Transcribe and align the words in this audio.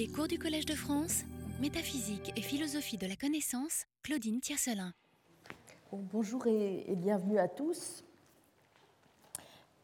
Les 0.00 0.08
cours 0.08 0.28
du 0.28 0.38
Collège 0.38 0.64
de 0.64 0.72
France, 0.72 1.24
métaphysique 1.60 2.32
et 2.34 2.40
philosophie 2.40 2.96
de 2.96 3.06
la 3.06 3.16
connaissance, 3.16 3.84
Claudine 4.02 4.40
Tiercelin. 4.40 4.94
bonjour 5.92 6.46
et, 6.46 6.86
bienvenue 6.96 7.38
à 7.38 7.48
tous. 7.48 8.02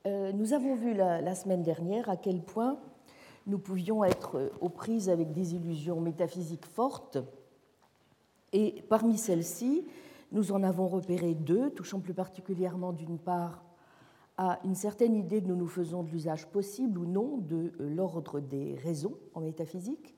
Euh, 0.06 0.32
nous 0.32 0.54
avons 0.54 0.74
vu 0.74 0.94
la, 0.94 1.34
semaine 1.34 1.62
dernière 1.62 2.08
à 2.08 2.16
quel 2.16 2.40
point 2.40 2.78
nous 3.46 3.58
pouvions 3.58 4.04
être 4.04 4.52
aux 4.62 4.70
prises 4.70 5.10
avec 5.10 5.34
des 5.34 5.54
illusions 5.54 6.00
métaphysiques 6.00 6.64
fortes. 6.64 7.18
Et 8.54 8.82
parmi 8.88 9.18
celles-ci, 9.18 9.84
nous 10.32 10.50
en 10.50 10.62
avons 10.62 10.88
repéré 10.88 11.34
deux, 11.34 11.68
touchant 11.72 12.00
plus 12.00 12.14
particulièrement 12.14 12.94
d'une 12.94 13.18
part 13.18 13.65
à 14.38 14.60
une 14.64 14.74
certaine 14.74 15.14
idée 15.14 15.42
que 15.42 15.46
nous 15.46 15.56
nous 15.56 15.66
faisons 15.66 16.02
de 16.02 16.10
l'usage 16.10 16.46
possible 16.46 16.98
ou 16.98 17.06
non 17.06 17.38
de 17.38 17.72
euh, 17.80 17.88
l'ordre 17.94 18.40
des 18.40 18.74
raisons 18.74 19.16
en 19.34 19.40
métaphysique, 19.40 20.14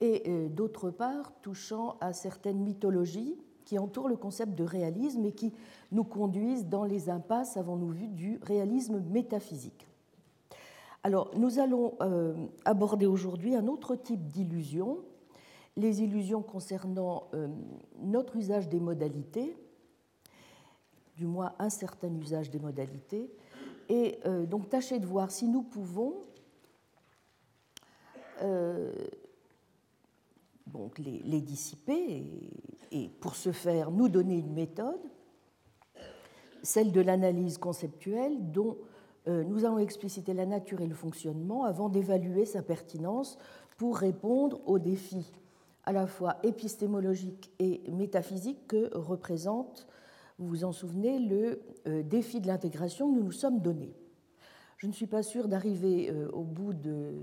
et 0.00 0.24
euh, 0.26 0.48
d'autre 0.48 0.90
part 0.90 1.32
touchant 1.40 1.96
à 2.00 2.12
certaines 2.12 2.58
mythologies 2.58 3.38
qui 3.64 3.78
entourent 3.78 4.08
le 4.08 4.16
concept 4.16 4.54
de 4.54 4.64
réalisme 4.64 5.24
et 5.24 5.32
qui 5.32 5.52
nous 5.92 6.04
conduisent 6.04 6.66
dans 6.66 6.84
les 6.84 7.08
impasses, 7.08 7.56
avons-nous 7.56 7.90
vu, 7.90 8.08
du 8.08 8.38
réalisme 8.42 9.00
métaphysique. 9.00 9.86
Alors, 11.02 11.30
nous 11.36 11.58
allons 11.60 11.94
euh, 12.00 12.34
aborder 12.64 13.06
aujourd'hui 13.06 13.54
un 13.54 13.68
autre 13.68 13.94
type 13.94 14.26
d'illusion, 14.26 14.98
les 15.76 16.02
illusions 16.02 16.42
concernant 16.42 17.28
notre 18.00 18.36
usage 18.36 18.68
des 18.68 18.78
modalités, 18.78 19.56
du 21.16 21.26
moins 21.26 21.52
un 21.58 21.68
certain 21.68 22.14
usage 22.14 22.48
des 22.48 22.60
modalités, 22.60 23.28
et 23.88 24.18
euh, 24.26 24.46
donc 24.46 24.68
tâchez 24.68 24.98
de 24.98 25.06
voir 25.06 25.30
si 25.30 25.48
nous 25.48 25.62
pouvons 25.62 26.14
euh, 28.42 28.92
donc 30.66 30.98
les, 30.98 31.40
dissiper 31.40 32.24
et, 32.90 33.08
pour 33.20 33.36
ce 33.36 33.52
faire 33.52 33.90
nous 33.90 34.08
donner 34.08 34.38
une 34.38 34.52
méthode, 34.52 35.00
celle 36.62 36.90
de 36.90 37.00
l'analyse 37.00 37.58
conceptuelle 37.58 38.50
dont 38.50 38.76
euh, 39.28 39.44
nous 39.44 39.64
allons 39.64 39.78
expliciter 39.78 40.34
la 40.34 40.46
nature 40.46 40.80
et 40.80 40.86
le 40.86 40.94
fonctionnement 40.94 41.64
avant 41.64 41.88
d'évaluer 41.88 42.44
sa 42.44 42.62
pertinence 42.62 43.38
pour 43.76 43.98
répondre 43.98 44.60
aux 44.66 44.78
défis 44.78 45.32
à 45.84 45.92
la 45.92 46.06
fois 46.06 46.36
épistémologiques 46.42 47.52
et 47.58 47.82
métaphysiques 47.90 48.66
que 48.66 48.96
représente 48.96 49.86
vous 50.38 50.48
vous 50.48 50.64
en 50.64 50.72
souvenez, 50.72 51.18
le 51.18 51.60
euh, 51.86 52.02
défi 52.02 52.40
de 52.40 52.46
l'intégration 52.46 53.08
que 53.08 53.16
nous 53.16 53.24
nous 53.24 53.32
sommes 53.32 53.60
donné. 53.60 53.94
Je 54.78 54.88
ne 54.88 54.92
suis 54.92 55.06
pas 55.06 55.22
sûre 55.22 55.46
d'arriver 55.46 56.10
euh, 56.10 56.28
au 56.32 56.42
bout 56.42 56.74
de, 56.74 57.14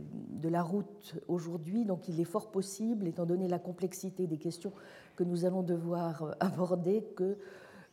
la 0.43 0.63
route 0.63 1.15
aujourd'hui, 1.27 1.85
donc 1.85 2.07
il 2.07 2.19
est 2.19 2.25
fort 2.25 2.51
possible, 2.51 3.07
étant 3.07 3.25
donné 3.25 3.47
la 3.47 3.59
complexité 3.59 4.27
des 4.27 4.37
questions 4.37 4.71
que 5.15 5.23
nous 5.23 5.45
allons 5.45 5.61
devoir 5.61 6.23
euh, 6.23 6.31
aborder, 6.39 7.03
que 7.15 7.37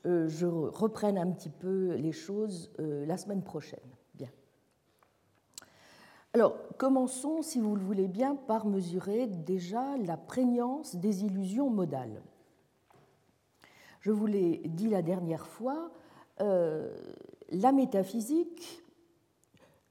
je 0.04 0.46
reprenne 0.46 1.18
un 1.18 1.30
petit 1.32 1.50
peu 1.50 1.96
les 1.96 2.12
choses 2.12 2.70
la 2.78 3.18
semaine 3.18 3.42
prochaine. 3.42 3.80
Bien. 4.14 4.30
Alors, 6.32 6.56
commençons, 6.78 7.42
si 7.42 7.60
vous 7.60 7.76
le 7.76 7.82
voulez 7.82 8.08
bien, 8.08 8.34
par 8.34 8.64
mesurer 8.64 9.26
déjà 9.26 9.98
la 9.98 10.16
prégnance 10.16 10.96
des 10.96 11.24
illusions 11.24 11.68
modales. 11.68 12.22
Je 14.00 14.12
vous 14.12 14.26
l'ai 14.26 14.58
dit 14.64 14.88
la 14.88 15.02
dernière 15.02 15.46
fois, 15.46 15.90
euh, 16.40 16.96
la 17.50 17.72
métaphysique, 17.72 18.82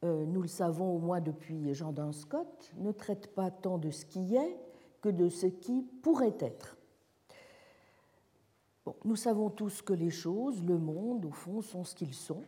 euh, 0.03 0.25
nous 0.25 0.41
le 0.41 0.47
savons 0.47 0.95
au 0.95 0.99
moins 0.99 1.19
depuis 1.19 1.73
Jean 1.73 1.91
Duns 1.91 2.13
Scott, 2.13 2.71
ne 2.77 2.91
traite 2.91 3.33
pas 3.33 3.51
tant 3.51 3.77
de 3.77 3.91
ce 3.91 4.05
qui 4.05 4.35
est 4.35 4.57
que 5.01 5.09
de 5.09 5.27
ce 5.29 5.47
qui 5.47 5.83
pourrait 6.01 6.37
être. 6.39 6.77
nous 9.03 9.17
savons 9.17 9.49
tous 9.49 9.81
que 9.81 9.93
les 9.93 10.09
choses, 10.09 10.63
le 10.63 10.77
monde, 10.77 11.25
au 11.25 11.31
fond, 11.31 11.61
sont 11.61 11.83
ce 11.83 11.93
qu'ils 11.93 12.13
sont. 12.13 12.43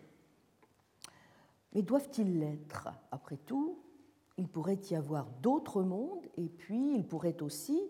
Mais 1.74 1.82
doivent-ils 1.82 2.40
l'être? 2.40 2.88
Après 3.12 3.36
tout, 3.36 3.78
il 4.38 4.48
pourrait 4.48 4.80
y 4.90 4.96
avoir 4.96 5.30
d'autres 5.42 5.84
mondes, 5.84 6.26
et 6.38 6.48
puis 6.48 6.96
il 6.96 7.06
pourrait 7.06 7.42
aussi, 7.42 7.82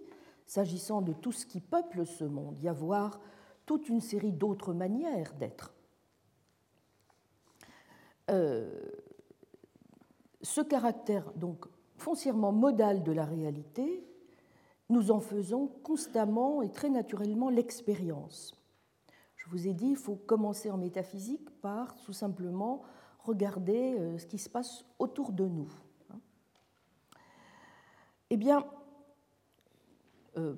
s'agissant 0.47 1.03
de 1.03 1.13
tout 1.13 1.31
ce 1.31 1.45
qui 1.45 1.61
peuple 1.61 2.07
ce 2.07 2.23
monde, 2.23 2.57
y 2.59 2.67
avoir 2.67 3.19
toute 3.69 3.88
une 3.88 4.02
série 4.02 4.31
d'autres 4.31 4.74
manières 4.74 5.35
d'être. 5.35 5.75
Euh, 8.31 8.81
ce 10.41 10.62
caractère 10.62 11.31
donc 11.35 11.68
foncièrement 11.96 12.52
modal 12.52 13.03
de 13.03 13.12
la 13.12 13.25
réalité, 13.25 14.03
nous 14.90 15.12
en 15.12 15.19
faisons 15.19 15.68
constamment 15.84 16.63
et 16.63 16.72
très 16.72 16.90
naturellement 16.90 17.52
l'expérience. 17.52 18.56
Je 19.35 19.47
vous 19.52 19.68
ai 19.68 19.74
dit, 19.75 19.90
il 19.90 19.97
faut 19.97 20.16
commencer 20.16 20.72
en 20.72 20.78
métaphysique 20.80 21.51
par 21.62 21.96
tout 21.97 22.13
simplement 22.13 22.81
regarder 23.19 24.00
euh, 24.00 24.18
ce 24.18 24.25
qui 24.25 24.40
se 24.40 24.50
passe 24.50 24.84
autour 24.97 25.31
de 25.31 25.46
nous. 25.46 25.72
Eh 28.31 28.38
bien, 28.38 28.66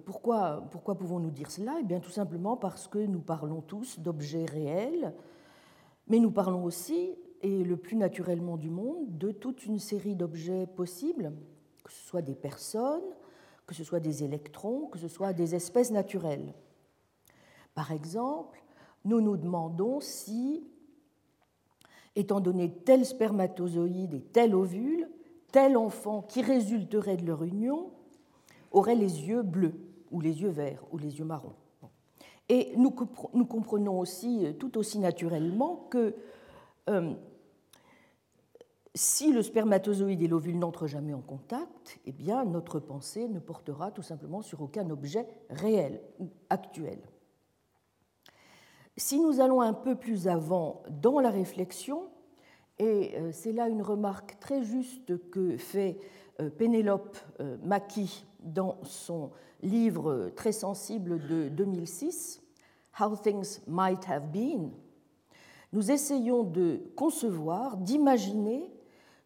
pourquoi, 0.06 0.68
pourquoi 0.72 0.96
pouvons-nous 0.96 1.32
dire 1.32 1.50
cela? 1.50 1.78
Eh 1.80 1.84
bien, 1.84 2.00
tout 2.00 2.12
simplement 2.12 2.58
parce 2.58 2.88
que 2.88 3.00
nous 3.00 3.22
parlons 3.22 3.62
tous 3.62 4.00
d'objets 4.00 4.46
réels, 4.46 5.14
mais 6.08 6.20
nous 6.20 6.32
parlons 6.32 6.64
aussi, 6.64 7.16
et 7.42 7.64
le 7.64 7.78
plus 7.78 7.96
naturellement 7.96 8.58
du 8.58 8.70
monde, 8.70 9.18
de 9.18 9.32
toute 9.32 9.66
une 9.66 9.80
série 9.80 10.16
d'objets 10.16 10.68
possibles, 10.68 11.34
que 11.84 11.92
ce 11.92 12.06
soit 12.06 12.22
des 12.22 12.36
personnes, 12.36 13.02
que 13.66 13.74
ce 13.74 13.84
soit 13.84 14.00
des 14.00 14.24
électrons, 14.24 14.88
que 14.88 15.00
ce 15.00 15.08
soit 15.08 15.34
des 15.34 15.56
espèces 15.56 15.92
naturelles. 15.92 16.54
Par 17.74 17.92
exemple, 17.92 18.62
nous 19.06 19.22
nous 19.22 19.38
demandons 19.38 20.00
si, 20.02 20.68
étant 22.16 22.42
donné 22.42 22.72
tel 22.84 23.06
spermatozoïde 23.06 24.14
et 24.14 24.22
tel 24.22 24.54
ovule, 24.54 25.10
tel 25.52 25.78
enfant 25.78 26.22
qui 26.22 26.42
résulterait 26.42 27.18
de 27.18 27.26
leur 27.26 27.44
union, 27.44 27.92
auraient 28.72 28.96
les 28.96 29.28
yeux 29.28 29.44
bleus, 29.44 29.76
ou 30.12 30.22
les 30.22 30.42
yeux 30.42 30.50
verts, 30.50 30.84
ou 30.92 30.98
les 30.98 31.20
yeux 31.20 31.26
marrons. 31.26 31.56
Et 32.52 32.74
nous, 32.76 32.92
comprenons 32.92 33.98
aussi, 33.98 34.46
euh, 34.46 34.52
tout 34.52 34.78
aussi 34.78 35.00
naturellement, 35.00 35.88
que 35.90 36.14
euh, 36.90 37.14
si 38.94 39.32
le 39.32 39.42
spermatozoïde 39.42 40.22
et 40.22 40.28
l'ovule 40.28 40.60
n'entrent 40.60 40.86
jamais 40.86 41.14
en 41.14 41.22
contact, 41.22 42.00
eh 42.06 42.12
bien, 42.12 42.44
notre 42.44 42.82
pensée 42.82 43.30
ne 43.30 43.40
portera 43.40 43.92
tout 43.92 44.02
simplement 44.02 44.42
sur 44.42 44.62
aucun 44.62 44.90
objet 44.90 45.26
réel 45.50 46.02
ou 46.20 46.30
actuel. 46.50 47.00
Si 48.98 49.18
nous 49.18 49.40
allons 49.40 49.62
un 49.62 49.74
peu 49.74 49.96
plus 49.96 50.28
avant 50.28 50.84
dans 50.90 51.22
la 51.22 51.30
réflexion, 51.30 52.10
et 52.80 53.14
euh, 53.16 53.32
c'est 53.32 53.54
là 53.54 53.70
une 53.70 53.82
remarque 53.82 54.40
très 54.42 54.62
juste 54.64 55.30
que 55.30 55.56
fait 55.56 55.98
Pénélope 56.58 57.18
Mackie 57.64 58.26
dans 58.42 58.78
son 58.84 59.32
livre 59.62 60.32
très 60.36 60.52
sensible 60.52 61.26
de 61.28 61.50
2006, 61.50 62.42
How 63.00 63.16
Things 63.16 63.60
Might 63.68 64.10
Have 64.10 64.32
Been, 64.32 64.72
nous 65.74 65.92
essayons 65.92 66.44
de 66.44 66.82
concevoir, 66.96 67.78
d'imaginer 67.78 68.72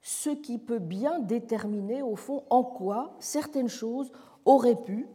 ce 0.01 0.29
qui 0.29 0.59
peut 0.59 0.79
bien 0.79 1.19
déterminer 1.19 2.03
au 2.03 2.15
fond 2.15 2.43
en 2.49 2.63
quoi 2.63 3.15
certaines 3.19 3.69
choses 3.69 4.11
auraient 4.45 4.81
pu 4.81 5.07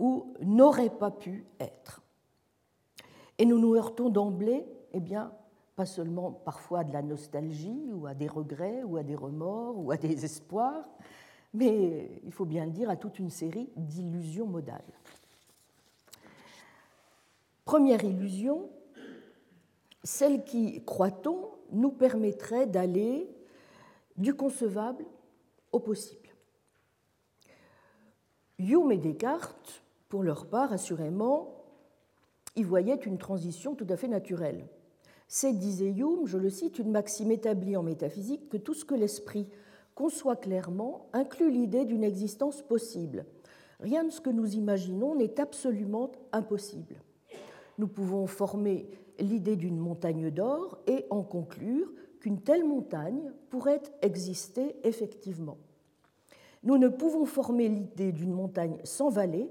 ou 0.00 0.34
n'auraient 0.40 0.90
pas 0.90 1.12
pu 1.12 1.46
être. 1.60 2.02
Et 3.38 3.44
nous 3.44 3.58
nous 3.58 3.74
heurtons 3.74 4.08
d'emblée, 4.08 4.66
eh 4.92 5.00
bien, 5.00 5.32
pas 5.76 5.86
seulement 5.86 6.32
parfois 6.32 6.80
à 6.80 6.84
de 6.84 6.92
la 6.92 7.02
nostalgie 7.02 7.90
ou 7.94 8.06
à 8.06 8.14
des 8.14 8.26
regrets 8.26 8.82
ou 8.82 8.96
à 8.96 9.02
des 9.02 9.14
remords 9.14 9.78
ou 9.78 9.92
à 9.92 9.96
des 9.96 10.24
espoirs, 10.24 10.84
mais 11.54 12.20
il 12.24 12.32
faut 12.32 12.44
bien 12.44 12.64
le 12.64 12.70
dire, 12.70 12.90
à 12.90 12.96
toute 12.96 13.18
une 13.18 13.30
série 13.30 13.70
d'illusions 13.76 14.46
modales. 14.46 14.82
Première 17.64 18.04
illusion, 18.04 18.68
celle 20.02 20.44
qui, 20.44 20.84
croit-on, 20.84 21.50
nous 21.72 21.90
permettrait 21.90 22.66
d'aller 22.66 23.28
du 24.16 24.34
concevable 24.34 25.04
au 25.72 25.80
possible. 25.80 26.28
Hume 28.58 28.92
et 28.92 28.98
Descartes, 28.98 29.82
pour 30.08 30.22
leur 30.22 30.46
part, 30.46 30.72
assurément, 30.72 31.64
y 32.56 32.62
voyaient 32.62 32.96
une 32.96 33.18
transition 33.18 33.74
tout 33.74 33.86
à 33.88 33.96
fait 33.96 34.08
naturelle. 34.08 34.66
C'est, 35.28 35.52
disait 35.52 35.90
Hume, 35.90 36.26
je 36.26 36.38
le 36.38 36.50
cite, 36.50 36.78
une 36.78 36.90
maxime 36.90 37.30
établie 37.30 37.76
en 37.76 37.82
métaphysique 37.82 38.48
que 38.48 38.56
tout 38.56 38.74
ce 38.74 38.84
que 38.84 38.94
l'esprit 38.94 39.48
conçoit 40.00 40.36
clairement 40.36 41.10
inclut 41.12 41.50
l'idée 41.50 41.84
d'une 41.84 42.04
existence 42.04 42.62
possible. 42.62 43.26
Rien 43.80 44.02
de 44.02 44.08
ce 44.08 44.22
que 44.22 44.30
nous 44.30 44.54
imaginons 44.54 45.14
n'est 45.14 45.38
absolument 45.38 46.10
impossible. 46.32 47.02
Nous 47.76 47.86
pouvons 47.86 48.26
former 48.26 48.88
l'idée 49.18 49.56
d'une 49.56 49.76
montagne 49.76 50.30
d'or 50.30 50.78
et 50.86 51.04
en 51.10 51.22
conclure 51.22 51.92
qu'une 52.18 52.40
telle 52.40 52.64
montagne 52.64 53.30
pourrait 53.50 53.82
exister 54.00 54.76
effectivement. 54.84 55.58
nous 56.62 56.78
ne 56.78 56.88
pouvons 56.88 57.26
former 57.26 57.68
l'idée 57.68 58.12
d'une 58.12 58.32
montagne 58.32 58.78
sans 58.84 59.10
vallée 59.10 59.50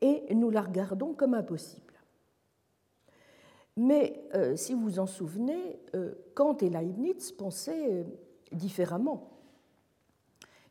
et 0.00 0.32
nous 0.32 0.50
la 0.50 0.62
regardons 0.62 1.12
comme 1.12 1.34
impossible. 1.34 1.94
Mais 3.76 4.22
euh, 4.36 4.54
si 4.54 4.74
vous 4.74 5.00
en 5.00 5.06
souvenez, 5.06 5.80
euh, 5.96 6.14
Kant 6.34 6.56
et 6.58 6.70
Leibniz 6.70 7.32
pensaient 7.32 7.92
euh, 7.92 8.04
différemment. 8.52 9.37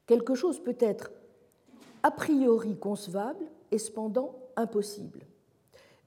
Quelque 0.07 0.36
chose 0.36 0.63
peut 0.63 0.77
être 0.80 1.12
a 2.01 2.12
priori 2.12 2.77
concevable 2.77 3.45
et 3.71 3.77
cependant 3.77 4.36
impossible. 4.56 5.27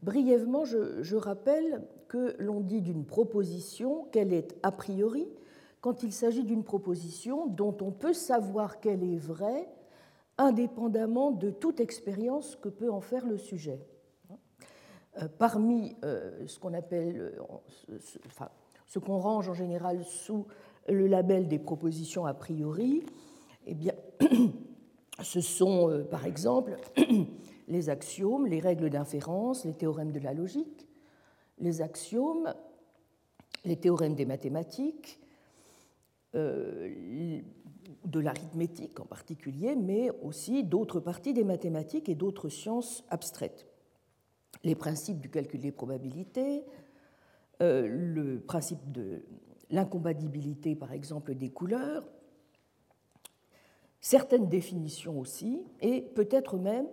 Brièvement, 0.02 0.64
je, 0.64 1.14
rappelle 1.16 1.82
que 2.08 2.34
l'on 2.38 2.60
dit 2.60 2.80
d'une 2.80 3.04
proposition 3.04 4.04
qu'elle 4.10 4.32
est 4.32 4.56
a 4.62 4.72
priori 4.72 5.28
quand 5.82 6.02
il 6.02 6.12
s'agit 6.12 6.44
d'une 6.44 6.64
proposition 6.64 7.46
dont 7.46 7.76
on 7.82 7.90
peut 7.90 8.14
savoir 8.14 8.80
qu'elle 8.80 9.04
est 9.04 9.18
vraie 9.18 9.68
indépendamment 10.38 11.30
de 11.30 11.50
toute 11.50 11.80
expérience 11.80 12.56
que 12.56 12.70
peut 12.70 12.90
en 12.90 13.02
faire 13.02 13.26
le 13.26 13.36
sujet. 13.36 13.86
Euh, 15.18 15.28
parmi 15.38 15.96
euh, 16.04 16.46
ce 16.46 16.58
qu'on 16.58 16.72
appelle, 16.72 17.38
euh, 17.90 17.98
ce 18.86 18.98
qu'on 18.98 19.18
range 19.18 19.50
en 19.50 19.54
général 19.54 20.02
sous 20.04 20.46
le 20.88 21.06
label 21.06 21.46
des 21.46 21.58
propositions 21.58 22.24
a 22.24 22.32
priori, 22.32 23.04
eh 23.70 23.74
bien, 23.74 23.94
ce 25.22 25.40
sont 25.40 26.04
par 26.10 26.26
exemple 26.26 26.76
les 27.68 27.88
axiomes, 27.88 28.46
les 28.46 28.58
règles 28.58 28.90
d'inférence, 28.90 29.64
les 29.64 29.74
théorèmes 29.74 30.10
de 30.10 30.18
la 30.18 30.34
logique, 30.34 30.88
les 31.58 31.80
axiomes, 31.80 32.52
les 33.64 33.76
théorèmes 33.76 34.16
des 34.16 34.26
mathématiques, 34.26 35.20
euh, 36.34 37.40
de 38.04 38.20
l'arithmétique 38.20 38.98
en 38.98 39.04
particulier, 39.04 39.76
mais 39.76 40.10
aussi 40.22 40.64
d'autres 40.64 40.98
parties 40.98 41.32
des 41.32 41.44
mathématiques 41.44 42.08
et 42.08 42.14
d'autres 42.16 42.48
sciences 42.48 43.04
abstraites. 43.08 43.66
Les 44.64 44.74
principes 44.74 45.20
du 45.20 45.30
calcul 45.30 45.60
des 45.60 45.70
probabilités, 45.72 46.64
euh, 47.62 47.86
le 47.86 48.40
principe 48.40 48.90
de 48.90 49.22
l'incompatibilité, 49.70 50.74
par 50.74 50.92
exemple, 50.92 51.34
des 51.34 51.50
couleurs, 51.50 52.08
certaines 54.00 54.48
définitions 54.48 55.18
aussi, 55.20 55.62
et 55.80 56.02
peut-être 56.02 56.56
même 56.56 56.86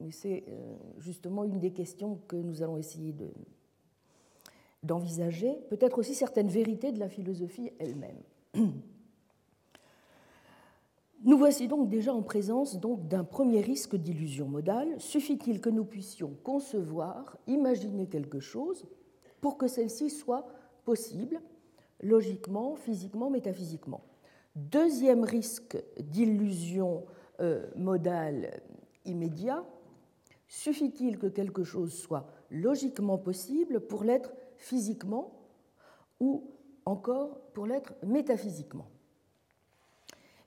mais 0.00 0.10
c'est 0.10 0.44
euh, 0.48 0.74
justement 0.98 1.44
une 1.44 1.58
des 1.58 1.72
questions 1.72 2.20
que 2.28 2.36
nous 2.36 2.62
allons 2.62 2.76
essayer 2.76 3.14
d'envisager, 4.82 5.58
peut-être 5.70 5.98
aussi 5.98 6.14
certaines 6.14 6.48
vérités 6.48 6.92
de 6.92 7.00
la 7.00 7.08
philosophie 7.08 7.70
elle-même. 7.78 8.22
Nous 11.24 11.36
voici 11.36 11.66
donc 11.66 11.88
déjà 11.88 12.14
en 12.14 12.22
présence 12.22 12.78
d'un 12.78 13.24
premier 13.24 13.60
risque 13.60 13.96
d'illusion 13.96 14.46
modale. 14.46 15.00
Suffit-il 15.00 15.60
que 15.60 15.68
nous 15.68 15.84
puissions 15.84 16.36
concevoir, 16.44 17.36
imaginer 17.48 18.06
quelque 18.06 18.38
chose 18.38 18.86
pour 19.40 19.58
que 19.58 19.66
celle-ci 19.66 20.10
soit 20.10 20.46
possible, 20.84 21.40
logiquement, 22.00 22.76
physiquement, 22.76 23.30
métaphysiquement? 23.30 24.07
Deuxième 24.58 25.24
risque 25.24 25.78
d'illusion 25.98 27.04
euh, 27.40 27.66
modale 27.76 28.60
immédiat, 29.04 29.64
Suffit-il 30.48 31.18
que 31.18 31.26
quelque 31.26 31.62
chose 31.62 31.92
soit 31.92 32.26
logiquement 32.50 33.18
possible 33.18 33.80
pour 33.80 34.02
l'être 34.02 34.32
physiquement 34.56 35.34
ou 36.20 36.50
encore 36.86 37.38
pour 37.52 37.66
l'être 37.66 37.94
métaphysiquement? 38.02 38.88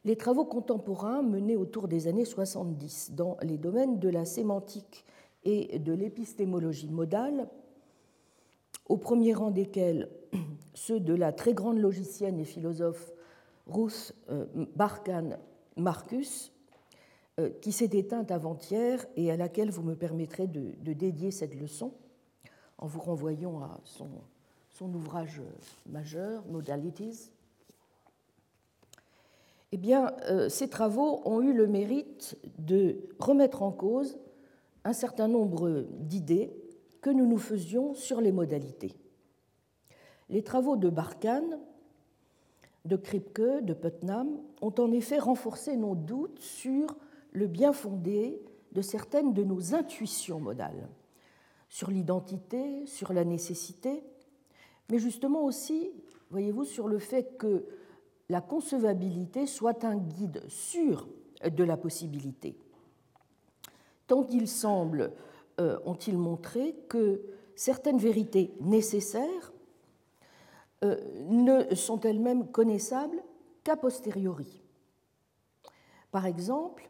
Les 0.04 0.16
travaux 0.16 0.46
contemporains 0.46 1.22
menés 1.22 1.56
autour 1.56 1.88
des 1.88 2.08
années 2.08 2.26
70 2.26 3.12
dans 3.12 3.38
les 3.44 3.60
domaines 3.60 4.00
de 4.00 4.10
la 4.10 4.26
sémantique 4.26 5.06
et 5.44 5.78
de 5.78 5.94
l'épistémologie 5.94 6.90
modale, 6.90 7.48
au 8.90 8.98
premier 8.98 9.36
rang 9.36 9.52
desquels 9.52 10.10
ceux 10.74 11.00
de 11.00 11.14
la 11.14 11.32
très 11.32 11.54
grande 11.54 11.78
logicienne 11.78 12.40
et 12.40 12.46
philosophe 12.46 13.14
Ruth 13.72 14.14
euh, 14.30 14.46
Barkan 14.76 15.38
Marcus, 15.78 16.52
euh, 17.40 17.50
qui 17.62 17.72
s'est 17.72 17.90
éteinte 17.94 18.32
avant-hier 18.32 19.06
et 19.16 19.32
à 19.32 19.38
laquelle 19.38 19.72
vous 19.72 19.84
me 19.84 19.96
permettrez 19.96 20.48
de, 20.48 20.74
dédier 20.94 21.32
cette 21.32 21.56
leçon 21.56 21.94
en 22.78 22.88
vous 22.88 23.00
renvoyant 23.00 23.62
à 23.62 23.80
son, 23.84 24.10
ouvrage 24.82 25.42
majeur, 25.88 26.44
Modalities. 26.48 27.32
Eh 29.72 29.78
bien, 29.78 30.12
euh, 30.26 30.50
ces 30.50 30.68
travaux 30.68 31.22
ont 31.24 31.42
eu 31.42 31.54
le 31.54 31.68
mérite 31.68 32.36
de 32.58 32.98
remettre 33.20 33.62
en 33.62 33.72
cause 33.72 34.18
un 34.84 34.94
certain 34.94 35.28
nombre 35.28 35.86
d'idées 36.00 36.52
que 37.02 37.12
nous 37.12 37.28
nous 37.28 37.38
faisions 37.38 37.94
sur 37.94 38.20
les 38.20 38.32
modalités. 38.32 38.94
Les 40.30 40.44
travaux 40.44 40.78
de 40.78 40.90
Barkhane, 40.90 41.60
de 42.86 42.96
Kripke, 42.96 43.64
de 43.64 43.74
Putnam 43.74 44.40
ont 44.62 44.74
en 44.80 44.92
effet 44.92 45.20
renforcé 45.20 45.76
nos 45.76 45.96
doutes 45.96 46.40
sur 46.40 46.96
le 47.32 47.48
bien 47.48 47.74
fondé 47.74 48.42
de 48.72 48.82
certaines 48.82 49.34
de 49.34 49.44
nos 49.44 49.76
intuitions 49.76 50.40
modales, 50.40 50.90
sur 51.70 51.92
l'identité, 51.92 52.86
sur 52.86 53.14
la 53.14 53.24
nécessité, 53.24 54.04
mais 54.90 55.00
justement 55.00 55.44
aussi, 55.44 55.92
voyez-vous, 56.30 56.66
sur 56.66 56.88
le 56.88 57.00
fait 57.00 57.38
que 57.38 57.66
la 58.30 58.42
concevabilité 58.42 59.46
soit 59.46 59.84
un 59.84 59.98
guide 59.98 60.44
sûr 60.48 61.08
de 61.44 61.64
la 61.64 61.78
possibilité. 61.78 62.58
Tant 64.08 64.26
il 64.30 64.48
semble, 64.48 65.14
euh, 65.60 65.80
ont-ils 65.86 66.18
montré 66.18 66.76
que 66.90 67.22
certaines 67.56 67.98
vérités 67.98 68.54
nécessaires 68.60 69.54
ne 70.82 71.76
sont 71.76 72.00
elles-mêmes 72.02 72.48
connaissables 72.48 73.22
qu'a 73.64 73.78
posteriori. 73.78 74.62
Par 76.12 76.26
exemple, 76.26 76.90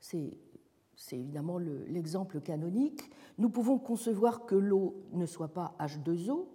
c'est 0.00 0.36
évidemment 1.12 1.58
l'exemple 1.58 2.40
canonique, 2.40 3.02
nous 3.38 3.48
pouvons 3.48 3.78
concevoir 3.78 4.46
que 4.46 4.54
l'eau 4.54 4.94
ne 5.12 5.26
soit 5.26 5.48
pas 5.48 5.74
H2O, 5.80 6.46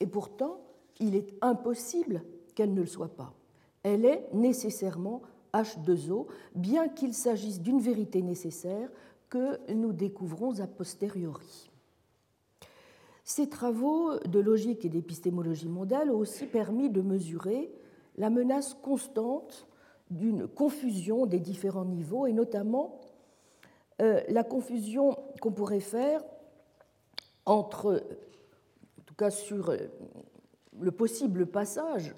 et 0.00 0.06
pourtant, 0.06 0.60
il 1.00 1.14
est 1.16 1.34
impossible 1.40 2.24
qu'elle 2.54 2.74
ne 2.74 2.80
le 2.80 2.86
soit 2.86 3.16
pas. 3.16 3.34
Elle 3.82 4.04
est 4.04 4.28
nécessairement 4.32 5.22
H2O, 5.52 6.26
bien 6.54 6.88
qu'il 6.88 7.14
s'agisse 7.14 7.60
d'une 7.60 7.80
vérité 7.80 8.22
nécessaire 8.22 8.90
que 9.28 9.58
nous 9.72 9.92
découvrons 9.92 10.60
a 10.60 10.66
posteriori. 10.66 11.70
Ces 13.24 13.48
travaux 13.48 14.18
de 14.18 14.38
logique 14.38 14.84
et 14.84 14.90
d'épistémologie 14.90 15.68
mondiale 15.68 16.10
ont 16.10 16.18
aussi 16.18 16.46
permis 16.46 16.90
de 16.90 17.00
mesurer 17.00 17.72
la 18.16 18.28
menace 18.28 18.74
constante 18.74 19.66
d'une 20.10 20.46
confusion 20.46 21.24
des 21.24 21.40
différents 21.40 21.86
niveaux 21.86 22.26
et 22.26 22.34
notamment 22.34 23.00
euh, 24.02 24.20
la 24.28 24.44
confusion 24.44 25.16
qu'on 25.40 25.52
pourrait 25.52 25.80
faire 25.80 26.22
entre, 27.46 28.04
en 29.00 29.02
tout 29.06 29.14
cas 29.14 29.30
sur 29.30 29.70
euh, 29.70 29.78
le 30.78 30.90
possible 30.90 31.46
passage 31.46 32.14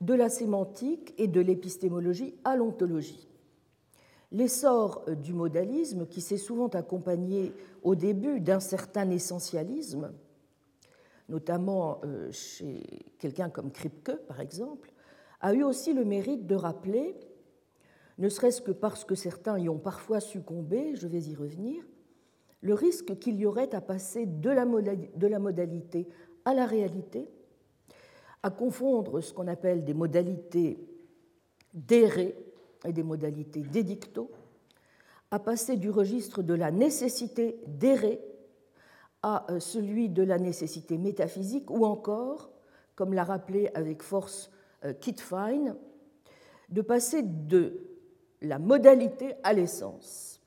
de 0.00 0.14
la 0.14 0.30
sémantique 0.30 1.12
et 1.18 1.28
de 1.28 1.40
l'épistémologie 1.40 2.34
à 2.44 2.56
l'ontologie. 2.56 3.28
L'essor 4.32 5.04
euh, 5.08 5.14
du 5.14 5.32
modalisme, 5.32 6.06
qui 6.06 6.20
s'est 6.20 6.36
souvent 6.36 6.68
accompagné 6.68 7.52
au 7.82 7.94
début 7.94 8.40
d'un 8.40 8.60
certain 8.60 9.08
essentialisme, 9.10 10.12
notamment 11.28 12.00
chez 12.30 12.82
quelqu'un 13.18 13.48
comme 13.48 13.70
Kripke 13.70 14.16
par 14.26 14.40
exemple, 14.40 14.92
a 15.40 15.54
eu 15.54 15.62
aussi 15.62 15.92
le 15.92 16.04
mérite 16.04 16.46
de 16.46 16.54
rappeler, 16.54 17.16
ne 18.18 18.28
serait-ce 18.28 18.60
que 18.60 18.72
parce 18.72 19.04
que 19.04 19.14
certains 19.14 19.58
y 19.58 19.68
ont 19.68 19.78
parfois 19.78 20.20
succombé, 20.20 20.94
je 20.96 21.06
vais 21.06 21.22
y 21.22 21.34
revenir, 21.34 21.84
le 22.60 22.74
risque 22.74 23.18
qu'il 23.18 23.36
y 23.36 23.46
aurait 23.46 23.74
à 23.74 23.80
passer 23.80 24.26
de 24.26 24.50
la 24.50 25.38
modalité 25.38 26.08
à 26.44 26.54
la 26.54 26.66
réalité, 26.66 27.28
à 28.42 28.50
confondre 28.50 29.20
ce 29.20 29.32
qu'on 29.32 29.48
appelle 29.48 29.84
des 29.84 29.94
modalités 29.94 30.78
d'errer 31.74 32.36
et 32.84 32.92
des 32.92 33.02
modalités 33.02 33.60
d'édicto, 33.60 34.30
à 35.30 35.38
passer 35.38 35.76
du 35.76 35.90
registre 35.90 36.42
de 36.42 36.54
la 36.54 36.70
nécessité 36.70 37.58
d'errer 37.66 38.20
à 39.22 39.50
euh, 39.50 39.60
celui 39.60 40.08
de 40.08 40.22
la 40.22 40.38
nécessité 40.38 40.98
métaphysique, 40.98 41.70
ou 41.70 41.86
encore, 41.86 42.50
comme 42.94 43.14
l'a 43.14 43.24
rappelé 43.24 43.70
avec 43.74 44.02
force 44.02 44.50
euh, 44.84 44.92
Kit 44.92 45.16
Fine, 45.16 45.76
de 46.68 46.82
passer 46.82 47.22
de 47.22 47.80
la 48.40 48.58
modalité 48.58 49.34
à 49.42 49.52
l'essence, 49.52 50.40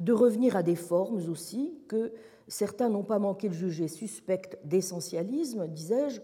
de 0.00 0.12
revenir 0.12 0.56
à 0.56 0.62
des 0.62 0.76
formes 0.76 1.28
aussi 1.30 1.78
que 1.86 2.12
certains 2.48 2.88
n'ont 2.88 3.04
pas 3.04 3.18
manqué 3.18 3.48
de 3.48 3.54
juger 3.54 3.86
suspectes 3.86 4.58
d'essentialisme, 4.64 5.68
disais-je, 5.68 6.20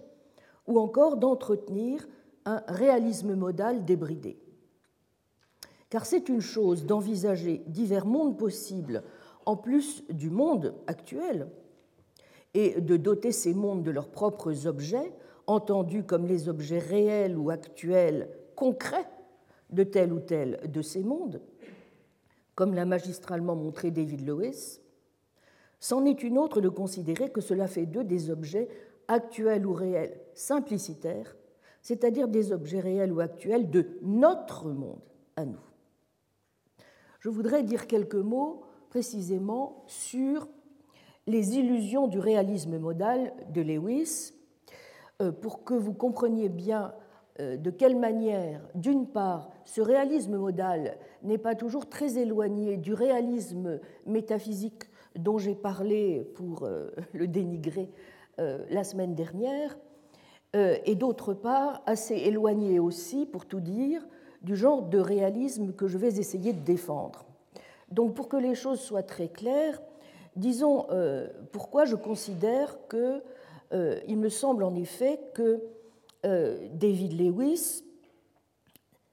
ou 0.66 0.78
encore 0.80 1.16
d'entretenir 1.16 2.06
un 2.44 2.62
réalisme 2.66 3.34
modal 3.34 3.84
débridé. 3.84 4.38
Car 5.90 6.06
c'est 6.06 6.28
une 6.28 6.40
chose 6.40 6.84
d'envisager 6.84 7.62
divers 7.66 8.06
mondes 8.06 8.38
possibles 8.38 9.02
en 9.44 9.56
plus 9.56 10.04
du 10.10 10.28
monde 10.28 10.74
actuel, 10.86 11.48
et 12.54 12.80
de 12.80 12.96
doter 12.96 13.32
ces 13.32 13.52
mondes 13.52 13.82
de 13.82 13.90
leurs 13.90 14.08
propres 14.08 14.66
objets, 14.66 15.12
entendus 15.46 16.04
comme 16.04 16.26
les 16.26 16.48
objets 16.48 16.78
réels 16.78 17.36
ou 17.36 17.50
actuels 17.50 18.30
concrets 18.54 19.08
de 19.70 19.82
tel 19.82 20.12
ou 20.12 20.20
tel 20.20 20.60
de 20.66 20.80
ces 20.80 21.04
mondes, 21.04 21.42
comme 22.54 22.74
l'a 22.74 22.86
magistralement 22.86 23.54
montré 23.54 23.90
David 23.90 24.26
Lewis, 24.26 24.80
c'en 25.78 26.06
est 26.06 26.22
une 26.22 26.38
autre 26.38 26.62
de 26.62 26.70
considérer 26.70 27.28
que 27.30 27.42
cela 27.42 27.68
fait 27.68 27.84
d'eux 27.84 28.04
des 28.04 28.30
objets 28.30 28.68
actuels 29.06 29.66
ou 29.66 29.74
réels 29.74 30.18
simplicitaires, 30.34 31.36
c'est-à-dire 31.82 32.26
des 32.26 32.52
objets 32.52 32.80
réels 32.80 33.12
ou 33.12 33.20
actuels 33.20 33.70
de 33.70 33.98
notre 34.00 34.70
monde 34.70 35.02
à 35.36 35.44
nous. 35.44 35.60
Je 37.26 37.30
voudrais 37.32 37.64
dire 37.64 37.88
quelques 37.88 38.14
mots 38.14 38.62
précisément 38.88 39.82
sur 39.88 40.46
les 41.26 41.58
illusions 41.58 42.06
du 42.06 42.20
réalisme 42.20 42.78
modal 42.78 43.32
de 43.52 43.62
Lewis 43.62 44.32
euh, 45.20 45.32
pour 45.32 45.64
que 45.64 45.74
vous 45.74 45.92
compreniez 45.92 46.48
bien 46.48 46.94
euh, 47.40 47.56
de 47.56 47.70
quelle 47.70 47.96
manière, 47.96 48.60
d'une 48.76 49.08
part, 49.08 49.50
ce 49.64 49.80
réalisme 49.80 50.36
modal 50.36 50.98
n'est 51.24 51.36
pas 51.36 51.56
toujours 51.56 51.88
très 51.88 52.16
éloigné 52.16 52.76
du 52.76 52.94
réalisme 52.94 53.80
métaphysique 54.06 54.84
dont 55.16 55.38
j'ai 55.38 55.56
parlé 55.56 56.30
pour 56.36 56.62
euh, 56.62 56.92
le 57.12 57.26
dénigrer 57.26 57.90
la 58.38 58.84
semaine 58.84 59.14
dernière, 59.16 59.78
et 60.52 60.94
d'autre 60.94 61.32
part, 61.32 61.82
assez 61.86 62.14
éloigné 62.14 62.78
aussi, 62.78 63.24
pour 63.24 63.46
tout 63.46 63.60
dire, 63.60 64.06
du 64.46 64.54
genre 64.56 64.82
de 64.82 64.98
réalisme 64.98 65.72
que 65.72 65.88
je 65.88 65.98
vais 65.98 66.18
essayer 66.18 66.52
de 66.52 66.60
défendre. 66.60 67.24
Donc 67.90 68.14
pour 68.14 68.28
que 68.28 68.36
les 68.36 68.54
choses 68.54 68.80
soient 68.80 69.02
très 69.02 69.28
claires, 69.28 69.82
disons 70.36 70.86
pourquoi 71.50 71.84
je 71.84 71.96
considère 71.96 72.78
que 72.88 73.22
euh, 73.72 74.00
il 74.06 74.18
me 74.18 74.28
semble 74.28 74.62
en 74.62 74.74
effet 74.74 75.20
que 75.34 75.62
euh, 76.24 76.68
David 76.72 77.18
Lewis 77.20 77.82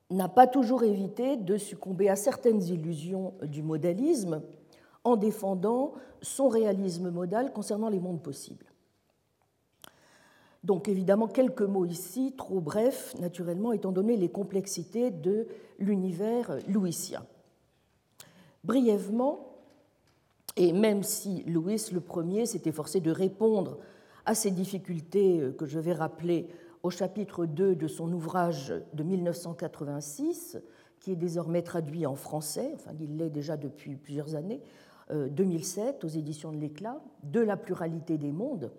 n'a 0.10 0.30
pas 0.30 0.48
toujours 0.48 0.84
évité 0.84 1.38
de 1.38 1.58
succomber 1.58 2.10
à 2.10 2.16
certaines 2.16 2.62
illusions 2.62 3.34
du 3.42 3.64
modalisme 3.64 4.42
en 5.04 5.16
défendant 5.16 5.94
son 6.22 6.48
réalisme 6.48 7.10
modal 7.10 7.52
concernant 7.52 7.90
les 7.90 8.00
mondes 8.00 8.22
possibles. 8.22 8.66
Donc 10.64 10.88
évidemment, 10.88 11.28
quelques 11.28 11.62
mots 11.62 11.86
ici, 11.86 12.34
trop 12.38 12.62
brefs, 12.62 13.14
naturellement, 13.20 13.74
étant 13.74 13.92
donné 13.92 14.16
les 14.16 14.30
complexités 14.30 15.12
de 15.12 15.48
l'univers 15.78 16.58
louisien. 16.68 17.26
Brièvement, 18.64 19.58
et 20.56 20.72
même 20.72 21.04
si 21.04 21.44
Louis 21.44 21.90
le 21.92 22.00
premier 22.00 22.46
s'est 22.46 22.62
efforcé 22.66 23.02
de 23.02 23.12
répondre 23.12 23.80
à 24.26 24.36
ces 24.36 24.52
difficultés 24.52 25.42
que 25.58 25.66
je 25.66 25.80
vais 25.80 25.94
rappeler 25.94 26.48
au 26.84 26.90
chapitre 26.90 27.46
2 27.46 27.76
de 27.76 27.88
son 27.88 28.12
ouvrage 28.14 28.74
de 28.94 29.04
1986, 29.04 30.60
qui 31.00 31.12
est 31.12 31.18
désormais 31.18 31.62
traduit 31.62 32.06
en 32.06 32.16
français, 32.16 32.72
enfin 32.76 32.92
il 33.00 33.18
l'est 33.18 33.30
déjà 33.30 33.58
depuis 33.58 33.96
plusieurs 33.96 34.36
années, 34.36 34.62
2007 35.12 36.04
euh, 36.04 36.08
aux 36.08 36.10
éditions 36.10 36.52
de 36.52 36.58
l'Éclat, 36.58 37.02
de 37.24 37.42
la 37.42 37.58
pluralité 37.58 38.18
des 38.18 38.32
mondes. 38.32 38.72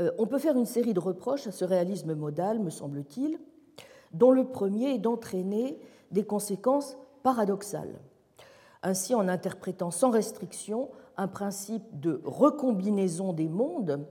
Euh, 0.00 0.10
on 0.18 0.26
peut 0.26 0.38
faire 0.38 0.56
une 0.56 0.66
série 0.66 0.94
de 0.94 1.00
reproches 1.00 1.46
à 1.46 1.52
ce 1.52 1.64
réalisme 1.64 2.14
modal, 2.14 2.58
me 2.58 2.70
semble-t-il, 2.70 3.38
dont 4.12 4.30
le 4.30 4.44
premier 4.44 4.94
est 4.94 4.98
d'entraîner 4.98 5.78
des 6.10 6.24
conséquences 6.24 6.96
paradoxales. 7.22 8.00
Ainsi, 8.82 9.14
en 9.14 9.28
interprétant 9.28 9.90
sans 9.90 10.10
restriction 10.10 10.90
un 11.16 11.28
principe 11.28 11.84
de 12.00 12.20
recombinaison 12.24 13.32
des 13.32 13.48
mondes, 13.48 14.06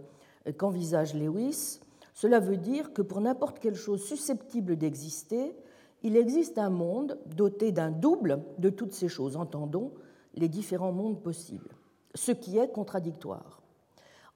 qu'envisage 0.58 1.14
Lewis, 1.14 1.80
cela 2.14 2.40
veut 2.40 2.58
dire 2.58 2.94
que 2.94 3.02
pour 3.02 3.22
n'importe 3.22 3.60
quelle 3.60 3.76
chose 3.76 4.04
susceptible 4.04 4.76
d'exister, 4.76 5.56
il 6.04 6.18
existe 6.18 6.58
un 6.58 6.70
monde 6.70 7.18
doté 7.26 7.72
d'un 7.72 7.92
double 7.92 8.44
de 8.58 8.70
toutes 8.70 8.94
ces 8.94 9.08
choses, 9.08 9.38
entendons 9.38 9.94
les 10.36 10.50
différents 10.50 10.92
mondes 10.92 11.22
possibles, 11.22 11.76
ce 12.14 12.32
qui 12.32 12.58
est 12.58 12.72
contradictoire. 12.72 13.62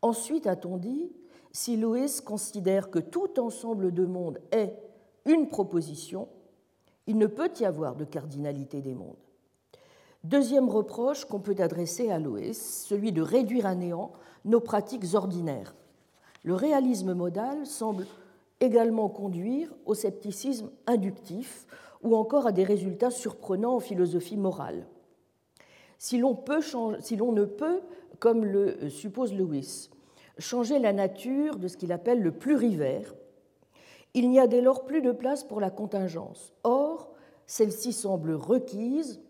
Ensuite, 0.01 0.47
a-t-on 0.47 0.77
dit, 0.77 1.11
si 1.57 1.75
Lewis 1.75 2.21
considère 2.23 2.91
que 2.91 2.99
tout 2.99 3.39
ensemble 3.39 3.91
de 3.91 4.05
mondes 4.05 4.39
est 4.51 4.77
une 5.25 5.47
proposition, 5.47 6.27
il 7.07 7.17
ne 7.17 7.25
peut 7.25 7.49
y 7.59 7.65
avoir 7.65 7.95
de 7.95 8.05
cardinalité 8.05 8.79
des 8.79 8.93
mondes. 8.93 9.17
Deuxième 10.23 10.69
reproche 10.69 11.25
qu'on 11.25 11.39
peut 11.39 11.55
adresser 11.57 12.11
à 12.11 12.19
Lewis, 12.19 12.53
celui 12.53 13.11
de 13.11 13.23
réduire 13.23 13.65
à 13.65 13.73
néant 13.73 14.11
nos 14.45 14.59
pratiques 14.59 15.15
ordinaires, 15.15 15.73
le 16.43 16.53
réalisme 16.53 17.15
modal 17.15 17.65
semble 17.65 18.05
également 18.59 19.09
conduire 19.09 19.73
au 19.87 19.95
scepticisme 19.95 20.69
inductif 20.85 21.65
ou 22.03 22.15
encore 22.15 22.45
à 22.45 22.51
des 22.51 22.65
résultats 22.65 23.09
surprenants 23.09 23.77
en 23.77 23.79
philosophie 23.79 24.37
morale. 24.37 24.85
Si 25.97 26.19
l'on, 26.19 26.33
ne 26.33 27.45
peut, 27.45 27.81
comme 28.19 28.45
le 28.45 28.91
suppose 28.91 29.33
Lewis, 29.33 29.89
changer 30.39 30.79
la 30.79 30.93
nature 30.93 31.57
de 31.57 31.67
ce 31.67 31.77
qu'il 31.77 31.91
appelle 31.91 32.21
le 32.21 32.31
plurivers, 32.31 33.13
il 34.13 34.29
n'y 34.29 34.39
a 34.39 34.47
dès 34.47 34.61
lors 34.61 34.85
plus 34.85 35.01
de 35.01 35.11
place 35.11 35.43
pour 35.43 35.61
la 35.61 35.69
contingence. 35.69 36.53
Or, 36.63 37.11
celle-ci 37.45 37.93
semble 37.93 38.33
requise 38.33 39.21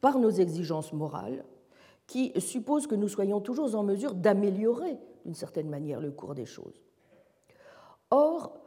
par 0.00 0.18
nos 0.18 0.30
exigences 0.30 0.92
morales, 0.92 1.44
qui 2.06 2.32
supposent 2.38 2.86
que 2.86 2.94
nous 2.94 3.08
soyons 3.08 3.40
toujours 3.40 3.74
en 3.74 3.82
mesure 3.82 4.14
d'améliorer 4.14 4.98
d'une 5.24 5.34
certaine 5.34 5.70
manière 5.70 6.00
le 6.00 6.10
cours 6.10 6.34
des 6.34 6.44
choses. 6.44 6.82
Or, 8.10 8.60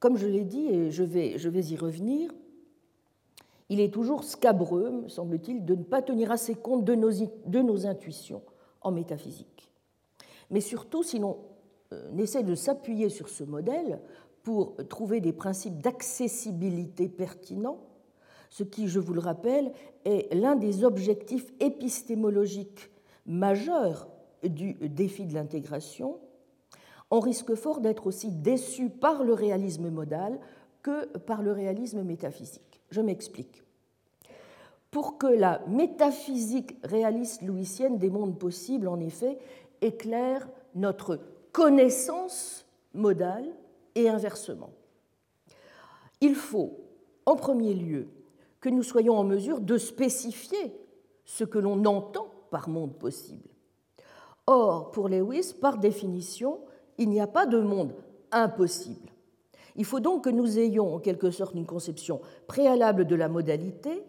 comme 0.00 0.16
je 0.16 0.26
l'ai 0.26 0.44
dit, 0.44 0.66
et 0.66 0.90
je 0.90 1.04
vais, 1.04 1.38
je 1.38 1.48
vais 1.48 1.64
y 1.66 1.76
revenir, 1.76 2.32
il 3.68 3.80
est 3.80 3.94
toujours 3.94 4.24
scabreux, 4.24 4.90
me 4.90 5.08
semble-t-il, 5.08 5.64
de 5.64 5.76
ne 5.76 5.84
pas 5.84 6.02
tenir 6.02 6.30
assez 6.32 6.54
compte 6.54 6.84
de 6.84 6.94
nos, 6.94 7.12
de 7.12 7.62
nos 7.62 7.86
intuitions 7.86 8.42
en 8.80 8.90
métaphysique. 8.90 9.71
Mais 10.52 10.60
surtout, 10.60 11.02
si 11.02 11.18
l'on 11.18 11.38
euh, 11.92 12.16
essaie 12.18 12.44
de 12.44 12.54
s'appuyer 12.54 13.08
sur 13.08 13.28
ce 13.28 13.42
modèle 13.42 14.00
pour 14.44 14.76
trouver 14.88 15.20
des 15.20 15.32
principes 15.32 15.82
d'accessibilité 15.82 17.08
pertinents, 17.08 17.80
ce 18.50 18.62
qui, 18.62 18.86
je 18.86 19.00
vous 19.00 19.14
le 19.14 19.20
rappelle, 19.20 19.72
est 20.04 20.32
l'un 20.34 20.56
des 20.56 20.84
objectifs 20.84 21.52
épistémologiques 21.58 22.90
majeurs 23.26 24.08
du 24.44 24.74
défi 24.74 25.24
de 25.24 25.34
l'intégration, 25.34 26.18
on 27.10 27.20
risque 27.20 27.54
fort 27.54 27.80
d'être 27.80 28.06
aussi 28.06 28.30
déçu 28.30 28.90
par 28.90 29.24
le 29.24 29.32
réalisme 29.32 29.90
modal 29.90 30.38
que 30.82 31.06
par 31.18 31.42
le 31.42 31.52
réalisme 31.52 32.02
métaphysique. 32.02 32.82
Je 32.90 33.00
m'explique. 33.00 33.62
Pour 34.90 35.16
que 35.16 35.26
la 35.26 35.62
métaphysique 35.68 36.76
réaliste 36.84 37.42
louisienne 37.42 37.98
des 37.98 38.10
mondes 38.10 38.38
possibles, 38.38 38.88
en 38.88 39.00
effet, 39.00 39.38
éclaire 39.82 40.48
notre 40.74 41.20
connaissance 41.52 42.66
modale 42.94 43.46
et 43.94 44.08
inversement. 44.08 44.70
Il 46.20 46.34
faut, 46.34 46.80
en 47.26 47.36
premier 47.36 47.74
lieu, 47.74 48.08
que 48.60 48.68
nous 48.68 48.82
soyons 48.82 49.16
en 49.16 49.24
mesure 49.24 49.60
de 49.60 49.76
spécifier 49.76 50.74
ce 51.24 51.44
que 51.44 51.58
l'on 51.58 51.84
entend 51.84 52.28
par 52.50 52.68
monde 52.68 52.96
possible. 52.96 53.48
Or, 54.46 54.90
pour 54.92 55.08
Lewis, 55.08 55.54
par 55.60 55.78
définition, 55.78 56.60
il 56.98 57.08
n'y 57.08 57.20
a 57.20 57.26
pas 57.26 57.46
de 57.46 57.60
monde 57.60 57.94
impossible. 58.30 59.10
Il 59.76 59.84
faut 59.84 60.00
donc 60.00 60.24
que 60.24 60.30
nous 60.30 60.58
ayons 60.58 60.94
en 60.94 60.98
quelque 60.98 61.30
sorte 61.30 61.54
une 61.54 61.66
conception 61.66 62.20
préalable 62.46 63.06
de 63.06 63.14
la 63.14 63.28
modalité 63.28 64.04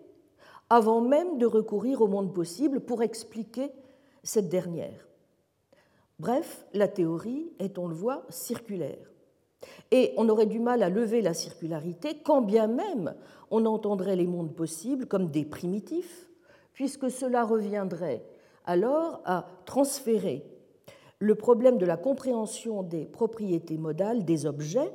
avant 0.70 1.02
même 1.02 1.38
de 1.38 1.46
recourir 1.46 2.02
au 2.02 2.08
monde 2.08 2.34
possible 2.34 2.80
pour 2.80 3.04
expliquer 3.04 3.72
cette 4.24 4.50
dernière. 4.50 5.08
Bref, 6.20 6.66
la 6.74 6.88
théorie 6.88 7.52
est, 7.60 7.78
on 7.78 7.88
le 7.88 7.96
voit, 7.96 8.26
circulaire. 8.30 9.12
Et 9.92 10.14
on 10.18 10.30
aurait 10.30 10.46
du 10.46 10.60
mal 10.60 10.84
à 10.84 10.90
lever 10.90 11.22
la 11.22 11.34
circularité 11.34 12.18
quand 12.24 12.42
bien 12.42 12.68
même 12.68 13.16
on 13.52 13.66
entendrait 13.66 14.16
les 14.16 14.28
mondes 14.28 14.56
possibles 14.56 15.06
comme 15.06 15.30
des 15.30 15.46
primitifs, 15.46 16.28
puisque 16.74 17.12
cela 17.12 17.44
reviendrait 17.44 18.26
alors 18.66 19.22
à 19.26 19.46
transférer 19.66 20.44
le 21.20 21.36
problème 21.36 21.78
de 21.78 21.86
la 21.86 21.98
compréhension 21.98 22.84
des 22.84 23.06
propriétés 23.06 23.78
modales 23.78 24.26
des 24.26 24.46
objets 24.46 24.92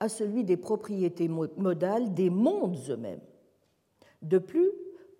à 0.00 0.08
celui 0.08 0.42
des 0.42 0.56
propriétés 0.56 1.28
modales 1.28 2.14
des 2.14 2.30
mondes 2.30 2.78
eux-mêmes. 2.88 3.20
De 4.22 4.38
plus, 4.38 4.70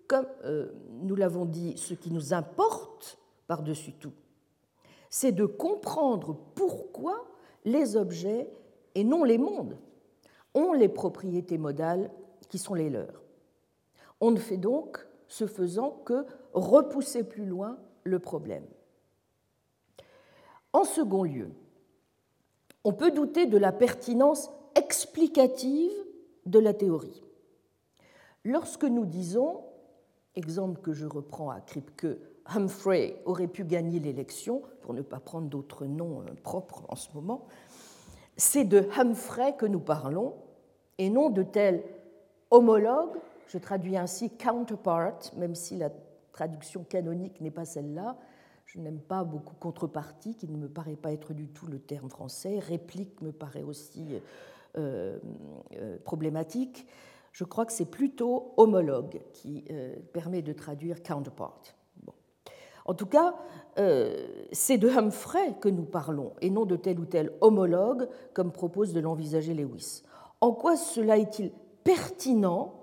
comme 0.07 0.25
euh, 0.43 0.71
nous 1.01 1.15
l'avons 1.15 1.45
dit, 1.45 1.77
ce 1.77 1.93
qui 1.93 2.11
nous 2.11 2.33
importe 2.33 3.17
par-dessus 3.47 3.93
tout, 3.93 4.13
c'est 5.17 5.31
de 5.31 5.45
comprendre 5.45 6.35
pourquoi 6.55 7.25
les 7.63 7.95
objets, 7.95 8.51
et 8.95 9.05
non 9.05 9.23
les 9.23 9.37
mondes, 9.37 9.77
ont 10.53 10.73
les 10.73 10.89
propriétés 10.89 11.57
modales 11.57 12.11
qui 12.49 12.57
sont 12.57 12.73
les 12.73 12.89
leurs. 12.89 13.23
On 14.19 14.31
ne 14.31 14.37
fait 14.37 14.57
donc, 14.57 15.07
ce 15.29 15.47
faisant, 15.47 15.91
que 16.03 16.25
repousser 16.51 17.23
plus 17.23 17.45
loin 17.45 17.77
le 18.03 18.19
problème. 18.19 18.65
En 20.73 20.83
second 20.83 21.23
lieu, 21.23 21.49
on 22.83 22.91
peut 22.91 23.11
douter 23.11 23.45
de 23.45 23.57
la 23.57 23.71
pertinence 23.71 24.49
explicative 24.75 25.93
de 26.45 26.59
la 26.59 26.73
théorie. 26.73 27.23
Lorsque 28.43 28.83
nous 28.83 29.05
disons, 29.05 29.63
exemple 30.35 30.81
que 30.81 30.91
je 30.91 31.05
reprends 31.05 31.51
à 31.51 31.61
Kripke, 31.61 32.17
Humphrey 32.47 33.21
aurait 33.25 33.47
pu 33.47 33.63
gagner 33.63 33.99
l'élection, 33.99 34.61
pour 34.81 34.93
ne 34.93 35.01
pas 35.01 35.19
prendre 35.19 35.47
d'autres 35.47 35.85
noms 35.85 36.21
euh, 36.21 36.33
propres 36.43 36.83
en 36.89 36.95
ce 36.95 37.09
moment, 37.13 37.47
c'est 38.37 38.65
de 38.65 38.87
Humphrey 38.97 39.55
que 39.57 39.65
nous 39.65 39.79
parlons 39.79 40.35
et 40.97 41.09
non 41.09 41.29
de 41.29 41.43
tel 41.43 41.83
homologue, 42.51 43.17
je 43.47 43.57
traduis 43.57 43.97
ainsi 43.97 44.29
counterpart, 44.29 45.19
même 45.37 45.55
si 45.55 45.77
la 45.77 45.89
traduction 46.31 46.83
canonique 46.83 47.41
n'est 47.41 47.51
pas 47.51 47.65
celle-là. 47.65 48.17
Je 48.65 48.79
n'aime 48.79 48.99
pas 48.99 49.23
beaucoup 49.23 49.55
contrepartie, 49.55 50.35
qui 50.35 50.47
ne 50.47 50.57
me 50.57 50.67
paraît 50.67 50.95
pas 50.95 51.11
être 51.11 51.33
du 51.33 51.47
tout 51.47 51.67
le 51.67 51.79
terme 51.79 52.09
français. 52.09 52.59
Réplique 52.59 53.21
me 53.21 53.31
paraît 53.31 53.63
aussi 53.63 54.19
euh, 54.77 55.19
euh, 55.77 55.97
problématique. 56.03 56.87
Je 57.31 57.43
crois 57.43 57.65
que 57.65 57.71
c'est 57.71 57.89
plutôt 57.89 58.53
homologue 58.57 59.21
qui 59.33 59.65
permet 60.13 60.41
de 60.41 60.53
traduire 60.53 61.03
counterpart. 61.03 61.74
En 62.85 62.93
tout 62.93 63.07
cas, 63.07 63.35
euh, 63.77 64.15
c'est 64.51 64.77
de 64.77 64.87
Humphrey 64.87 65.55
que 65.59 65.69
nous 65.69 65.83
parlons 65.83 66.33
et 66.41 66.49
non 66.49 66.65
de 66.65 66.75
tel 66.75 66.99
ou 66.99 67.05
tel 67.05 67.31
homologue, 67.41 68.07
comme 68.33 68.51
propose 68.51 68.93
de 68.93 68.99
l'envisager 68.99 69.53
Lewis. 69.53 70.03
En 70.39 70.51
quoi 70.53 70.77
cela 70.77 71.17
est-il 71.17 71.51
pertinent 71.83 72.73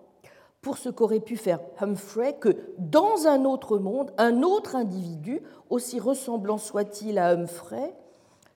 pour 0.61 0.79
ce 0.79 0.89
qu'aurait 0.89 1.21
pu 1.21 1.37
faire 1.37 1.61
Humphrey 1.81 2.37
que 2.39 2.57
dans 2.79 3.27
un 3.27 3.45
autre 3.45 3.79
monde, 3.79 4.13
un 4.19 4.43
autre 4.43 4.77
individu, 4.77 5.43
aussi 5.71 5.99
ressemblant 5.99 6.59
soit-il 6.59 7.19
à 7.19 7.31
Humphrey, 7.31 7.95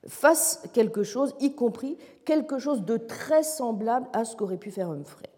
fasse 0.05 0.63
quelque 0.73 1.03
chose, 1.03 1.35
y 1.39 1.53
compris 1.53 1.97
quelque 2.23 2.59
chose 2.59 2.83
de 2.83 2.97
très 2.97 3.43
semblable 3.43 4.07
à 4.13 4.25
ce 4.25 4.35
qu'aurait 4.35 4.57
pu 4.57 4.71
faire 4.71 4.89
Humphrey? 4.89 5.29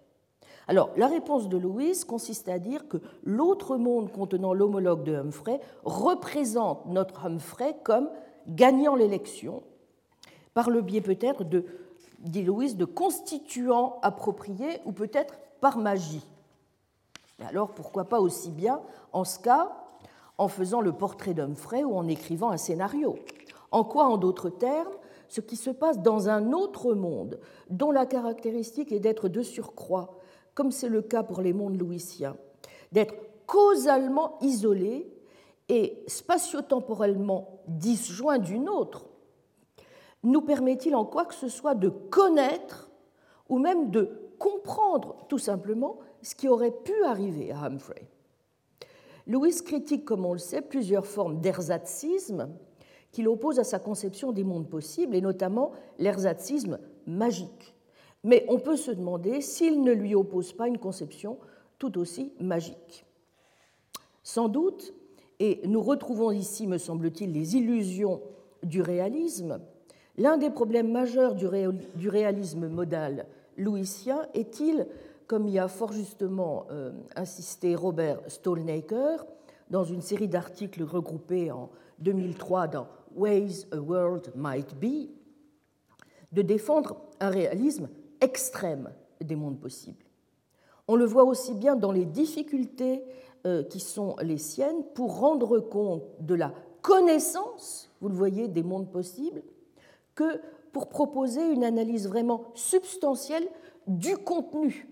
Alors, 0.69 0.91
la 0.97 1.07
réponse 1.07 1.49
de 1.49 1.57
Lewis 1.57 2.03
consiste 2.07 2.47
à 2.47 2.59
dire 2.59 2.87
que 2.87 2.97
l'autre 3.23 3.75
monde 3.75 4.11
contenant 4.11 4.53
l'homologue 4.53 5.01
de 5.01 5.15
Humphrey 5.15 5.59
représente 5.83 6.85
notre 6.85 7.25
Humphrey 7.25 7.75
comme 7.83 8.07
gagnant 8.47 8.93
l'élection, 8.93 9.63
par 10.53 10.69
le 10.69 10.81
biais 10.81 11.01
peut-être 11.01 11.43
de, 11.43 11.65
dit 12.19 12.43
Lewis, 12.43 12.75
de 12.75 12.85
constituants 12.85 13.97
appropriés 14.03 14.79
ou 14.85 14.91
peut-être 14.91 15.39
par 15.59 15.79
magie. 15.79 16.23
alors, 17.39 17.71
pourquoi 17.71 18.03
pas 18.03 18.19
aussi 18.19 18.51
bien, 18.51 18.79
en 19.11 19.23
ce 19.23 19.39
cas, 19.39 19.71
en 20.37 20.49
faisant 20.49 20.81
le 20.81 20.91
portrait 20.91 21.33
d'Humphrey 21.33 21.83
ou 21.83 21.95
en 21.95 22.07
écrivant 22.07 22.51
un 22.51 22.57
scénario? 22.57 23.17
En 23.71 23.83
quoi, 23.83 24.05
en 24.05 24.17
d'autres 24.17 24.51
termes, 24.51 24.93
ce 25.29 25.41
qui 25.41 25.55
se 25.55 25.71
passe 25.71 25.97
dans 25.97 26.29
un 26.29 26.53
autre 26.53 26.93
monde, 26.93 27.39
dont 27.71 27.89
la 27.89 28.05
caractéristique 28.05 28.91
est 28.91 28.99
d'être 28.99 29.29
de 29.29 29.41
surcroît 29.41 30.18
comme 30.59 30.73
c'est 30.73 30.89
le 30.89 31.01
cas 31.01 31.23
pour 31.23 31.39
les 31.39 31.53
mondes 31.53 31.79
louisiens, 31.79 32.35
d'être 32.91 33.15
causalement 33.45 34.37
isolés 34.41 35.09
et 35.69 36.03
spatio-temporellement 36.05 37.61
disjoints 37.65 38.39
d'une 38.39 38.67
autre, 38.67 39.05
nous 40.21 40.41
permet-il 40.41 40.97
en 40.97 41.05
quoi 41.05 41.23
que 41.23 41.33
ce 41.33 41.47
soit 41.47 41.75
de 41.75 41.87
connaître 41.87 42.91
ou 43.47 43.57
même 43.57 43.89
de 43.89 44.33
comprendre 44.37 45.15
tout 45.29 45.37
simplement 45.37 45.99
ce 46.21 46.35
qui 46.35 46.49
aurait 46.49 46.75
pu 46.83 47.05
arriver 47.05 47.53
à 47.53 47.63
Humphrey? 47.63 48.09
Lewis 49.27 49.61
critique, 49.63 50.03
comme 50.03 50.25
on 50.25 50.33
le 50.33 50.39
sait, 50.39 50.61
plusieurs 50.61 51.05
formes 51.05 51.39
d'erzatzisme 51.39 52.49
qu'il 53.13 53.29
oppose 53.29 53.59
à 53.59 53.63
sa 53.63 53.79
conception 53.79 54.33
des 54.33 54.43
mondes 54.43 54.67
possibles, 54.67 55.15
et 55.15 55.21
notamment 55.21 55.71
l'erzatzisme 55.99 56.79
magique, 57.07 57.73
mais 58.23 58.45
on 58.49 58.59
peut 58.59 58.77
se 58.77 58.91
demander 58.91 59.41
s'il 59.41 59.81
ne 59.83 59.91
lui 59.91 60.15
oppose 60.15 60.53
pas 60.53 60.67
une 60.67 60.77
conception 60.77 61.37
tout 61.77 61.97
aussi 61.97 62.33
magique. 62.39 63.05
Sans 64.23 64.49
doute, 64.49 64.93
et 65.39 65.61
nous 65.65 65.81
retrouvons 65.81 66.31
ici, 66.31 66.67
me 66.67 66.77
semble-t-il, 66.77 67.31
les 67.31 67.55
illusions 67.55 68.21
du 68.63 68.81
réalisme, 68.81 69.61
l'un 70.17 70.37
des 70.37 70.49
problèmes 70.49 70.91
majeurs 70.91 71.35
du 71.35 72.09
réalisme 72.09 72.67
modal 72.67 73.25
louisien 73.57 74.27
est-il, 74.33 74.87
comme 75.27 75.47
y 75.47 75.59
a 75.59 75.67
fort 75.67 75.93
justement 75.93 76.65
euh, 76.71 76.91
insisté 77.15 77.75
Robert 77.75 78.19
Stolnaker 78.27 79.25
dans 79.69 79.83
une 79.83 80.01
série 80.01 80.27
d'articles 80.27 80.83
regroupés 80.83 81.51
en 81.51 81.69
2003 81.99 82.67
dans 82.67 82.87
Ways 83.15 83.65
a 83.71 83.77
World 83.77 84.31
Might 84.35 84.75
Be, 84.79 85.09
de 86.31 86.41
défendre 86.41 86.97
un 87.19 87.29
réalisme 87.29 87.89
extrême 88.21 88.91
des 89.21 89.35
mondes 89.35 89.59
possibles. 89.59 90.05
On 90.87 90.95
le 90.95 91.05
voit 91.05 91.23
aussi 91.23 91.53
bien 91.53 91.75
dans 91.75 91.91
les 91.91 92.05
difficultés 92.05 93.03
euh, 93.45 93.63
qui 93.63 93.79
sont 93.79 94.15
les 94.21 94.37
siennes 94.37 94.83
pour 94.95 95.19
rendre 95.19 95.59
compte 95.59 96.03
de 96.19 96.35
la 96.35 96.53
connaissance, 96.81 97.91
vous 98.01 98.09
le 98.09 98.15
voyez, 98.15 98.47
des 98.47 98.63
mondes 98.63 98.91
possibles, 98.91 99.43
que 100.15 100.41
pour 100.71 100.89
proposer 100.89 101.51
une 101.51 101.63
analyse 101.63 102.07
vraiment 102.07 102.45
substantielle 102.53 103.47
du 103.87 104.17
contenu, 104.17 104.87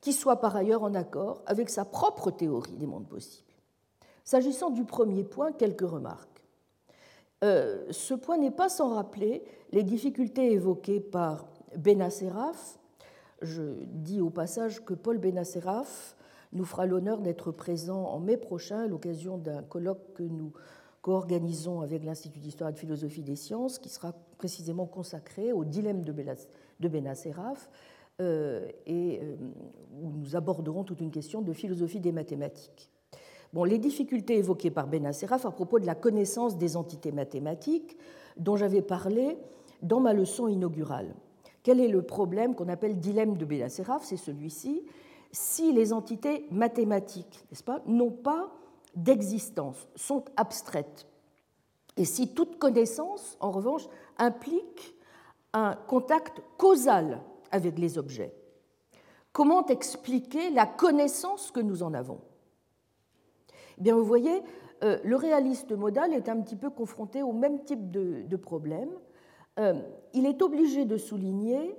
qui 0.00 0.12
soit 0.12 0.40
par 0.40 0.56
ailleurs 0.56 0.82
en 0.82 0.94
accord 0.94 1.42
avec 1.46 1.70
sa 1.70 1.84
propre 1.84 2.30
théorie 2.30 2.76
des 2.76 2.86
mondes 2.86 3.08
possibles. 3.08 3.52
S'agissant 4.24 4.70
du 4.70 4.84
premier 4.84 5.24
point, 5.24 5.52
quelques 5.52 5.88
remarques. 5.88 6.44
Euh, 7.44 7.84
ce 7.90 8.14
point 8.14 8.38
n'est 8.38 8.50
pas 8.50 8.68
sans 8.68 8.94
rappeler 8.94 9.44
les 9.72 9.82
difficultés 9.82 10.52
évoquées 10.52 11.00
par 11.00 11.46
Benasseraf. 11.76 12.78
Je 13.40 13.62
dis 13.86 14.20
au 14.20 14.30
passage 14.30 14.84
que 14.84 14.94
Paul 14.94 15.18
Benasseraf 15.18 16.16
nous 16.52 16.64
fera 16.64 16.86
l'honneur 16.86 17.20
d'être 17.20 17.50
présent 17.50 18.04
en 18.04 18.20
mai 18.20 18.36
prochain 18.36 18.80
à 18.80 18.86
l'occasion 18.86 19.38
d'un 19.38 19.62
colloque 19.62 20.12
que 20.14 20.22
nous 20.22 20.52
co-organisons 21.00 21.80
avec 21.80 22.04
l'Institut 22.04 22.38
d'histoire 22.38 22.70
et 22.70 22.72
de 22.72 22.78
philosophie 22.78 23.22
des 23.22 23.36
sciences, 23.36 23.78
qui 23.78 23.88
sera 23.88 24.12
précisément 24.38 24.86
consacré 24.86 25.52
au 25.52 25.64
dilemme 25.64 26.04
de 26.04 26.88
Benasseraf, 26.88 27.68
euh, 28.20 28.68
et 28.86 29.20
euh, 29.22 29.36
où 30.00 30.10
nous 30.10 30.36
aborderons 30.36 30.84
toute 30.84 31.00
une 31.00 31.10
question 31.10 31.42
de 31.42 31.52
philosophie 31.52 31.98
des 31.98 32.12
mathématiques. 32.12 32.90
Bon, 33.52 33.64
les 33.64 33.78
difficultés 33.78 34.38
évoquées 34.38 34.70
par 34.70 34.86
Benasseraf 34.86 35.44
à 35.44 35.50
propos 35.50 35.78
de 35.80 35.86
la 35.86 35.94
connaissance 35.94 36.56
des 36.56 36.76
entités 36.76 37.10
mathématiques, 37.10 37.96
dont 38.36 38.56
j'avais 38.56 38.82
parlé 38.82 39.36
dans 39.82 40.00
ma 40.00 40.12
leçon 40.12 40.46
inaugurale. 40.46 41.14
Quel 41.62 41.80
est 41.80 41.88
le 41.88 42.02
problème 42.02 42.54
qu'on 42.54 42.68
appelle 42.68 42.98
dilemme 42.98 43.36
de 43.36 43.44
Béla-Séraph 43.44 44.04
C'est 44.04 44.16
celui-ci. 44.16 44.82
Si 45.30 45.72
les 45.72 45.92
entités 45.92 46.46
mathématiques, 46.50 47.44
n'est-ce 47.50 47.64
pas, 47.64 47.80
n'ont 47.86 48.10
pas 48.10 48.52
d'existence, 48.94 49.88
sont 49.96 50.24
abstraites, 50.36 51.06
et 51.96 52.04
si 52.04 52.34
toute 52.34 52.58
connaissance, 52.58 53.36
en 53.40 53.50
revanche, 53.50 53.86
implique 54.18 54.96
un 55.52 55.74
contact 55.74 56.42
causal 56.56 57.20
avec 57.50 57.78
les 57.78 57.98
objets, 57.98 58.34
comment 59.32 59.66
expliquer 59.66 60.50
la 60.50 60.66
connaissance 60.66 61.50
que 61.50 61.60
nous 61.60 61.82
en 61.82 61.92
avons? 61.92 62.20
Eh 63.78 63.82
Bien, 63.82 63.94
vous 63.94 64.04
voyez, 64.04 64.42
euh, 64.82 64.98
le 65.04 65.16
réaliste 65.16 65.72
modal 65.72 66.14
est 66.14 66.28
un 66.28 66.40
petit 66.40 66.56
peu 66.56 66.70
confronté 66.70 67.22
au 67.22 67.32
même 67.32 67.62
type 67.64 67.90
de, 67.90 68.36
problème 68.36 68.90
il 69.58 70.26
est 70.26 70.42
obligé 70.42 70.84
de 70.84 70.96
souligner 70.96 71.76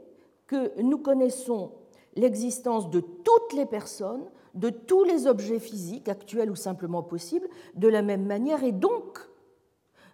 que 0.48 0.80
nous 0.82 0.98
connaissons 0.98 1.72
l'existence 2.16 2.90
de 2.90 3.00
toutes 3.00 3.54
les 3.54 3.66
personnes, 3.66 4.26
de 4.54 4.70
tous 4.70 5.04
les 5.04 5.26
objets 5.28 5.60
physiques, 5.60 6.10
actuels 6.10 6.52
ou 6.52 6.56
simplement 6.56 7.02
possibles, 7.02 7.48
de 7.76 7.88
la 7.88 8.02
même 8.02 8.26
manière 8.26 8.64
et 8.64 8.72
donc 8.72 9.20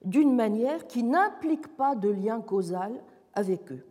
d'une 0.05 0.33
manière 0.33 0.87
qui 0.87 1.03
n'implique 1.03 1.75
pas 1.75 1.95
de 1.95 2.09
lien 2.09 2.39
causal 2.39 2.93
avec 3.33 3.71
eux. 3.71 3.85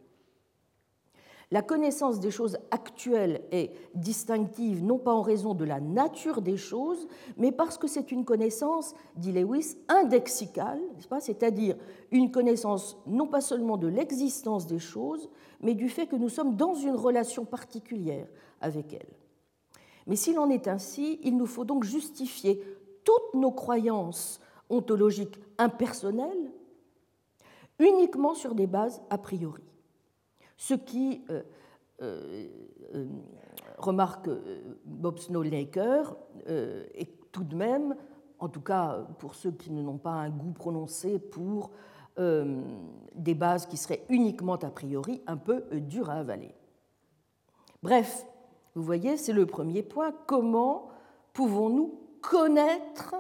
La 1.50 1.62
connaissance 1.62 2.20
des 2.20 2.30
choses 2.30 2.58
actuelles 2.70 3.40
est 3.52 3.72
distinctive 3.94 4.84
non 4.84 4.98
pas 4.98 5.14
en 5.14 5.22
raison 5.22 5.54
de 5.54 5.64
la 5.64 5.80
nature 5.80 6.42
des 6.42 6.58
choses, 6.58 7.08
mais 7.38 7.52
parce 7.52 7.78
que 7.78 7.88
c'est 7.88 8.12
une 8.12 8.26
connaissance, 8.26 8.94
dit 9.16 9.32
Lewis, 9.32 9.76
indexicale, 9.88 10.80
c'est-à-dire 11.20 11.76
une 12.10 12.30
connaissance 12.30 12.98
non 13.06 13.26
pas 13.26 13.40
seulement 13.40 13.78
de 13.78 13.86
l'existence 13.86 14.66
des 14.66 14.78
choses, 14.78 15.30
mais 15.62 15.74
du 15.74 15.88
fait 15.88 16.06
que 16.06 16.16
nous 16.16 16.28
sommes 16.28 16.54
dans 16.54 16.74
une 16.74 16.96
relation 16.96 17.46
particulière 17.46 18.28
avec 18.60 18.92
elles. 18.92 19.16
Mais 20.06 20.16
s'il 20.16 20.38
en 20.38 20.50
est 20.50 20.68
ainsi, 20.68 21.18
il 21.22 21.38
nous 21.38 21.46
faut 21.46 21.64
donc 21.64 21.84
justifier 21.84 22.62
toutes 23.04 23.40
nos 23.40 23.52
croyances 23.52 24.40
ontologiques 24.68 25.40
impersonnelles 25.56 26.52
uniquement 27.78 28.34
sur 28.34 28.54
des 28.54 28.66
bases 28.66 29.00
a 29.08 29.16
priori 29.16 29.67
ce 30.58 30.74
qui 30.74 31.24
euh, 31.30 31.42
euh, 32.02 33.06
remarque 33.78 34.28
Bob 34.84 35.18
Snowlaker, 35.18 36.16
est 36.46 37.32
tout 37.32 37.44
de 37.44 37.56
même, 37.56 37.96
en 38.38 38.48
tout 38.48 38.60
cas 38.60 39.06
pour 39.18 39.34
ceux 39.34 39.52
qui 39.52 39.70
n'ont 39.70 39.98
pas 39.98 40.12
un 40.12 40.30
goût 40.30 40.52
prononcé 40.52 41.18
pour 41.18 41.70
des 43.14 43.34
bases 43.34 43.66
qui 43.66 43.76
seraient 43.76 44.04
uniquement 44.08 44.56
a 44.56 44.70
priori 44.70 45.22
un 45.28 45.36
peu 45.36 45.64
dures 45.72 46.10
à 46.10 46.14
avaler. 46.14 46.54
Bref, 47.82 48.26
vous 48.74 48.82
voyez, 48.82 49.16
c'est 49.16 49.32
le 49.32 49.46
premier 49.46 49.82
point. 49.82 50.12
Comment 50.26 50.88
pouvons-nous 51.32 52.00
connaître 52.20 53.14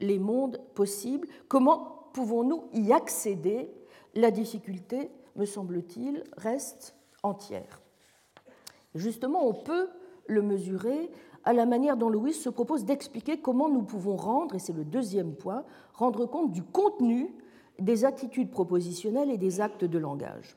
les 0.00 0.18
mondes 0.18 0.60
possibles? 0.74 1.28
Comment 1.48 2.08
pouvons-nous 2.12 2.64
y 2.72 2.92
accéder? 2.92 3.70
La 4.14 4.30
difficulté, 4.30 5.10
me 5.36 5.44
semble-t-il, 5.44 6.24
reste 6.36 6.94
entière. 7.22 7.80
Justement, 8.94 9.46
on 9.46 9.54
peut 9.54 9.88
le 10.26 10.42
mesurer 10.42 11.10
à 11.44 11.52
la 11.52 11.66
manière 11.66 11.96
dont 11.96 12.08
Louis 12.08 12.34
se 12.34 12.48
propose 12.48 12.84
d'expliquer 12.84 13.40
comment 13.40 13.68
nous 13.68 13.82
pouvons 13.82 14.16
rendre, 14.16 14.54
et 14.54 14.58
c'est 14.58 14.72
le 14.72 14.84
deuxième 14.84 15.34
point, 15.34 15.64
rendre 15.94 16.26
compte 16.26 16.52
du 16.52 16.62
contenu 16.62 17.34
des 17.78 18.04
attitudes 18.04 18.50
propositionnelles 18.50 19.30
et 19.30 19.38
des 19.38 19.60
actes 19.60 19.84
de 19.84 19.98
langage. 19.98 20.56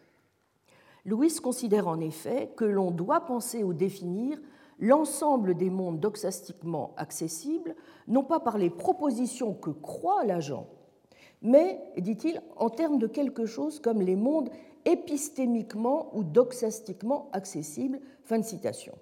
Louis 1.05 1.33
considère 1.41 1.87
en 1.87 1.99
effet 1.99 2.51
que 2.55 2.65
l'on 2.65 2.91
doit 2.91 3.21
penser 3.21 3.63
ou 3.63 3.73
définir 3.73 4.39
l'ensemble 4.79 5.55
des 5.55 5.69
mondes 5.69 5.99
doxastiquement 5.99 6.93
accessibles, 6.97 7.75
non 8.07 8.23
pas 8.23 8.39
par 8.39 8.57
les 8.57 8.69
propositions 8.69 9.53
que 9.53 9.69
croit 9.69 10.25
l'agent, 10.25 10.67
mais, 11.45 11.79
dit-il, 11.97 12.41
en 12.57 12.69
termes 12.69 12.97
de 12.97 13.07
quelque 13.07 13.45
chose 13.45 13.79
comme 13.79 14.01
les 14.01 14.15
mondes 14.15 14.49
épistémiquement 14.85 16.09
ou 16.13 16.23
doxastiquement 16.23 17.29
accessibles. 17.33 17.99
Fin 18.23 18.39
de 18.39 18.43
citation. 18.43 18.93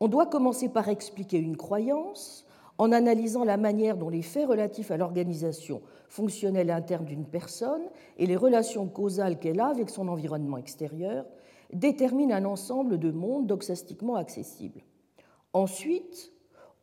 On 0.00 0.08
doit 0.08 0.26
commencer 0.26 0.68
par 0.68 0.88
expliquer 0.88 1.38
une 1.38 1.56
croyance 1.56 2.46
en 2.78 2.92
analysant 2.92 3.44
la 3.44 3.58
manière 3.58 3.98
dont 3.98 4.08
les 4.08 4.22
faits 4.22 4.48
relatifs 4.48 4.90
à 4.90 4.96
l'organisation 4.96 5.82
fonctionnelle 6.08 6.70
interne 6.70 7.04
d'une 7.04 7.26
personne 7.26 7.82
et 8.16 8.24
les 8.26 8.36
relations 8.36 8.88
causales 8.88 9.38
qu'elle 9.38 9.60
a 9.60 9.66
avec 9.66 9.90
son 9.90 10.08
environnement 10.08 10.56
extérieur 10.56 11.26
déterminent 11.72 12.34
un 12.34 12.46
ensemble 12.46 12.98
de 12.98 13.10
mondes 13.10 13.46
doxastiquement 13.46 14.16
accessibles. 14.16 14.80
Ensuite, 15.52 16.32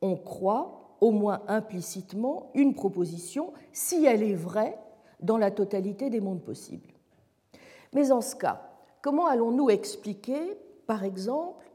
on 0.02 0.16
croit, 0.16 0.87
au 1.02 1.12
moins 1.12 1.42
implicitement, 1.48 2.52
une 2.54 2.74
proposition 2.74 3.54
si 3.72 4.06
elle 4.06 4.24
est 4.24 4.36
vraie 4.36 4.78
dans 5.20 5.38
la 5.38 5.52
totalité 5.52 6.10
des 6.10 6.22
mondes 6.22 6.44
possibles. 6.44 6.94
Mais 7.94 8.12
en 8.12 8.22
ce 8.22 8.36
cas, 8.36 8.70
comment 9.02 9.28
allons-nous 9.28 9.70
expliquer, 9.70 10.58
par 10.86 11.04
exemple, 11.04 11.66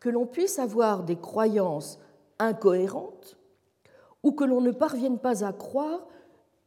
que 0.00 0.08
l'on 0.08 0.26
puisse 0.26 0.58
avoir 0.58 1.04
des 1.04 1.16
croyances 1.16 2.00
incohérentes 2.38 3.36
ou 4.22 4.32
que 4.32 4.44
l'on 4.44 4.60
ne 4.60 4.70
parvienne 4.70 5.18
pas 5.18 5.44
à 5.44 5.52
croire 5.52 6.06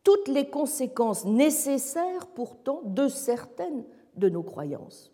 toutes 0.03 0.27
les 0.27 0.49
conséquences 0.49 1.25
nécessaires 1.25 2.27
pourtant 2.27 2.81
de 2.83 3.07
certaines 3.07 3.83
de 4.15 4.29
nos 4.29 4.43
croyances? 4.43 5.11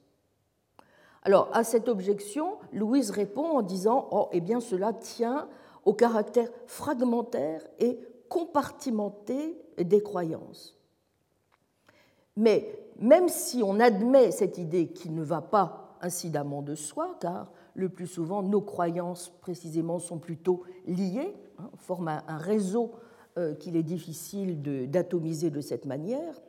Alors, 1.24 1.50
à 1.54 1.64
cette 1.64 1.88
objection, 1.88 2.58
Louise 2.74 3.12
répond 3.12 3.58
en 3.58 3.62
disant 3.62 4.08
Oh, 4.12 4.28
eh 4.32 4.42
bien, 4.42 4.60
cela 4.60 4.92
tient 4.92 5.48
au 5.86 5.94
caractère 5.94 6.50
fragmentaire 6.68 7.62
et 7.80 8.00
compartimenté 8.30 9.58
des 9.78 10.02
croyances. 10.02 10.78
Mais 12.38 12.80
même 13.00 13.30
si 13.30 13.62
on 13.64 13.80
admet 13.80 14.32
cette 14.32 14.58
idée 14.58 14.88
qui 14.88 15.10
ne 15.10 15.24
va 15.24 15.42
pas 15.42 15.98
incidemment 16.02 16.62
de 16.62 16.76
soi, 16.76 17.16
car 17.20 17.52
le 17.74 17.90
plus 17.90 18.08
souvent 18.08 18.42
nos 18.42 18.62
croyances 18.62 19.30
précisément 19.42 20.00
sont 20.00 20.18
plutôt 20.18 20.64
liées, 20.86 21.36
hein, 21.60 21.70
forment 21.78 22.22
un 22.28 22.38
réseau 22.38 22.92
euh, 23.38 23.54
qu'il 23.56 23.76
est 23.76 23.84
difficile 23.84 24.62
d'atomiser 24.90 25.50
de, 25.50 25.62
cette 25.62 25.86
manière, 25.86 26.42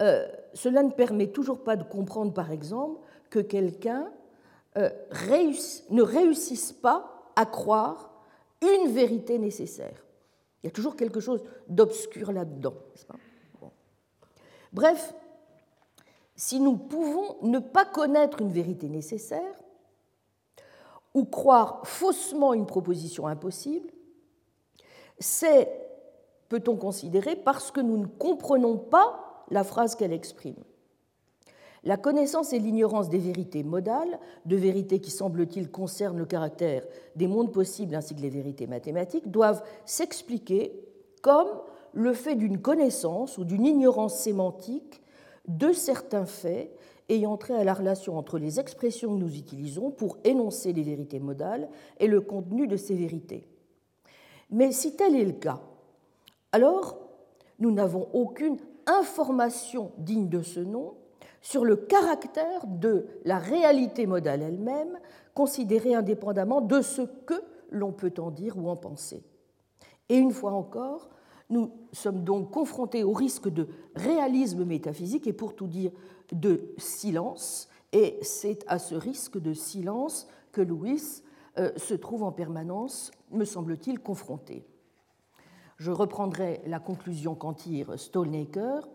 euh, 0.00 0.26
cela 0.54 0.82
ne 0.82 0.90
permet 0.90 1.28
toujours 1.28 1.62
pas 1.64 1.76
de 1.76 1.84
comprendre, 1.84 2.32
par 2.32 2.52
exemple, 2.52 3.00
que 3.30 3.40
quelqu'un 3.40 4.10
euh, 4.76 4.90
ne 5.90 6.02
réussisse 6.02 6.72
pas 6.72 7.30
à 7.36 7.46
croire 7.46 8.07
une 8.62 8.92
vérité 8.92 9.38
nécessaire. 9.38 10.04
Il 10.62 10.66
y 10.66 10.68
a 10.68 10.72
toujours 10.72 10.96
quelque 10.96 11.20
chose 11.20 11.42
d'obscur 11.68 12.32
là-dedans. 12.32 12.74
Bref, 14.72 15.14
si 16.36 16.60
nous 16.60 16.76
pouvons 16.76 17.36
ne 17.42 17.58
pas 17.58 17.84
connaître 17.84 18.40
une 18.40 18.50
vérité 18.50 18.88
nécessaire, 18.88 19.54
ou 21.14 21.24
croire 21.24 21.80
faussement 21.84 22.54
une 22.54 22.66
proposition 22.66 23.26
impossible, 23.26 23.90
c'est, 25.18 25.68
peut-on 26.48 26.76
considérer, 26.76 27.34
parce 27.34 27.70
que 27.70 27.80
nous 27.80 27.96
ne 27.96 28.06
comprenons 28.06 28.76
pas 28.76 29.44
la 29.50 29.64
phrase 29.64 29.96
qu'elle 29.96 30.12
exprime. 30.12 30.62
La 31.84 31.96
connaissance 31.96 32.52
et 32.52 32.58
l'ignorance 32.58 33.08
des 33.08 33.18
vérités 33.18 33.62
modales, 33.62 34.18
de 34.46 34.56
vérités 34.56 35.00
qui 35.00 35.10
semble-t-il 35.10 35.70
concernent 35.70 36.18
le 36.18 36.26
caractère 36.26 36.84
des 37.16 37.28
mondes 37.28 37.52
possibles 37.52 37.94
ainsi 37.94 38.14
que 38.14 38.20
les 38.20 38.30
vérités 38.30 38.66
mathématiques, 38.66 39.30
doivent 39.30 39.62
s'expliquer 39.84 40.72
comme 41.22 41.48
le 41.92 42.12
fait 42.12 42.34
d'une 42.34 42.60
connaissance 42.60 43.38
ou 43.38 43.44
d'une 43.44 43.64
ignorance 43.64 44.18
sémantique 44.18 45.02
de 45.46 45.72
certains 45.72 46.26
faits 46.26 46.76
ayant 47.08 47.36
trait 47.36 47.54
à 47.54 47.64
la 47.64 47.74
relation 47.74 48.18
entre 48.18 48.38
les 48.38 48.60
expressions 48.60 49.14
que 49.14 49.20
nous 49.20 49.36
utilisons 49.36 49.90
pour 49.90 50.18
énoncer 50.24 50.72
les 50.72 50.82
vérités 50.82 51.20
modales 51.20 51.68
et 52.00 52.06
le 52.06 52.20
contenu 52.20 52.66
de 52.66 52.76
ces 52.76 52.94
vérités. 52.94 53.46
Mais 54.50 54.72
si 54.72 54.94
tel 54.94 55.16
est 55.16 55.24
le 55.24 55.32
cas, 55.32 55.60
alors 56.52 56.98
nous 57.58 57.70
n'avons 57.70 58.08
aucune 58.12 58.58
information 58.86 59.92
digne 59.98 60.28
de 60.28 60.42
ce 60.42 60.60
nom 60.60 60.94
sur 61.40 61.64
le 61.64 61.76
caractère 61.76 62.66
de 62.66 63.06
la 63.24 63.38
réalité 63.38 64.06
modale 64.06 64.42
elle-même, 64.42 64.98
considérée 65.34 65.94
indépendamment 65.94 66.60
de 66.60 66.82
ce 66.82 67.02
que 67.02 67.40
l'on 67.70 67.92
peut 67.92 68.14
en 68.18 68.30
dire 68.30 68.58
ou 68.58 68.68
en 68.68 68.76
penser. 68.76 69.22
Et 70.08 70.16
une 70.16 70.32
fois 70.32 70.52
encore, 70.52 71.10
nous 71.50 71.70
sommes 71.92 72.24
donc 72.24 72.50
confrontés 72.50 73.04
au 73.04 73.12
risque 73.12 73.48
de 73.48 73.68
réalisme 73.94 74.64
métaphysique 74.64 75.26
et 75.26 75.32
pour 75.32 75.54
tout 75.54 75.66
dire 75.66 75.92
de 76.32 76.74
silence, 76.76 77.68
et 77.92 78.18
c'est 78.22 78.64
à 78.68 78.78
ce 78.78 78.94
risque 78.94 79.38
de 79.40 79.54
silence 79.54 80.28
que 80.52 80.60
Louis 80.60 81.22
euh, 81.58 81.70
se 81.76 81.94
trouve 81.94 82.22
en 82.22 82.32
permanence, 82.32 83.10
me 83.30 83.44
semble-t-il, 83.44 83.98
confronté. 83.98 84.66
Je 85.78 85.90
reprendrai 85.90 86.60
la 86.66 86.80
conclusion 86.80 87.34
qu'en 87.34 87.54
tire 87.54 87.98
Stolnaker, 87.98 88.88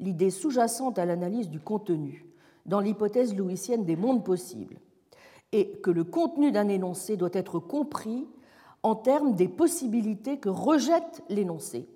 l'idée 0.00 0.30
sous-jacente 0.30 0.98
à 0.98 1.06
l'analyse 1.06 1.48
du 1.48 1.60
contenu, 1.60 2.26
dans 2.66 2.80
l'hypothèse 2.80 3.34
louisienne 3.34 3.84
des 3.84 3.96
mondes 3.96 4.24
possibles, 4.24 4.78
et 5.52 5.70
que 5.82 5.90
le 5.90 6.04
contenu 6.04 6.52
d'un 6.52 6.68
énoncé 6.68 7.16
doit 7.16 7.30
être 7.32 7.58
compris 7.58 8.26
en 8.82 8.94
termes 8.94 9.34
des 9.34 9.48
possibilités 9.48 10.38
que 10.38 10.48
rejette 10.48 11.22
l'énoncé. 11.28 11.88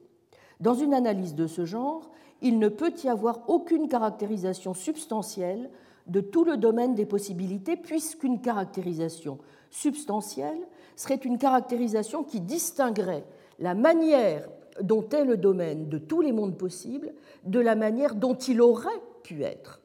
Dans 0.60 0.74
une 0.74 0.94
analyse 0.94 1.34
de 1.34 1.46
ce 1.46 1.64
genre, 1.64 2.10
il 2.42 2.58
ne 2.58 2.68
peut 2.68 2.92
y 3.04 3.08
avoir 3.08 3.48
aucune 3.48 3.88
caractérisation 3.88 4.74
substantielle 4.74 5.70
de 6.06 6.20
tout 6.20 6.44
le 6.44 6.56
domaine 6.56 6.94
des 6.94 7.06
possibilités, 7.06 7.76
puisqu'une 7.76 8.40
caractérisation 8.40 9.38
substantielle 9.70 10.66
serait 10.96 11.16
une 11.16 11.38
caractérisation 11.38 12.24
qui 12.24 12.40
distinguerait 12.40 13.24
la 13.58 13.74
manière 13.74 14.48
dont 14.82 15.08
est 15.08 15.24
le 15.24 15.36
domaine 15.36 15.88
de 15.88 15.98
tous 15.98 16.20
les 16.20 16.32
mondes 16.32 16.56
possibles 16.56 17.12
de 17.44 17.60
la 17.60 17.74
manière 17.74 18.14
dont 18.14 18.34
il 18.34 18.60
aurait 18.60 18.88
pu 19.22 19.42
être. 19.42 19.80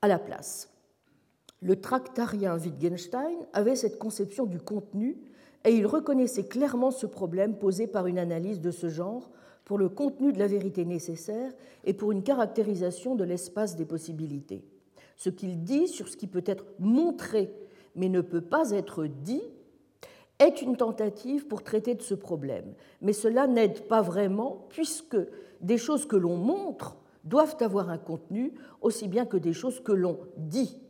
À 0.00 0.08
la 0.08 0.18
place, 0.18 0.70
le 1.60 1.80
tractarien 1.80 2.58
Wittgenstein 2.58 3.36
avait 3.52 3.76
cette 3.76 3.98
conception 3.98 4.46
du 4.46 4.58
contenu 4.58 5.16
et 5.64 5.74
il 5.74 5.86
reconnaissait 5.86 6.46
clairement 6.46 6.90
ce 6.90 7.06
problème 7.06 7.56
posé 7.56 7.86
par 7.86 8.06
une 8.06 8.18
analyse 8.18 8.60
de 8.60 8.70
ce 8.70 8.88
genre 8.88 9.30
pour 9.64 9.78
le 9.78 9.88
contenu 9.88 10.32
de 10.32 10.40
la 10.40 10.48
vérité 10.48 10.84
nécessaire 10.84 11.52
et 11.84 11.94
pour 11.94 12.10
une 12.10 12.24
caractérisation 12.24 13.14
de 13.14 13.24
l'espace 13.24 13.76
des 13.76 13.84
possibilités. 13.84 14.64
Ce 15.16 15.30
qu'il 15.30 15.62
dit 15.62 15.86
sur 15.86 16.08
ce 16.08 16.16
qui 16.16 16.26
peut 16.26 16.42
être 16.46 16.64
montré 16.80 17.54
mais 17.94 18.08
ne 18.08 18.20
peut 18.20 18.40
pas 18.40 18.70
être 18.70 19.06
dit 19.06 19.42
est 20.38 20.62
une 20.62 20.76
tentative 20.76 21.46
pour 21.46 21.62
traiter 21.62 21.94
de 21.94 22.02
ce 22.02 22.14
problème. 22.14 22.74
Mais 23.00 23.12
cela 23.12 23.46
n'aide 23.46 23.86
pas 23.86 24.02
vraiment 24.02 24.66
puisque 24.68 25.16
des 25.60 25.78
choses 25.78 26.06
que 26.06 26.16
l'on 26.16 26.36
montre 26.36 26.96
doivent 27.24 27.56
avoir 27.60 27.90
un 27.90 27.98
contenu 27.98 28.52
aussi 28.80 29.08
bien 29.08 29.26
que 29.26 29.36
des 29.36 29.52
choses 29.52 29.80
que 29.80 29.92
l'on 29.92 30.18
dit. 30.36 30.80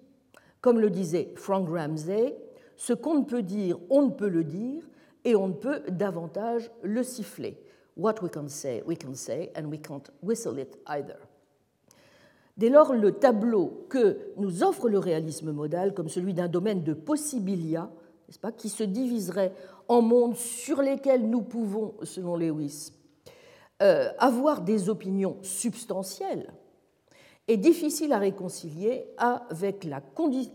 Comme 0.61 0.81
le 0.81 0.91
disait 0.91 1.33
Frank 1.37 1.69
Ramsey, 1.69 2.37
ce 2.77 2.93
qu'on 2.93 3.19
ne 3.19 3.25
peut 3.25 3.43
dire, 3.43 3.79
on 3.91 4.03
ne 4.07 4.11
peut 4.11 4.29
le 4.29 4.45
dire 4.45 4.83
et 5.25 5.37
on 5.37 5.49
ne 5.49 5.55
peut 5.55 5.83
davantage 5.89 6.71
le 6.83 7.03
siffler. 7.03 7.59
What 7.97 8.15
we 8.23 8.31
can 8.31 8.49
say, 8.49 8.83
we 8.87 8.97
can 8.97 9.15
say, 9.15 9.53
and 9.55 9.67
we 9.67 9.81
can't 9.81 10.11
whistle 10.23 10.59
it 10.59 10.79
either. 10.87 11.19
Dès 12.57 12.71
lors, 12.71 12.95
le 12.95 13.13
tableau 13.13 13.87
que 13.89 14.19
nous 14.37 14.63
offre 14.63 14.89
le 14.89 14.99
réalisme 14.99 15.53
modal 15.53 15.95
comme 15.95 16.09
celui 16.09 16.35
d'un 16.35 16.49
domaine 16.49 16.83
de 16.83 16.93
possibilia, 16.93 17.91
n'est-ce 18.33 18.41
pas, 18.41 18.51
qui 18.51 18.71
se 18.71 18.83
diviserait 18.83 19.53
en 19.89 20.01
mondes 20.01 20.37
sur 20.37 20.81
lesquels 20.81 21.29
nous 21.29 21.43
pouvons, 21.43 21.95
selon 22.03 22.35
Lewis, 22.35 22.95
euh, 23.83 24.09
avoir 24.19 24.63
des 24.63 24.89
opinions 24.89 25.37
substantielles, 25.43 26.55
est 27.47 27.59
difficile 27.59 28.11
à 28.15 28.19
réconcilier 28.19 29.05
avec 29.19 29.85
la, 29.85 30.03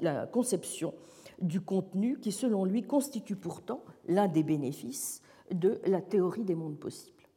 la 0.02 0.26
conception 0.26 0.96
du 1.40 1.62
contenu 1.62 2.20
qui, 2.20 2.32
selon 2.32 2.66
lui, 2.66 2.82
constitue 2.82 3.36
pourtant 3.36 3.84
l'un 4.08 4.28
des 4.28 4.42
bénéfices 4.42 5.22
de 5.52 5.80
la 5.86 6.02
théorie 6.02 6.46
des 6.46 6.56
mondes 6.56 6.80
possibles. 6.80 7.28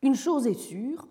Une 0.00 0.14
chose 0.14 0.46
est 0.46 0.54
sûre, 0.54 1.08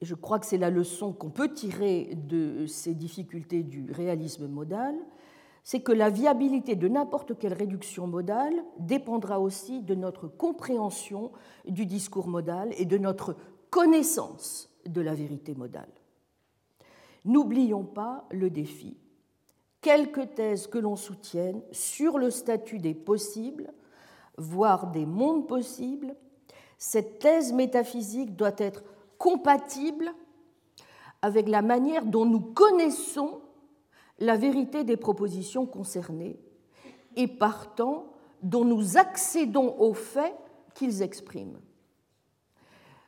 et 0.00 0.06
je 0.06 0.14
crois 0.14 0.38
que 0.38 0.46
c'est 0.46 0.56
la 0.56 0.70
leçon 0.70 1.12
qu'on 1.12 1.28
peut 1.28 1.52
tirer 1.52 2.14
de 2.14 2.64
ces 2.64 2.94
difficultés 2.94 3.62
du 3.64 3.92
réalisme 3.92 4.46
modal, 4.46 4.94
c'est 5.62 5.80
que 5.80 5.92
la 5.92 6.10
viabilité 6.10 6.74
de 6.74 6.88
n'importe 6.88 7.38
quelle 7.38 7.52
réduction 7.52 8.06
modale 8.06 8.54
dépendra 8.78 9.40
aussi 9.40 9.82
de 9.82 9.94
notre 9.94 10.26
compréhension 10.26 11.32
du 11.66 11.86
discours 11.86 12.28
modal 12.28 12.72
et 12.78 12.86
de 12.86 12.98
notre 12.98 13.36
connaissance 13.70 14.70
de 14.86 15.00
la 15.00 15.14
vérité 15.14 15.54
modale. 15.54 15.90
N'oublions 17.24 17.84
pas 17.84 18.26
le 18.30 18.50
défi. 18.50 18.96
Quelque 19.82 20.20
thèse 20.20 20.66
que 20.66 20.78
l'on 20.78 20.96
soutienne 20.96 21.62
sur 21.72 22.18
le 22.18 22.30
statut 22.30 22.78
des 22.78 22.94
possibles, 22.94 23.72
voire 24.36 24.90
des 24.90 25.06
mondes 25.06 25.46
possibles, 25.46 26.14
cette 26.78 27.18
thèse 27.18 27.52
métaphysique 27.52 28.36
doit 28.36 28.54
être 28.56 28.82
compatible 29.18 30.12
avec 31.22 31.48
la 31.48 31.60
manière 31.60 32.06
dont 32.06 32.24
nous 32.24 32.40
connaissons 32.40 33.42
la 34.20 34.36
vérité 34.36 34.84
des 34.84 34.96
propositions 34.96 35.66
concernées 35.66 36.38
et 37.16 37.26
partant 37.26 38.12
dont 38.42 38.64
nous 38.64 38.96
accédons 38.96 39.74
aux 39.78 39.94
faits 39.94 40.34
qu'ils 40.74 41.02
expriment. 41.02 41.58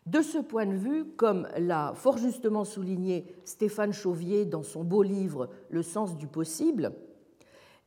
De 0.07 0.21
ce 0.21 0.39
point 0.39 0.67
de 0.67 0.75
vue, 0.75 1.05
comme 1.05 1.47
l'a 1.57 1.93
fort 1.95 2.19
justement 2.19 2.65
souligné 2.65 3.25
Stéphane 3.45 3.93
Chauvier 3.93 4.45
dans 4.45 4.65
son 4.65 4.83
beau 4.83 5.03
livre 5.03 5.49
Le 5.71 5.83
sens 5.83 6.17
du 6.17 6.27
possible, 6.27 6.93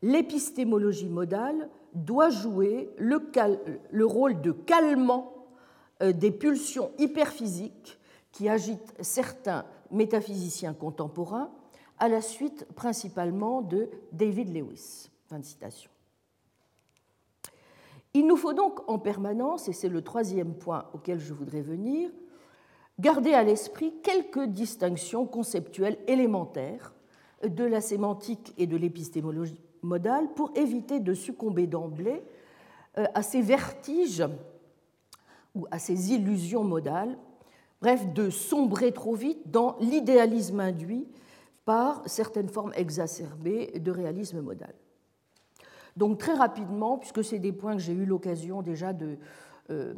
l'épistémologie 0.02 1.10
modale 1.10 1.70
doit 1.94 2.30
jouer 2.30 2.90
le, 2.98 3.22
le 3.92 4.06
rôle 4.06 4.40
de 4.42 4.52
calmant 4.52 5.34
euh, 6.02 6.14
des 6.14 6.32
pulsions 6.32 6.92
hyperphysiques 6.98 8.00
qui 8.32 8.48
agitent 8.50 8.94
certains 9.02 9.66
métaphysiciens 9.92 10.74
contemporains, 10.74 11.50
à 12.00 12.08
la 12.08 12.22
suite 12.22 12.66
principalement 12.76 13.62
de 13.62 13.90
David 14.12 14.54
Lewis. 14.54 15.10
Il 18.14 18.28
nous 18.28 18.38
faut 18.38 18.54
donc 18.54 18.88
en 18.90 19.00
permanence, 19.00 19.68
et 19.68 19.74
c'est 19.74 19.90
le 19.90 20.02
troisième 20.02 20.54
point 20.54 20.86
auquel 20.94 21.20
je 21.20 21.34
voudrais 21.34 21.62
venir, 21.62 22.10
garder 23.00 23.34
à 23.34 23.44
l'esprit 23.44 23.94
quelques 24.04 24.46
distinctions 24.46 25.26
conceptuelles 25.26 25.98
élémentaires 26.08 26.94
de 27.46 27.66
la 27.66 27.82
sémantique 27.82 28.54
et 28.58 28.68
de 28.68 28.78
l'épistémologie 28.78 29.60
modale 29.82 30.30
pour 30.34 30.52
éviter 30.56 31.00
de 31.00 31.14
succomber 31.14 31.68
d'emblée 31.68 32.24
euh, 32.98 33.06
à 33.14 33.22
ces 33.22 33.42
vertiges 33.42 34.24
ou 35.54 35.68
à 35.72 35.80
ces 35.80 36.14
illusions 36.14 36.64
modales, 36.64 37.18
bref, 37.82 38.14
de 38.14 38.30
sombrer 38.30 38.92
trop 38.94 39.16
vite 39.16 39.52
dans 39.52 39.76
l'idéalisme 39.80 40.60
induit 40.60 41.08
par 41.66 42.08
certaines 42.08 42.50
formes 42.50 42.72
exacerbées 42.76 43.80
de 43.80 43.92
réalisme 43.92 44.42
modal. 44.42 44.74
Donc 45.98 46.20
très 46.20 46.34
rapidement, 46.34 46.98
puisque 46.98 47.24
c'est 47.24 47.40
des 47.40 47.52
points 47.52 47.74
que 47.74 47.82
j'ai 47.82 47.94
eu 47.94 48.06
l'occasion 48.06 48.62
déjà 48.62 48.94
de, 48.94 49.18
euh, 49.72 49.94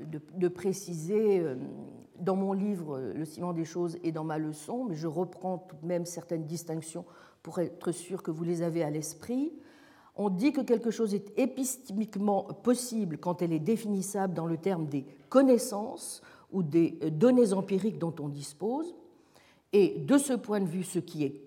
de, 0.00 0.48
préciser 0.48 1.38
euh, 1.38 1.54
dans 2.18 2.34
mon 2.34 2.52
livre 2.52 2.98
Le 3.14 3.24
ciment 3.24 3.52
des 3.52 3.64
choses 3.64 3.96
et 4.02 4.10
dans 4.10 4.24
ma 4.24 4.38
leçon, 4.38 4.84
mais 4.84 4.96
je 4.96 5.06
reprends 5.06 5.58
tout 5.58 5.76
de 5.80 5.86
même 5.86 6.06
certaines 6.06 6.44
distinctions 6.44 7.04
pour 7.42 7.58
être 7.58 7.92
sûr 7.92 8.22
que 8.22 8.30
vous 8.30 8.44
les 8.44 8.62
avez 8.62 8.82
à 8.82 8.90
l'esprit. 8.90 9.52
On 10.16 10.28
dit 10.28 10.52
que 10.52 10.60
quelque 10.60 10.90
chose 10.90 11.14
est 11.14 11.38
épistémiquement 11.38 12.44
possible 12.44 13.18
quand 13.18 13.42
elle 13.42 13.52
est 13.52 13.60
définissable 13.60 14.34
dans 14.34 14.46
le 14.46 14.56
terme 14.56 14.86
des 14.86 15.06
connaissances 15.28 16.22
ou 16.50 16.62
des 16.62 16.98
euh, 17.02 17.10
données 17.10 17.52
empiriques 17.52 17.98
dont 17.98 18.14
on 18.20 18.28
dispose. 18.28 18.94
Et 19.72 19.98
de 19.98 20.18
ce 20.18 20.34
point 20.34 20.60
de 20.60 20.66
vue, 20.66 20.82
ce 20.82 20.98
qui 20.98 21.24
est 21.24 21.46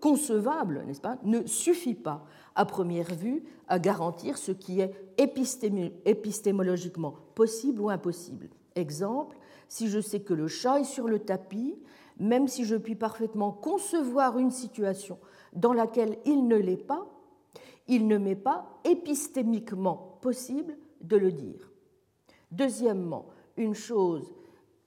concevable, 0.00 0.84
n'est-ce 0.86 1.00
pas, 1.00 1.18
ne 1.24 1.44
suffit 1.46 1.94
pas 1.94 2.24
à 2.54 2.64
première 2.64 3.12
vue 3.12 3.42
à 3.66 3.80
garantir 3.80 4.38
ce 4.38 4.52
qui 4.52 4.80
est 4.80 4.92
épistémologiquement 5.18 7.14
possible 7.34 7.80
ou 7.80 7.90
impossible. 7.90 8.48
Exemple, 8.76 9.36
si 9.68 9.88
je 9.88 10.00
sais 10.00 10.20
que 10.20 10.32
le 10.32 10.46
chat 10.46 10.80
est 10.80 10.84
sur 10.84 11.08
le 11.08 11.18
tapis, 11.18 11.76
même 12.18 12.46
si 12.46 12.64
je 12.64 12.76
puis 12.76 12.94
parfaitement 12.94 13.50
concevoir 13.50 14.38
une 14.38 14.52
situation 14.52 15.18
dans 15.52 15.72
laquelle 15.72 16.18
il 16.24 16.46
ne 16.46 16.56
l'est 16.56 16.76
pas, 16.76 17.06
il 17.88 18.06
ne 18.06 18.18
m'est 18.18 18.36
pas 18.36 18.78
épistémiquement 18.84 20.18
possible 20.20 20.76
de 21.00 21.16
le 21.16 21.32
dire. 21.32 21.70
Deuxièmement, 22.52 23.26
une 23.56 23.74
chose, 23.74 24.32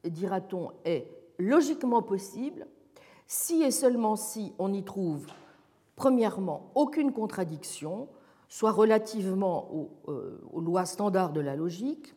dira-t-on, 0.04 0.72
est 0.86 1.19
logiquement 1.40 2.02
possible 2.02 2.68
si 3.26 3.64
et 3.64 3.72
seulement 3.72 4.16
si 4.16 4.54
on 4.60 4.74
y 4.74 4.84
trouve, 4.84 5.26
premièrement, 5.96 6.72
aucune 6.76 7.12
contradiction, 7.12 8.08
soit 8.48 8.72
relativement 8.72 9.74
aux, 9.74 9.90
euh, 10.08 10.42
aux 10.52 10.62
lois 10.62 10.86
standards 10.86 11.32
de 11.32 11.40
la 11.40 11.56
logique, 11.56 12.16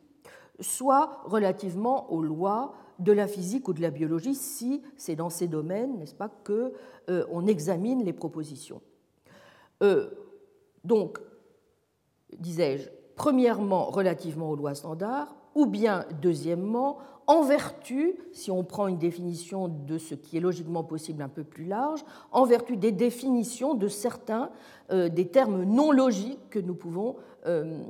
soit 0.61 1.21
relativement 1.25 2.11
aux 2.13 2.23
lois 2.23 2.75
de 2.99 3.13
la 3.13 3.27
physique 3.27 3.69
ou 3.69 3.73
de 3.73 3.83
la 3.83 3.91
biologie, 3.91 4.35
si 4.35 4.83
c'est 4.97 5.17
dans 5.17 5.31
ces 5.31 5.49
domaines, 5.49 5.99
n'est-ce 5.99 6.15
pas, 6.15 6.29
qu'on 6.29 6.73
euh, 7.11 7.47
examine 7.47 8.05
les 8.05 8.13
propositions. 8.13 8.81
Euh, 9.83 10.11
donc, 10.85 11.19
disais-je, 12.39 12.89
premièrement, 13.17 13.87
relativement 13.87 14.51
aux 14.51 14.57
lois 14.57 14.75
standards, 14.75 15.35
ou 15.55 15.67
bien, 15.67 16.07
deuxièmement, 16.21 16.99
en 17.27 17.43
vertu, 17.43 18.17
si 18.33 18.51
on 18.51 18.65
prend 18.65 18.88
une 18.88 18.99
définition 18.99 19.69
de 19.69 19.97
ce 19.99 20.15
qui 20.15 20.37
est 20.37 20.41
logiquement 20.41 20.83
possible 20.83 21.23
un 21.23 21.29
peu 21.29 21.45
plus 21.45 21.65
large, 21.65 22.05
en 22.33 22.45
vertu 22.45 22.77
des 22.77 22.93
définitions 22.93 23.75
de 23.75 23.88
certains 23.88 24.51
euh, 24.91 25.09
des 25.09 25.29
termes 25.29 25.62
non 25.62 25.93
logiques 25.93 26.51
que 26.51 26.59
nous 26.59 26.75
pouvons 26.75 27.17
euh, 27.47 27.81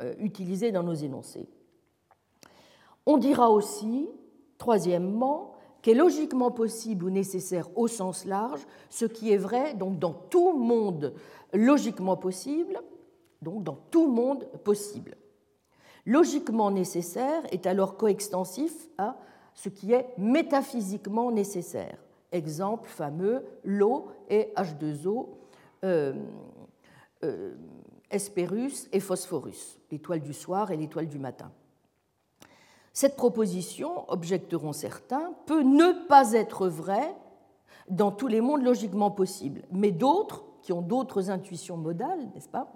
euh, 0.00 0.14
utiliser 0.18 0.72
dans 0.72 0.82
nos 0.82 0.94
énoncés. 0.94 1.48
On 3.04 3.18
dira 3.18 3.50
aussi, 3.50 4.08
troisièmement, 4.56 5.52
qu'est 5.82 5.94
logiquement 5.94 6.50
possible 6.50 7.04
ou 7.04 7.10
nécessaire 7.10 7.68
au 7.76 7.88
sens 7.88 8.24
large, 8.24 8.66
ce 8.90 9.04
qui 9.04 9.32
est 9.32 9.38
vrai 9.38 9.74
donc 9.74 9.98
dans 9.98 10.12
tout 10.12 10.52
monde 10.52 11.14
logiquement 11.52 12.16
possible, 12.16 12.80
donc 13.42 13.62
dans 13.62 13.78
tout 13.90 14.08
monde 14.08 14.48
possible. 14.64 15.16
Logiquement 16.08 16.70
nécessaire 16.70 17.42
est 17.52 17.66
alors 17.66 17.98
coextensif 17.98 18.72
à 18.96 19.18
ce 19.52 19.68
qui 19.68 19.92
est 19.92 20.06
métaphysiquement 20.16 21.30
nécessaire. 21.30 21.98
Exemple 22.32 22.88
fameux, 22.88 23.44
l'eau 23.62 24.06
et 24.30 24.50
H2O, 24.56 25.26
euh, 25.84 26.14
euh, 27.24 27.54
et 28.10 29.00
Phosphorus, 29.00 29.78
l'étoile 29.90 30.22
du 30.22 30.32
soir 30.32 30.70
et 30.70 30.78
l'étoile 30.78 31.08
du 31.08 31.18
matin. 31.18 31.52
Cette 32.94 33.16
proposition, 33.16 34.10
objecteront 34.10 34.72
certains, 34.72 35.34
peut 35.44 35.62
ne 35.62 36.06
pas 36.08 36.32
être 36.32 36.68
vraie 36.68 37.14
dans 37.90 38.12
tous 38.12 38.28
les 38.28 38.40
mondes 38.40 38.62
logiquement 38.62 39.10
possibles, 39.10 39.60
mais 39.72 39.90
d'autres, 39.90 40.44
qui 40.68 40.74
ont 40.74 40.82
d'autres 40.82 41.30
intuitions 41.30 41.78
modales, 41.78 42.28
n'est-ce 42.34 42.50
pas, 42.50 42.70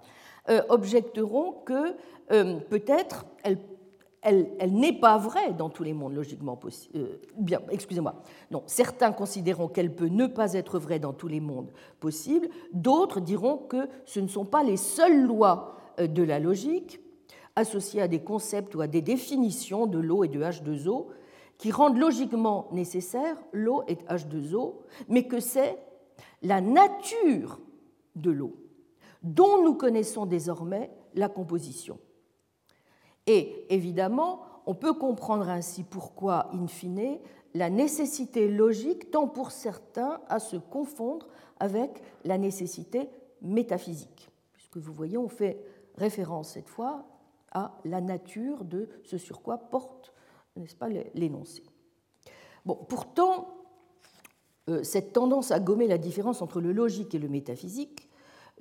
euh, 0.49 0.63
objecteront 0.69 1.51
que 1.63 1.95
euh, 2.31 2.59
peut-être 2.59 3.27
elle, 3.43 3.59
elle, 4.23 4.73
n'est 4.73 4.99
pas 4.99 5.19
vraie 5.19 5.53
dans 5.53 5.69
tous 5.69 5.83
les 5.83 5.93
mondes 5.93 6.15
logiquement 6.15 6.55
possibles. 6.55 6.97
Euh, 6.97 7.21
bien, 7.37 7.59
excusez-moi. 7.69 8.15
Non, 8.49 8.63
certains 8.65 9.11
considéreront 9.11 9.67
qu'elle 9.67 9.93
peut 9.93 10.07
ne 10.07 10.25
pas 10.25 10.53
être 10.53 10.79
vraie 10.79 10.97
dans 10.97 11.13
tous 11.13 11.27
les 11.27 11.39
mondes 11.39 11.69
possibles. 11.99 12.49
D'autres 12.71 13.19
diront 13.19 13.57
que 13.57 13.87
ce 14.07 14.19
ne 14.19 14.27
sont 14.27 14.45
pas 14.45 14.63
les 14.63 14.77
seules 14.77 15.27
lois 15.27 15.77
de 15.99 16.23
la 16.23 16.39
logique 16.39 16.99
associées 17.55 18.01
à 18.01 18.07
des 18.07 18.23
concepts 18.23 18.73
ou 18.73 18.81
à 18.81 18.87
des 18.87 19.03
définitions 19.03 19.85
de 19.85 19.99
l'eau 19.99 20.23
et 20.23 20.29
de 20.29 20.41
H2O 20.41 21.09
qui 21.59 21.69
rendent 21.69 21.99
logiquement 21.99 22.69
nécessaire 22.71 23.37
l'eau 23.51 23.83
et 23.87 23.97
H2O, 24.09 24.77
mais 25.09 25.27
que 25.27 25.39
c'est 25.39 25.77
la 26.41 26.59
nature 26.59 27.59
de 28.15 28.31
l'eau 28.31 28.55
dont 29.23 29.63
nous 29.63 29.73
connaissons 29.73 30.25
désormais 30.25 30.91
la 31.15 31.29
composition. 31.29 31.97
Et 33.25 33.65
évidemment, 33.73 34.41
on 34.65 34.75
peut 34.75 34.93
comprendre 34.93 35.49
ainsi 35.49 35.83
pourquoi, 35.83 36.53
in 36.53 36.67
fine, 36.67 37.19
la 37.53 37.69
nécessité 37.69 38.49
logique 38.49 39.11
tend 39.11 39.27
pour 39.27 39.51
certains 39.51 40.21
à 40.27 40.39
se 40.39 40.57
confondre 40.57 41.27
avec 41.59 42.01
la 42.25 42.37
nécessité 42.37 43.09
métaphysique, 43.41 44.29
puisque 44.53 44.77
vous 44.77 44.93
voyez, 44.93 45.17
on 45.17 45.29
fait 45.29 45.63
référence 45.95 46.51
cette 46.51 46.69
fois 46.69 47.05
à 47.51 47.77
la 47.85 48.01
nature 48.01 48.65
de 48.65 48.89
ce 49.03 49.17
sur 49.17 49.41
quoi 49.41 49.57
porte, 49.57 50.13
n'est-ce 50.57 50.75
pas, 50.75 50.89
l'énoncé. 51.13 51.63
Bon, 52.65 52.75
pourtant, 52.75 53.47
cette 54.83 55.13
tendance 55.13 55.51
à 55.51 55.59
gommer 55.59 55.87
la 55.87 55.97
différence 55.97 56.41
entre 56.41 56.61
le 56.61 56.71
logique 56.71 57.13
et 57.15 57.19
le 57.19 57.27
métaphysique 57.27 58.09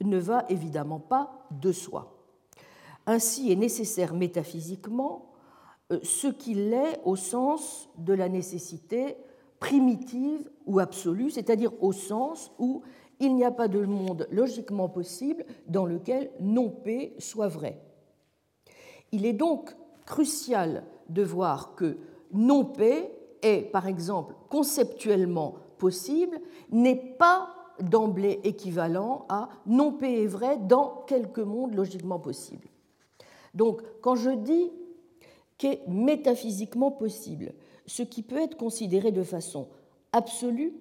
ne 0.00 0.18
va 0.18 0.44
évidemment 0.48 0.98
pas 0.98 1.46
de 1.50 1.72
soi. 1.72 2.18
Ainsi 3.06 3.50
est 3.50 3.56
nécessaire 3.56 4.14
métaphysiquement 4.14 5.30
euh, 5.92 5.98
ce 6.02 6.28
qu'il 6.28 6.72
est 6.72 7.00
au 7.04 7.16
sens 7.16 7.88
de 7.98 8.14
la 8.14 8.28
nécessité 8.28 9.16
primitive 9.58 10.50
ou 10.66 10.78
absolue, 10.78 11.30
c'est-à-dire 11.30 11.72
au 11.80 11.92
sens 11.92 12.52
où 12.58 12.82
il 13.20 13.34
n'y 13.34 13.44
a 13.44 13.50
pas 13.50 13.68
de 13.68 13.84
monde 13.84 14.26
logiquement 14.30 14.88
possible 14.88 15.44
dans 15.68 15.86
lequel 15.86 16.30
non 16.40 16.70
P 16.70 17.14
soit 17.18 17.48
vrai. 17.48 17.80
Il 19.12 19.26
est 19.26 19.32
donc 19.32 19.76
crucial 20.06 20.84
de 21.08 21.22
voir 21.22 21.74
que 21.74 21.98
non 22.32 22.64
P 22.64 23.10
est, 23.42 23.70
par 23.70 23.86
exemple, 23.86 24.34
conceptuellement 24.48 25.56
n'est 26.70 26.96
pas 26.96 27.48
d'emblée 27.80 28.40
équivalent 28.44 29.26
à 29.28 29.48
non 29.66 29.92
P 29.92 30.22
est 30.22 30.26
vrai 30.26 30.58
dans 30.58 31.04
quelque 31.06 31.40
monde 31.40 31.74
logiquement 31.74 32.18
possible. 32.18 32.68
Donc, 33.54 33.82
quand 34.00 34.14
je 34.14 34.30
dis 34.30 34.70
qu'est 35.58 35.82
métaphysiquement 35.88 36.90
possible, 36.90 37.52
ce 37.86 38.02
qui 38.02 38.22
peut 38.22 38.40
être 38.40 38.56
considéré 38.56 39.12
de 39.12 39.22
façon 39.22 39.68
absolue, 40.12 40.74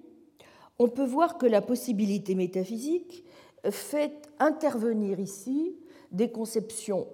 on 0.78 0.88
peut 0.88 1.04
voir 1.04 1.38
que 1.38 1.46
la 1.46 1.60
possibilité 1.60 2.34
métaphysique 2.34 3.24
fait 3.70 4.28
intervenir 4.38 5.20
ici 5.20 5.76
des 6.10 6.30
conceptions 6.30 7.06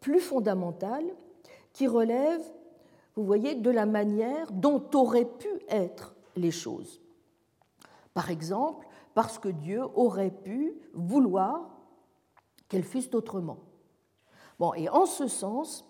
plus 0.00 0.20
fondamentales 0.20 1.12
qui 1.72 1.86
relèvent, 1.86 2.50
vous 3.16 3.24
voyez, 3.24 3.54
de 3.54 3.70
la 3.70 3.86
manière 3.86 4.50
dont 4.52 4.82
auraient 4.94 5.28
pu 5.28 5.48
être 5.68 6.14
les 6.36 6.50
choses. 6.50 7.00
Par 8.20 8.30
exemple, 8.30 8.86
parce 9.14 9.38
que 9.38 9.48
Dieu 9.48 9.80
aurait 9.94 10.30
pu 10.30 10.74
vouloir 10.92 11.70
qu'elles 12.68 12.84
fussent 12.84 13.14
autrement. 13.14 13.60
Et 14.76 14.90
en 14.90 15.06
ce 15.06 15.26
sens, 15.26 15.86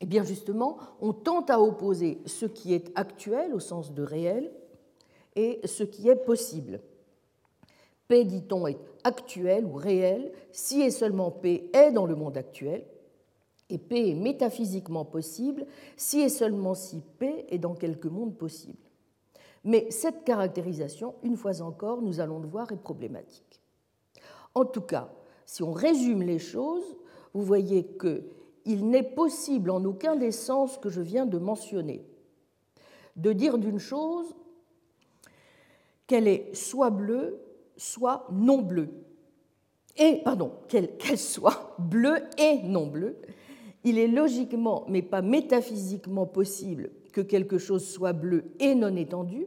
eh 0.00 0.06
bien 0.06 0.22
justement, 0.22 0.76
on 1.00 1.12
tente 1.12 1.50
à 1.50 1.60
opposer 1.60 2.22
ce 2.24 2.46
qui 2.46 2.72
est 2.72 2.92
actuel 2.94 3.52
au 3.52 3.58
sens 3.58 3.92
de 3.92 4.04
réel 4.04 4.52
et 5.34 5.60
ce 5.64 5.82
qui 5.82 6.08
est 6.08 6.24
possible. 6.24 6.82
P, 8.06 8.22
dit-on, 8.22 8.68
est 8.68 8.78
actuel 9.02 9.64
ou 9.64 9.72
réel 9.72 10.30
si 10.52 10.82
et 10.82 10.92
seulement 10.92 11.32
P 11.32 11.68
est 11.72 11.90
dans 11.90 12.06
le 12.06 12.14
monde 12.14 12.36
actuel, 12.36 12.86
et 13.68 13.78
P 13.78 14.10
est 14.10 14.14
métaphysiquement 14.14 15.04
possible 15.04 15.66
si 15.96 16.20
et 16.20 16.28
seulement 16.28 16.74
si 16.74 17.00
P 17.18 17.44
est 17.48 17.58
dans 17.58 17.74
quelque 17.74 18.06
monde 18.06 18.36
possible. 18.36 18.89
Mais 19.64 19.90
cette 19.90 20.24
caractérisation, 20.24 21.14
une 21.22 21.36
fois 21.36 21.60
encore, 21.60 22.02
nous 22.02 22.20
allons 22.20 22.38
le 22.38 22.48
voir, 22.48 22.72
est 22.72 22.76
problématique. 22.76 23.60
En 24.54 24.64
tout 24.64 24.80
cas, 24.80 25.10
si 25.44 25.62
on 25.62 25.72
résume 25.72 26.22
les 26.22 26.38
choses, 26.38 26.96
vous 27.34 27.42
voyez 27.42 27.96
qu'il 27.96 28.88
n'est 28.88 29.02
possible 29.02 29.70
en 29.70 29.84
aucun 29.84 30.16
des 30.16 30.32
sens 30.32 30.78
que 30.78 30.88
je 30.88 31.00
viens 31.00 31.26
de 31.26 31.38
mentionner 31.38 32.04
de 33.16 33.32
dire 33.32 33.58
d'une 33.58 33.78
chose 33.78 34.34
qu'elle 36.06 36.26
est 36.26 36.54
soit 36.54 36.90
bleue, 36.90 37.40
soit 37.76 38.26
non 38.32 38.62
bleue. 38.62 38.88
Et, 39.96 40.22
pardon, 40.24 40.52
qu'elle 40.68 41.18
soit 41.18 41.76
bleue 41.78 42.22
et 42.38 42.62
non 42.62 42.86
bleue. 42.86 43.16
Il 43.84 43.98
est 43.98 44.08
logiquement, 44.08 44.84
mais 44.88 45.02
pas 45.02 45.22
métaphysiquement 45.22 46.26
possible 46.26 46.90
que 47.10 47.20
quelque 47.20 47.58
chose 47.58 47.86
soit 47.86 48.12
bleu 48.12 48.44
et 48.58 48.74
non 48.74 48.94
étendu. 48.96 49.46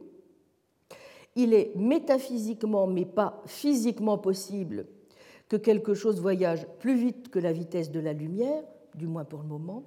Il 1.36 1.52
est 1.52 1.72
métaphysiquement, 1.74 2.86
mais 2.86 3.04
pas 3.04 3.42
physiquement 3.46 4.18
possible 4.18 4.86
que 5.48 5.56
quelque 5.56 5.94
chose 5.94 6.20
voyage 6.20 6.66
plus 6.78 6.96
vite 6.96 7.28
que 7.28 7.38
la 7.38 7.52
vitesse 7.52 7.90
de 7.90 8.00
la 8.00 8.12
lumière, 8.12 8.62
du 8.94 9.06
moins 9.06 9.24
pour 9.24 9.40
le 9.40 9.48
moment, 9.48 9.84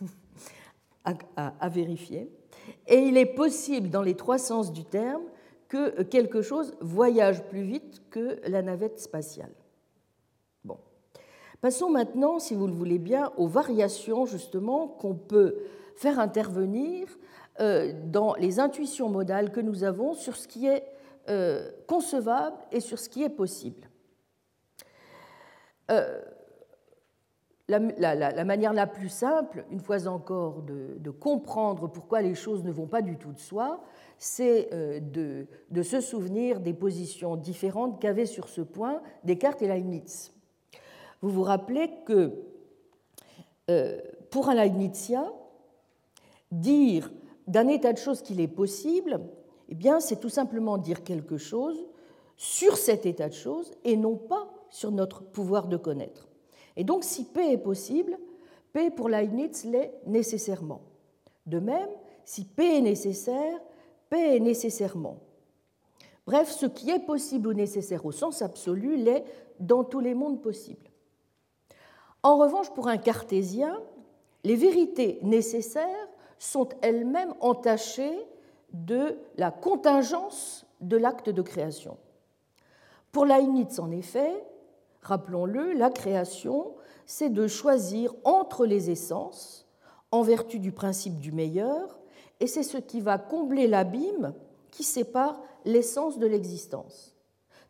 à, 1.04 1.68
vérifier. 1.68 2.30
Et 2.86 2.98
il 2.98 3.16
est 3.16 3.34
possible, 3.34 3.90
dans 3.90 4.02
les 4.02 4.14
trois 4.14 4.38
sens 4.38 4.72
du 4.72 4.84
terme, 4.84 5.22
que 5.68 6.02
quelque 6.02 6.42
chose 6.42 6.76
voyage 6.80 7.44
plus 7.48 7.62
vite 7.62 8.02
que 8.10 8.40
la 8.46 8.62
navette 8.62 9.00
spatiale. 9.00 9.54
Bon. 10.64 10.78
Passons 11.60 11.90
maintenant, 11.90 12.38
si 12.38 12.54
vous 12.54 12.66
le 12.66 12.74
voulez 12.74 12.98
bien, 12.98 13.32
aux 13.38 13.48
variations 13.48 14.26
justement 14.26 14.86
qu'on 14.86 15.14
peut 15.14 15.56
faire 15.96 16.18
intervenir 16.18 17.06
euh, 17.60 17.92
dans 18.06 18.34
les 18.34 18.60
intuitions 18.60 19.10
modales 19.10 19.52
que 19.52 19.60
nous 19.60 19.84
avons 19.84 20.14
sur 20.14 20.36
ce 20.36 20.48
qui 20.48 20.66
est 20.66 20.84
euh, 21.28 21.70
concevable 21.86 22.56
et 22.70 22.80
sur 22.80 22.98
ce 22.98 23.10
qui 23.10 23.22
est 23.22 23.28
possible. 23.28 23.90
Euh, 25.90 26.22
la, 27.68 28.44
manière 28.44 28.72
la 28.72 28.86
plus 28.86 29.10
simple, 29.10 29.66
une 29.70 29.80
fois 29.80 30.06
encore, 30.06 30.62
de, 30.62 31.10
comprendre 31.10 31.88
pourquoi 31.88 32.22
les 32.22 32.34
choses 32.34 32.64
ne 32.64 32.72
vont 32.72 32.86
pas 32.86 33.02
du 33.02 33.16
tout 33.16 33.32
de 33.32 33.38
soi, 33.38 33.82
c'est 34.18 34.68
de, 35.00 35.82
se 35.82 36.00
souvenir 36.00 36.60
des 36.60 36.74
positions 36.74 37.36
différentes 37.36 38.00
qu'avaient 38.00 38.26
sur 38.26 38.48
ce 38.48 38.60
point 38.60 39.00
Descartes 39.24 39.62
et 39.62 39.68
Leibniz. 39.68 40.32
Vous 41.22 41.30
vous 41.30 41.42
rappelez 41.42 41.90
que 42.04 42.42
pour 44.30 44.50
un 44.50 44.54
Leibnizien, 44.54 45.32
dire 46.52 47.10
d'un 47.48 47.66
état 47.66 47.92
de 47.92 47.98
choses 47.98 48.22
qu'il 48.22 48.40
est 48.40 48.46
possible, 48.46 49.20
eh 49.68 49.74
bien, 49.74 49.98
c'est 49.98 50.20
tout 50.20 50.28
simplement 50.28 50.78
dire 50.78 51.02
quelque 51.02 51.36
chose 51.36 51.84
sur 52.36 52.76
cet 52.76 53.04
état 53.06 53.28
de 53.28 53.34
choses 53.34 53.72
et 53.82 53.96
non 53.96 54.16
pas 54.16 54.48
sur 54.70 54.92
notre 54.92 55.24
pouvoir 55.24 55.66
de 55.66 55.76
connaître. 55.76 56.28
Et 56.76 56.84
donc, 56.84 57.02
si 57.02 57.24
P 57.24 57.52
est 57.52 57.58
possible, 57.58 58.16
P 58.72 58.90
pour 58.90 59.08
Leibniz 59.08 59.64
l'est 59.64 59.92
nécessairement. 60.06 60.82
De 61.46 61.58
même, 61.58 61.90
si 62.24 62.44
P 62.44 62.78
est 62.78 62.80
nécessaire, 62.80 63.58
est 64.18 64.40
nécessairement. 64.40 65.18
Bref, 66.26 66.50
ce 66.50 66.66
qui 66.66 66.90
est 66.90 67.00
possible 67.00 67.48
ou 67.48 67.52
nécessaire 67.52 68.06
au 68.06 68.12
sens 68.12 68.42
absolu 68.42 68.96
l'est 68.96 69.24
dans 69.58 69.84
tous 69.84 70.00
les 70.00 70.14
mondes 70.14 70.40
possibles. 70.40 70.90
En 72.22 72.36
revanche, 72.36 72.70
pour 72.70 72.88
un 72.88 72.98
cartésien, 72.98 73.80
les 74.44 74.54
vérités 74.54 75.18
nécessaires 75.22 76.08
sont 76.42 76.68
elles-mêmes 76.80 77.34
entachées 77.40 78.18
de 78.72 79.16
la 79.36 79.52
contingence 79.52 80.66
de 80.80 80.96
l'acte 80.96 81.30
de 81.30 81.40
création. 81.40 81.98
Pour 83.12 83.26
Leibniz, 83.26 83.78
en 83.78 83.92
effet, 83.92 84.44
rappelons-le, 85.02 85.72
la 85.72 85.90
création, 85.90 86.74
c'est 87.06 87.30
de 87.30 87.46
choisir 87.46 88.12
entre 88.24 88.66
les 88.66 88.90
essences, 88.90 89.68
en 90.10 90.22
vertu 90.22 90.58
du 90.58 90.72
principe 90.72 91.20
du 91.20 91.30
meilleur, 91.30 92.00
et 92.40 92.48
c'est 92.48 92.64
ce 92.64 92.78
qui 92.78 93.00
va 93.00 93.18
combler 93.18 93.68
l'abîme 93.68 94.34
qui 94.72 94.82
sépare 94.82 95.40
l'essence 95.64 96.18
de 96.18 96.26
l'existence. 96.26 97.14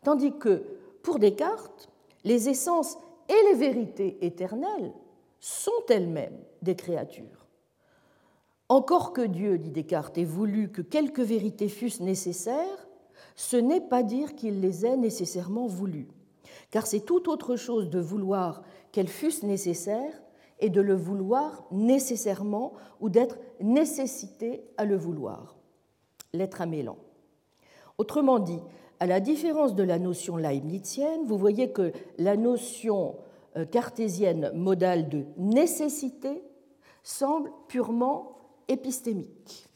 Tandis 0.03 0.35
que 0.39 0.63
pour 1.03 1.19
Descartes, 1.19 1.89
les 2.23 2.49
essences 2.49 2.97
et 3.29 3.51
les 3.51 3.55
vérités 3.55 4.17
éternelles 4.25 4.93
sont 5.39 5.71
elles-mêmes 5.89 6.39
des 6.63 6.75
créatures. 6.75 7.42
Encore 8.69 9.13
que 9.13 9.21
Dieu, 9.21 9.57
dit 9.57 9.71
Descartes, 9.71 10.17
ait 10.17 10.23
voulu 10.23 10.71
que 10.71 10.81
quelques 10.81 11.19
vérités 11.19 11.67
fussent 11.67 11.99
nécessaires, 11.99 12.87
ce 13.35 13.57
n'est 13.57 13.81
pas 13.81 14.03
dire 14.03 14.35
qu'il 14.35 14.61
les 14.61 14.85
ait 14.85 14.97
nécessairement 14.97 15.67
voulues, 15.67 16.07
car 16.71 16.87
c'est 16.87 17.01
tout 17.01 17.29
autre 17.29 17.55
chose 17.55 17.89
de 17.89 17.99
vouloir 17.99 18.63
qu'elles 18.91 19.07
fussent 19.07 19.43
nécessaires 19.43 20.21
et 20.59 20.69
de 20.69 20.81
le 20.81 20.95
vouloir 20.95 21.65
nécessairement 21.71 22.73
ou 23.01 23.09
d'être 23.09 23.37
nécessité 23.59 24.63
à 24.77 24.85
le 24.85 24.95
vouloir. 24.95 25.57
L'être 26.31 26.61
amélant. 26.61 26.97
Autrement 27.97 28.39
dit, 28.39 28.59
à 28.99 29.05
la 29.05 29.19
différence 29.19 29.75
de 29.75 29.83
la 29.83 29.99
notion 29.99 30.37
leibnizienne, 30.37 31.25
vous 31.25 31.37
voyez 31.37 31.71
que 31.71 31.91
la 32.17 32.37
notion 32.37 33.17
euh, 33.57 33.65
cartésienne 33.65 34.51
modale 34.55 35.09
de 35.09 35.25
nécessité 35.37 36.41
semble 37.03 37.51
purement 37.67 38.32
épistémique. 38.67 39.67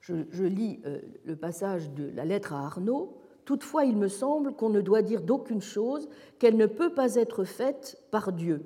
Je, 0.00 0.44
lis 0.44 0.80
euh, 0.86 1.00
le 1.26 1.36
passage 1.36 1.90
de 1.90 2.10
la 2.14 2.24
lettre 2.24 2.54
à 2.54 2.64
Arnaud. 2.64 3.18
Toutefois, 3.44 3.84
il 3.84 3.96
me 3.96 4.08
semble 4.08 4.54
qu'on 4.54 4.70
ne 4.70 4.80
doit 4.80 5.02
dire 5.02 5.20
d'aucune 5.20 5.60
chose 5.60 6.08
qu'elle 6.38 6.56
ne 6.56 6.66
peut 6.66 6.94
pas 6.94 7.16
être 7.16 7.44
faite 7.44 8.02
par 8.10 8.32
Dieu 8.32 8.64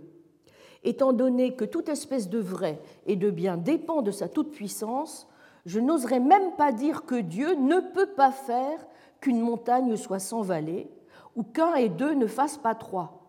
étant 0.85 1.13
donné 1.13 1.55
que 1.55 1.65
toute 1.65 1.89
espèce 1.89 2.29
de 2.29 2.39
vrai 2.39 2.81
et 3.07 3.17
de 3.17 3.31
bien 3.31 3.57
dépend 3.57 4.03
de 4.03 4.11
sa 4.11 4.29
toute-puissance, 4.29 5.29
Je 5.65 5.79
n'oserais 5.79 6.19
même 6.19 6.57
pas 6.57 6.73
dire 6.73 7.05
que 7.05 7.15
Dieu 7.15 7.55
ne 7.55 7.79
peut 7.79 8.15
pas 8.17 8.33
faire 8.33 8.85
qu'une 9.21 9.41
montagne 9.41 9.95
soit 9.95 10.19
sans 10.19 10.43
vallée, 10.43 10.91
ou 11.37 11.45
qu'un 11.45 11.77
et 11.77 11.89
deux 11.89 12.15
ne 12.15 12.27
fassent 12.27 12.59
pas 12.59 12.75
trois. 12.75 13.29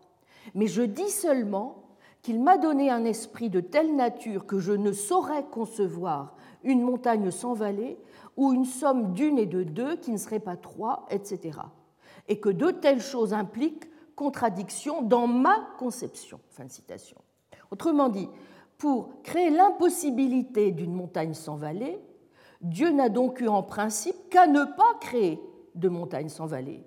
Mais 0.52 0.66
je 0.66 0.82
dis 0.82 1.10
seulement 1.10 1.83
qu'il 2.24 2.42
m'a 2.42 2.56
donné 2.56 2.90
un 2.90 3.04
esprit 3.04 3.50
de 3.50 3.60
telle 3.60 3.94
nature 3.94 4.46
que 4.46 4.58
je 4.58 4.72
ne 4.72 4.92
saurais 4.92 5.44
concevoir 5.44 6.34
une 6.64 6.80
montagne 6.80 7.30
sans 7.30 7.52
vallée, 7.52 7.98
ou 8.36 8.52
une 8.52 8.64
somme 8.64 9.12
d'une 9.12 9.38
et 9.38 9.46
de 9.46 9.62
deux 9.62 9.96
qui 9.96 10.10
ne 10.10 10.16
serait 10.16 10.40
pas 10.40 10.56
trois, 10.56 11.06
etc. 11.10 11.58
Et 12.26 12.40
que 12.40 12.48
de 12.48 12.70
telles 12.70 13.02
choses 13.02 13.34
impliquent 13.34 13.88
contradiction 14.16 15.02
dans 15.02 15.26
ma 15.26 15.68
conception. 15.78 16.40
Fin 16.48 16.66
citation. 16.68 17.18
Autrement 17.70 18.08
dit, 18.08 18.28
pour 18.78 19.22
créer 19.22 19.50
l'impossibilité 19.50 20.72
d'une 20.72 20.94
montagne 20.94 21.34
sans 21.34 21.56
vallée, 21.56 22.00
Dieu 22.62 22.90
n'a 22.90 23.10
donc 23.10 23.40
eu 23.40 23.48
en 23.48 23.62
principe 23.62 24.16
qu'à 24.30 24.46
ne 24.46 24.64
pas 24.64 24.94
créer 25.00 25.38
de 25.74 25.90
montagne 25.90 26.30
sans 26.30 26.46
vallée 26.46 26.82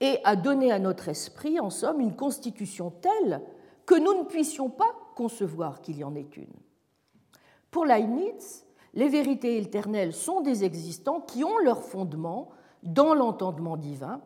et 0.00 0.18
à 0.24 0.34
donner 0.34 0.72
à 0.72 0.78
notre 0.78 1.08
esprit, 1.08 1.60
en 1.60 1.70
somme, 1.70 2.00
une 2.00 2.16
constitution 2.16 2.90
telle 2.90 3.42
que 3.88 3.98
nous 3.98 4.18
ne 4.18 4.24
puissions 4.24 4.68
pas 4.68 4.94
concevoir 5.16 5.80
qu'il 5.80 5.96
y 5.96 6.04
en 6.04 6.14
ait 6.14 6.28
une. 6.36 6.52
Pour 7.70 7.86
Leibniz, 7.86 8.66
les 8.92 9.08
vérités 9.08 9.56
éternelles 9.56 10.12
sont 10.12 10.42
des 10.42 10.62
existants 10.62 11.22
qui 11.22 11.42
ont 11.42 11.56
leur 11.56 11.82
fondement 11.82 12.50
dans 12.82 13.14
l'entendement 13.14 13.78
divin. 13.78 14.20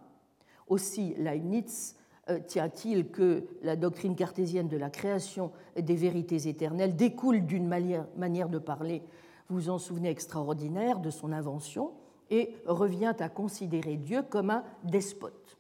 Aussi, 0.67 1.15
Leibniz 1.17 1.95
euh, 2.29 2.41
tient-il 2.41 3.13
que 3.13 3.47
la 3.63 3.77
doctrine 3.77 4.17
cartésienne 4.17 4.67
de 4.67 4.77
la 4.77 4.91
création 4.91 5.53
des 5.77 5.95
vérités 5.95 6.49
éternelles 6.49 6.97
découle 6.97 7.47
d'une 7.47 7.69
manière 7.69 8.49
de 8.49 8.59
parler, 8.59 9.05
vous 9.49 9.61
vous 9.61 9.71
en 9.71 9.79
souvenez, 9.79 10.11
extraordinaire 10.11 10.99
de 10.99 11.11
son 11.11 11.31
invention, 11.31 11.93
et 12.31 12.57
revient 12.67 13.15
à 13.21 13.29
considérer 13.29 13.97
Dieu 13.97 14.23
comme 14.23 14.51
un 14.51 14.65
despote. 14.83 15.57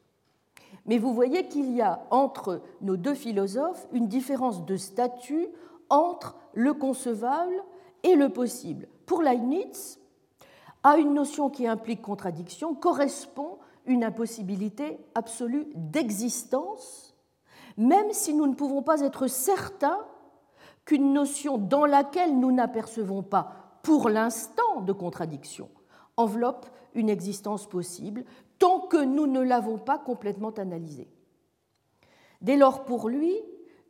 Mais 0.87 0.99
vous 0.99 1.14
voyez 1.14 1.47
qu'il 1.47 1.72
y 1.72 1.80
a 1.80 2.05
entre 2.11 2.61
nos 2.80 2.97
deux 2.97 3.14
philosophes 3.14 3.87
une 3.93 4.09
différence 4.09 4.64
de 4.64 4.76
statut 4.76 5.49
entre 5.89 6.37
le 6.55 6.74
concevable 6.74 7.55
et 8.03 8.14
le 8.14 8.30
possible. 8.30 8.89
Pour 9.07 9.22
Leibniz, 9.22 10.01
à 10.83 10.97
une 10.97 11.14
notion 11.14 11.51
qui 11.51 11.66
implique 11.66 12.03
contradiction 12.03 12.74
correspond 12.74 13.59
une 13.87 14.05
impossibilité 14.05 14.99
absolue 15.14 15.66
d'existence, 15.74 17.14
même 17.76 18.12
si 18.12 18.35
nous 18.35 18.47
ne 18.47 18.55
pouvons 18.55 18.83
pas 18.83 19.01
être 19.01 19.26
certains 19.26 19.99
qu'une 20.85 21.12
notion 21.12 21.59
dans 21.59 21.87
laquelle 21.87 22.39
nous 22.39 22.51
n'apercevons 22.51 23.22
pas 23.22 23.78
pour 23.83 24.09
l'instant 24.09 24.80
de 24.80 24.93
contradiction 24.93 25.68
enveloppe 26.16 26.66
une 26.95 27.09
existence 27.09 27.66
possible 27.66 28.24
tant 28.62 28.78
que 28.78 28.96
nous 28.96 29.26
ne 29.26 29.40
l'avons 29.40 29.76
pas 29.76 29.98
complètement 29.98 30.52
analysée. 30.52 31.08
Dès 32.42 32.56
lors, 32.56 32.84
pour 32.84 33.08
lui, 33.08 33.34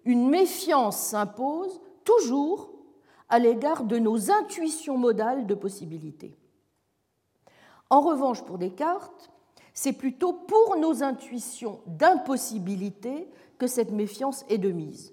une 0.07 0.31
méfiance 0.31 0.97
s'impose 0.97 1.79
toujours 2.05 2.71
à 3.29 3.39
l'égard 3.39 3.85
de 3.85 3.99
nos 3.99 4.31
intuitions 4.31 4.97
modales 4.97 5.47
de 5.47 5.55
possibilité. 5.55 6.39
En 7.91 8.01
revanche, 8.01 8.43
pour 8.45 8.57
Descartes, 8.57 9.31
c'est 9.75 9.93
plutôt 9.93 10.33
pour 10.33 10.79
nos 10.79 11.03
intuitions 11.03 11.83
d'impossibilité 11.87 13.29
que 13.59 13.67
cette 13.67 13.91
méfiance 13.91 14.47
est 14.49 14.57
de 14.57 14.71
mise. 14.71 15.13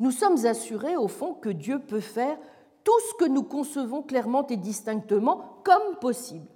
Nous 0.00 0.10
sommes 0.10 0.46
assurés, 0.46 0.96
au 0.96 1.06
fond, 1.06 1.34
que 1.34 1.48
Dieu 1.48 1.78
peut 1.78 2.00
faire 2.00 2.40
tout 2.82 3.00
ce 3.08 3.24
que 3.24 3.30
nous 3.30 3.44
concevons 3.44 4.02
clairement 4.02 4.44
et 4.48 4.56
distinctement 4.56 5.60
comme 5.62 5.94
possible. 6.00 6.48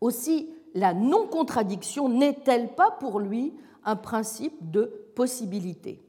Aussi, 0.00 0.48
la 0.74 0.92
non-contradiction 0.92 2.08
n'est-elle 2.08 2.74
pas 2.74 2.90
pour 2.90 3.20
lui 3.20 3.54
un 3.84 3.96
principe 3.96 4.70
de 4.70 5.10
possibilité? 5.14 6.02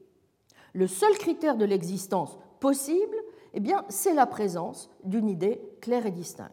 Le 0.72 0.86
seul 0.86 1.16
critère 1.18 1.56
de 1.56 1.64
l'existence 1.64 2.36
possible, 2.60 3.16
eh 3.54 3.60
bien, 3.60 3.84
c'est 3.88 4.14
la 4.14 4.26
présence 4.26 4.90
d'une 5.04 5.28
idée 5.28 5.60
claire 5.80 6.06
et 6.06 6.10
distincte. 6.10 6.52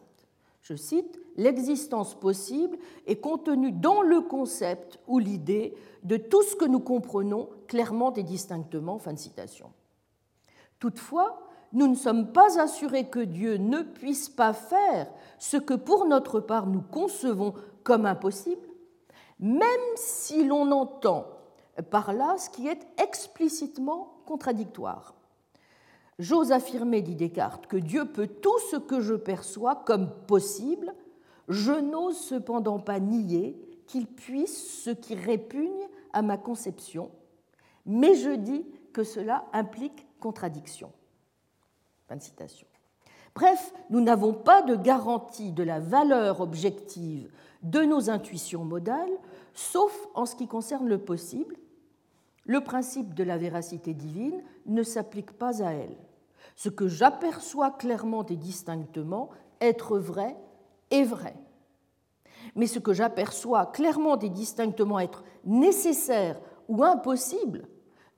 Je 0.62 0.74
cite 0.74 1.20
L'existence 1.36 2.14
possible 2.14 2.78
est 3.06 3.16
contenue 3.16 3.72
dans 3.72 4.02
le 4.02 4.20
concept 4.20 5.00
ou 5.08 5.18
l'idée 5.18 5.74
de 6.04 6.16
tout 6.16 6.42
ce 6.42 6.54
que 6.54 6.64
nous 6.64 6.80
comprenons 6.80 7.48
clairement 7.66 8.14
et 8.14 8.22
distinctement. 8.22 8.98
Fin 8.98 9.14
de 9.14 9.18
citation. 9.18 9.72
Toutefois, 10.78 11.40
nous 11.72 11.88
ne 11.88 11.96
sommes 11.96 12.32
pas 12.32 12.60
assurés 12.60 13.08
que 13.08 13.18
Dieu 13.18 13.56
ne 13.56 13.82
puisse 13.82 14.28
pas 14.28 14.52
faire 14.52 15.08
ce 15.38 15.56
que 15.56 15.74
pour 15.74 16.06
notre 16.06 16.38
part 16.38 16.68
nous 16.68 16.82
concevons 16.82 17.54
comme 17.84 18.06
impossible, 18.06 18.66
même 19.38 19.62
si 19.96 20.44
l'on 20.44 20.72
entend 20.72 21.26
par 21.90 22.12
là 22.12 22.36
ce 22.38 22.50
qui 22.50 22.66
est 22.66 22.86
explicitement 23.00 24.22
contradictoire. 24.26 25.14
J'ose 26.18 26.52
affirmer, 26.52 27.02
dit 27.02 27.16
Descartes, 27.16 27.66
que 27.66 27.76
Dieu 27.76 28.06
peut 28.06 28.28
tout 28.28 28.58
ce 28.70 28.76
que 28.76 29.00
je 29.00 29.14
perçois 29.14 29.76
comme 29.76 30.10
possible, 30.26 30.94
je 31.48 31.72
n'ose 31.72 32.16
cependant 32.16 32.78
pas 32.78 33.00
nier 33.00 33.56
qu'il 33.86 34.06
puisse 34.06 34.82
ce 34.82 34.90
qui 34.90 35.14
répugne 35.14 35.88
à 36.12 36.22
ma 36.22 36.38
conception, 36.38 37.10
mais 37.84 38.14
je 38.14 38.30
dis 38.30 38.64
que 38.92 39.02
cela 39.02 39.44
implique 39.52 40.06
contradiction. 40.20 40.92
Bref, 43.34 43.72
nous 43.90 44.00
n'avons 44.00 44.32
pas 44.32 44.62
de 44.62 44.76
garantie 44.76 45.50
de 45.50 45.64
la 45.64 45.80
valeur 45.80 46.40
objective 46.40 47.30
de 47.64 47.80
nos 47.80 48.10
intuitions 48.10 48.64
modales, 48.64 49.18
sauf 49.54 49.92
en 50.14 50.26
ce 50.26 50.36
qui 50.36 50.46
concerne 50.46 50.88
le 50.88 50.98
possible. 50.98 51.56
Le 52.44 52.60
principe 52.60 53.14
de 53.14 53.24
la 53.24 53.38
véracité 53.38 53.94
divine 53.94 54.42
ne 54.66 54.82
s'applique 54.82 55.32
pas 55.32 55.62
à 55.62 55.72
elle. 55.72 55.96
Ce 56.56 56.68
que 56.68 56.88
j'aperçois 56.88 57.70
clairement 57.70 58.24
et 58.26 58.36
distinctement 58.36 59.30
être 59.60 59.98
vrai 59.98 60.36
est 60.90 61.04
vrai. 61.04 61.34
Mais 62.54 62.66
ce 62.66 62.78
que 62.78 62.92
j'aperçois 62.92 63.66
clairement 63.66 64.18
et 64.18 64.28
distinctement 64.28 65.00
être 65.00 65.24
nécessaire 65.44 66.38
ou 66.68 66.84
impossible 66.84 67.66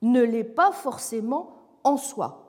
ne 0.01 0.21
l'est 0.21 0.43
pas 0.43 0.73
forcément 0.73 1.55
en 1.83 1.95
soi. 1.95 2.46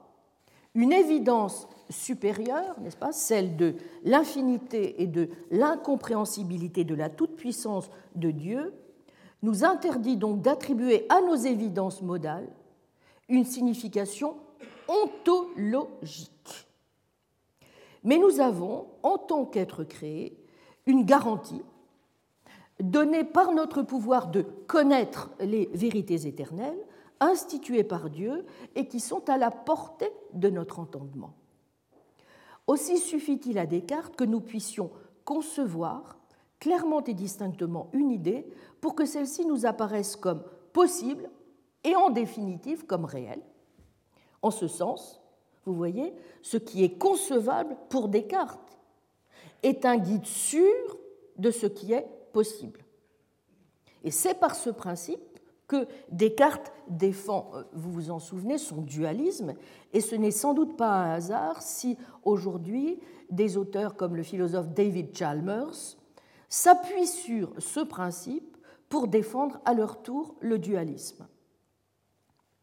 Une 0.78 0.92
évidence 0.92 1.66
supérieure, 1.90 2.78
n'est-ce 2.78 2.96
pas, 2.96 3.10
celle 3.10 3.56
de 3.56 3.74
l'infinité 4.04 5.02
et 5.02 5.08
de 5.08 5.28
l'incompréhensibilité 5.50 6.84
de 6.84 6.94
la 6.94 7.10
toute-puissance 7.10 7.90
de 8.14 8.30
Dieu, 8.30 8.72
nous 9.42 9.64
interdit 9.64 10.16
donc 10.16 10.40
d'attribuer 10.40 11.04
à 11.08 11.20
nos 11.20 11.34
évidences 11.34 12.00
modales 12.00 12.48
une 13.28 13.44
signification 13.44 14.36
ontologique. 14.86 16.30
Mais 18.04 18.18
nous 18.18 18.38
avons, 18.38 18.86
en 19.02 19.18
tant 19.18 19.46
qu'être 19.46 19.82
créé, 19.82 20.38
une 20.86 21.02
garantie 21.02 21.62
donnée 22.78 23.24
par 23.24 23.50
notre 23.50 23.82
pouvoir 23.82 24.28
de 24.28 24.42
connaître 24.42 25.30
les 25.40 25.68
vérités 25.74 26.28
éternelles, 26.28 26.78
instituées 27.20 27.84
par 27.84 28.10
Dieu 28.10 28.44
et 28.74 28.86
qui 28.86 29.00
sont 29.00 29.28
à 29.28 29.38
la 29.38 29.50
portée 29.50 30.12
de 30.32 30.48
notre 30.48 30.78
entendement. 30.78 31.34
Aussi 32.66 32.98
suffit-il 32.98 33.58
à 33.58 33.66
Descartes 33.66 34.16
que 34.16 34.24
nous 34.24 34.40
puissions 34.40 34.90
concevoir 35.24 36.18
clairement 36.60 37.02
et 37.04 37.14
distinctement 37.14 37.88
une 37.92 38.10
idée 38.10 38.46
pour 38.80 38.94
que 38.94 39.04
celle-ci 39.04 39.46
nous 39.46 39.66
apparaisse 39.66 40.16
comme 40.16 40.42
possible 40.72 41.30
et 41.84 41.94
en 41.94 42.10
définitive 42.10 42.84
comme 42.84 43.04
réelle. 43.04 43.42
En 44.42 44.50
ce 44.50 44.68
sens, 44.68 45.20
vous 45.64 45.74
voyez, 45.74 46.14
ce 46.42 46.56
qui 46.56 46.84
est 46.84 46.98
concevable 46.98 47.76
pour 47.88 48.08
Descartes 48.08 48.78
est 49.62 49.84
un 49.84 49.96
guide 49.96 50.26
sûr 50.26 50.98
de 51.36 51.50
ce 51.50 51.66
qui 51.66 51.92
est 51.92 52.06
possible. 52.32 52.84
Et 54.04 54.10
c'est 54.10 54.34
par 54.34 54.54
ce 54.54 54.70
principe 54.70 55.20
que 55.68 55.86
Descartes 56.10 56.72
défend, 56.88 57.50
euh, 57.54 57.62
vous 57.74 57.92
vous 57.92 58.10
en 58.10 58.18
souvenez, 58.18 58.58
son 58.58 58.80
dualisme, 58.80 59.54
et 59.92 60.00
ce 60.00 60.16
n'est 60.16 60.32
sans 60.32 60.54
doute 60.54 60.76
pas 60.76 60.90
un 60.90 61.10
hasard 61.12 61.62
si 61.62 61.96
aujourd'hui 62.24 62.98
des 63.30 63.56
auteurs 63.58 63.94
comme 63.94 64.16
le 64.16 64.22
philosophe 64.22 64.70
David 64.70 65.16
Chalmers 65.16 65.96
s'appuient 66.48 67.06
sur 67.06 67.52
ce 67.58 67.80
principe 67.80 68.56
pour 68.88 69.06
défendre 69.06 69.60
à 69.66 69.74
leur 69.74 70.02
tour 70.02 70.34
le 70.40 70.58
dualisme. 70.58 71.28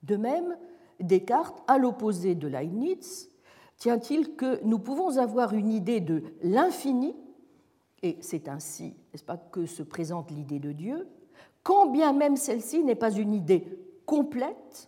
De 0.01 0.17
même, 0.17 0.57
Descartes, 0.99 1.63
à 1.67 1.77
l'opposé 1.77 2.33
de 2.33 2.47
Leibniz, 2.47 3.29
tient-il 3.77 4.35
que 4.35 4.63
nous 4.63 4.79
pouvons 4.79 5.17
avoir 5.17 5.53
une 5.53 5.71
idée 5.71 5.99
de 5.99 6.23
l'infini, 6.41 7.15
et 8.01 8.17
c'est 8.21 8.47
ainsi, 8.47 8.95
n'est-ce 9.11 9.23
pas, 9.23 9.37
que 9.37 9.67
se 9.67 9.83
présente 9.83 10.31
l'idée 10.31 10.59
de 10.59 10.71
Dieu, 10.71 11.07
quand 11.65 11.87
bien 11.87 12.13
même 12.13 12.37
celle-ci 12.37 12.83
n'est 12.83 12.93
pas 12.93 13.11
une 13.11 13.33
idée 13.33 13.67
complète, 14.05 14.87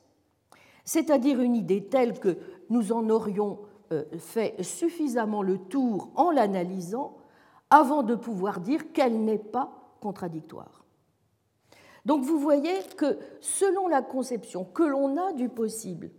c'est-à-dire 0.86 1.42
une 1.42 1.56
idée 1.56 1.84
telle 1.84 2.20
que 2.20 2.38
nous 2.70 2.92
en 2.92 3.10
aurions 3.10 3.60
euh, 3.92 4.06
fait 4.20 4.62
suffisamment 4.62 5.42
le 5.42 5.58
tour 5.58 6.12
en 6.16 6.30
l'analysant 6.30 7.18
avant 7.72 8.04
de 8.04 8.14
pouvoir 8.14 8.60
dire 8.60 8.94
qu'elle 8.94 9.24
n'est 9.24 9.40
pas 9.40 9.72
contradictoire. 10.00 10.86
Donc 12.06 12.24
vous 12.24 12.38
voyez 12.38 12.84
que 12.96 13.18
selon 13.42 13.88
la 13.88 14.04
conception 14.04 14.64
que 14.64 14.84
l'on 14.84 15.18
a 15.18 15.34
du 15.34 15.50
possible, 15.50 16.12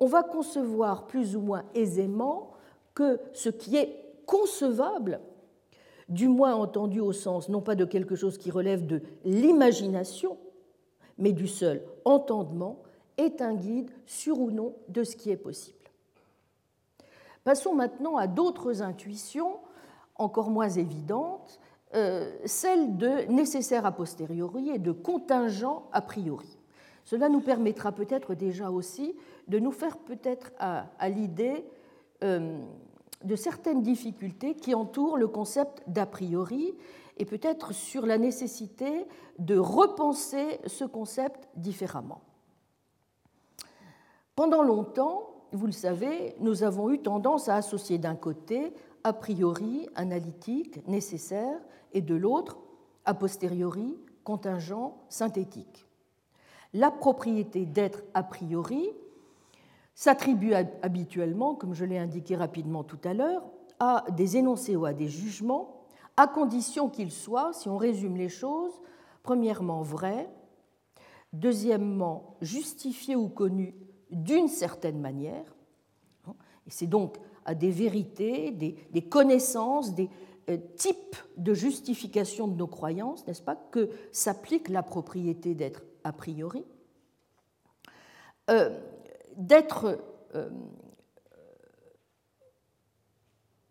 on 0.00 0.06
va 0.06 0.24
concevoir 0.24 1.06
plus 1.06 1.36
ou 1.36 1.40
moins 1.40 1.62
aisément 1.72 2.50
que 2.94 3.20
ce 3.32 3.48
qui 3.48 3.76
est 3.76 4.22
concevable, 4.26 5.20
du 6.08 6.28
moins 6.28 6.54
entendu 6.54 7.00
au 7.00 7.12
sens 7.12 7.48
non 7.48 7.60
pas 7.60 7.74
de 7.74 7.84
quelque 7.84 8.16
chose 8.16 8.38
qui 8.38 8.50
relève 8.50 8.86
de 8.86 9.02
l'imagination, 9.24 10.36
mais 11.18 11.32
du 11.32 11.46
seul 11.46 11.82
entendement, 12.04 12.82
est 13.16 13.40
un 13.40 13.54
guide 13.54 13.90
sur 14.06 14.40
ou 14.40 14.50
non 14.50 14.74
de 14.88 15.04
ce 15.04 15.16
qui 15.16 15.30
est 15.30 15.36
possible. 15.36 15.78
Passons 17.44 17.74
maintenant 17.74 18.16
à 18.16 18.26
d'autres 18.26 18.82
intuitions 18.82 19.58
encore 20.16 20.50
moins 20.50 20.68
évidentes, 20.68 21.60
euh, 21.94 22.32
celles 22.44 22.96
de 22.96 23.30
nécessaire 23.30 23.86
a 23.86 23.92
posteriori 23.92 24.70
et 24.70 24.78
de 24.78 24.92
contingent 24.92 25.88
a 25.92 26.00
priori. 26.00 26.58
Cela 27.04 27.28
nous 27.28 27.40
permettra 27.40 27.92
peut-être 27.92 28.34
déjà 28.34 28.70
aussi 28.70 29.14
de 29.48 29.58
nous 29.58 29.72
faire 29.72 29.98
peut-être 29.98 30.52
à, 30.58 31.08
l'idée 31.08 31.64
euh, 32.22 32.58
de 33.22 33.36
certaines 33.36 33.82
difficultés 33.82 34.54
qui 34.54 34.74
entourent 34.74 35.16
le 35.16 35.28
concept 35.28 35.82
d'a 35.86 36.06
priori 36.06 36.74
et 37.16 37.24
peut-être 37.24 37.72
sur 37.72 38.06
la 38.06 38.18
nécessité 38.18 39.06
de 39.38 39.56
repenser 39.56 40.58
ce 40.66 40.84
concept 40.84 41.48
différemment. 41.56 42.22
Pendant 44.34 44.62
longtemps, 44.62 45.30
vous 45.52 45.66
le 45.66 45.72
savez, 45.72 46.34
nous 46.40 46.64
avons 46.64 46.90
eu 46.90 46.98
tendance 46.98 47.48
à 47.48 47.56
associer 47.56 47.98
d'un 47.98 48.16
côté 48.16 48.72
a 49.04 49.12
priori 49.12 49.88
analytique, 49.94 50.86
nécessaire, 50.88 51.60
et 51.92 52.00
de 52.00 52.14
l'autre 52.14 52.58
a 53.04 53.14
posteriori 53.14 53.96
contingent, 54.24 54.96
synthétique. 55.08 55.86
La 56.72 56.90
propriété 56.90 57.66
d'être 57.66 58.02
a 58.14 58.24
priori 58.24 58.90
s'attribue 59.94 60.54
habituellement, 60.82 61.54
comme 61.54 61.74
je 61.74 61.84
l'ai 61.84 61.98
indiqué 61.98 62.36
rapidement 62.36 62.84
tout 62.84 62.98
à 63.04 63.14
l'heure, 63.14 63.44
à 63.78 64.04
des 64.10 64.36
énoncés 64.36 64.76
ou 64.76 64.84
à 64.84 64.92
des 64.92 65.08
jugements, 65.08 65.86
à 66.16 66.26
condition 66.26 66.88
qu'ils 66.88 67.12
soient, 67.12 67.52
si 67.52 67.68
on 67.68 67.76
résume 67.76 68.16
les 68.16 68.28
choses, 68.28 68.80
premièrement 69.22 69.82
vrais, 69.82 70.28
deuxièmement 71.32 72.36
justifiés 72.40 73.16
ou 73.16 73.28
connus 73.28 73.74
d'une 74.10 74.48
certaine 74.48 75.00
manière, 75.00 75.54
et 76.66 76.70
c'est 76.70 76.86
donc 76.86 77.16
à 77.44 77.54
des 77.54 77.70
vérités, 77.70 78.50
des, 78.50 79.02
connaissances, 79.02 79.94
des 79.94 80.08
euh, 80.48 80.56
types 80.76 81.16
de 81.36 81.52
justification 81.52 82.48
de 82.48 82.56
nos 82.56 82.66
croyances, 82.66 83.26
n'est-ce 83.26 83.42
pas, 83.42 83.56
que 83.56 83.90
s'applique 84.12 84.68
la 84.68 84.82
propriété 84.82 85.54
d'être 85.54 85.82
a 86.04 86.12
priori, 86.12 86.64
euh, 88.50 88.78
d'être 89.36 89.98
euh, 90.34 90.50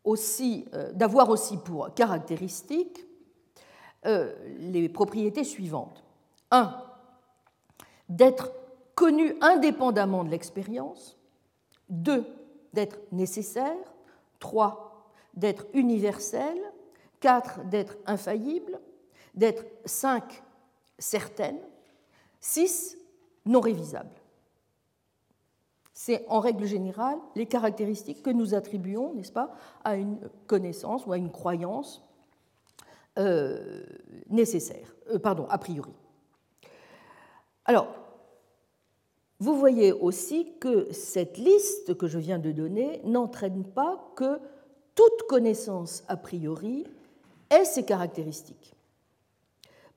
aussi, 0.04 0.66
d'avoir 0.94 1.30
aussi 1.30 1.58
pour 1.58 1.94
caractéristique 1.94 3.06
les 4.04 4.90
propriétés 4.90 5.46
suivantes. 5.46 6.04
Un, 6.52 6.84
d'être 8.10 8.52
connu 8.96 9.36
indépendamment 9.42 10.24
de 10.24 10.30
l'expérience. 10.30 11.18
Deux, 11.90 12.26
d'être 12.74 13.00
nécessaire. 13.12 13.94
Trois, 14.40 15.08
d'être 15.34 15.66
universel. 15.74 16.58
Quatre, 17.20 17.64
d'être 17.66 17.98
infaillible. 18.06 18.80
D'être 19.36 19.66
cinq, 19.86 20.44
certaine. 21.00 21.60
Six, 22.40 22.98
non 23.46 23.62
révisable. 23.62 24.12
C'est 25.94 26.26
en 26.28 26.40
règle 26.40 26.66
générale 26.66 27.18
les 27.36 27.46
caractéristiques 27.46 28.24
que 28.24 28.32
nous 28.32 28.56
attribuons, 28.56 29.14
n'est-ce 29.14 29.32
pas, 29.32 29.52
à 29.84 29.96
une 29.96 30.18
connaissance 30.48 31.06
ou 31.06 31.12
à 31.12 31.18
une 31.18 31.32
croyance 31.32 32.04
euh, 33.20 33.84
nécessaire, 34.30 34.96
euh, 35.12 35.20
pardon, 35.20 35.46
a 35.50 35.60
priori. 35.60 35.94
Alors, 37.66 37.88
vous 39.40 39.56
voyez 39.56 39.92
aussi 39.92 40.54
que 40.60 40.92
cette 40.92 41.38
liste 41.38 41.96
que 41.96 42.08
je 42.08 42.18
viens 42.18 42.40
de 42.40 42.52
donner 42.52 43.02
n'entraîne 43.04 43.64
pas 43.64 44.12
que 44.16 44.40
toute 44.96 45.28
connaissance 45.28 46.04
a 46.08 46.18
priori 46.18 46.88
ait 47.50 47.66
ses 47.66 47.84
caractéristiques. 47.84 48.74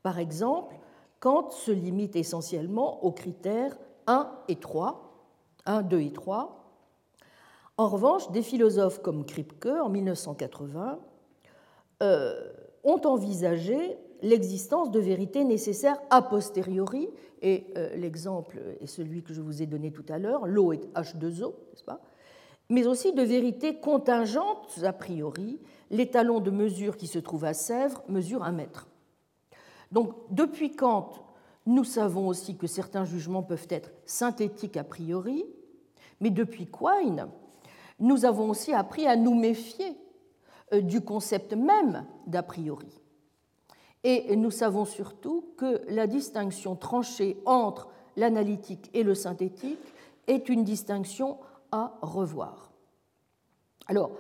Par 0.02 0.18
exemple, 0.18 0.74
Kant 1.20 1.50
se 1.50 1.70
limite 1.70 2.16
essentiellement 2.16 3.02
aux 3.04 3.12
critères 3.12 3.78
1 4.06 4.30
et 4.48 4.56
3, 4.56 5.05
1, 5.66 5.82
2 5.82 6.00
et 6.00 6.12
3. 6.12 6.64
En 7.78 7.88
revanche, 7.88 8.30
des 8.30 8.42
philosophes 8.42 9.02
comme 9.02 9.24
Kripke 9.24 9.66
en 9.66 9.88
1980 9.88 10.98
euh, 12.02 12.52
ont 12.84 13.00
envisagé 13.04 13.98
l'existence 14.22 14.90
de 14.90 15.00
vérités 15.00 15.44
nécessaires 15.44 15.98
a 16.10 16.22
posteriori, 16.22 17.08
et 17.42 17.66
euh, 17.76 17.94
l'exemple 17.96 18.58
est 18.80 18.86
celui 18.86 19.22
que 19.22 19.34
je 19.34 19.42
vous 19.42 19.62
ai 19.62 19.66
donné 19.66 19.90
tout 19.92 20.06
à 20.08 20.18
l'heure, 20.18 20.46
l'eau 20.46 20.72
est 20.72 20.86
H2O, 20.94 21.48
n'est-ce 21.70 21.84
pas? 21.84 22.00
Mais 22.68 22.86
aussi 22.86 23.12
de 23.12 23.22
vérités 23.22 23.78
contingentes 23.78 24.80
a 24.82 24.92
priori, 24.92 25.60
l'étalon 25.90 26.40
de 26.40 26.50
mesure 26.50 26.96
qui 26.96 27.06
se 27.06 27.18
trouve 27.18 27.44
à 27.44 27.54
Sèvres 27.54 28.02
mesure 28.08 28.42
un 28.42 28.52
mètre. 28.52 28.88
Donc 29.92 30.14
depuis 30.30 30.74
Kant, 30.74 31.12
nous 31.66 31.84
savons 31.84 32.28
aussi 32.28 32.56
que 32.56 32.66
certains 32.66 33.04
jugements 33.04 33.42
peuvent 33.42 33.66
être 33.70 33.90
synthétiques 34.04 34.76
a 34.76 34.84
priori, 34.84 35.44
mais 36.20 36.30
depuis 36.30 36.66
Quine, 36.66 37.28
nous 37.98 38.24
avons 38.24 38.50
aussi 38.50 38.72
appris 38.72 39.06
à 39.06 39.16
nous 39.16 39.34
méfier 39.34 39.96
euh, 40.72 40.80
du 40.80 41.00
concept 41.00 41.54
même 41.54 42.06
d'a 42.26 42.42
priori. 42.42 43.00
Et 44.04 44.36
nous 44.36 44.52
savons 44.52 44.84
surtout 44.84 45.44
que 45.56 45.82
la 45.88 46.06
distinction 46.06 46.76
tranchée 46.76 47.36
entre 47.44 47.88
l'analytique 48.16 48.88
et 48.94 49.02
le 49.02 49.14
synthétique 49.14 49.80
est 50.28 50.48
une 50.48 50.62
distinction 50.62 51.38
à 51.72 51.98
revoir. 52.02 52.70
Alors, 53.88 54.12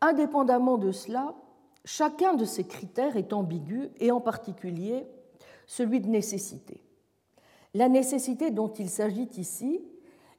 indépendamment 0.00 0.78
de 0.78 0.92
cela, 0.92 1.34
chacun 1.84 2.34
de 2.34 2.46
ces 2.46 2.64
critères 2.64 3.16
est 3.16 3.34
ambigu, 3.34 3.90
et 3.98 4.10
en 4.10 4.20
particulier 4.20 5.06
celui 5.66 6.00
de 6.00 6.08
nécessité. 6.08 6.85
La 7.76 7.88
nécessité 7.90 8.50
dont 8.50 8.72
il 8.72 8.88
s'agit 8.88 9.28
ici 9.36 9.82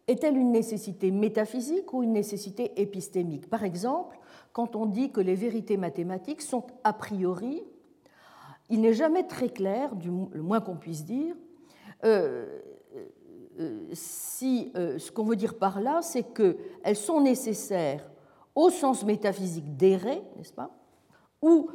est-elle 0.08 0.38
une 0.38 0.52
nécessité 0.52 1.12
métaphysique 1.12 1.94
ou 1.94 2.02
une 2.02 2.14
nécessité 2.14 2.82
épistémique? 2.82 3.48
Par 3.50 3.64
exemple, 3.64 4.18
quand 4.54 4.76
on 4.76 4.88
dit 4.88 5.12
que 5.12 5.22
les 5.22 5.36
vérités 5.36 5.78
mathématiques 5.78 6.42
sont 6.42 6.66
a 6.84 6.94
priori 6.94 7.64
il 8.70 8.82
n'est 8.82 8.94
jamais 8.94 9.24
très 9.24 9.50
clair, 9.50 9.96
du 9.96 10.10
moins 10.10 10.60
qu'on 10.60 10.76
puisse 10.76 11.06
dire, 11.06 11.36
euh, 12.04 12.60
euh, 13.60 13.88
si 13.94 14.72
euh, 14.76 15.00
ce 15.00 15.12
qu'on 15.12 15.24
veut 15.24 15.36
dire 15.36 15.58
par 15.58 15.80
là, 15.80 16.02
c'est 16.02 16.24
qu'elles 16.24 16.96
sont 16.96 17.22
nécessaires 17.22 18.10
au 18.56 18.70
sens 18.70 19.06
métaphysique 19.06 19.78
d'errer, 19.78 20.22
n'est-ce 20.36 20.54
pas, 20.54 20.72
ou 21.42 21.70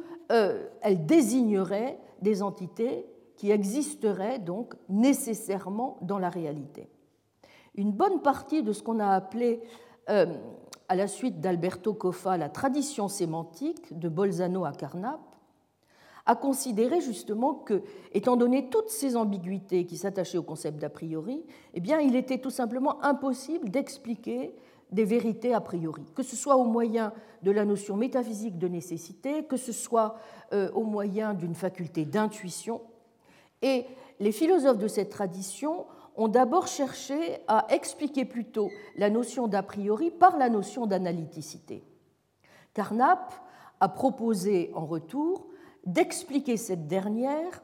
elles 0.81 1.05
désigneraient 1.05 1.99
des 2.21 2.41
entités 2.41 3.05
qui 3.43 3.51
existeraient 3.51 4.39
donc 4.39 4.73
nécessairement 4.87 5.97
dans 5.99 6.17
la 6.17 6.29
réalité. 6.29 6.87
Une 7.75 7.91
bonne 7.91 8.21
partie 8.21 8.63
de 8.63 8.71
ce 8.71 8.81
qu'on 8.81 9.01
a 9.01 9.09
appelé 9.09 9.61
à 10.07 10.95
la 10.95 11.07
suite 11.07 11.41
d'Alberto 11.41 11.93
Coffa 11.93 12.37
la 12.37 12.47
tradition 12.47 13.09
sémantique 13.09 13.99
de 13.99 14.07
Bolzano 14.07 14.63
à 14.63 14.71
Carnap 14.71 15.19
a 16.25 16.37
considéré 16.37 17.01
justement 17.01 17.53
que, 17.53 17.83
étant 18.13 18.37
donné 18.37 18.69
toutes 18.69 18.87
ces 18.87 19.17
ambiguïtés 19.17 19.85
qui 19.85 19.97
s'attachaient 19.97 20.37
au 20.37 20.43
concept 20.43 20.79
d'a 20.79 20.89
priori, 20.89 21.43
eh 21.73 21.81
bien, 21.81 21.99
il 21.99 22.15
était 22.15 22.37
tout 22.37 22.49
simplement 22.49 23.03
impossible 23.03 23.69
d'expliquer 23.69 24.55
des 24.93 25.03
vérités 25.03 25.53
a 25.53 25.59
priori, 25.59 26.05
que 26.15 26.23
ce 26.23 26.37
soit 26.37 26.55
au 26.55 26.63
moyen 26.63 27.11
de 27.41 27.51
la 27.51 27.65
notion 27.65 27.97
métaphysique 27.97 28.57
de 28.57 28.69
nécessité, 28.69 29.43
que 29.43 29.57
ce 29.57 29.73
soit 29.73 30.15
euh, 30.53 30.71
au 30.71 30.85
moyen 30.85 31.33
d'une 31.33 31.55
faculté 31.55 32.05
d'intuition. 32.05 32.79
Et 33.63 33.85
les 34.19 34.31
philosophes 34.31 34.77
de 34.77 34.87
cette 34.87 35.09
tradition 35.09 35.87
ont 36.15 36.27
d'abord 36.27 36.67
cherché 36.67 37.39
à 37.47 37.65
expliquer 37.69 38.25
plutôt 38.25 38.69
la 38.97 39.09
notion 39.09 39.47
d'a 39.47 39.63
priori 39.63 40.11
par 40.11 40.37
la 40.37 40.49
notion 40.49 40.85
d'analyticité. 40.85 41.83
Carnap 42.75 43.33
a 43.79 43.89
proposé 43.89 44.71
en 44.75 44.85
retour 44.85 45.47
d'expliquer 45.85 46.57
cette 46.57 46.87
dernière 46.87 47.63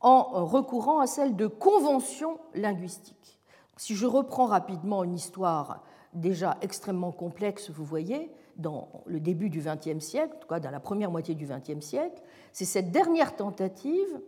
en 0.00 0.44
recourant 0.44 0.98
à 0.98 1.06
celle 1.06 1.36
de 1.36 1.46
convention 1.46 2.38
linguistique. 2.54 3.40
Si 3.76 3.94
je 3.94 4.06
reprends 4.06 4.46
rapidement 4.46 5.04
une 5.04 5.14
histoire 5.14 5.82
déjà 6.12 6.58
extrêmement 6.60 7.12
complexe, 7.12 7.70
vous 7.70 7.84
voyez, 7.84 8.30
dans 8.56 8.88
le 9.06 9.20
début 9.20 9.50
du 9.50 9.60
XXe 9.60 10.04
siècle, 10.04 10.34
en 10.36 10.38
tout 10.40 10.48
cas 10.48 10.60
dans 10.60 10.70
la 10.70 10.80
première 10.80 11.10
moitié 11.10 11.34
du 11.34 11.46
XXe 11.46 11.84
siècle. 11.84 12.22
C'est 12.52 12.64
cette 12.64 12.90
dernière 12.90 13.36
tentative 13.36 14.20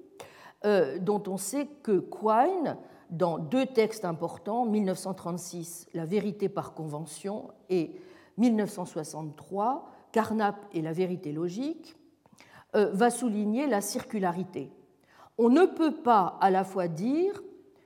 dont 0.64 1.22
on 1.26 1.36
sait 1.36 1.66
que 1.82 2.00
Quine, 2.00 2.76
dans 3.10 3.38
deux 3.38 3.66
textes 3.66 4.04
importants, 4.04 4.66
1936, 4.66 5.88
La 5.94 6.04
vérité 6.04 6.48
par 6.48 6.74
convention, 6.74 7.48
et 7.70 7.92
1963, 8.38 9.90
Carnap 10.12 10.56
et 10.72 10.82
la 10.82 10.92
vérité 10.92 11.32
logique, 11.32 11.96
euh, 12.76 12.90
va 12.92 13.10
souligner 13.10 13.66
la 13.66 13.80
circularité. 13.80 14.70
On 15.38 15.48
ne 15.48 15.64
peut 15.64 15.94
pas 15.94 16.38
à 16.40 16.50
la 16.50 16.64
fois 16.64 16.88
dire, 16.88 17.42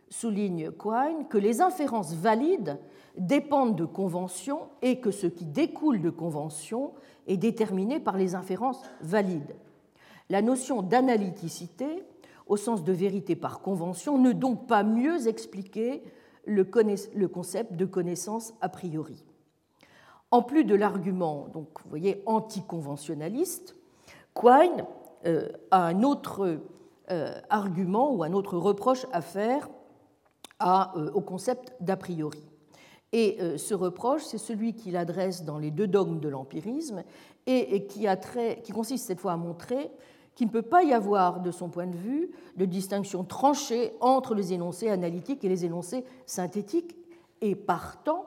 souligne 0.08 0.70
Quine, 0.72 1.26
que 1.28 1.38
les 1.38 1.60
inférences 1.60 2.14
valides 2.14 2.78
dépendent 3.16 3.76
de 3.76 3.84
conventions 3.84 4.68
et 4.80 5.00
que 5.00 5.10
ce 5.10 5.26
qui 5.26 5.44
découle 5.44 6.00
de 6.00 6.10
conventions 6.10 6.92
est 7.26 7.36
déterminé 7.36 8.00
par 8.00 8.16
les 8.16 8.34
inférences 8.34 8.82
valides. 9.00 9.54
La 10.30 10.42
notion 10.42 10.82
d'analyticité, 10.82 12.04
au 12.52 12.58
sens 12.58 12.84
de 12.84 12.92
vérité 12.92 13.34
par 13.34 13.62
convention, 13.62 14.18
ne 14.18 14.32
donc 14.32 14.66
pas 14.66 14.82
mieux 14.82 15.26
expliquer 15.26 16.02
le, 16.44 16.64
concept 17.26 17.76
de 17.76 17.86
connaissance 17.86 18.52
a 18.60 18.68
priori. 18.68 19.24
En 20.30 20.42
plus 20.42 20.64
de 20.64 20.74
l'argument, 20.74 21.48
donc 21.54 21.68
voyez, 21.88 22.22
anticonventionnaliste, 22.26 23.74
Quine 24.34 24.84
euh, 25.24 25.48
a 25.70 25.86
un 25.86 26.02
autre 26.02 26.58
euh, 27.10 27.40
argument 27.48 28.12
ou 28.12 28.22
un 28.22 28.34
autre 28.34 28.58
reproche 28.58 29.06
à 29.12 29.22
faire 29.22 29.70
euh, 30.62 31.10
au 31.14 31.22
concept 31.22 31.72
d'a 31.80 31.96
priori. 31.96 32.42
Et 33.12 33.38
ce 33.58 33.74
reproche, 33.74 34.24
c'est 34.24 34.38
celui 34.38 34.74
qu'il 34.74 34.96
adresse 34.96 35.44
dans 35.44 35.58
les 35.58 35.70
deux 35.70 35.86
dogmes 35.86 36.18
de 36.18 36.30
l'empirisme 36.30 37.02
et, 37.44 37.86
qui 37.86 38.72
consiste 38.72 39.06
cette 39.06 39.20
fois 39.20 39.32
à 39.32 39.36
montrer 39.36 39.90
qu'il 40.34 40.46
ne 40.46 40.52
peut 40.52 40.62
pas 40.62 40.82
y 40.82 40.92
avoir, 40.92 41.40
de 41.40 41.50
son 41.50 41.68
point 41.68 41.86
de 41.86 41.96
vue, 41.96 42.30
de 42.56 42.64
distinction 42.64 43.24
tranchée 43.24 43.92
entre 44.00 44.34
les 44.34 44.52
énoncés 44.52 44.88
analytiques 44.88 45.44
et 45.44 45.48
les 45.48 45.64
énoncés 45.64 46.04
synthétiques. 46.26 46.96
Et 47.40 47.54
partant, 47.54 48.26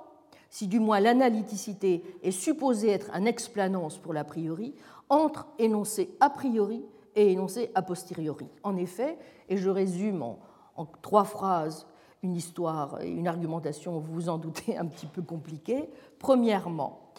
si 0.49 0.67
du 0.67 0.79
moins 0.79 0.99
l'analyticité 0.99 2.03
est 2.21 2.31
supposée 2.31 2.89
être 2.89 3.09
un 3.13 3.25
explanance 3.25 3.97
pour 3.97 4.13
l'a 4.13 4.23
priori, 4.23 4.75
entre 5.09 5.47
énoncés 5.59 6.15
a 6.19 6.29
priori 6.29 6.85
et 7.15 7.31
énoncés 7.31 7.71
a 7.75 7.81
posteriori. 7.81 8.47
En 8.63 8.75
effet, 8.77 9.17
et 9.49 9.57
je 9.57 9.69
résume 9.69 10.21
en 10.21 10.85
trois 11.01 11.23
phrases 11.23 11.87
une 12.23 12.35
histoire 12.35 13.01
et 13.01 13.09
une 13.09 13.27
argumentation, 13.27 13.99
vous 13.99 14.13
vous 14.13 14.29
en 14.29 14.37
doutez, 14.37 14.77
un 14.77 14.85
petit 14.85 15.05
peu 15.05 15.21
compliquée. 15.21 15.89
Premièrement, 16.19 17.11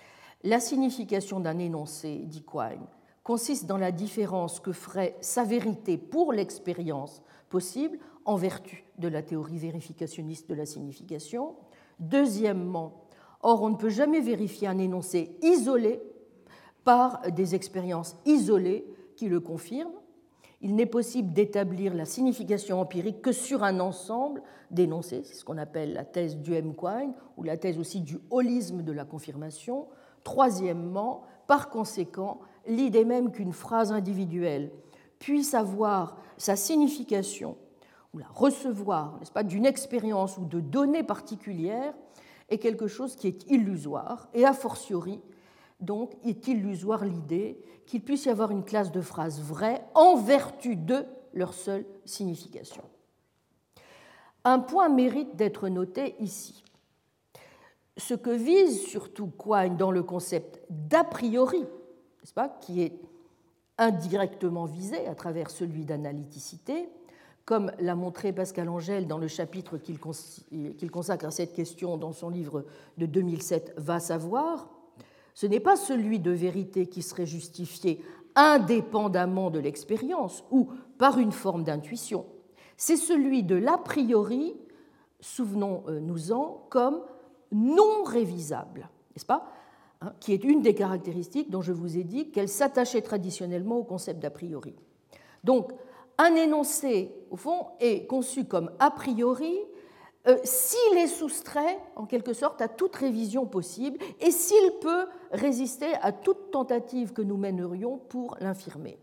la 0.43 0.61
signification 0.61 1.41
d'un 1.41 1.59
énoncé, 1.59 2.23
dit 2.27 2.43
Quine, 2.43 2.87
consiste 3.27 3.67
dans 3.67 3.77
la 3.77 3.91
différence 3.91 4.61
que 4.61 4.71
ferait 4.71 5.17
sa 5.21 5.43
vérité 5.43 5.99
pour 5.99 6.33
l'expérience 6.33 7.25
possible 7.49 7.99
en 8.25 8.37
vertu 8.37 8.85
de 8.99 9.09
la 9.09 9.21
théorie 9.21 9.59
vérificationniste 9.59 10.49
de 10.49 10.55
la 10.55 10.65
signification. 10.65 11.57
Deuxièmement, 11.99 13.09
or 13.43 13.63
on 13.63 13.71
ne 13.71 13.77
peut 13.77 13.89
jamais 13.89 14.21
vérifier 14.21 14.69
un 14.69 14.79
énoncé 14.79 15.37
isolé 15.43 16.01
par 16.85 17.21
des 17.33 17.57
expériences 17.57 18.17
isolées 18.27 18.87
qui 19.17 19.29
le 19.29 19.41
confirment 19.41 19.91
il 20.63 20.75
n'est 20.75 20.87
possible 20.87 21.33
d'établir 21.33 21.95
la 21.95 22.05
signification 22.07 22.81
empirique 22.81 23.21
que 23.21 23.33
sur 23.33 23.63
un 23.63 23.79
ensemble 23.79 24.43
d'énoncés, 24.71 25.23
c'est 25.25 25.35
ce 25.35 25.45
qu'on 25.45 25.59
appelle 25.59 25.93
la 25.93 26.05
thèse 26.05 26.39
du 26.39 26.55
M-Quine 26.55 27.13
ou 27.37 27.43
la 27.43 27.57
thèse 27.57 27.79
aussi 27.79 28.01
du 28.01 28.19
holisme 28.31 28.83
de 28.83 28.93
la 28.93 29.05
confirmation. 29.05 29.87
Troisièmement, 30.25 31.25
par 31.47 31.69
conséquent, 31.69 32.41
l'idée 32.69 33.05
même 33.05 33.31
qu'une 33.31 33.53
phrase 33.53 33.93
individuelle 33.93 34.71
puisse 35.19 35.55
avoir 35.55 36.17
sa 36.37 36.57
signification 36.57 37.57
ou 38.13 38.19
la 38.19 38.29
recevoir, 38.29 39.19
n'est-ce 39.19 39.33
pas, 39.33 39.43
d'une 39.43 39.67
expérience 39.67 40.39
ou 40.39 40.45
de 40.45 40.61
données 40.61 41.03
particulières 41.03 41.95
est 42.49 42.59
quelque 42.59 42.87
chose 42.87 43.17
qui 43.17 43.27
est 43.27 43.51
illusoire 43.51 44.29
et 44.35 44.45
a 44.45 44.53
fortiori 44.53 45.21
donc 45.81 46.15
est 46.25 46.49
illusoire 46.49 47.05
l'idée 47.05 47.61
qu'il 47.87 48.03
puisse 48.03 48.25
y 48.25 48.31
avoir 48.31 48.51
une 48.51 48.65
classe 48.65 48.93
de 48.93 49.01
phrases 49.01 49.41
vraies 49.41 49.85
en 49.95 50.17
vertu 50.17 50.77
de 50.77 51.05
leur 51.35 51.53
seule 51.53 51.85
signification. 52.05 52.83
Un 54.45 54.59
point 54.61 54.89
mérite 54.89 55.37
d'être 55.37 55.69
noté 55.69 56.15
ici. 56.21 56.65
Ce 57.97 58.15
que 58.15 58.31
vise 58.31 58.83
surtout 58.87 59.31
Quine 59.39 59.77
dans 59.77 59.91
le 59.91 60.03
concept 60.03 60.61
d'a 60.71 61.05
priori, 61.05 61.65
n'est-ce 62.27 62.35
pas, 62.35 62.49
qui 62.49 62.83
est 62.83 63.01
indirectement 63.79 64.65
visé 64.65 65.07
à 65.07 65.15
travers 65.15 65.49
celui 65.49 65.85
d'analyticité, 65.85 66.89
comme 67.45 67.71
l'a 67.79 67.95
montré 67.95 68.33
Pascal 68.33 68.69
Angèle 68.69 69.07
dans 69.07 69.19
le 69.19 69.29
chapitre 69.29 69.79
qu'il 69.79 70.91
consacre 70.91 71.25
à 71.25 71.31
cette 71.31 71.53
question 71.53 71.97
dans 71.97 72.11
son 72.11 72.29
livre 72.29 72.65
de 72.99 73.07
2007 73.07 73.75
Va 73.77 74.01
savoir, 74.01 74.69
ce 75.35 75.47
n'est 75.47 75.61
pas 75.61 75.77
celui 75.77 76.19
de 76.19 76.33
vérité 76.33 76.89
qui 76.89 77.03
serait 77.03 77.27
justifié 77.27 78.03
indépendamment 78.35 79.53
de 79.53 79.61
l'expérience 79.61 80.43
ou 80.51 80.71
par 80.99 81.21
une 81.21 81.31
forme 81.31 81.63
d'intuition. 81.63 82.27
C'est 82.77 82.97
celui 82.97 83.45
de 83.45 83.55
l'a 83.55 83.79
priori, 83.79 84.57
souvenons-nous-en, 85.21 86.67
comme 86.71 87.03
non 87.53 88.03
révisable, 88.03 88.89
n'est-ce 89.15 89.27
pas? 89.27 89.53
Hein, 90.01 90.13
Qui 90.21 90.33
est 90.33 90.45
une 90.45 90.63
des 90.63 90.75
caractéristiques 90.75 91.51
dont 91.51 91.63
je 91.63 91.73
vous 91.73 91.97
ai 91.99 92.05
dit 92.05 92.31
qu'elle 92.31 92.49
s'attachait 92.49 93.03
traditionnellement 93.03 93.79
au 93.79 93.85
concept 93.85 94.21
d'a 94.21 94.31
priori. 94.31 94.75
Donc, 95.45 95.73
un 96.19 96.35
énoncé, 96.35 97.13
au 97.31 97.37
fond, 97.37 97.67
est 97.81 98.07
conçu 98.07 98.45
comme 98.45 98.71
a 98.79 98.91
priori 98.91 99.55
euh, 100.27 100.37
s'il 100.43 100.99
est 100.99 101.07
soustrait, 101.07 101.79
en 101.95 102.05
quelque 102.05 102.33
sorte, 102.33 102.61
à 102.61 102.69
toute 102.69 102.97
révision 102.97 103.47
possible 103.47 103.99
et 104.21 104.31
s'il 104.33 104.73
peut 104.81 105.07
résister 105.31 105.93
à 106.03 106.11
toute 106.11 106.51
tentative 106.51 107.13
que 107.13 107.23
nous 107.23 107.37
mènerions 107.37 107.99
pour 108.09 108.37
l'infirmer. 108.41 108.99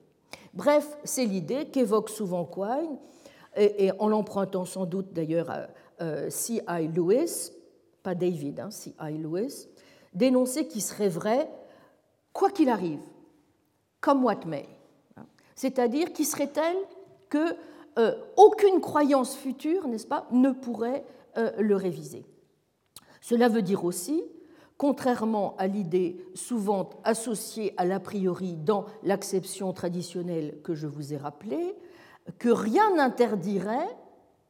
Bref, 0.54 0.98
c'est 1.04 1.26
l'idée 1.26 1.66
qu'évoque 1.66 2.10
souvent 2.10 2.46
Quine, 2.46 2.98
et, 3.56 3.92
en 4.00 4.08
l'empruntant 4.08 4.66
sans 4.66 4.86
doute 4.86 5.14
d'ailleurs 5.14 5.50
à 5.50 5.68
euh, 6.02 6.30
C.I. 6.30 6.88
Lewis, 6.88 7.52
pas 8.02 8.16
David, 8.16 8.60
hein, 8.60 8.72
C.I. 8.72 9.18
Lewis, 9.18 9.68
d'énoncer 10.14 10.68
qui 10.68 10.82
serait 10.82 11.10
vrai 11.10 11.50
quoi 12.34 12.50
qu'il 12.50 12.70
arrive, 12.70 13.02
comme 14.02 14.24
what 14.24 14.46
may. 14.46 14.68
C'est-à-dire 15.56 16.12
qui 16.14 16.26
serait 16.26 16.48
tel 16.48 16.76
que 17.30 17.56
euh, 18.00 18.16
aucune 18.38 18.82
croyance 18.82 19.36
future, 19.36 19.88
n'est-ce 19.88 20.08
pas, 20.08 20.28
ne 20.32 20.52
pourrait 20.52 21.06
euh, 21.38 21.52
le 21.60 21.76
réviser. 21.76 22.26
Cela 23.22 23.48
veut 23.48 23.62
dire 23.62 23.86
aussi, 23.86 24.24
contrairement 24.78 25.56
à 25.58 25.68
l'idée 25.68 26.18
souvent 26.34 26.90
associée 27.04 27.74
à 27.78 27.86
l'a 27.86 28.00
priori 28.00 28.56
dans 28.56 28.86
l'acception 29.04 29.72
traditionnelle 29.74 30.58
que 30.64 30.74
je 30.74 30.88
vous 30.88 31.14
ai 31.14 31.18
rappelée, 31.18 31.76
que 32.40 32.50
rien 32.50 32.96
n'interdirait, 32.96 33.96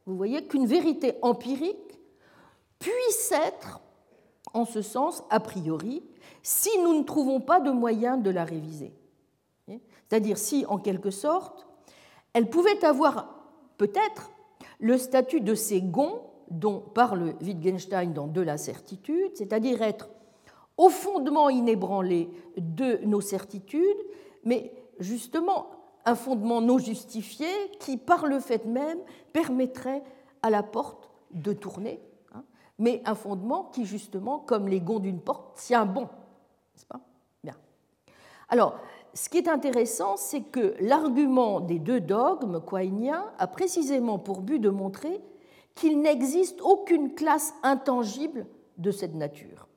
vous 0.06 0.16
voyez, 0.16 0.46
qu'une 0.46 0.66
vérité 0.66 1.14
empirique 1.22 2.00
puisse 2.78 3.32
être, 3.32 3.80
en 4.54 4.64
ce 4.64 4.82
sens, 4.82 5.22
a 5.30 5.40
priori, 5.40 6.02
si 6.42 6.70
nous 6.82 6.98
ne 6.98 7.02
trouvons 7.02 7.40
pas 7.40 7.60
de 7.60 7.70
moyen 7.70 8.16
de 8.16 8.30
la 8.30 8.44
réviser. 8.44 8.94
C'est-à-dire 9.68 10.38
si, 10.38 10.64
en 10.66 10.78
quelque 10.78 11.10
sorte, 11.10 11.66
elle 12.32 12.48
pouvait 12.48 12.84
avoir 12.84 13.44
peut-être 13.78 14.30
le 14.78 14.96
statut 14.98 15.40
de 15.40 15.54
ces 15.54 15.82
gonds 15.82 16.22
dont 16.50 16.80
parle 16.80 17.34
Wittgenstein 17.40 18.12
dans 18.12 18.26
De 18.26 18.40
la 18.40 18.56
certitude, 18.56 19.32
c'est-à-dire 19.34 19.82
être 19.82 20.08
au 20.76 20.88
fondement 20.88 21.48
inébranlé 21.48 22.28
de 22.56 22.98
nos 23.04 23.20
certitudes, 23.20 23.82
mais 24.44 24.72
justement 24.98 25.70
un 26.04 26.14
fondement 26.14 26.60
non 26.60 26.78
justifié 26.78 27.46
qui, 27.80 27.96
par 27.96 28.26
le 28.26 28.40
fait 28.40 28.66
même, 28.66 28.98
permettrait 29.32 30.02
à 30.42 30.50
la 30.50 30.62
porte 30.62 31.10
de 31.30 31.52
tourner, 31.52 32.00
mais 32.78 33.02
un 33.04 33.14
fondement 33.14 33.64
qui, 33.72 33.84
justement, 33.84 34.38
comme 34.38 34.68
les 34.68 34.80
gonds 34.80 34.98
d'une 34.98 35.20
porte, 35.20 35.56
tient 35.56 35.86
bon. 35.86 36.02
N'est-ce 36.02 36.86
pas? 36.86 37.00
Bien. 37.42 37.54
Alors, 38.48 38.76
ce 39.14 39.28
qui 39.28 39.38
est 39.38 39.48
intéressant, 39.48 40.16
c'est 40.16 40.42
que 40.42 40.74
l'argument 40.80 41.60
des 41.60 41.78
deux 41.78 42.00
dogmes 42.00 42.60
quainiens 42.60 43.26
a 43.38 43.46
précisément 43.46 44.18
pour 44.18 44.40
but 44.40 44.58
de 44.58 44.70
montrer 44.70 45.20
qu'il 45.74 46.00
n'existe 46.00 46.60
aucune 46.60 47.14
classe 47.14 47.54
intangible 47.62 48.46
de 48.78 48.90
cette 48.90 49.14
nature. 49.14 49.68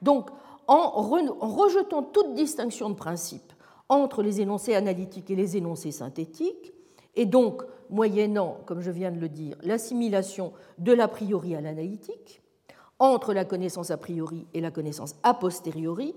Donc, 0.00 0.30
en, 0.66 0.90
rejetant 1.00 2.02
toute 2.02 2.34
distinction 2.34 2.90
de 2.90 2.94
principe 2.94 3.52
entre 3.88 4.22
les 4.22 4.40
énoncés 4.40 4.74
analytiques 4.74 5.30
et 5.30 5.36
les 5.36 5.56
énoncés 5.56 5.92
synthétiques, 5.92 6.72
et 7.18 7.26
donc 7.26 7.64
moyennant, 7.90 8.58
comme 8.64 8.80
je 8.80 8.92
viens 8.92 9.10
de 9.10 9.18
le 9.18 9.28
dire, 9.28 9.56
l'assimilation 9.62 10.52
de 10.78 10.92
l'a 10.92 11.08
priori 11.08 11.56
à 11.56 11.60
l'analytique, 11.60 12.42
entre 13.00 13.34
la 13.34 13.44
connaissance 13.44 13.90
a 13.90 13.96
priori 13.96 14.46
et 14.54 14.60
la 14.60 14.70
connaissance 14.70 15.16
a 15.24 15.34
posteriori, 15.34 16.14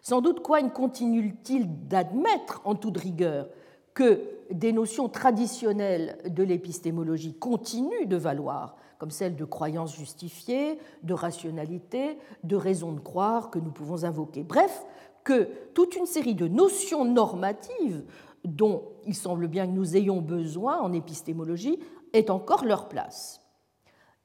sans 0.00 0.20
doute 0.20 0.40
Quine 0.42 0.70
continue-t-il 0.70 1.88
d'admettre 1.88 2.60
en 2.64 2.76
toute 2.76 2.98
rigueur 2.98 3.48
que 3.94 4.20
des 4.50 4.72
notions 4.72 5.08
traditionnelles 5.08 6.18
de 6.28 6.44
l'épistémologie 6.44 7.34
continuent 7.34 8.06
de 8.06 8.16
valoir, 8.16 8.76
comme 8.98 9.10
celles 9.10 9.36
de 9.36 9.44
croyance 9.44 9.96
justifiée, 9.96 10.78
de 11.02 11.14
rationalité, 11.14 12.16
de 12.44 12.54
raison 12.54 12.92
de 12.92 13.00
croire 13.00 13.50
que 13.50 13.58
nous 13.58 13.72
pouvons 13.72 14.04
invoquer. 14.04 14.44
Bref, 14.44 14.84
que 15.24 15.48
toute 15.74 15.96
une 15.96 16.06
série 16.06 16.34
de 16.34 16.46
notions 16.46 17.04
normatives 17.04 18.04
dont 18.44 18.84
il 19.06 19.14
semble 19.14 19.48
bien 19.48 19.66
que 19.66 19.72
nous 19.72 19.96
ayons 19.96 20.20
besoin 20.20 20.80
en 20.80 20.92
épistémologie 20.92 21.78
est 22.12 22.30
encore 22.30 22.64
leur 22.64 22.88
place, 22.88 23.40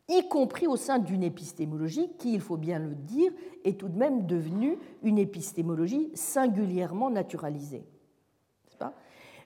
y 0.09 0.27
compris 0.27 0.67
au 0.67 0.75
sein 0.75 0.99
d'une 0.99 1.23
épistémologie 1.23 2.09
qui, 2.17 2.33
il 2.33 2.41
faut 2.41 2.57
bien 2.57 2.79
le 2.79 2.95
dire, 2.95 3.31
est 3.63 3.79
tout 3.79 3.89
de 3.89 3.97
même 3.97 4.25
devenue 4.25 4.77
une 5.03 5.17
épistémologie 5.17 6.09
singulièrement 6.13 7.09
naturalisée. 7.09 7.85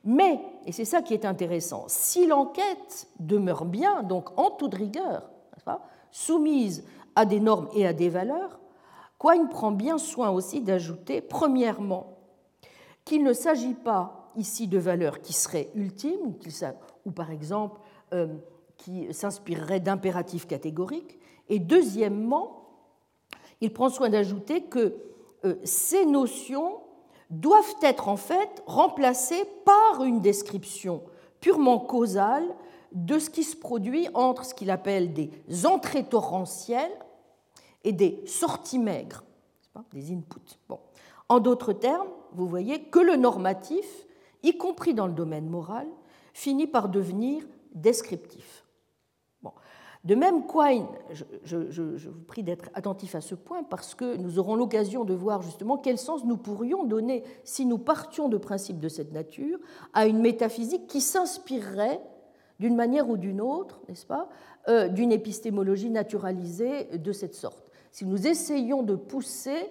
Mais, 0.03 0.39
et 0.65 0.71
c'est 0.71 0.85
ça 0.85 1.01
qui 1.01 1.13
est 1.13 1.25
intéressant, 1.25 1.85
si 1.87 2.25
l'enquête 2.25 3.07
demeure 3.19 3.65
bien, 3.65 4.01
donc 4.01 4.37
en 4.37 4.49
toute 4.49 4.73
rigueur, 4.73 5.29
soumise 6.11 6.83
à 7.15 7.25
des 7.25 7.39
normes 7.39 7.69
et 7.75 7.85
à 7.85 7.93
des 7.93 8.09
valeurs, 8.09 8.59
Quine 9.19 9.49
prend 9.49 9.71
bien 9.71 9.99
soin 9.99 10.31
aussi 10.31 10.61
d'ajouter, 10.61 11.21
premièrement, 11.21 12.17
qu'il 13.05 13.23
ne 13.23 13.33
s'agit 13.33 13.75
pas 13.75 14.20
ici 14.35 14.67
de 14.67 14.77
valeurs 14.77 15.21
qui 15.21 15.33
seraient 15.33 15.69
ultimes, 15.75 16.33
ou, 17.05 17.11
par 17.11 17.31
exemple 17.31 17.79
euh, 18.13 18.27
qui 18.77 19.13
s'inspireraient 19.13 19.79
d'impératifs 19.79 20.47
catégoriques, 20.47 21.19
et 21.49 21.59
deuxièmement, 21.59 22.69
il 23.61 23.71
prend 23.73 23.89
soin 23.89 24.09
d'ajouter 24.09 24.63
que 24.63 24.95
euh, 25.45 25.55
ces 25.63 26.05
notions 26.05 26.79
doivent 27.29 27.75
être 27.81 28.07
en 28.09 28.17
fait 28.17 28.63
remplacées 28.65 29.45
par 29.65 30.03
une 30.03 30.19
description 30.19 31.03
purement 31.39 31.79
causale 31.79 32.45
de 32.91 33.19
ce 33.19 33.29
qui 33.29 33.43
se 33.43 33.55
produit 33.55 34.07
entre 34.13 34.45
ce 34.45 34.53
qu'il 34.53 34.69
appelle 34.69 35.13
des 35.13 35.65
entrées 35.65 36.03
torrentielles 36.03 36.91
et 37.83 37.93
des 37.93 38.21
sorties 38.25 38.79
maigres, 38.79 39.23
des 39.93 40.11
inputs. 40.11 40.57
Bon. 40.67 40.79
En 41.29 41.39
d'autres 41.39 41.73
termes, 41.73 42.09
vous 42.33 42.47
voyez 42.47 42.83
que 42.83 42.99
le 42.99 43.15
normatif, 43.15 44.05
y 44.43 44.57
compris 44.57 44.93
dans 44.93 45.07
le 45.07 45.13
domaine 45.13 45.49
moral, 45.49 45.87
finit 46.33 46.67
par 46.67 46.89
devenir 46.89 47.43
descriptif. 47.73 48.61
De 50.03 50.15
même, 50.15 50.47
Quine, 50.47 50.87
je, 51.43 52.09
vous 52.09 52.23
prie 52.25 52.41
d'être 52.41 52.71
attentif 52.73 53.13
à 53.13 53.21
ce 53.21 53.35
point 53.35 53.61
parce 53.61 53.93
que 53.93 54.15
nous 54.17 54.39
aurons 54.39 54.55
l'occasion 54.55 55.03
de 55.03 55.13
voir 55.13 55.43
justement 55.43 55.77
quel 55.77 55.99
sens 55.99 56.25
nous 56.25 56.37
pourrions 56.37 56.85
donner 56.85 57.23
si 57.43 57.67
nous 57.67 57.77
partions 57.77 58.27
de 58.27 58.37
principes 58.37 58.79
de 58.79 58.89
cette 58.89 59.11
nature 59.11 59.59
à 59.93 60.07
une 60.07 60.19
métaphysique 60.19 60.87
qui 60.87 61.01
s'inspirerait 61.01 62.01
d'une 62.59 62.75
manière 62.75 63.09
ou 63.09 63.17
d'une 63.17 63.41
autre, 63.41 63.79
n'est-ce 63.89 64.07
pas, 64.07 64.27
euh, 64.69 64.87
d'une 64.87 65.11
épistémologie 65.11 65.91
naturalisée 65.91 66.97
de 66.97 67.11
cette 67.11 67.35
sorte. 67.35 67.69
Si 67.91 68.05
nous 68.05 68.25
essayons 68.25 68.81
de 68.81 68.95
pousser 68.95 69.69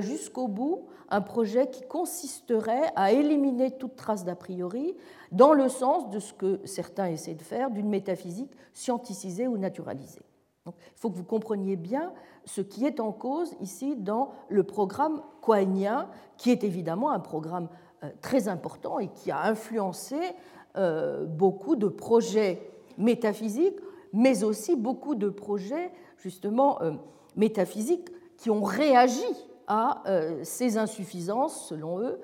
jusqu'au 0.00 0.48
bout 0.48 0.86
un 1.08 1.20
projet 1.20 1.70
qui 1.70 1.82
consisterait 1.86 2.92
à 2.96 3.12
éliminer 3.12 3.70
toute 3.70 3.96
trace 3.96 4.24
d'a 4.24 4.34
priori 4.34 4.96
dans 5.32 5.52
le 5.52 5.68
sens 5.68 6.10
de 6.10 6.18
ce 6.18 6.32
que 6.32 6.60
certains 6.64 7.06
essaient 7.06 7.34
de 7.34 7.42
faire 7.42 7.70
d'une 7.70 7.88
métaphysique 7.88 8.52
scienticisée 8.72 9.46
ou 9.46 9.56
naturalisée. 9.56 10.22
il 10.66 10.72
faut 10.96 11.10
que 11.10 11.16
vous 11.16 11.24
compreniez 11.24 11.76
bien 11.76 12.12
ce 12.44 12.60
qui 12.60 12.86
est 12.86 13.00
en 13.00 13.12
cause 13.12 13.54
ici 13.60 13.96
dans 13.96 14.32
le 14.48 14.62
programme 14.62 15.22
quainien, 15.42 16.08
qui 16.36 16.50
est 16.50 16.64
évidemment 16.64 17.10
un 17.10 17.20
programme 17.20 17.68
euh, 18.02 18.10
très 18.20 18.48
important 18.48 18.98
et 18.98 19.08
qui 19.08 19.30
a 19.30 19.44
influencé 19.44 20.16
euh, 20.76 21.24
beaucoup 21.24 21.76
de 21.76 21.88
projets 21.88 22.70
métaphysiques, 22.98 23.78
mais 24.12 24.44
aussi 24.44 24.76
beaucoup 24.76 25.14
de 25.14 25.28
projets 25.28 25.90
justement 26.18 26.80
euh, 26.82 26.92
métaphysiques 27.36 28.08
qui 28.36 28.50
ont 28.50 28.62
réagi 28.62 29.24
à 29.66 30.02
ces 30.42 30.78
insuffisances, 30.78 31.68
selon 31.68 32.00
eux, 32.00 32.20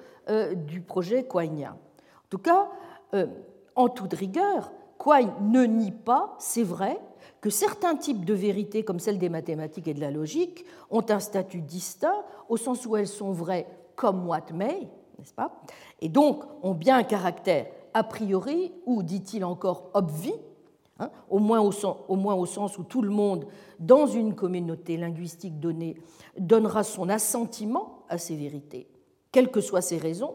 du 0.54 0.80
projet 0.80 1.24
quainien. 1.24 1.72
En 1.72 2.28
tout 2.28 2.38
cas, 2.38 2.68
euh, 3.14 3.26
en 3.74 3.88
toute 3.88 4.14
rigueur, 4.14 4.72
Quine 4.98 5.32
ne 5.40 5.64
nie 5.64 5.90
pas, 5.90 6.34
c'est 6.38 6.62
vrai, 6.62 6.98
que 7.40 7.50
certains 7.50 7.96
types 7.96 8.24
de 8.24 8.34
vérités, 8.34 8.84
comme 8.84 9.00
celles 9.00 9.18
des 9.18 9.28
mathématiques 9.28 9.88
et 9.88 9.94
de 9.94 10.00
la 10.00 10.10
logique, 10.10 10.64
ont 10.90 11.04
un 11.08 11.18
statut 11.18 11.60
distinct, 11.60 12.24
au 12.48 12.56
sens 12.56 12.86
où 12.86 12.96
elles 12.96 13.08
sont 13.08 13.32
vraies 13.32 13.66
comme 13.96 14.28
what 14.28 14.46
may, 14.54 14.88
n'est-ce 15.18 15.34
pas? 15.34 15.60
Et 16.00 16.08
donc 16.08 16.44
ont 16.62 16.74
bien 16.74 16.96
un 16.98 17.02
caractère 17.02 17.66
a 17.94 18.04
priori, 18.04 18.72
ou, 18.86 19.02
dit-il 19.02 19.44
encore, 19.44 19.90
obvi, 19.92 20.32
hein, 21.02 21.10
au, 21.28 21.38
moins 21.38 21.60
au, 21.60 21.72
sens, 21.72 21.96
au 22.08 22.16
moins 22.16 22.34
au 22.34 22.46
sens 22.46 22.78
où 22.78 22.84
tout 22.84 23.02
le 23.02 23.10
monde, 23.10 23.46
dans 23.78 24.06
une 24.06 24.34
communauté 24.34 24.96
linguistique 24.96 25.60
donnée, 25.60 25.96
donnera 26.38 26.82
son 26.84 27.08
assentiment 27.08 28.04
à 28.08 28.18
ces 28.18 28.36
vérités, 28.36 28.88
quelles 29.30 29.50
que 29.50 29.60
soient 29.60 29.82
ses 29.82 29.98
raisons, 29.98 30.34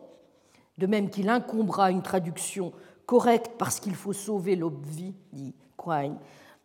de 0.78 0.88
même 0.88 1.10
qu'il 1.10 1.30
incombera 1.30 1.92
une 1.92 2.04
traduction 2.04 2.72
correcte 3.06 3.54
parce 3.58 3.80
qu'il 3.80 3.96
faut 3.96 4.14
sauver 4.14 4.56
l'obvi, 4.56 5.14
dit 5.34 5.56
Quine, 5.78 6.18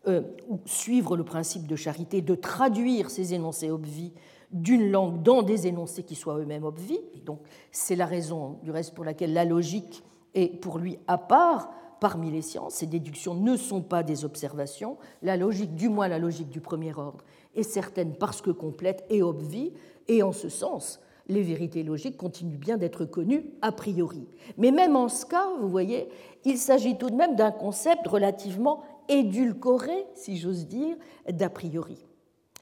euh, 0.09 0.23
ou 0.49 0.59
suivre 0.65 1.17
le 1.17 1.25
principe 1.25 1.67
de 1.67 1.77
charité, 1.77 2.23
de 2.23 2.35
traduire 2.35 3.11
ces 3.11 3.35
énoncés 3.35 3.71
obvi 3.71 4.13
d'une 4.51 4.91
langue 4.91 5.23
dans 5.23 5.43
des 5.43 5.67
énoncés 5.67 6.03
qui 6.03 6.15
soient 6.15 6.39
eux-mêmes 6.39 6.65
obvi. 6.65 6.99
Et 7.15 7.21
donc, 7.21 7.41
c'est 7.71 7.97
la 7.97 8.07
raison, 8.07 8.59
du 8.63 8.71
reste, 8.71 8.95
pour 8.95 9.05
laquelle 9.05 9.33
la 9.33 9.45
logique 9.45 10.03
est 10.35 10.61
pour 10.61 10.79
lui 10.79 10.99
à 11.07 11.19
part 11.19 11.71
parmi 12.03 12.33
les 12.33 12.43
sciences. 12.43 12.75
Ces 12.75 12.87
déductions 12.87 13.35
ne 13.37 13.57
sont 13.57 13.81
pas 13.81 14.03
des 14.03 14.25
observations. 14.25 14.99
La 15.23 15.37
logique, 15.37 15.77
du 15.77 15.89
moins 15.89 16.09
la 16.09 16.19
logique 16.19 16.51
du 16.51 16.61
premier 16.61 16.93
ordre, 16.99 17.25
est 17.55 17.63
certaine 17.63 18.17
parce 18.17 18.43
que 18.43 18.51
complète 18.51 19.05
et 19.09 19.23
obvi. 19.23 19.73
Et 20.09 20.25
en 20.25 20.33
ce 20.33 20.49
sens, 20.49 21.01
les 21.29 21.43
vérités 21.43 21.85
logiques 21.85 22.17
continuent 22.17 22.59
bien 22.59 22.77
d'être 22.77 23.05
connues 23.05 23.45
a 23.63 23.71
priori. 23.71 24.27
Mais 24.59 24.73
même 24.73 24.97
en 24.97 25.09
ce 25.09 25.25
cas, 25.25 25.47
vous 25.61 25.69
voyez, 25.69 26.09
il 26.45 26.59
s'agit 26.59 26.99
tout 26.99 27.09
de 27.09 27.15
même 27.15 27.37
d'un 27.37 27.53
concept 27.53 28.09
relativement 28.09 28.83
édulcoré, 29.09 30.05
si 30.15 30.37
j'ose 30.39 30.67
dire, 30.67 30.97
d'a 31.31 31.51
priori. 31.51 32.05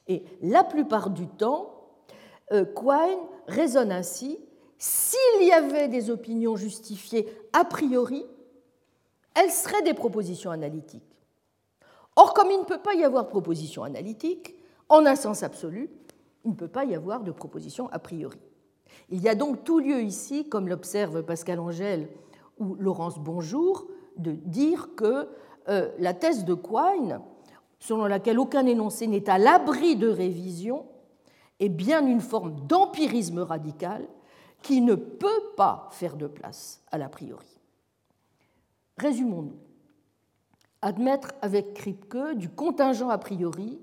Et 0.07 0.22
la 0.43 0.64
plupart 0.64 1.09
du 1.09 1.26
temps, 1.26 1.80
euh, 2.53 2.66
Quine 2.66 3.24
raisonne 3.47 3.91
ainsi, 3.91 4.38
s'il 4.76 5.47
y 5.47 5.53
avait 5.53 5.88
des 5.88 6.11
opinions 6.11 6.57
justifiées 6.57 7.26
a 7.55 7.64
priori, 7.64 8.26
elles 9.41 9.51
seraient 9.51 9.82
des 9.82 9.95
propositions 9.95 10.51
analytiques. 10.51 11.16
Or, 12.16 12.34
comme 12.34 12.51
il 12.51 12.59
ne 12.59 12.64
peut 12.64 12.80
pas 12.80 12.95
y 12.95 13.05
avoir 13.05 13.24
de 13.24 13.30
proposition 13.30 13.84
analytique, 13.84 14.55
en 14.91 15.07
un 15.07 15.16
sens 15.16 15.43
absolu, 15.43 15.88
il 16.45 16.51
ne 16.51 16.57
peut 16.57 16.68
pas 16.68 16.84
y 16.84 16.95
avoir 16.95 17.22
de 17.22 17.32
proposition 17.32 17.88
a 17.91 17.99
priori. 17.99 18.38
Il 19.09 19.20
y 19.22 19.28
a 19.28 19.34
donc 19.34 19.64
tout 19.64 19.78
lieu 19.78 20.03
ici, 20.03 20.47
comme 20.49 20.68
l'observe 20.68 21.22
Pascal 21.22 21.59
Angèle 21.59 22.09
ou 22.59 22.74
Laurence 22.74 23.18
Bonjour, 23.18 23.86
de 24.18 24.32
dire 24.32 24.91
que 24.95 25.28
euh, 25.68 25.91
la 25.99 26.12
thèse 26.12 26.45
de 26.45 26.55
Quine, 26.55 27.20
selon 27.78 28.05
laquelle 28.05 28.38
aucun 28.38 28.66
énoncé 28.66 29.07
n'est 29.07 29.30
à 29.30 29.38
l'abri 29.38 29.97
de 29.97 30.09
révision, 30.09 30.84
est 31.61 31.70
bien 31.70 32.07
une 32.07 32.20
forme 32.20 32.66
d'empirisme 32.66 33.38
radical 33.38 34.07
qui 34.62 34.82
ne 34.82 34.97
peut 34.97 35.43
pas 35.57 35.88
faire 35.93 36.16
de 36.16 36.26
place 36.26 36.82
à 36.91 36.99
l'a 36.99 37.09
priori. 37.09 37.49
Résumons-nous. 39.01 39.59
Admettre 40.82 41.32
avec 41.42 41.74
Kripke 41.74 42.34
du 42.34 42.48
contingent 42.48 43.09
a 43.09 43.18
priori 43.18 43.78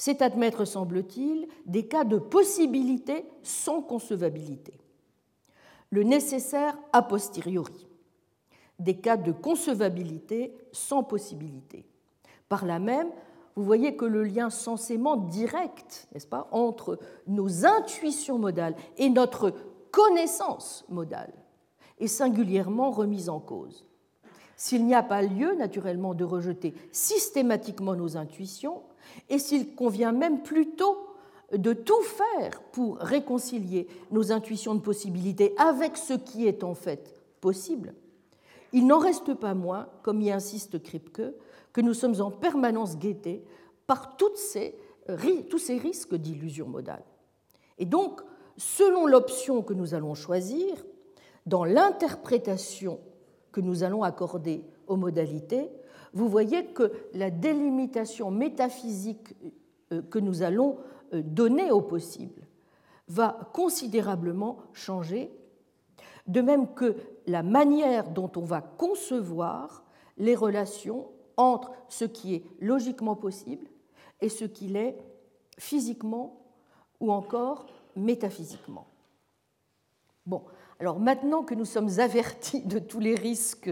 c'est 0.00 0.22
admettre, 0.22 0.64
semble-t-il, 0.64 1.46
des 1.66 1.86
cas 1.86 2.04
de 2.04 2.16
possibilité 2.16 3.26
sans 3.42 3.82
concevabilité. 3.82 4.72
Le 5.90 6.04
nécessaire 6.04 6.74
a 6.94 7.02
posteriori, 7.02 7.86
des 8.78 8.96
cas 8.96 9.18
de 9.18 9.30
concevabilité 9.30 10.56
sans 10.72 11.02
possibilité. 11.02 11.84
Par 12.48 12.64
là 12.64 12.78
même, 12.78 13.10
vous 13.56 13.62
voyez 13.62 13.94
que 13.94 14.06
le 14.06 14.24
lien 14.24 14.48
censément 14.48 15.18
direct, 15.18 16.08
n'est-ce 16.14 16.26
pas, 16.26 16.48
entre 16.50 16.98
nos 17.26 17.66
intuitions 17.66 18.38
modales 18.38 18.76
et 18.96 19.10
notre 19.10 19.52
connaissance 19.90 20.86
modale 20.88 21.34
est 21.98 22.06
singulièrement 22.06 22.90
remise 22.90 23.28
en 23.28 23.38
cause. 23.38 23.84
S'il 24.60 24.84
n'y 24.84 24.94
a 24.94 25.02
pas 25.02 25.22
lieu, 25.22 25.54
naturellement, 25.54 26.12
de 26.12 26.22
rejeter 26.22 26.74
systématiquement 26.92 27.94
nos 27.94 28.18
intuitions, 28.18 28.82
et 29.30 29.38
s'il 29.38 29.74
convient 29.74 30.12
même 30.12 30.42
plutôt 30.42 30.98
de 31.50 31.72
tout 31.72 32.02
faire 32.02 32.60
pour 32.70 32.98
réconcilier 32.98 33.88
nos 34.10 34.32
intuitions 34.32 34.74
de 34.74 34.80
possibilité 34.80 35.54
avec 35.56 35.96
ce 35.96 36.12
qui 36.12 36.46
est 36.46 36.62
en 36.62 36.74
fait 36.74 37.14
possible, 37.40 37.94
il 38.74 38.86
n'en 38.86 38.98
reste 38.98 39.32
pas 39.32 39.54
moins, 39.54 39.88
comme 40.02 40.20
y 40.20 40.30
insiste 40.30 40.82
Kripke, 40.82 41.22
que 41.72 41.80
nous 41.80 41.94
sommes 41.94 42.20
en 42.20 42.30
permanence 42.30 42.98
guettés 42.98 43.42
par 43.86 44.18
toutes 44.18 44.36
ces 44.36 44.74
tous 45.48 45.58
ces 45.58 45.78
risques 45.78 46.14
d'illusion 46.14 46.68
modale. 46.68 47.02
Et 47.78 47.86
donc, 47.86 48.20
selon 48.58 49.06
l'option 49.06 49.62
que 49.62 49.72
nous 49.72 49.94
allons 49.94 50.14
choisir, 50.14 50.76
dans 51.46 51.64
l'interprétation 51.64 53.00
que 53.52 53.60
nous 53.60 53.82
allons 53.82 54.02
accorder 54.02 54.64
aux 54.86 54.96
modalités, 54.96 55.70
vous 56.12 56.28
voyez 56.28 56.66
que 56.66 56.92
la 57.14 57.30
délimitation 57.30 58.30
métaphysique 58.30 59.34
euh, 59.92 60.02
que 60.02 60.18
nous 60.18 60.42
allons 60.42 60.78
euh, 61.12 61.22
donner 61.22 61.70
au 61.70 61.80
possible 61.80 62.42
va 63.08 63.50
considérablement 63.52 64.58
changer, 64.72 65.32
de 66.26 66.40
même 66.40 66.74
que 66.74 66.96
la 67.26 67.42
manière 67.42 68.10
dont 68.10 68.30
on 68.36 68.44
va 68.44 68.60
concevoir 68.60 69.84
les 70.16 70.34
relations 70.34 71.08
entre 71.36 71.72
ce 71.88 72.04
qui 72.04 72.34
est 72.34 72.44
logiquement 72.60 73.16
possible 73.16 73.66
et 74.20 74.28
ce 74.28 74.44
qu'il 74.44 74.76
est 74.76 74.96
physiquement 75.58 76.40
ou 77.00 77.10
encore 77.10 77.66
métaphysiquement. 77.96 78.86
Bon, 80.26 80.44
alors 80.80 80.98
maintenant 80.98 81.42
que 81.42 81.54
nous 81.54 81.66
sommes 81.66 81.90
avertis 81.98 82.62
de 82.62 82.78
tous 82.78 83.00
les 83.00 83.14
risques 83.14 83.70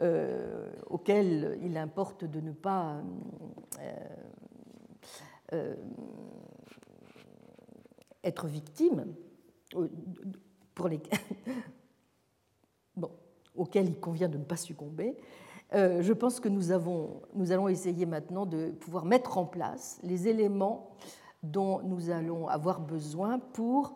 euh, 0.00 0.72
auxquels 0.90 1.56
il 1.62 1.76
importe 1.76 2.24
de 2.24 2.40
ne 2.40 2.50
pas 2.50 3.00
euh, 3.78 3.94
euh, 5.52 5.76
être 8.24 8.48
victime, 8.48 9.14
pour 10.74 10.90
auxquels 13.54 13.88
il 13.88 14.00
convient 14.00 14.28
de 14.28 14.38
ne 14.38 14.44
pas 14.44 14.56
succomber, 14.56 15.16
je 15.72 16.12
pense 16.12 16.40
que 16.40 16.48
nous, 16.48 16.72
allons 16.72 17.68
essayer 17.68 18.04
maintenant 18.04 18.46
de 18.46 18.70
pouvoir 18.70 19.04
mettre 19.04 19.38
en 19.38 19.46
place 19.46 20.00
les 20.02 20.26
éléments 20.26 20.90
dont 21.44 21.80
nous 21.82 22.10
allons 22.10 22.48
avoir 22.48 22.80
besoin 22.80 23.38
pour 23.38 23.94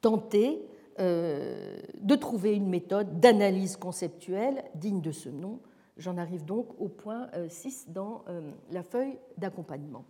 tenter 0.00 0.66
de 0.98 2.14
trouver 2.16 2.54
une 2.54 2.68
méthode 2.68 3.20
d'analyse 3.20 3.76
conceptuelle 3.76 4.64
digne 4.74 5.00
de 5.00 5.12
ce 5.12 5.28
nom. 5.28 5.60
J'en 5.96 6.16
arrive 6.16 6.44
donc 6.44 6.68
au 6.78 6.88
point 6.88 7.28
6 7.48 7.86
euh, 7.88 7.92
dans 7.92 8.24
euh, 8.28 8.50
la 8.70 8.82
feuille 8.82 9.18
d'accompagnement. 9.36 10.04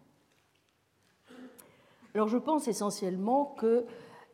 Alors 2.14 2.28
je 2.28 2.38
pense 2.38 2.68
essentiellement 2.68 3.46
que 3.58 3.84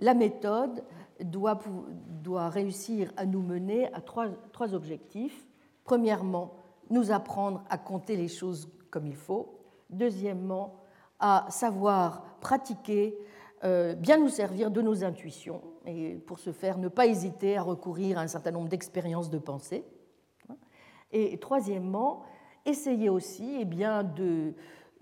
la 0.00 0.14
méthode 0.14 0.84
doit, 1.20 1.58
réussir 2.48 3.12
à 3.16 3.24
nous 3.24 3.40
mener 3.40 3.92
à 3.94 4.00
trois, 4.00 4.74
objectifs. 4.74 5.46
Premièrement, 5.84 6.54
nous 6.90 7.10
apprendre 7.12 7.64
à 7.70 7.78
compter 7.78 8.16
les 8.16 8.28
choses 8.28 8.70
comme 8.90 9.06
il 9.06 9.16
faut. 9.16 9.58
Deuxièmement, 9.90 10.76
à 11.18 11.46
savoir 11.50 12.22
pratiquer, 12.40 13.18
euh, 13.18 13.24
bien 13.62 14.18
nous 14.18 14.28
servir 14.28 14.70
de 14.70 14.80
nos 14.80 15.04
intuitions, 15.04 15.62
et 15.86 16.14
pour 16.14 16.38
ce 16.38 16.52
faire, 16.52 16.78
ne 16.78 16.88
pas 16.88 17.06
hésiter 17.06 17.56
à 17.56 17.62
recourir 17.62 18.18
à 18.18 18.22
un 18.22 18.26
certain 18.26 18.50
nombre 18.50 18.68
d'expériences 18.68 19.30
de 19.30 19.38
pensée. 19.38 19.84
Et 21.12 21.38
troisièmement, 21.38 22.22
essayer 22.66 23.08
aussi 23.08 23.58
eh 23.60 23.64
bien, 23.64 24.04
de, 24.04 24.54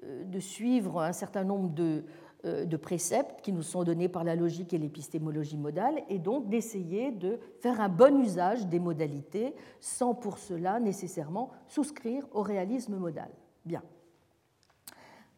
euh, 0.04 0.40
suivre 0.40 1.02
un 1.02 1.12
certain 1.12 1.44
nombre 1.44 1.70
de, 1.70 2.04
euh, 2.44 2.64
de 2.64 2.76
préceptes 2.76 3.40
qui 3.40 3.52
nous 3.52 3.62
sont 3.62 3.82
donnés 3.82 4.08
par 4.08 4.22
la 4.22 4.36
logique 4.36 4.72
et 4.72 4.78
l'épistémologie 4.78 5.56
modale, 5.56 6.02
et 6.08 6.18
donc 6.18 6.48
d'essayer 6.48 7.10
de 7.10 7.40
faire 7.60 7.80
un 7.80 7.88
bon 7.88 8.20
usage 8.20 8.66
des 8.66 8.78
modalités 8.78 9.54
sans 9.80 10.14
pour 10.14 10.38
cela 10.38 10.78
nécessairement 10.78 11.50
souscrire 11.66 12.26
au 12.32 12.42
réalisme 12.42 12.96
modal. 12.96 13.30
Bien. 13.64 13.82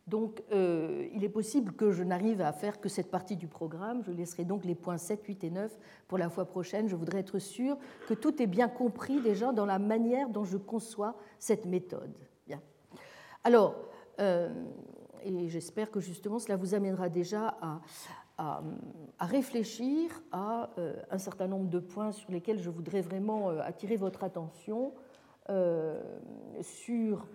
Donc, 0.09 0.43
euh, 0.53 1.07
il 1.13 1.23
est 1.23 1.29
possible 1.29 1.73
que 1.73 1.93
je 1.93 2.03
n'arrive 2.03 2.41
à 2.41 2.53
faire 2.53 2.81
que 2.81 2.89
cette 2.89 3.11
partie 3.11 3.37
du 3.37 3.47
programme. 3.47 4.03
Je 4.03 4.11
laisserai 4.11 4.45
donc 4.45 4.65
les 4.65 4.75
points 4.75 4.97
7, 4.97 5.23
8 5.23 5.45
et 5.45 5.51
9 5.51 5.79
pour 6.09 6.17
la 6.17 6.31
fois 6.31 6.47
prochaine. 6.47 6.89
Je 6.89 6.97
voudrais 6.97 7.19
être 7.19 7.39
sûr 7.39 7.77
que 8.09 8.15
tout 8.15 8.43
est 8.43 8.47
bien 8.47 8.69
compris 8.69 9.21
déjà 9.21 9.53
dans 9.53 9.67
la 9.67 9.79
manière 9.79 10.31
dont 10.31 10.45
je 10.45 10.57
conçois 10.57 11.15
cette 11.39 11.67
méthode. 11.67 12.17
Bien. 12.47 12.63
Alors, 13.45 13.77
euh, 14.19 14.49
et 15.25 15.49
j'espère 15.49 15.91
que 15.91 16.01
justement 16.01 16.39
cela 16.39 16.57
vous 16.57 16.75
amènera 16.75 17.11
déjà 17.11 17.59
à, 18.39 18.63
réfléchir 19.21 20.23
à 20.33 20.71
euh, 20.79 20.95
un 21.11 21.19
certain 21.19 21.49
nombre 21.49 21.69
de 21.69 21.81
points 21.81 22.13
sur 22.13 22.31
lesquels 22.31 22.61
je 22.63 22.71
voudrais 22.71 23.03
vraiment 23.03 23.49
attirer 23.49 23.97
votre 23.97 24.25
attention 24.25 24.95
sur 26.61 27.27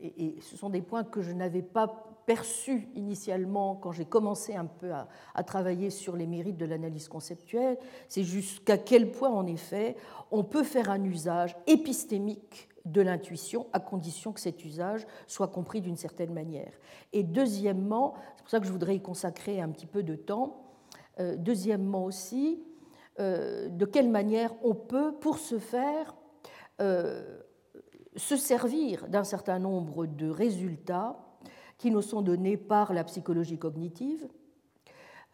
et, 0.00 0.36
ce 0.40 0.56
sont 0.56 0.70
des 0.70 0.82
points 0.82 1.04
que 1.04 1.22
je 1.22 1.32
n'avais 1.32 1.62
pas 1.62 2.06
perçus 2.26 2.88
initialement 2.94 3.74
quand 3.76 3.92
j'ai 3.92 4.04
commencé 4.04 4.54
un 4.54 4.66
peu 4.66 4.92
à, 4.92 5.42
travailler 5.42 5.90
sur 5.90 6.16
les 6.16 6.26
mérites 6.26 6.56
de 6.56 6.66
l'analyse 6.66 7.08
conceptuelle, 7.08 7.76
c'est 8.08 8.22
jusqu'à 8.22 8.78
quel 8.78 9.10
point, 9.10 9.30
en 9.30 9.46
effet, 9.46 9.96
on 10.30 10.44
peut 10.44 10.62
faire 10.62 10.90
un 10.90 11.02
usage 11.02 11.56
épistémique 11.66 12.68
de 12.84 13.02
l'intuition 13.02 13.66
à 13.72 13.80
condition 13.80 14.32
que 14.32 14.40
cet 14.40 14.64
usage 14.64 15.06
soit 15.26 15.48
compris 15.48 15.80
d'une 15.80 15.96
certaine 15.96 16.32
manière. 16.32 16.72
Et 17.12 17.22
deuxièmement, 17.22 18.14
c'est 18.36 18.42
pour 18.42 18.50
ça 18.50 18.60
que 18.60 18.66
je 18.66 18.72
voudrais 18.72 18.96
y 18.96 19.02
consacrer 19.02 19.60
un 19.60 19.68
petit 19.68 19.86
peu 19.86 20.02
de 20.02 20.14
temps, 20.14 20.62
euh, 21.18 21.36
deuxièmement 21.36 22.04
aussi, 22.04 22.62
euh, 23.18 23.68
de 23.68 23.84
quelle 23.84 24.08
manière 24.08 24.54
on 24.62 24.74
peut, 24.74 25.12
pour 25.20 25.38
ce 25.38 25.58
faire, 25.58 26.14
euh, 26.80 27.40
se 28.16 28.36
servir 28.36 29.08
d'un 29.08 29.24
certain 29.24 29.58
nombre 29.58 30.06
de 30.06 30.28
résultats 30.28 31.18
qui 31.78 31.90
nous 31.90 32.02
sont 32.02 32.22
donnés 32.22 32.56
par 32.56 32.92
la 32.92 33.04
psychologie 33.04 33.58
cognitive, 33.58 34.28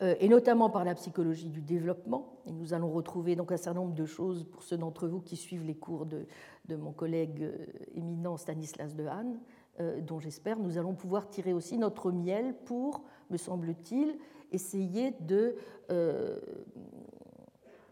euh, 0.03 0.15
et 0.21 0.29
notamment 0.29 0.69
par 0.69 0.85
la 0.85 0.95
psychologie 0.95 1.49
du 1.49 1.63
développement. 1.63 2.43
Et 2.47 2.53
nous 2.53 2.75
allons 2.75 2.91
retrouver 2.91 3.35
donc 3.35 3.51
un 3.51 3.57
certain 3.57 3.81
nombre 3.81 3.95
de 3.95 4.05
choses 4.05 4.45
pour 4.45 4.63
ceux 4.63 4.77
d'entre 4.77 5.09
vous 5.09 5.21
qui 5.21 5.37
suivent 5.37 5.65
les 5.65 5.75
cours 5.75 6.05
de, 6.05 6.27
mon 6.77 6.93
collègue 6.93 7.43
euh, 7.43 7.67
éminent 7.95 8.37
Stanislas 8.37 8.95
Dehaene, 8.95 9.41
euh, 9.81 10.03
dont 10.03 10.21
j'espère 10.21 10.59
nous 10.59 10.77
allons 10.77 10.95
pouvoir 10.95 11.31
tirer 11.31 11.55
aussi 11.55 11.79
notre 11.79 12.13
miel 12.13 12.55
pour, 12.67 13.05
me 13.31 13.39
semble-t-il, 13.39 14.19
essayer 14.53 15.13
de, 15.21 15.57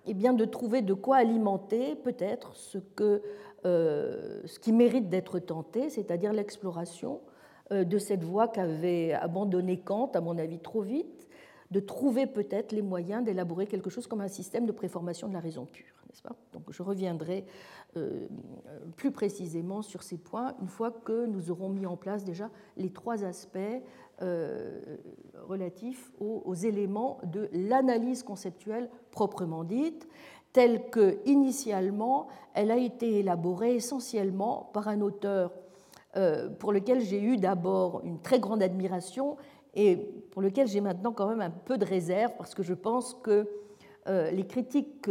eh 0.07 0.15
bien, 0.15 0.35
de 0.35 0.45
trouver 0.45 0.83
de 0.83 0.95
quoi 0.95 1.17
alimenter 1.17 1.97
peut-être 1.97 2.55
ce 2.55 2.79
que 2.79 3.23
ce 3.65 4.59
qui 4.59 4.73
mérite 4.73 5.09
d'être 5.09 5.39
tenté, 5.39 5.89
c'est-à-dire 5.89 6.33
l'exploration 6.33 7.21
euh, 7.73 7.85
de 7.85 7.97
cette 7.97 8.23
voie 8.23 8.49
qu'avait 8.49 9.15
abandonnée 9.15 9.79
Kant, 9.79 10.11
à 10.15 10.21
mon 10.21 10.37
avis 10.37 10.59
trop 10.59 10.83
vite, 10.83 11.27
de 11.71 11.81
trouver 11.81 12.27
peut-être 12.27 12.73
les 12.73 12.83
moyens 12.83 13.25
d'élaborer 13.25 13.67
quelque 13.67 13.89
chose 13.89 14.07
comme 14.07 14.21
un 14.21 14.29
système 14.29 14.67
de 14.67 14.73
préformation 14.73 15.29
de 15.29 15.33
la 15.33 15.41
raison 15.41 15.65
pure, 15.65 15.95
n'est-ce 16.07 16.21
pas? 16.21 16.37
Donc 16.53 16.65
je 16.69 16.83
reviendrai 16.83 17.47
euh, 17.97 18.27
plus 18.97 19.13
précisément 19.13 19.81
sur 19.81 20.03
ces 20.03 20.19
points 20.19 20.55
une 20.61 20.69
fois 20.69 20.91
que 20.91 21.25
nous 21.25 21.51
aurons 21.51 21.71
mis 21.71 21.87
en 21.87 21.97
place 21.97 22.23
déjà 22.23 22.51
les 22.77 22.91
trois 22.91 23.25
aspects 23.25 23.59
relatifs 25.49 26.13
aux, 26.21 26.55
éléments 26.55 27.19
de 27.25 27.49
l'analyse 27.53 28.23
conceptuelle 28.23 28.89
proprement 29.11 29.65
dite 29.65 30.07
telle 30.55 30.89
que 30.89 31.19
initialement 31.27 32.29
elle 32.55 32.71
a 32.71 32.79
été 32.79 33.19
élaborée 33.19 33.75
essentiellement 33.75 34.71
par 34.73 34.89
un 34.89 35.03
auteur 35.03 35.53
euh, 36.17 36.49
pour 36.49 36.73
lequel 36.73 37.01
j'ai 37.01 37.21
eu 37.21 37.37
d'abord 37.37 38.01
une 38.05 38.23
très 38.23 38.39
grande 38.39 38.63
admiration 38.63 39.37
et 39.75 39.97
pour 40.31 40.41
lequel 40.41 40.69
j'ai 40.69 40.81
maintenant 40.81 41.13
quand 41.13 41.29
même 41.29 41.41
un 41.41 41.51
peu 41.51 41.77
de 41.77 41.85
réserve 41.85 42.33
parce 42.39 42.55
que 42.55 42.63
je 42.63 42.73
pense 42.73 43.15
que 43.15 43.49
euh, 44.07 44.31
les 44.31 44.47
critiques 44.47 45.11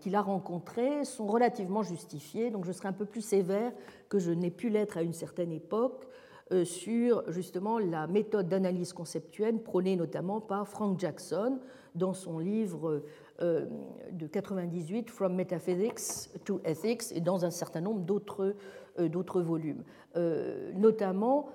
qu'il 0.00 0.14
a 0.14 0.22
rencontrées 0.22 1.04
sont 1.04 1.26
relativement 1.26 1.82
justifiées, 1.82 2.50
donc 2.50 2.64
je 2.64 2.72
serai 2.72 2.88
un 2.88 2.92
peu 2.92 3.06
plus 3.06 3.22
sévère 3.22 3.72
que 4.08 4.18
je 4.18 4.30
n'ai 4.30 4.50
pu 4.50 4.68
l'être 4.68 4.96
à 4.96 5.02
une 5.02 5.12
certaine 5.12 5.50
époque 5.50 6.06
euh, 6.52 6.64
sur 6.64 7.24
justement 7.32 7.80
la 7.80 8.06
méthode 8.06 8.48
d'analyse 8.48 8.92
conceptuelle 8.92 9.58
prônée 9.58 9.96
notamment 9.96 10.40
par 10.40 10.68
Frank 10.68 11.00
Jackson 11.00 11.58
dans 11.96 12.12
son 12.12 12.38
livre 12.38 13.02
de 13.40 14.26
98, 14.26 15.10
From 15.10 15.34
Metaphysics 15.34 16.30
to 16.44 16.60
Ethics, 16.64 17.12
et 17.12 17.20
dans 17.20 17.44
un 17.44 17.50
certain 17.50 17.80
nombre 17.80 18.00
d'autres 18.00 18.54
euh, 18.98 19.42
volumes. 19.42 19.84
Euh, 20.16 20.72
notamment, 20.74 21.48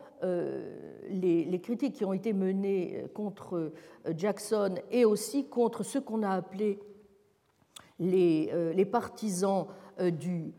les, 1.10 1.60
critiques 1.64 1.96
qui 1.96 2.06
ont 2.06 2.14
été 2.14 2.32
menées 2.32 3.06
contre 3.16 3.74
Jackson 4.16 4.76
et 4.92 5.04
aussi 5.04 5.48
contre 5.48 5.82
ce 5.82 5.98
qu'on 5.98 6.22
a 6.22 6.30
appelé 6.30 6.80
les, 7.98 8.52
les 8.76 8.86
partisans 8.86 9.66
du 10.00 10.54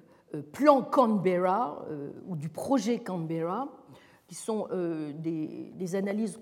plan 0.50 0.82
Canberra 0.82 1.86
ou 2.26 2.34
du 2.34 2.48
projet 2.48 2.98
Canberra, 2.98 3.68
qui 4.33 4.39
sont 4.39 4.66
euh, 4.72 5.12
des, 5.12 5.95
analyses 5.95 6.41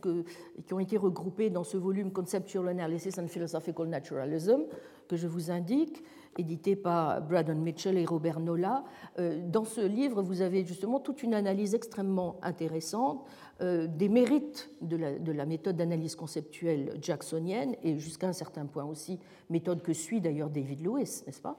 qui 0.64 0.74
ont 0.74 0.78
été 0.78 0.96
regroupées 0.96 1.50
dans 1.50 1.64
ce 1.64 1.76
volume 1.76 2.12
Conceptual 2.12 2.68
Analysis 2.68 3.18
and 3.18 3.26
Philosophical 3.26 3.88
Naturalism, 3.88 4.60
que 5.08 5.16
je 5.16 5.26
vous 5.26 5.50
indique, 5.50 6.00
édité 6.38 6.76
par 6.76 7.20
Braddon 7.20 7.56
Mitchell 7.56 7.98
et 7.98 8.04
Robert 8.04 8.38
Nolla. 8.38 8.84
Euh, 9.18 9.40
dans 9.44 9.64
ce 9.64 9.80
livre, 9.80 10.22
vous 10.22 10.40
avez 10.40 10.64
justement 10.64 11.00
toute 11.00 11.24
une 11.24 11.34
analyse 11.34 11.74
extrêmement 11.74 12.36
intéressante 12.42 13.26
euh, 13.60 13.88
des 13.88 14.08
mérites 14.08 14.70
de 14.82 14.96
la, 15.32 15.44
méthode 15.44 15.74
d'analyse 15.74 16.14
conceptuelle 16.14 16.96
jacksonienne 17.02 17.74
et 17.82 17.98
jusqu'à 17.98 18.28
un 18.28 18.32
certain 18.32 18.66
point 18.66 18.84
aussi, 18.84 19.18
méthode 19.48 19.82
que 19.82 19.94
suit 19.94 20.20
d'ailleurs 20.20 20.50
David 20.50 20.84
Lewis, 20.84 21.24
n'est-ce 21.26 21.42
pas? 21.42 21.58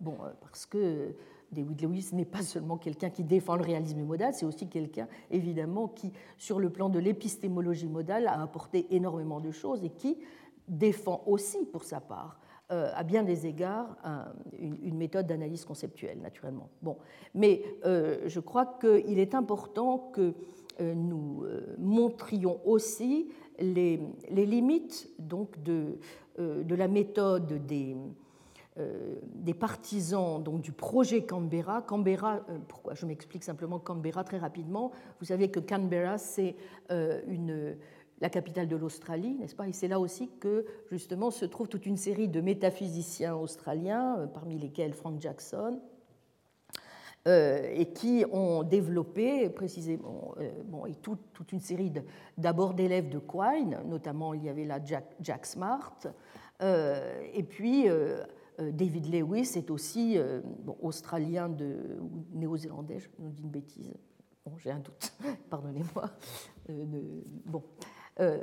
Bon, 0.00 0.16
parce 0.40 0.64
que 0.64 1.14
David 1.52 1.82
Lewis 1.82 2.10
n'est 2.12 2.24
pas 2.24 2.42
seulement 2.42 2.76
quelqu'un 2.76 3.10
qui 3.10 3.24
défend 3.24 3.56
le 3.56 3.62
réalisme 3.62 4.02
modal, 4.02 4.34
c'est 4.34 4.46
aussi 4.46 4.68
quelqu'un, 4.68 5.08
évidemment, 5.30 5.88
qui, 5.88 6.12
sur 6.36 6.58
le 6.58 6.70
plan 6.70 6.88
de 6.88 6.98
l'épistémologie 6.98 7.88
modale, 7.88 8.26
a 8.26 8.40
apporté 8.40 8.86
énormément 8.90 9.40
de 9.40 9.50
choses 9.50 9.84
et 9.84 9.90
qui 9.90 10.18
défend 10.68 11.22
aussi, 11.26 11.64
pour 11.66 11.84
sa 11.84 12.00
part, 12.00 12.38
euh, 12.72 12.90
à 12.96 13.04
bien 13.04 13.22
des 13.22 13.46
égards, 13.46 13.96
une, 14.58 14.96
méthode 14.96 15.28
d'analyse 15.28 15.64
conceptuelle, 15.64 16.18
naturellement. 16.20 16.68
Bon. 16.82 16.96
Mais 17.32 17.62
euh, 17.84 18.22
je 18.26 18.40
crois 18.40 18.76
qu'il 18.80 19.20
est 19.20 19.36
important 19.36 20.10
que 20.12 20.34
euh, 20.80 20.94
nous 20.94 21.44
montrions 21.78 22.58
aussi 22.64 23.28
les, 23.60 24.00
limites 24.30 25.08
donc, 25.20 25.62
de 25.62 25.98
la 26.38 26.88
méthode 26.88 27.64
des 27.66 27.96
des 29.34 29.54
partisans 29.54 30.42
donc, 30.42 30.60
du 30.60 30.72
projet 30.72 31.24
Canberra. 31.24 31.82
Canberra, 31.82 32.40
pourquoi 32.68 32.94
je 32.94 33.06
m'explique 33.06 33.44
simplement 33.44 33.78
Canberra 33.78 34.22
très 34.22 34.38
rapidement. 34.38 34.92
Vous 35.20 35.26
savez 35.26 35.50
que 35.50 35.60
Canberra, 35.60 36.18
c'est 36.18 36.56
une, 36.90 37.76
la 38.20 38.30
capitale 38.30 38.68
de 38.68 38.76
l'Australie, 38.76 39.34
n'est-ce 39.34 39.54
pas? 39.54 39.68
Et 39.68 39.72
c'est 39.72 39.88
là 39.88 40.00
aussi 40.00 40.30
que 40.40 40.64
justement 40.90 41.30
se 41.30 41.44
trouve 41.44 41.68
toute 41.68 41.86
une 41.86 41.96
série 41.96 42.28
de 42.28 42.40
métaphysiciens 42.40 43.34
australiens, 43.34 44.18
euh, 44.18 44.26
parmi 44.26 44.58
lesquels 44.58 44.94
Frank 44.94 45.20
Jackson, 45.20 45.80
euh, 47.28 47.68
et 47.74 47.86
qui 47.86 48.24
ont 48.32 48.62
développé 48.62 49.50
précisément 49.50 50.34
euh, 50.38 50.92
toute 51.02 51.52
une 51.52 51.60
série 51.60 51.92
d'abord 52.38 52.72
d'élèves 52.72 53.08
de 53.08 53.18
Quine, 53.18 53.80
notamment 53.86 54.32
il 54.32 54.44
y 54.44 54.48
avait 54.48 54.64
là 54.64 54.78
Jack, 54.82 55.46
Smart, 55.46 55.98
et 56.62 57.42
puis 57.42 57.86
David 58.58 59.12
Lewis 59.12 59.52
est 59.56 59.70
aussi 59.70 60.18
australien 60.80 61.48
de, 61.48 61.76
ou 62.00 62.24
néo-zélandais, 62.32 62.98
je 62.98 63.08
vous 63.18 63.30
dis 63.30 63.42
une 63.42 63.50
bêtise, 63.50 63.92
bon, 64.46 64.56
j'ai 64.58 64.70
un 64.70 64.78
doute, 64.78 65.12
pardonnez-moi. 65.50 66.10
bon. 67.44 67.62
Euh, 68.20 68.38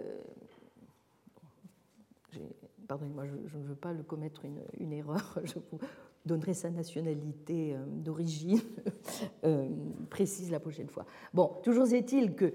pardonnez-moi, 2.87 3.25
je, 3.45 3.57
ne 3.57 3.63
veux 3.63 3.75
pas 3.75 3.93
le 3.93 4.03
commettre 4.03 4.43
une, 4.45 4.93
erreur, 4.93 5.39
je 5.43 5.55
vous 5.55 5.79
donnerai 6.25 6.53
sa 6.53 6.69
nationalité 6.69 7.73
euh, 7.73 7.83
d'origine 7.87 8.59
euh, 9.45 9.67
précise 10.09 10.51
la 10.51 10.59
prochaine 10.59 10.89
fois. 10.89 11.05
Bon, 11.33 11.59
toujours 11.63 11.91
est-il 11.91 12.35
que 12.35 12.53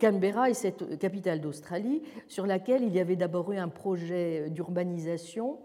Canberra 0.00 0.50
est 0.50 0.54
cette 0.54 0.98
capitale 0.98 1.40
d'Australie 1.40 2.02
sur 2.28 2.46
laquelle 2.46 2.82
il 2.82 2.92
y 2.94 3.00
avait 3.00 3.16
d'abord 3.16 3.50
eu 3.52 3.56
un 3.56 3.68
projet 3.68 4.48
d'urbanisation 4.50 5.58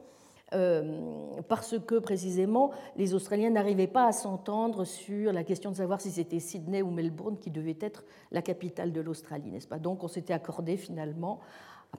parce 0.51 1.75
que 1.79 1.99
précisément 1.99 2.71
les 2.95 3.13
Australiens 3.13 3.49
n'arrivaient 3.49 3.87
pas 3.87 4.07
à 4.07 4.11
s'entendre 4.11 4.85
sur 4.85 5.33
la 5.33 5.43
question 5.43 5.71
de 5.71 5.75
savoir 5.75 6.01
si 6.01 6.11
c'était 6.11 6.39
Sydney 6.39 6.81
ou 6.81 6.91
Melbourne 6.91 7.37
qui 7.37 7.51
devait 7.51 7.77
être 7.81 8.05
la 8.31 8.41
capitale 8.41 8.91
de 8.91 9.01
l'Australie, 9.01 9.51
n'est-ce 9.51 9.67
pas? 9.67 9.79
Donc 9.79 10.03
on 10.03 10.07
s'était 10.07 10.33
accordé 10.33 10.77
finalement 10.77 11.39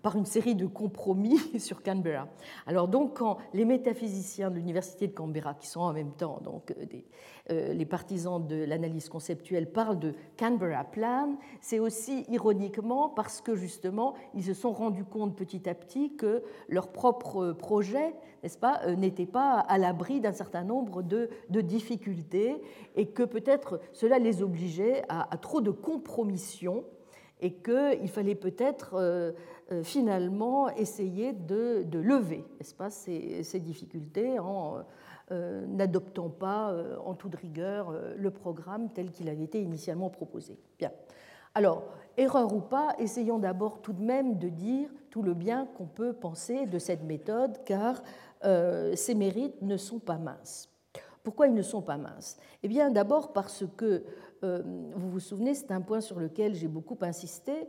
par 0.02 0.16
une 0.16 0.24
série 0.24 0.54
de 0.54 0.66
compromis 0.66 1.38
sur 1.58 1.82
Canberra. 1.82 2.28
Alors 2.66 2.88
donc, 2.88 3.18
quand 3.18 3.38
les 3.54 3.64
métaphysiciens 3.64 4.50
de 4.50 4.56
l'université 4.56 5.06
de 5.08 5.12
Canberra, 5.12 5.54
qui 5.54 5.66
sont 5.66 5.80
en 5.80 5.92
même 5.92 6.12
temps 6.12 6.40
donc 6.42 6.70
euh, 6.72 6.84
euh, 7.50 7.72
les 7.72 7.86
partisans 7.86 8.44
de 8.44 8.56
l'analyse 8.64 9.08
conceptuelle, 9.08 9.70
parlent 9.70 9.98
de 9.98 10.14
Canberra 10.38 10.84
Plan, 10.84 11.36
c'est 11.60 11.78
aussi 11.78 12.24
ironiquement 12.28 13.08
parce 13.08 13.40
que 13.40 13.54
justement 13.54 14.14
ils 14.34 14.44
se 14.44 14.54
sont 14.54 14.72
rendus 14.72 15.04
compte 15.04 15.36
petit 15.36 15.68
à 15.68 15.74
petit 15.74 16.16
que 16.16 16.42
leur 16.68 16.88
propre 16.88 17.52
projet, 17.52 18.14
n'est-ce 18.42 18.58
pas, 18.58 18.80
euh, 18.86 18.96
n'était 18.96 19.26
pas 19.26 19.58
à 19.60 19.78
l'abri 19.78 20.20
d'un 20.20 20.32
certain 20.32 20.64
nombre 20.64 21.02
de, 21.02 21.28
difficultés 21.50 22.60
et 22.94 23.06
que 23.06 23.22
peut-être 23.22 23.80
cela 23.92 24.18
les 24.18 24.42
obligeait 24.42 25.02
à, 25.08 25.36
trop 25.38 25.60
de 25.60 25.70
compromissions 25.70 26.84
et 27.40 27.54
qu'il 27.54 28.08
fallait 28.08 28.34
peut-être 28.34 28.94
euh, 28.94 29.32
finalement 29.82 30.68
essayer 30.70 31.32
de, 31.32 31.84
lever 31.92 32.44
ces, 32.60 33.60
difficultés 33.60 34.38
en 34.38 34.78
euh, 35.32 35.66
n'adoptant 35.66 36.28
pas 36.28 36.70
euh, 36.70 36.96
en 37.04 37.14
toute 37.14 37.34
rigueur 37.34 37.92
le 38.16 38.30
programme 38.30 38.90
tel 38.92 39.10
qu'il 39.10 39.28
avait 39.28 39.42
été 39.42 39.60
initialement 39.60 40.08
proposé. 40.08 40.56
Bien. 40.78 40.92
Alors, 41.54 41.82
erreur 42.16 42.54
ou 42.54 42.60
pas, 42.60 42.94
essayons 43.00 43.40
d'abord 43.40 43.82
tout 43.82 43.92
de 43.92 44.02
même 44.02 44.38
de 44.38 44.48
dire 44.48 44.88
tout 45.10 45.22
le 45.22 45.34
bien 45.34 45.66
qu'on 45.76 45.86
peut 45.86 46.12
penser 46.12 46.66
de 46.66 46.78
cette 46.78 47.02
méthode, 47.02 47.58
car 47.64 48.02
ses 48.94 49.14
mérites 49.14 49.62
ne 49.62 49.78
sont 49.78 49.98
pas 49.98 50.18
minces. 50.18 50.68
Pourquoi 51.24 51.48
ils 51.48 51.54
ne 51.54 51.62
sont 51.62 51.80
pas 51.80 51.96
minces? 51.96 52.36
Eh 52.62 52.68
bien, 52.68 52.90
d'abord 52.90 53.32
parce 53.32 53.64
que, 53.76 54.04
vous 54.42 55.10
vous 55.10 55.18
souvenez, 55.18 55.54
c'est 55.54 55.72
un 55.72 55.80
point 55.80 56.02
sur 56.02 56.20
lequel 56.20 56.54
j'ai 56.54 56.68
beaucoup 56.68 56.98
insisté, 57.00 57.52
euh, 57.52 57.64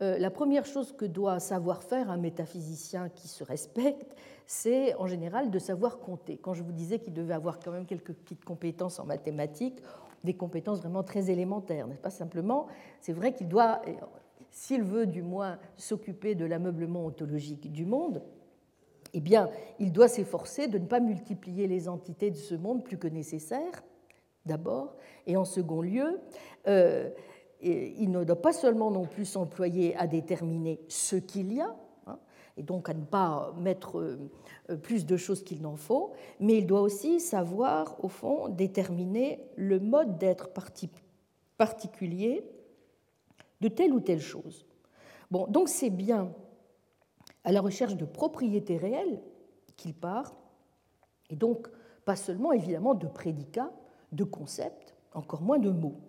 la 0.00 0.30
première 0.30 0.64
chose 0.64 0.92
que 0.92 1.04
doit 1.04 1.38
savoir 1.38 1.82
faire 1.82 2.10
un 2.10 2.16
métaphysicien 2.16 3.08
qui 3.08 3.28
se 3.28 3.44
respecte, 3.44 4.16
c'est 4.46 4.94
en 4.96 5.06
général 5.06 5.50
de 5.50 5.58
savoir 5.58 5.98
compter. 5.98 6.36
Quand 6.36 6.54
je 6.54 6.62
vous 6.62 6.72
disais 6.72 6.98
qu'il 6.98 7.12
devait 7.12 7.34
avoir 7.34 7.60
quand 7.60 7.70
même 7.70 7.86
quelques 7.86 8.12
petites 8.12 8.44
compétences 8.44 8.98
en 8.98 9.04
mathématiques, 9.04 9.80
des 10.24 10.34
compétences 10.34 10.80
vraiment 10.80 11.02
très 11.02 11.30
élémentaires, 11.30 11.86
n'est-ce 11.86 12.00
pas 12.00 12.10
simplement 12.10 12.66
C'est 13.00 13.12
vrai 13.12 13.32
qu'il 13.32 13.48
doit, 13.48 13.82
s'il 14.50 14.82
veut 14.82 15.06
du 15.06 15.22
moins 15.22 15.58
s'occuper 15.76 16.34
de 16.34 16.44
l'ameublement 16.44 17.06
ontologique 17.06 17.70
du 17.72 17.84
monde, 17.84 18.22
eh 19.14 19.20
bien, 19.20 19.50
il 19.78 19.92
doit 19.92 20.08
s'efforcer 20.08 20.68
de 20.68 20.78
ne 20.78 20.86
pas 20.86 21.00
multiplier 21.00 21.66
les 21.66 21.88
entités 21.88 22.30
de 22.30 22.36
ce 22.36 22.54
monde 22.54 22.82
plus 22.82 22.98
que 22.98 23.08
nécessaire, 23.08 23.82
d'abord, 24.46 24.96
et 25.26 25.36
en 25.36 25.44
second 25.44 25.82
lieu, 25.82 26.20
euh, 26.66 27.10
il 27.62 28.10
ne 28.10 28.24
doit 28.24 28.40
pas 28.40 28.52
seulement 28.52 28.90
non 28.90 29.04
plus 29.04 29.24
s'employer 29.24 29.96
à 29.96 30.06
déterminer 30.06 30.80
ce 30.88 31.16
qu'il 31.16 31.52
y 31.52 31.60
a, 31.60 31.74
hein, 32.06 32.18
et 32.56 32.62
donc 32.62 32.88
à 32.88 32.94
ne 32.94 33.04
pas 33.04 33.54
mettre 33.58 33.98
euh, 33.98 34.76
plus 34.82 35.06
de 35.06 35.16
choses 35.16 35.44
qu'il 35.44 35.62
n'en 35.62 35.76
faut, 35.76 36.12
mais 36.40 36.58
il 36.58 36.66
doit 36.66 36.80
aussi 36.80 37.20
savoir, 37.20 38.02
au 38.04 38.08
fond, 38.08 38.48
déterminer 38.48 39.44
le 39.56 39.78
mode 39.78 40.18
d'être 40.18 40.50
particulier 41.56 42.44
de 43.60 43.68
telle 43.68 43.92
ou 43.92 44.00
telle 44.00 44.20
chose. 44.20 44.66
Bon, 45.30 45.46
donc 45.46 45.68
c'est 45.68 45.90
bien 45.90 46.32
à 47.44 47.52
la 47.52 47.60
recherche 47.60 47.96
de 47.96 48.04
propriétés 48.04 48.76
réelles 48.76 49.20
qu'il 49.76 49.94
part, 49.94 50.34
et 51.30 51.36
donc 51.36 51.68
pas 52.04 52.16
seulement 52.16 52.52
évidemment 52.52 52.94
de 52.94 53.06
prédicats, 53.06 53.72
de 54.10 54.24
concepts, 54.24 54.94
encore 55.14 55.42
moins 55.42 55.58
de 55.58 55.70
mots. 55.70 56.00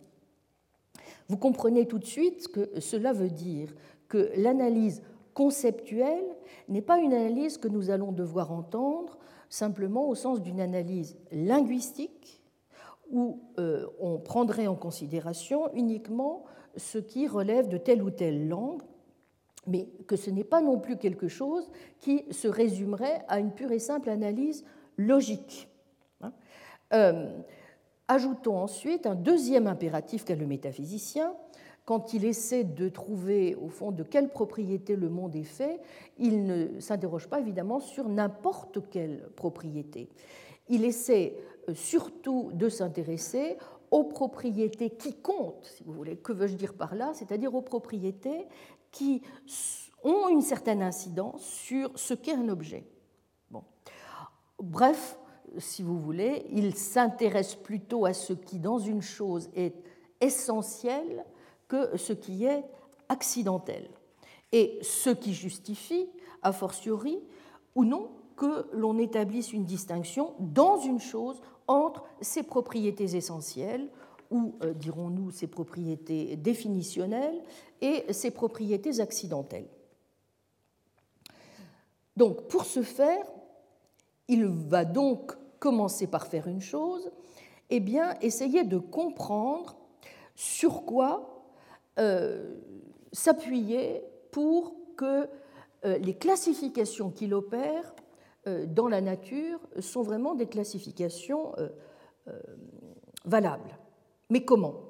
Vous 1.34 1.40
comprenez 1.40 1.88
tout 1.88 1.98
de 1.98 2.06
suite 2.06 2.50
que 2.50 2.80
cela 2.80 3.12
veut 3.12 3.32
dire 3.32 3.74
que 4.08 4.30
l'analyse 4.36 5.02
conceptuelle 5.34 6.28
n'est 6.70 6.84
pas 6.84 7.00
une 7.00 7.12
analyse 7.12 7.58
que 7.58 7.68
nous 7.68 7.90
allons 7.90 8.12
devoir 8.12 8.52
entendre 8.52 9.18
simplement 9.50 10.08
au 10.08 10.14
sens 10.14 10.44
d'une 10.44 10.62
analyse 10.62 11.18
linguistique 11.32 12.40
où 13.10 13.40
euh, 13.58 13.88
on 14.00 14.20
prendrait 14.20 14.68
en 14.68 14.76
considération 14.76 15.74
uniquement 15.74 16.44
ce 16.78 17.00
qui 17.00 17.26
relève 17.26 17.68
de 17.68 17.78
telle 17.78 18.04
ou 18.04 18.12
telle 18.12 18.48
langue, 18.48 18.84
mais 19.66 19.90
que 20.06 20.16
ce 20.16 20.30
n'est 20.30 20.44
pas 20.44 20.62
non 20.62 20.78
plus 20.78 20.98
quelque 20.98 21.30
chose 21.30 21.68
qui 22.00 22.26
se 22.30 22.48
résumerait 22.48 23.26
à 23.28 23.40
une 23.40 23.54
pure 23.54 23.72
et 23.72 23.80
simple 23.80 24.12
analyse 24.12 24.66
logique. 24.98 25.68
Hein. 26.22 26.32
Euh, 26.94 27.40
Ajoutons 28.08 28.58
ensuite 28.58 29.06
un 29.06 29.16
deuxième 29.16 29.68
impératif 29.68 30.26
qu'a 30.26 30.36
le 30.36 30.46
métaphysicien. 30.46 31.34
Quand 31.86 32.14
il 32.14 32.26
essaie 32.26 32.64
de 32.64 32.88
trouver 32.88 33.56
au 33.56 33.68
fond 33.68 33.92
de 33.92 34.04
quelle 34.04 34.30
propriété 34.30 34.96
le 34.96 35.10
monde 35.10 35.36
est 35.36 35.44
fait, 35.44 35.82
il 36.18 36.46
ne 36.46 36.80
s'interroge 36.80 37.28
pas 37.28 37.40
évidemment 37.40 37.80
sur 37.80 38.08
n'importe 38.08 38.90
quelle 38.90 39.30
propriété. 39.36 40.10
Il 40.70 40.86
essaie 40.86 41.36
euh, 41.70 41.74
surtout 41.74 42.52
de 42.54 42.70
s'intéresser 42.70 43.58
aux 43.92 44.06
propriétés 44.06 44.92
qui 44.92 45.14
comptent, 45.14 45.66
si 45.66 45.84
vous 45.84 45.94
voulez. 45.94 46.18
Que 46.18 46.32
veux-je 46.32 46.56
dire 46.56 46.74
par 46.74 46.96
là 46.96 47.12
C'est-à-dire 47.14 47.54
aux 47.54 47.62
propriétés 47.62 48.48
qui 48.92 49.22
ont 50.04 50.30
une 50.30 50.42
certaine 50.42 50.82
incidence 50.82 51.44
sur 51.44 51.92
ce 51.96 52.14
qu'est 52.14 52.34
un 52.34 52.50
objet. 52.50 52.88
Bon. 53.52 53.64
Bref, 54.60 55.18
si 55.58 55.84
vous 55.84 56.00
voulez, 56.00 56.46
il 56.52 56.76
s'intéresse 56.76 57.56
plutôt 57.56 58.06
à 58.06 58.14
ce 58.14 58.34
qui, 58.34 58.60
dans 58.60 58.80
une 58.80 59.02
chose, 59.02 59.50
est 59.56 59.76
essentiel 60.22 61.26
que 61.68 61.98
ce 61.98 62.14
qui 62.14 62.46
est 62.46 62.64
accidentel. 63.10 63.90
Et 64.52 64.80
ce 64.82 65.10
qui 65.10 65.34
justifie, 65.34 66.10
a 66.42 66.52
fortiori, 66.52 67.20
ou 67.76 67.86
non, 67.86 68.12
que 68.36 68.68
l'on 68.74 68.98
établisse 68.98 69.54
une 69.54 69.66
distinction 69.66 70.34
dans 70.40 70.78
une 70.80 71.00
chose 71.00 71.42
entre 71.68 72.04
ses 72.22 72.44
propriétés 72.44 73.16
essentielles, 73.16 73.90
ou 74.32 74.56
euh, 74.64 74.74
dirons-nous 74.74 75.32
ses 75.32 75.48
propriétés 75.48 76.36
définitionnelles, 76.36 77.42
et 77.82 78.12
ses 78.14 78.32
propriétés 78.32 79.00
accidentelles. 79.00 79.68
Donc, 82.16 82.48
pour 82.48 82.66
ce 82.66 82.82
faire, 82.82 83.26
il 84.28 84.46
va 84.46 84.86
donc 84.86 85.34
commencer 85.64 86.08
par 86.08 86.28
faire 86.28 86.50
une 86.50 86.60
chose, 86.60 87.10
eh 87.70 87.80
bien, 87.80 88.18
essayer 88.20 88.66
de 88.66 88.78
comprendre 88.78 89.78
sur 90.36 90.84
quoi 90.84 91.46
euh, 92.00 92.56
s'appuyer 93.14 94.04
pour 94.30 94.76
que 94.98 95.30
euh, 95.86 95.98
les 96.00 96.16
classifications 96.16 97.12
qu'il 97.12 97.34
opère 97.34 97.96
euh, 98.46 98.66
dans 98.66 98.90
la 98.90 99.00
nature 99.00 99.58
sont 99.80 100.02
vraiment 100.02 100.36
des 100.36 100.48
classifications 100.48 101.54
valables. 103.24 103.78
Mais 104.30 104.44
comment? 104.44 104.82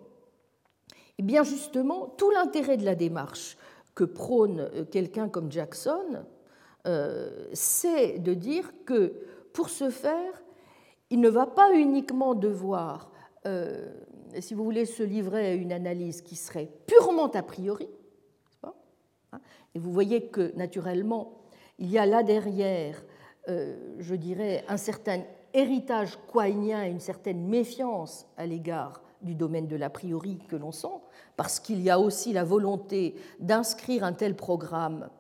Eh 1.20 1.24
bien 1.24 1.44
justement, 1.44 2.08
tout 2.18 2.32
l'intérêt 2.32 2.78
de 2.78 2.86
la 2.86 2.96
démarche 2.96 3.58
que 3.94 4.06
prône 4.06 4.72
quelqu'un 4.90 5.30
comme 5.30 5.52
Jackson, 5.52 6.26
c'est 7.54 8.18
de 8.18 8.34
dire 8.34 8.72
que 8.86 9.14
pour 9.54 9.70
ce 9.70 9.90
faire, 9.90 10.44
il 11.14 11.20
ne 11.20 11.30
va 11.30 11.46
pas 11.46 11.72
uniquement 11.76 12.34
devoir, 12.34 13.12
euh, 13.46 13.88
si 14.40 14.56
vous 14.56 14.64
voulez, 14.64 14.86
se 14.86 15.04
livrer 15.04 15.46
à 15.46 15.54
une 15.54 15.72
analyse 15.72 16.24
qui 16.24 16.36
serait 16.36 16.68
purement 16.88 17.28
a 17.28 17.44
priori. 17.44 17.88
Hein, 18.64 19.40
et 19.76 19.80
vous 19.80 19.92
voyez 19.92 20.26
que, 20.30 20.52
naturellement, 20.58 21.38
il 21.78 21.92
y 21.92 22.00
a 22.00 22.08
là 22.08 22.24
derrière, 22.24 23.06
euh, 23.48 23.76
je 24.00 24.16
dirais, 24.16 24.66
un 24.68 24.78
certain 24.78 25.22
héritage 25.54 26.18
quainien 26.34 26.84
et 26.84 26.90
une 26.90 27.00
certaine 27.00 27.48
méfiance 27.48 28.26
à 28.36 28.48
l'égard 28.48 29.04
du 29.22 29.36
domaine 29.36 29.68
de 29.68 29.76
l'a 29.76 29.92
priori 29.92 30.40
que 30.50 30.56
l'on 30.56 30.72
sent, 30.72 30.98
parce 31.38 31.60
qu'il 31.60 31.80
y 31.84 31.92
a 31.92 32.00
aussi 32.00 32.34
la 32.34 32.44
volonté 32.44 33.14
d'inscrire 33.40 34.04
un 34.04 34.14
tel 34.14 34.36
programme 34.36 35.12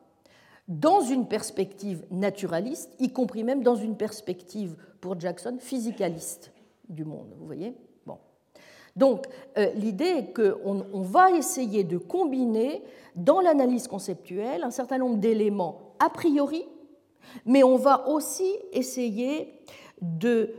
dans 0.67 1.01
une 1.01 1.27
perspective 1.27 2.03
naturaliste, 2.09 2.89
y 2.99 3.13
compris 3.13 3.43
même 3.43 3.61
dans 3.61 3.75
une 3.75 3.95
perspective, 3.95 4.75
pour 5.03 5.19
Jackson, 5.19 5.57
physicaliste 5.59 6.53
du 6.87 7.03
monde. 7.03 7.35
Vous 7.37 7.45
voyez? 7.45 7.75
Bon. 8.05 8.19
Donc, 8.95 9.25
euh, 9.57 9.65
l'idée 9.73 10.05
est 10.05 10.33
qu'on 10.33 10.85
on 10.93 11.01
va 11.01 11.31
essayer 11.31 11.83
de 11.83 11.97
combiner 11.97 12.81
dans 13.13 13.41
l'analyse 13.41 13.89
conceptuelle 13.89 14.63
un 14.63 14.71
certain 14.71 14.99
nombre 14.99 15.17
d'éléments 15.17 15.93
a 15.99 16.09
priori, 16.09 16.63
mais 17.45 17.63
on 17.63 17.75
va 17.75 18.07
aussi 18.07 18.49
essayer 18.71 19.59
de 20.01 20.53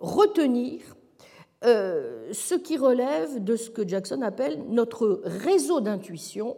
retenir 0.00 0.96
euh, 1.64 2.32
ce 2.32 2.54
qui 2.54 2.76
relève 2.76 3.42
de 3.42 3.56
ce 3.56 3.70
que 3.70 3.86
Jackson 3.88 4.22
appelle 4.22 4.62
notre 4.68 5.20
réseau 5.24 5.80
d'intuition 5.80 6.56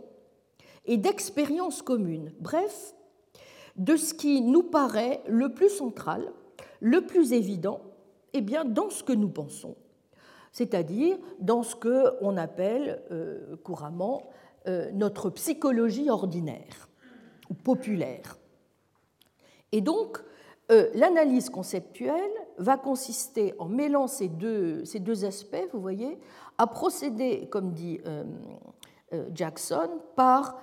et 0.85 0.99
d'expériences 0.99 1.81
communes, 1.81 2.35
bref, 2.41 2.95
de 3.77 3.97
ce 3.97 4.13
qui 4.13 4.43
nous 4.43 4.65
paraît 4.65 5.23
le 5.27 5.55
plus 5.55 5.71
central, 5.71 6.31
le 6.81 7.03
plus 7.03 7.33
évident, 7.33 7.81
eh 8.33 8.41
bien, 8.41 8.65
dans 8.65 8.91
ce 8.91 9.03
que 9.03 9.13
nous 9.13 9.29
pensons, 9.29 9.77
c'est-à-dire 10.53 11.19
dans 11.39 11.63
ce 11.63 11.77
qu'on 11.77 12.37
appelle 12.37 13.03
euh, 13.11 13.57
couramment 13.57 14.29
euh, 14.69 14.91
notre 14.93 15.31
psychologie 15.31 16.11
ordinaire 16.11 16.89
ou 17.51 17.55
populaire. 17.55 18.39
Et 19.73 19.81
donc, 19.81 20.19
euh, 20.71 20.89
l'analyse 20.95 21.51
conceptuelle 21.51 22.31
va 22.59 22.77
consister, 22.77 23.55
en 23.59 23.69
mêlant 23.69 24.07
ces 24.07 24.29
deux, 24.29 24.85
ces 24.85 24.99
deux 24.99 25.25
aspects, 25.25 25.69
vous 25.73 25.81
voyez, 25.81 26.19
à 26.59 26.67
procéder, 26.67 27.49
comme 27.51 27.73
dit 27.73 28.01
Jackson, 29.35 29.91
par 30.15 30.59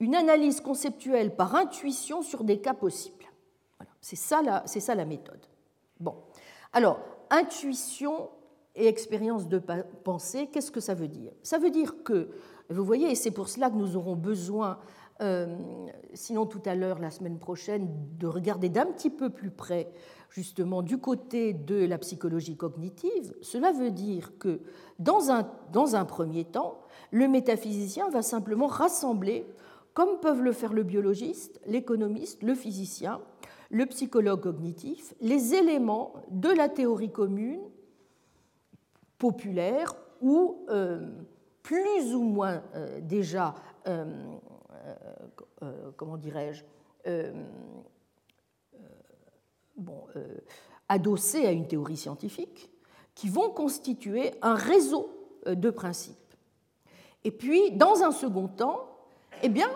une 0.00 0.14
analyse 0.14 0.60
conceptuelle 0.60 1.34
par 1.34 1.54
intuition 1.54 2.22
sur 2.22 2.44
des 2.44 2.60
cas 2.60 2.74
possibles. 2.74 3.19
C'est 4.00 4.16
ça, 4.16 4.40
la, 4.42 4.64
la 4.94 5.04
méthode. 5.04 5.46
Bon. 5.98 6.14
Alors, 6.72 7.00
intuition 7.30 8.30
et 8.74 8.86
expérience 8.86 9.48
de 9.48 9.60
pensée, 10.04 10.48
qu'est-ce 10.52 10.70
que 10.70 10.80
ça 10.80 10.94
veut 10.94 11.08
dire? 11.08 11.32
Ça 11.42 11.58
veut 11.58 11.70
dire 11.70 12.02
que, 12.02 12.30
vous 12.70 12.84
voyez, 12.84 13.10
et 13.10 13.14
c'est 13.14 13.30
pour 13.30 13.48
cela 13.48 13.68
que 13.68 13.76
nous 13.76 13.96
aurons 13.96 14.16
besoin, 14.16 14.78
euh, 15.20 15.56
sinon 16.14 16.46
tout 16.46 16.62
à 16.64 16.74
l'heure, 16.74 16.98
la 16.98 17.10
semaine 17.10 17.38
prochaine, 17.38 17.88
de 18.18 18.26
regarder 18.26 18.68
d'un 18.68 18.86
petit 18.86 19.10
peu 19.10 19.28
plus 19.28 19.50
près, 19.50 19.92
justement, 20.30 20.82
du 20.82 20.98
côté 20.98 21.52
de 21.52 21.84
la 21.84 21.98
psychologie 21.98 22.56
cognitive. 22.56 23.34
Cela 23.42 23.72
veut 23.72 23.90
dire 23.90 24.38
que, 24.38 24.60
dans 24.98 25.30
un, 25.30 25.50
dans 25.72 25.96
un 25.96 26.04
premier 26.04 26.44
temps, 26.44 26.80
le 27.10 27.28
métaphysicien 27.28 28.08
va 28.08 28.22
simplement 28.22 28.68
rassembler, 28.68 29.46
comme 29.92 30.20
peuvent 30.20 30.42
le 30.42 30.52
faire 30.52 30.72
le 30.72 30.84
biologiste, 30.84 31.60
l'économiste, 31.66 32.42
le 32.44 32.54
physicien, 32.54 33.20
le 33.70 33.86
psychologue 33.86 34.42
cognitif, 34.42 35.14
les 35.20 35.54
éléments 35.54 36.14
de 36.30 36.50
la 36.50 36.68
théorie 36.68 37.12
commune 37.12 37.60
populaire 39.18 39.94
ou 40.20 40.66
euh, 40.68 41.08
plus 41.62 42.14
ou 42.14 42.22
moins 42.22 42.62
euh, 42.74 43.00
déjà, 43.00 43.54
euh, 43.86 44.04
comment 45.96 46.16
dirais-je, 46.16 46.64
bon, 49.76 50.04
adossés 50.88 51.46
à 51.46 51.52
une 51.52 51.66
théorie 51.66 51.96
scientifique, 51.96 52.70
qui 53.14 53.28
vont 53.28 53.50
constituer 53.50 54.32
un 54.42 54.54
réseau 54.54 55.10
de 55.46 55.70
principes. 55.70 56.16
Et 57.24 57.30
puis, 57.30 57.72
dans 57.72 58.02
un 58.02 58.10
second 58.10 58.48
temps, 58.48 58.86
eh 59.42 59.48
bien, 59.48 59.70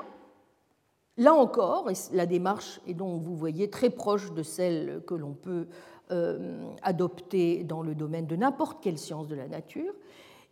là 1.17 1.35
encore, 1.35 1.89
la 2.13 2.27
démarche 2.27 2.81
est 2.87 2.95
donc, 2.95 3.23
vous 3.23 3.37
voyez, 3.37 3.71
très 3.71 3.91
proche 3.91 4.33
de 4.33 4.43
celle 4.43 5.03
que 5.07 5.15
l'on 5.15 5.33
peut 5.33 5.67
euh, 6.11 6.63
adopter 6.83 7.65
dans 7.65 7.83
le 7.83 7.95
domaine 7.95 8.27
de 8.27 8.37
n'importe 8.37 8.83
quelle 8.83 8.99
science 8.99 9.27
de 9.29 9.35
la 9.35 9.49
nature, 9.49 9.95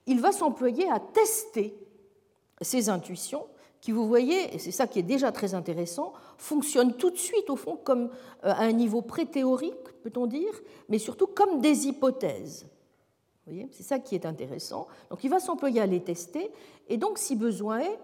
il 0.06 0.20
va 0.20 0.32
s'employer 0.32 0.88
à 0.90 0.98
tester 0.98 1.76
ces 2.60 2.88
intuitions 2.88 3.46
qui, 3.80 3.90
vous 3.90 4.06
voyez, 4.06 4.54
et 4.54 4.58
c'est 4.58 4.70
ça 4.70 4.86
qui 4.86 5.00
est 5.00 5.04
déjà 5.04 5.32
très 5.32 5.54
intéressant, 5.54 6.12
fonctionnent 6.38 6.94
tout 6.94 7.10
de 7.10 7.18
suite, 7.18 7.50
au 7.50 7.56
fond, 7.56 7.76
comme 7.76 8.04
euh, 8.44 8.52
à 8.52 8.62
un 8.62 8.72
niveau 8.72 9.02
pré-théorique, 9.02 10.00
peut-on 10.02 10.26
dire, 10.26 10.52
mais 10.88 10.98
surtout 10.98 11.26
comme 11.26 11.60
des 11.60 11.88
hypothèses. 11.88 12.66
C'est 13.72 13.82
ça 13.82 13.98
qui 13.98 14.14
est 14.14 14.24
intéressant. 14.24 14.86
Donc 15.10 15.24
il 15.24 15.30
va 15.30 15.40
s'employer 15.40 15.80
à 15.80 15.86
les 15.86 16.00
tester, 16.00 16.52
et 16.88 16.96
donc 16.96 17.18
si 17.18 17.34
besoin 17.34 17.80
est, 17.80 17.98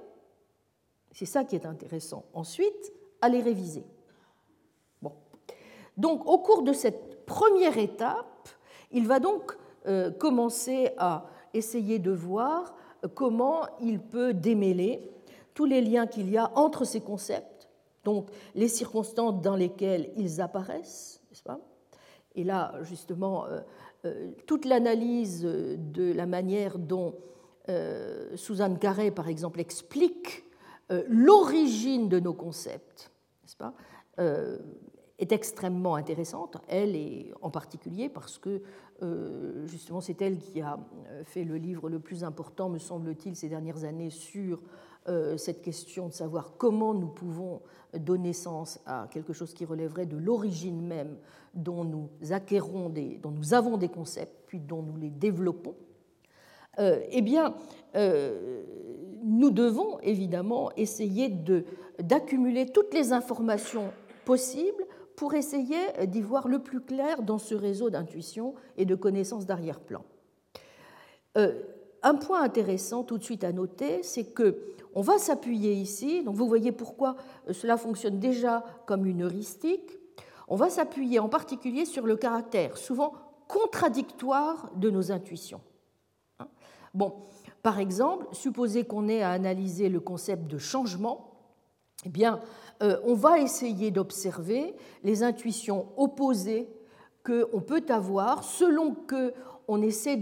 c'est 1.12 1.26
ça 1.26 1.44
qui 1.44 1.56
est 1.56 1.66
intéressant, 1.66 2.24
ensuite 2.32 2.92
à 3.20 3.28
les 3.28 3.40
réviser. 3.40 3.84
Bon. 5.02 5.12
Donc 5.96 6.26
au 6.26 6.38
cours 6.38 6.62
de 6.62 6.72
cette 6.72 7.24
première 7.26 7.78
étape, 7.78 8.48
il 8.90 9.06
va 9.06 9.20
donc 9.20 9.56
euh, 9.86 10.10
commencer 10.10 10.90
à 10.98 11.26
essayer 11.54 11.98
de 11.98 12.10
voir 12.10 12.74
comment 13.14 13.62
il 13.80 14.00
peut 14.00 14.34
démêler 14.34 15.10
tous 15.54 15.64
les 15.64 15.80
liens 15.80 16.06
qu'il 16.06 16.30
y 16.30 16.36
a 16.36 16.50
entre 16.56 16.84
ces 16.84 17.00
concepts, 17.00 17.68
donc 18.04 18.28
les 18.54 18.68
circonstances 18.68 19.40
dans 19.40 19.56
lesquelles 19.56 20.10
ils 20.16 20.40
apparaissent, 20.40 21.20
n'est-ce 21.30 21.42
pas? 21.42 21.60
Et 22.34 22.44
là, 22.44 22.74
justement, 22.82 23.46
euh, 23.46 23.60
euh, 24.04 24.30
toute 24.46 24.64
l'analyse 24.64 25.42
de 25.42 26.12
la 26.12 26.26
manière 26.26 26.78
dont 26.78 27.14
Suzanne 28.34 28.78
Carré, 28.78 29.10
par 29.10 29.28
exemple, 29.28 29.60
explique 29.60 30.47
l'origine 31.08 32.08
de 32.08 32.18
nos 32.18 32.34
concepts, 32.34 33.10
n'est-ce 33.42 33.56
pas 33.56 33.74
est 35.18 35.32
extrêmement 35.32 35.96
intéressante, 35.96 36.58
elle 36.68 36.94
et 36.94 37.32
en 37.42 37.50
particulier 37.50 38.08
parce 38.08 38.38
que 38.38 38.62
justement 39.66 40.00
c'est 40.00 40.22
elle 40.22 40.38
qui 40.38 40.60
a 40.60 40.78
fait 41.24 41.42
le 41.42 41.56
livre 41.56 41.88
le 41.88 41.98
plus 41.98 42.22
important, 42.22 42.68
me 42.68 42.78
semble-t-il, 42.78 43.34
ces 43.34 43.48
dernières 43.48 43.82
années 43.82 44.10
sur 44.10 44.60
cette 45.36 45.60
question 45.60 46.06
de 46.06 46.12
savoir 46.12 46.52
comment 46.56 46.94
nous 46.94 47.08
pouvons 47.08 47.62
donner 47.94 48.32
sens 48.32 48.78
à 48.86 49.08
quelque 49.10 49.32
chose 49.32 49.54
qui 49.54 49.64
relèverait 49.64 50.06
de 50.06 50.16
l'origine 50.16 50.80
même 50.80 51.16
dont 51.54 51.84
nous 51.84 52.08
acquérons 52.30 52.88
des, 52.88 53.18
dont 53.18 53.30
nous 53.30 53.54
avons 53.54 53.76
des 53.76 53.88
concepts, 53.88 54.46
puis 54.46 54.60
dont 54.60 54.82
nous 54.82 54.96
les 54.96 55.10
développons, 55.10 55.74
euh, 55.74 55.87
eh 56.78 57.22
bien, 57.22 57.54
euh, 57.96 58.62
nous 59.22 59.50
devons 59.50 59.98
évidemment 60.00 60.70
essayer 60.76 61.28
d'accumuler 61.98 62.66
toutes 62.66 62.94
les 62.94 63.12
informations 63.12 63.90
possibles 64.24 64.86
pour 65.16 65.34
essayer 65.34 65.78
d'y 66.06 66.20
voir 66.20 66.46
le 66.46 66.60
plus 66.60 66.80
clair 66.80 67.22
dans 67.22 67.38
ce 67.38 67.54
réseau 67.54 67.90
d'intuition 67.90 68.54
et 68.76 68.84
de 68.84 68.94
connaissances 68.94 69.46
d'arrière-plan. 69.46 70.04
Euh, 71.36 71.60
un 72.02 72.14
point 72.14 72.42
intéressant 72.42 73.02
tout 73.02 73.18
de 73.18 73.24
suite 73.24 73.42
à 73.42 73.52
noter, 73.52 74.02
c'est 74.02 74.32
que 74.32 74.58
on 74.94 75.02
va 75.02 75.18
s'appuyer 75.18 75.72
ici. 75.72 76.22
Donc 76.22 76.36
vous 76.36 76.46
voyez 76.46 76.72
pourquoi 76.72 77.16
cela 77.50 77.76
fonctionne 77.76 78.20
déjà 78.20 78.64
comme 78.86 79.06
une 79.06 79.22
heuristique 79.22 79.98
on 80.48 80.56
va 80.56 80.70
s'appuyer 80.70 81.18
en 81.18 81.28
particulier 81.28 81.84
sur 81.84 82.06
le 82.06 82.16
caractère 82.16 82.76
souvent 82.76 83.12
contradictoire 83.46 84.70
de 84.76 84.90
nos 84.90 85.12
intuitions. 85.12 85.60
Bon, 86.94 87.14
par 87.62 87.78
exemple, 87.78 88.26
supposez 88.32 88.84
qu'on 88.84 89.08
ait 89.08 89.22
à 89.22 89.30
analyser 89.30 89.88
le 89.88 90.00
concept 90.00 90.46
de 90.46 90.58
changement, 90.58 91.32
eh 92.04 92.08
bien, 92.08 92.40
euh, 92.82 92.98
on 93.04 93.14
va 93.14 93.38
essayer 93.38 93.90
d'observer 93.90 94.74
les 95.02 95.22
intuitions 95.22 95.88
opposées 95.96 96.68
qu'on 97.24 97.60
peut 97.60 97.84
avoir 97.88 98.44
selon 98.44 98.94
que 98.94 99.34
on 99.70 99.82
essaie 99.82 100.16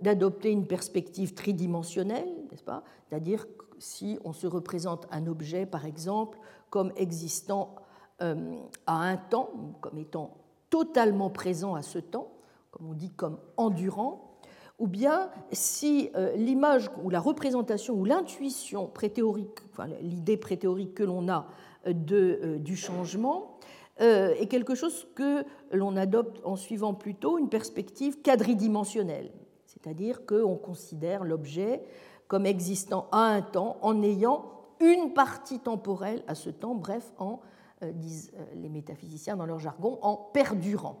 d'adopter 0.00 0.52
une 0.52 0.66
perspective 0.66 1.34
tridimensionnelle, 1.34 2.28
n'est-ce 2.50 2.62
pas? 2.62 2.84
C'est-à-dire 3.08 3.46
si 3.78 4.18
on 4.24 4.32
se 4.32 4.46
représente 4.46 5.08
un 5.10 5.26
objet, 5.26 5.66
par 5.66 5.86
exemple, 5.86 6.38
comme 6.70 6.92
existant 6.96 7.74
euh, 8.22 8.56
à 8.86 9.02
un 9.02 9.16
temps, 9.16 9.50
comme 9.80 9.98
étant 9.98 10.36
totalement 10.70 11.30
présent 11.30 11.74
à 11.74 11.82
ce 11.82 11.98
temps, 11.98 12.32
comme 12.70 12.88
on 12.88 12.94
dit 12.94 13.10
comme 13.10 13.38
endurant, 13.56 14.35
ou 14.78 14.86
bien 14.86 15.30
si 15.52 16.10
euh, 16.14 16.34
l'image 16.36 16.90
ou 17.02 17.10
la 17.10 17.20
représentation 17.20 17.94
ou 17.94 18.04
l'intuition 18.04 18.86
préthéorique, 18.86 19.60
l'idée 20.00 20.36
préthéorique 20.36 20.94
que 20.94 21.02
l'on 21.02 21.28
a 21.28 21.46
de, 21.86 22.40
euh, 22.42 22.58
du 22.58 22.76
changement, 22.76 23.52
est 23.98 24.48
quelque 24.48 24.74
chose 24.74 25.06
que 25.14 25.42
l'on 25.72 25.96
adopte 25.96 26.42
en 26.44 26.56
suivant 26.56 26.92
plutôt 26.92 27.38
une 27.38 27.48
perspective 27.48 28.20
quadridimensionnelle, 28.20 29.32
c'est-à-dire 29.64 30.26
qu'on 30.26 30.56
considère 30.56 31.24
l'objet 31.24 31.82
comme 32.28 32.44
existant 32.44 33.08
à 33.12 33.20
un 33.20 33.40
temps 33.40 33.78
en 33.82 34.02
ayant 34.02 34.52
une 34.80 35.12
partie 35.14 35.60
temporelle 35.60 36.22
à 36.26 36.34
ce 36.34 36.50
temps, 36.50 36.74
bref, 36.74 37.12
en, 37.18 37.40
euh, 37.82 37.92
disent 37.92 38.32
euh, 38.36 38.44
les 38.54 38.68
métaphysiciens 38.68 39.36
dans 39.36 39.46
leur 39.46 39.58
jargon, 39.58 39.98
en 40.02 40.16
perdurant. 40.16 40.98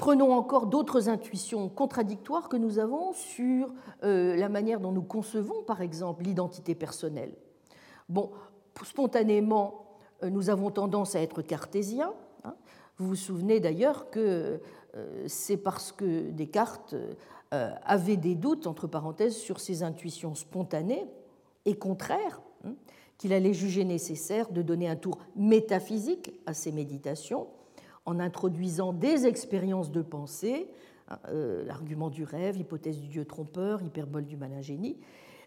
Euh, 0.00 0.04
prenons 0.04 0.32
encore 0.32 0.66
d'autres 0.66 1.08
intuitions 1.08 1.68
contradictoires 1.68 2.48
que 2.48 2.56
nous 2.56 2.78
avons 2.78 3.12
sur 3.12 3.72
la 4.02 4.48
manière 4.48 4.80
dont 4.80 4.92
nous 4.92 5.02
concevons, 5.02 5.62
par 5.62 5.82
exemple, 5.82 6.24
l'identité 6.24 6.74
personnelle. 6.74 7.34
Bon, 8.08 8.30
spontanément, 8.82 9.98
nous 10.22 10.50
avons 10.50 10.70
tendance 10.70 11.14
à 11.14 11.20
être 11.20 11.42
cartésiens. 11.42 12.12
Hein. 12.44 12.54
Vous 12.96 13.08
vous 13.08 13.16
souvenez 13.16 13.60
d'ailleurs 13.60 14.10
que 14.10 14.60
c'est 15.26 15.56
parce 15.56 15.92
que 15.92 16.30
Descartes 16.30 16.94
avait 17.50 18.16
des 18.16 18.34
doutes, 18.34 18.66
entre 18.66 18.86
parenthèses, 18.86 19.36
sur 19.36 19.60
ses 19.60 19.82
intuitions 19.82 20.34
spontanées 20.34 21.06
et 21.66 21.74
contraires 21.74 22.40
hein, 22.64 22.74
qu'il 23.18 23.32
allait 23.32 23.52
juger 23.54 23.84
nécessaire 23.84 24.50
de 24.50 24.62
donner 24.62 24.88
un 24.88 24.96
tour 24.96 25.18
métaphysique 25.36 26.32
à 26.46 26.54
ces 26.54 26.72
méditations 26.72 27.48
en 28.10 28.18
introduisant 28.18 28.92
des 28.92 29.26
expériences 29.26 29.92
de 29.92 30.02
pensée, 30.02 30.68
hein, 31.08 31.18
euh, 31.28 31.64
l'argument 31.64 32.10
du 32.10 32.24
rêve, 32.24 32.56
hypothèse 32.56 32.98
du 32.98 33.06
dieu 33.06 33.24
trompeur, 33.24 33.82
hyperbole 33.82 34.26
du 34.26 34.36
malingénie, 34.36 34.98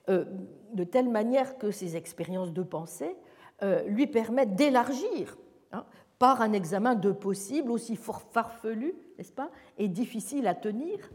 euh, 0.10 0.26
de 0.74 0.84
telle 0.84 1.10
manière 1.10 1.58
que 1.58 1.72
ces 1.72 1.96
expériences 1.98 2.54
de 2.54 2.64
pensée 2.64 3.16
euh, 3.62 3.84
lui 3.84 4.08
permettent 4.08 4.56
d'élargir, 4.56 5.38
hein, 5.74 5.86
par 6.20 6.42
un 6.42 6.54
examen 6.54 6.96
de 6.96 7.12
possible, 7.12 7.70
aussi 7.70 7.98
farfelu, 7.98 8.96
n'est-ce 9.18 9.34
pas, 9.34 9.52
et 9.78 9.90
difficile 9.90 10.48
à 10.48 10.56
tenir 10.56 11.12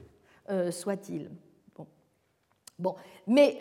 soit-il. 0.70 1.30
Bon. 1.76 1.86
bon. 2.78 2.94
Mais 3.26 3.58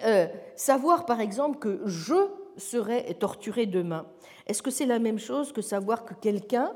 savoir, 0.56 1.06
par 1.06 1.20
exemple, 1.20 1.60
que 1.60 1.82
je 1.86 2.16
serait 2.56 3.14
torturé 3.16 3.66
demain. 3.66 4.06
Est-ce 4.46 4.62
que 4.62 4.72
c'est 4.72 4.86
la 4.86 5.00
même 5.00 5.20
chose 5.20 5.52
que 5.52 5.62
savoir 5.62 6.06
que 6.06 6.14
quelqu'un 6.14 6.72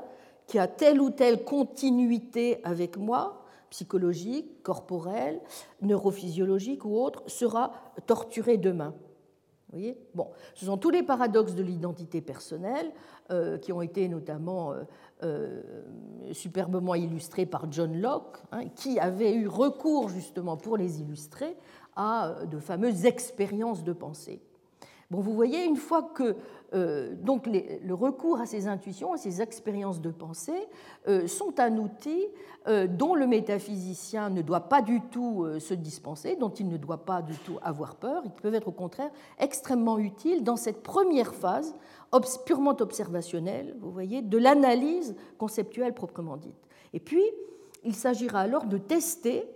qui 0.46 0.58
a 0.58 0.66
telle 0.66 1.00
ou 1.00 1.10
telle 1.10 1.44
continuité 1.44 2.60
avec 2.64 2.96
moi, 2.96 3.44
psychologique, 3.70 4.62
corporelle, 4.62 5.40
neurophysiologique 5.80 6.84
ou 6.84 6.98
autre, 6.98 7.22
sera 7.26 7.72
torturé 8.06 8.58
demain. 8.58 8.94
Vous 9.68 9.78
voyez? 9.78 9.96
Bon, 10.14 10.28
ce 10.54 10.66
sont 10.66 10.76
tous 10.76 10.90
les 10.90 11.02
paradoxes 11.02 11.54
de 11.54 11.62
l'identité 11.62 12.20
personnelle 12.20 12.92
euh, 13.30 13.56
qui 13.56 13.72
ont 13.72 13.80
été 13.80 14.06
notamment 14.08 14.72
euh, 14.72 14.82
euh, 15.22 15.62
superbement 16.32 16.94
illustrés 16.94 17.46
par 17.46 17.72
John 17.72 17.98
Locke, 17.98 18.36
hein, 18.52 18.68
qui 18.76 19.00
avait 19.00 19.32
eu 19.32 19.48
recours 19.48 20.10
justement 20.10 20.58
pour 20.58 20.76
les 20.76 21.00
illustrer 21.00 21.56
à 21.96 22.36
de 22.50 22.58
fameuses 22.58 23.06
expériences 23.06 23.82
de 23.82 23.94
pensée 23.94 24.42
vous 25.20 25.34
voyez, 25.34 25.64
une 25.64 25.76
fois 25.76 26.02
que 26.02 26.36
euh, 26.74 27.14
donc 27.14 27.46
le 27.46 27.94
recours 27.94 28.40
à 28.40 28.46
ces 28.46 28.66
intuitions, 28.66 29.12
à 29.12 29.18
ces 29.18 29.42
expériences 29.42 30.00
de 30.00 30.10
pensée, 30.10 30.68
euh, 31.06 31.26
sont 31.26 31.60
un 31.60 31.76
outil 31.76 32.26
euh, 32.66 32.86
dont 32.86 33.14
le 33.14 33.26
métaphysicien 33.26 34.30
ne 34.30 34.40
doit 34.40 34.68
pas 34.68 34.80
du 34.80 35.00
tout 35.00 35.46
se 35.58 35.74
dispenser, 35.74 36.36
dont 36.36 36.50
il 36.50 36.68
ne 36.68 36.76
doit 36.76 37.04
pas 37.04 37.20
du 37.20 37.36
tout 37.36 37.58
avoir 37.62 37.96
peur, 37.96 38.24
et 38.24 38.30
qui 38.30 38.40
peuvent 38.40 38.54
être 38.54 38.68
au 38.68 38.72
contraire 38.72 39.10
extrêmement 39.38 39.98
utiles 39.98 40.42
dans 40.44 40.56
cette 40.56 40.82
première 40.82 41.34
phase 41.34 41.74
purement 42.44 42.76
observationnelle, 42.80 43.74
vous 43.80 43.90
voyez, 43.90 44.22
de 44.22 44.38
l'analyse 44.38 45.16
conceptuelle 45.38 45.94
proprement 45.94 46.36
dite. 46.36 46.68
Et 46.92 47.00
puis, 47.00 47.24
il 47.84 47.94
s'agira 47.94 48.40
alors 48.40 48.66
de 48.66 48.76
tester 48.76 49.46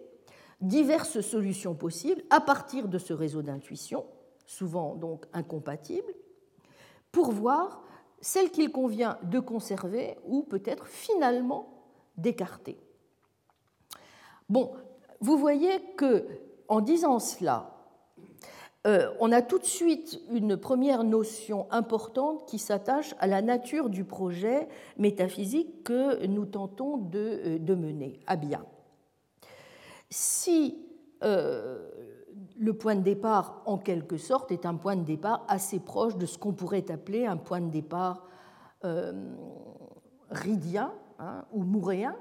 diverses 0.61 1.20
solutions 1.20 1.74
possibles 1.74 2.23
à 2.31 2.41
partir 2.41 2.89
de 2.89 2.99
ce 2.99 3.12
réseau 3.12 3.43
d'intuition 3.43 4.05
souvent 4.47 4.94
donc 4.94 5.27
incompatibles, 5.32 6.14
pour 7.12 7.32
voir 7.32 7.82
celle 8.20 8.51
qu'il 8.51 8.73
convient 8.73 9.18
de 9.23 9.40
conserver 9.40 10.16
ou 10.27 10.43
peut-être 10.43 10.86
finalement 10.86 11.68
d'écarter. 12.16 12.78
Bon, 14.48 14.73
vous 15.20 15.36
voyez 15.36 15.81
que 15.97 16.27
en 16.68 16.81
disant 16.81 17.18
cela, 17.18 17.77
euh, 18.86 19.10
on 19.18 19.32
a 19.32 19.43
tout 19.43 19.59
de 19.59 19.64
suite 19.64 20.20
une 20.31 20.56
première 20.56 21.02
notion 21.02 21.66
importante 21.73 22.47
qui 22.47 22.59
s'attache 22.59 23.14
à 23.18 23.27
la 23.27 23.43
nature 23.43 23.90
du 23.90 24.05
projet 24.05 24.68
métaphysique 24.97 25.82
que 25.82 26.24
nous 26.27 26.47
tentons 26.47 26.97
de, 26.97 27.59
euh, 27.68 27.77
mener 27.77 28.20
à 28.27 28.36
bien. 28.36 28.64
Si 30.09 30.78
euh, 31.24 31.89
le 32.59 32.73
point 32.73 32.95
de 32.97 33.03
départ, 33.03 33.63
en 33.67 33.79
quelque 33.79 34.17
sorte, 34.17 34.51
est 34.51 34.67
un 34.67 34.75
point 34.75 34.97
de 34.97 35.05
départ 35.05 35.45
assez 35.49 35.79
proche 35.79 36.17
de 36.17 36.27
ce 36.27 36.39
qu'on 36.39 36.53
pourrait 36.53 36.91
appeler 36.91 37.27
un 37.27 37.37
point 37.37 37.61
de 37.61 37.71
départ 37.71 38.27
euh, 38.85 39.13
ridien 40.31 40.93
hein, 41.19 41.45
ou 41.53 41.63
mouréen. 41.63 42.17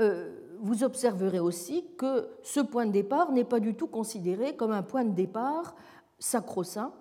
Euh, 0.00 0.56
vous 0.60 0.84
observerez 0.84 1.40
aussi 1.40 1.84
que 1.96 2.28
ce 2.42 2.60
point 2.60 2.86
de 2.86 2.92
départ 2.92 3.32
n'est 3.32 3.44
pas 3.44 3.60
du 3.60 3.74
tout 3.74 3.86
considéré 3.86 4.56
comme 4.56 4.72
un 4.72 4.82
point 4.82 5.04
de 5.04 5.14
départ 5.14 5.74
sacro-saint, 6.18 6.92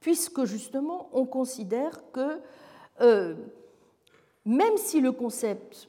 puisque 0.00 0.44
justement 0.44 1.08
on 1.12 1.26
considère 1.26 2.10
que 2.12 2.40
euh, 3.00 3.34
même 4.44 4.76
si 4.76 5.00
le 5.00 5.12
concept 5.12 5.88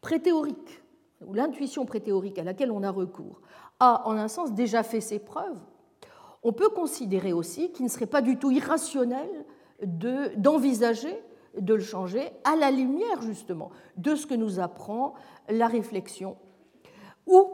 préthéorique 0.00 0.82
ou 1.26 1.34
l'intuition 1.34 1.84
préthéorique 1.84 2.38
à 2.38 2.44
laquelle 2.44 2.70
on 2.70 2.82
a 2.82 2.90
recours 2.90 3.40
a 3.80 4.06
en 4.06 4.16
un 4.16 4.28
sens 4.28 4.52
déjà 4.52 4.82
fait 4.82 5.00
ses 5.00 5.18
preuves, 5.18 5.58
on 6.42 6.52
peut 6.52 6.68
considérer 6.68 7.32
aussi 7.32 7.72
qu'il 7.72 7.84
ne 7.84 7.90
serait 7.90 8.06
pas 8.06 8.22
du 8.22 8.38
tout 8.38 8.50
irrationnel 8.50 9.28
d'envisager 9.82 11.16
de, 11.58 11.74
le 11.74 11.80
changer 11.80 12.30
à 12.44 12.56
la 12.56 12.70
lumière 12.70 13.22
justement 13.22 13.70
de 13.96 14.14
ce 14.14 14.26
que 14.26 14.34
nous 14.34 14.60
apprend 14.60 15.14
la 15.48 15.66
réflexion 15.66 16.36
ou 17.26 17.48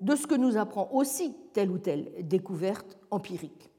de 0.00 0.16
ce 0.16 0.26
que 0.26 0.34
nous 0.34 0.56
apprend 0.56 0.88
aussi 0.92 1.34
telle 1.52 1.70
ou 1.70 1.78
telle 1.78 2.12
découverte 2.26 2.98
empirique 3.10 3.70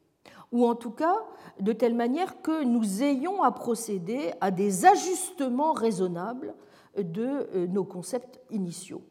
ou 0.51 0.65
en 0.65 0.75
tout 0.75 0.91
cas 0.91 1.15
de 1.59 1.73
telle 1.73 1.95
manière 1.95 2.41
que 2.41 2.63
nous 2.63 3.03
ayons 3.03 3.43
à 3.43 3.51
procéder 3.51 4.31
à 4.41 4.51
des 4.51 4.85
ajustements 4.85 5.73
raisonnables 5.73 6.55
de 6.97 7.49
euh, 7.53 7.67
nos 7.67 7.83
concepts 7.83 8.39
initiaux. 8.51 9.01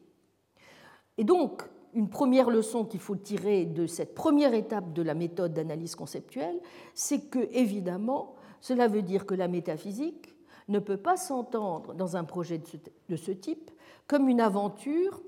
Et 1.17 1.23
donc, 1.23 1.63
une 1.95 2.09
première 2.09 2.49
leçon 2.49 2.85
qu'il 2.85 2.99
faut 2.99 3.15
tirer 3.15 3.65
de 3.65 3.87
cette 3.87 4.13
première 4.13 4.53
étape 4.53 4.93
de 4.93 5.01
la 5.01 5.13
méthode 5.13 5.53
d'analyse 5.53 5.95
conceptuelle, 5.95 6.59
c'est 6.93 7.29
que, 7.29 7.47
évidemment, 7.51 8.35
cela 8.59 8.87
veut 8.87 9.01
dire 9.01 9.25
que 9.25 9.33
la 9.33 9.47
métaphysique 9.47 10.35
ne 10.67 10.79
peut 10.79 10.97
pas 10.97 11.17
s'entendre 11.17 11.93
dans 11.93 12.17
un 12.17 12.23
projet 12.23 12.61
de 13.09 13.15
ce 13.15 13.31
type 13.31 13.71
comme 14.07 14.27
une 14.27 14.41
aventure 14.41 15.21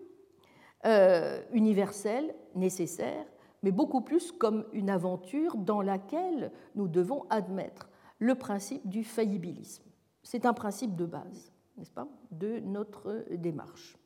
euh, 0.85 1.41
universelle, 1.53 2.35
nécessaire, 2.55 3.25
mais 3.63 3.71
beaucoup 3.71 4.01
plus 4.01 4.31
comme 4.31 4.65
une 4.73 4.89
aventure 4.89 5.55
dans 5.55 5.81
laquelle 5.81 6.51
nous 6.75 6.87
devons 6.87 7.25
admettre 7.29 7.89
le 8.19 8.35
principe 8.35 8.87
du 8.87 9.03
faillibilisme. 9.03 9.83
C'est 10.21 10.45
un 10.45 10.53
principe 10.53 10.95
de 10.95 11.05
base, 11.05 11.51
n'est-ce 11.77 11.91
pas, 11.91 12.07
de 12.31 12.59
notre 12.59 13.25
démarche. 13.31 13.96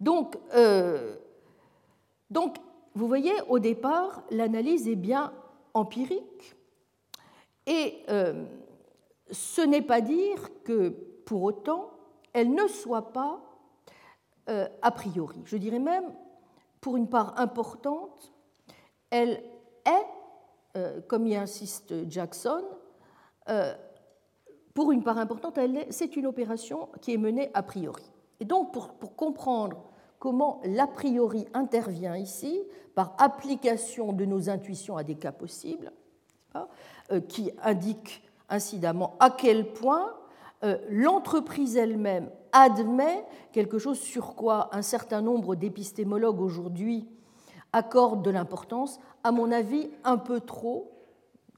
Donc, 0.00 0.36
euh, 0.54 1.14
donc, 2.30 2.56
vous 2.94 3.06
voyez, 3.06 3.34
au 3.48 3.58
départ, 3.58 4.22
l'analyse 4.30 4.88
est 4.88 4.96
bien 4.96 5.32
empirique 5.74 6.56
et 7.66 8.02
euh, 8.08 8.46
ce 9.30 9.60
n'est 9.60 9.82
pas 9.82 10.00
dire 10.00 10.48
que, 10.64 10.88
pour 11.26 11.42
autant, 11.42 11.90
elle 12.32 12.52
ne 12.52 12.66
soit 12.66 13.12
pas 13.12 13.40
euh, 14.48 14.66
a 14.82 14.90
priori. 14.90 15.40
Je 15.44 15.56
dirais 15.56 15.78
même, 15.78 16.10
pour 16.80 16.96
une 16.96 17.08
part 17.08 17.38
importante, 17.38 18.32
elle 19.10 19.44
est, 19.84 21.00
comme 21.08 21.26
y 21.26 21.36
insiste 21.36 22.08
Jackson, 22.08 22.62
pour 24.72 24.92
une 24.92 25.02
part 25.02 25.18
importante, 25.18 25.58
c'est 25.90 26.16
une 26.16 26.26
opération 26.26 26.88
qui 27.00 27.12
est 27.12 27.18
menée 27.18 27.50
a 27.54 27.62
priori. 27.62 28.04
Et 28.38 28.44
donc, 28.44 28.72
pour 28.72 29.16
comprendre 29.16 29.89
comment 30.20 30.60
l'a 30.64 30.86
priori 30.86 31.48
intervient 31.54 32.16
ici, 32.16 32.62
par 32.94 33.16
application 33.18 34.12
de 34.12 34.24
nos 34.24 34.48
intuitions 34.48 34.96
à 34.96 35.02
des 35.02 35.16
cas 35.16 35.32
possibles, 35.32 35.90
qui 37.28 37.50
indique 37.62 38.22
incidemment 38.48 39.16
à 39.18 39.30
quel 39.30 39.72
point 39.72 40.14
l'entreprise 40.88 41.76
elle-même 41.76 42.30
admet 42.52 43.24
quelque 43.52 43.78
chose 43.78 43.98
sur 43.98 44.34
quoi 44.34 44.68
un 44.72 44.82
certain 44.82 45.22
nombre 45.22 45.54
d'épistémologues 45.54 46.40
aujourd'hui 46.40 47.08
accordent 47.72 48.22
de 48.22 48.30
l'importance, 48.30 48.98
à 49.24 49.32
mon 49.32 49.50
avis 49.52 49.90
un 50.04 50.18
peu 50.18 50.40
trop 50.40 50.92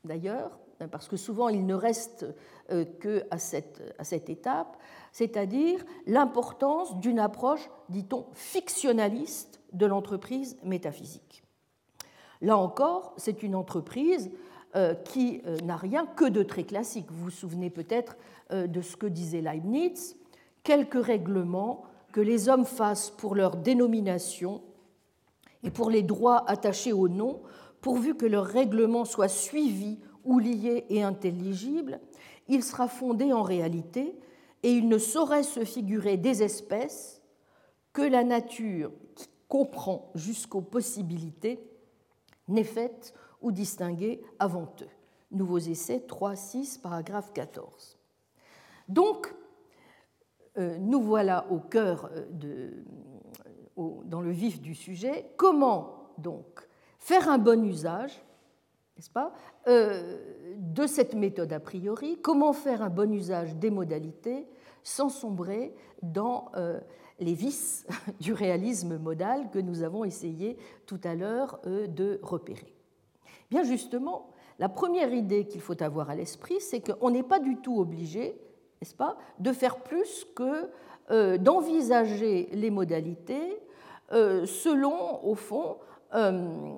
d'ailleurs, 0.04 0.58
parce 0.90 1.08
que 1.08 1.16
souvent 1.16 1.48
il 1.48 1.64
ne 1.64 1.74
reste 1.74 2.26
euh, 2.70 2.84
qu'à 2.84 3.38
cette 3.38 4.30
étape, 4.30 4.76
c'est-à-dire 5.12 5.84
l'importance 6.06 6.98
d'une 6.98 7.18
approche, 7.18 7.70
dit-on, 7.88 8.26
fictionnaliste 8.32 9.60
de 9.72 9.86
l'entreprise 9.86 10.56
métaphysique. 10.64 11.44
Là 12.40 12.56
encore, 12.56 13.14
c'est 13.16 13.42
une 13.42 13.54
entreprise 13.54 14.30
euh, 14.74 14.94
qui 14.94 15.42
euh, 15.46 15.58
n'a 15.58 15.76
rien 15.76 16.06
que 16.06 16.24
de 16.24 16.42
très 16.42 16.64
classique. 16.64 17.06
Vous 17.10 17.24
vous 17.24 17.30
souvenez 17.30 17.70
peut-être 17.70 18.16
de 18.50 18.82
ce 18.82 18.96
que 18.98 19.06
disait 19.06 19.40
Leibniz, 19.40 20.14
quelques 20.62 21.02
règlements 21.02 21.84
que 22.12 22.20
les 22.20 22.50
hommes 22.50 22.66
fassent 22.66 23.08
pour 23.08 23.34
leur 23.34 23.56
dénomination 23.56 24.60
et 25.62 25.70
pour 25.70 25.90
les 25.90 26.02
droits 26.02 26.48
attachés 26.50 26.92
au 26.92 27.08
nom, 27.08 27.40
pourvu 27.80 28.14
que 28.14 28.26
leur 28.26 28.44
règlement 28.44 29.04
soit 29.04 29.28
suivi 29.28 29.98
ou 30.24 30.38
lié 30.38 30.84
et 30.88 31.02
intelligible, 31.02 32.00
il 32.48 32.62
sera 32.62 32.88
fondé 32.88 33.32
en 33.32 33.42
réalité 33.42 34.14
et 34.62 34.72
il 34.72 34.88
ne 34.88 34.98
saurait 34.98 35.42
se 35.42 35.64
figurer 35.64 36.16
des 36.16 36.42
espèces 36.42 37.22
que 37.92 38.02
la 38.02 38.24
nature 38.24 38.92
qui 39.14 39.28
comprend 39.48 40.10
jusqu'aux 40.14 40.62
possibilités 40.62 41.60
n'est 42.48 42.64
faite 42.64 43.14
ou 43.40 43.52
distinguée 43.52 44.22
avant 44.38 44.72
eux. 44.82 44.88
Nouveaux 45.30 45.58
essais 45.58 46.00
3, 46.00 46.36
6, 46.36 46.78
paragraphe 46.78 47.32
14. 47.32 47.98
Donc, 48.88 49.34
euh, 50.58 50.76
nous 50.78 51.00
voilà 51.00 51.46
au 51.50 51.58
cœur 51.58 52.10
euh, 52.12 52.26
de, 52.30 52.84
dans 54.04 54.20
le 54.20 54.30
vif 54.30 54.60
du 54.60 54.74
sujet. 54.74 55.32
Comment 55.36 56.12
donc 56.18 56.66
faire 56.98 57.28
un 57.28 57.38
bon 57.38 57.64
usage, 57.64 58.22
n'est-ce 58.96 59.10
pas, 59.10 59.32
euh, 59.68 60.18
de 60.56 60.86
cette 60.86 61.14
méthode 61.14 61.52
a 61.52 61.60
priori 61.60 62.18
Comment 62.22 62.52
faire 62.52 62.82
un 62.82 62.90
bon 62.90 63.12
usage 63.12 63.56
des 63.56 63.70
modalités 63.70 64.46
sans 64.82 65.08
sombrer 65.08 65.74
dans 66.02 66.50
les 67.20 67.34
vices 67.34 67.86
du 68.20 68.32
réalisme 68.32 68.98
modal 68.98 69.48
que 69.50 69.60
nous 69.60 69.84
avons 69.84 70.04
essayé 70.04 70.58
tout 70.86 71.00
à 71.04 71.14
l'heure 71.14 71.60
de 71.64 72.18
repérer. 72.22 72.74
Bien 73.48 73.62
justement, 73.62 74.30
la 74.58 74.68
première 74.68 75.14
idée 75.14 75.46
qu'il 75.46 75.60
faut 75.60 75.80
avoir 75.80 76.10
à 76.10 76.16
l'esprit, 76.16 76.60
c'est 76.60 76.80
qu'on 76.80 77.10
n'est 77.10 77.22
pas 77.22 77.38
du 77.38 77.58
tout 77.58 77.78
obligé 77.78 78.36
n'est-ce 78.82 78.96
pas, 78.96 79.16
de 79.38 79.52
faire 79.52 79.76
plus 79.76 80.26
que 80.34 80.68
euh, 81.12 81.38
d'envisager 81.38 82.48
les 82.52 82.70
modalités 82.70 83.56
euh, 84.10 84.44
selon, 84.44 85.24
au 85.24 85.36
fond, 85.36 85.76
euh, 86.14 86.74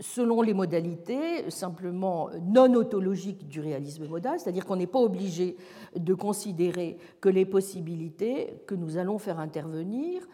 selon 0.00 0.42
les 0.42 0.54
modalités 0.54 1.50
simplement 1.50 2.30
non 2.42 2.74
autologiques 2.74 3.48
du 3.48 3.60
réalisme 3.60 4.06
modal, 4.06 4.38
c'est-à-dire 4.38 4.66
qu'on 4.66 4.76
n'est 4.76 4.86
pas 4.86 5.00
obligé 5.00 5.56
de 5.96 6.14
considérer 6.14 6.98
que 7.20 7.28
les 7.28 7.44
possibilités 7.44 8.54
que 8.66 8.74
nous 8.74 8.96
allons 8.96 9.18
faire 9.18 9.40
intervenir 9.40 10.26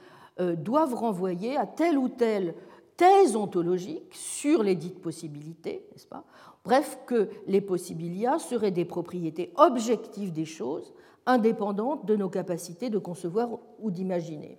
doivent 0.59 0.95
renvoyer 0.95 1.57
à 1.57 1.67
telle 1.67 1.99
ou 1.99 2.09
telle 2.09 2.55
thèse 2.97 3.37
ontologique 3.37 4.15
sur 4.15 4.63
les 4.63 4.75
dites 4.77 5.01
possibilités, 5.01 5.87
n'est-ce 5.93 6.07
pas? 6.07 6.25
Bref, 6.65 6.99
que 7.07 7.29
les 7.47 7.61
possibilia 7.61 8.39
seraient 8.39 8.71
des 8.71 8.85
propriétés 8.85 9.53
objectives 9.57 10.33
des 10.33 10.45
choses, 10.45 10.95
indépendantes 11.27 12.07
de 12.07 12.17
nos 12.17 12.29
capacités 12.29 12.91
de 12.91 12.99
concevoir 12.99 13.59
ou 13.79 13.91
d'imaginer. 13.91 14.59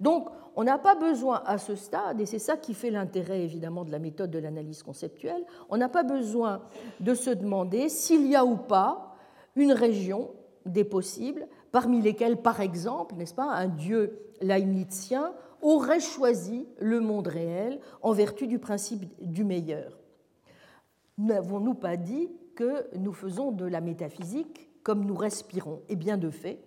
Donc, 0.00 0.28
on 0.56 0.64
n'a 0.64 0.78
pas 0.78 0.94
besoin 0.94 1.42
à 1.46 1.58
ce 1.58 1.74
stade, 1.74 2.20
et 2.20 2.26
c'est 2.26 2.38
ça 2.38 2.56
qui 2.56 2.74
fait 2.74 2.90
l'intérêt 2.90 3.42
évidemment 3.42 3.84
de 3.84 3.92
la 3.92 3.98
méthode 3.98 4.30
de 4.30 4.38
l'analyse 4.38 4.82
conceptuelle, 4.82 5.44
on 5.68 5.76
n'a 5.76 5.88
pas 5.88 6.02
besoin 6.02 6.62
de 7.00 7.14
se 7.14 7.30
demander 7.30 7.88
s'il 7.88 8.26
y 8.26 8.36
a 8.36 8.44
ou 8.44 8.56
pas 8.56 9.14
une 9.56 9.72
région 9.72 10.30
des 10.66 10.84
possibles, 10.84 11.46
parmi 11.72 12.00
lesquelles, 12.00 12.36
par 12.36 12.60
exemple, 12.60 13.14
n'est-ce 13.16 13.34
pas, 13.34 13.50
un 13.50 13.68
dieu 13.68 14.18
leibnizien 14.40 15.32
aurait 15.62 16.00
choisi 16.00 16.66
le 16.78 17.00
monde 17.00 17.28
réel 17.28 17.80
en 18.02 18.12
vertu 18.12 18.46
du 18.46 18.58
principe 18.58 19.06
du 19.20 19.44
meilleur. 19.44 19.98
N'avons-nous 21.18 21.74
pas 21.74 21.96
dit 21.96 22.30
que 22.54 22.86
nous 22.96 23.12
faisons 23.12 23.50
de 23.50 23.64
la 23.64 23.80
métaphysique 23.80 24.70
comme 24.82 25.04
nous 25.04 25.16
respirons? 25.16 25.82
Et 25.88 25.96
bien 25.96 26.16
de 26.16 26.30
fait, 26.30 26.60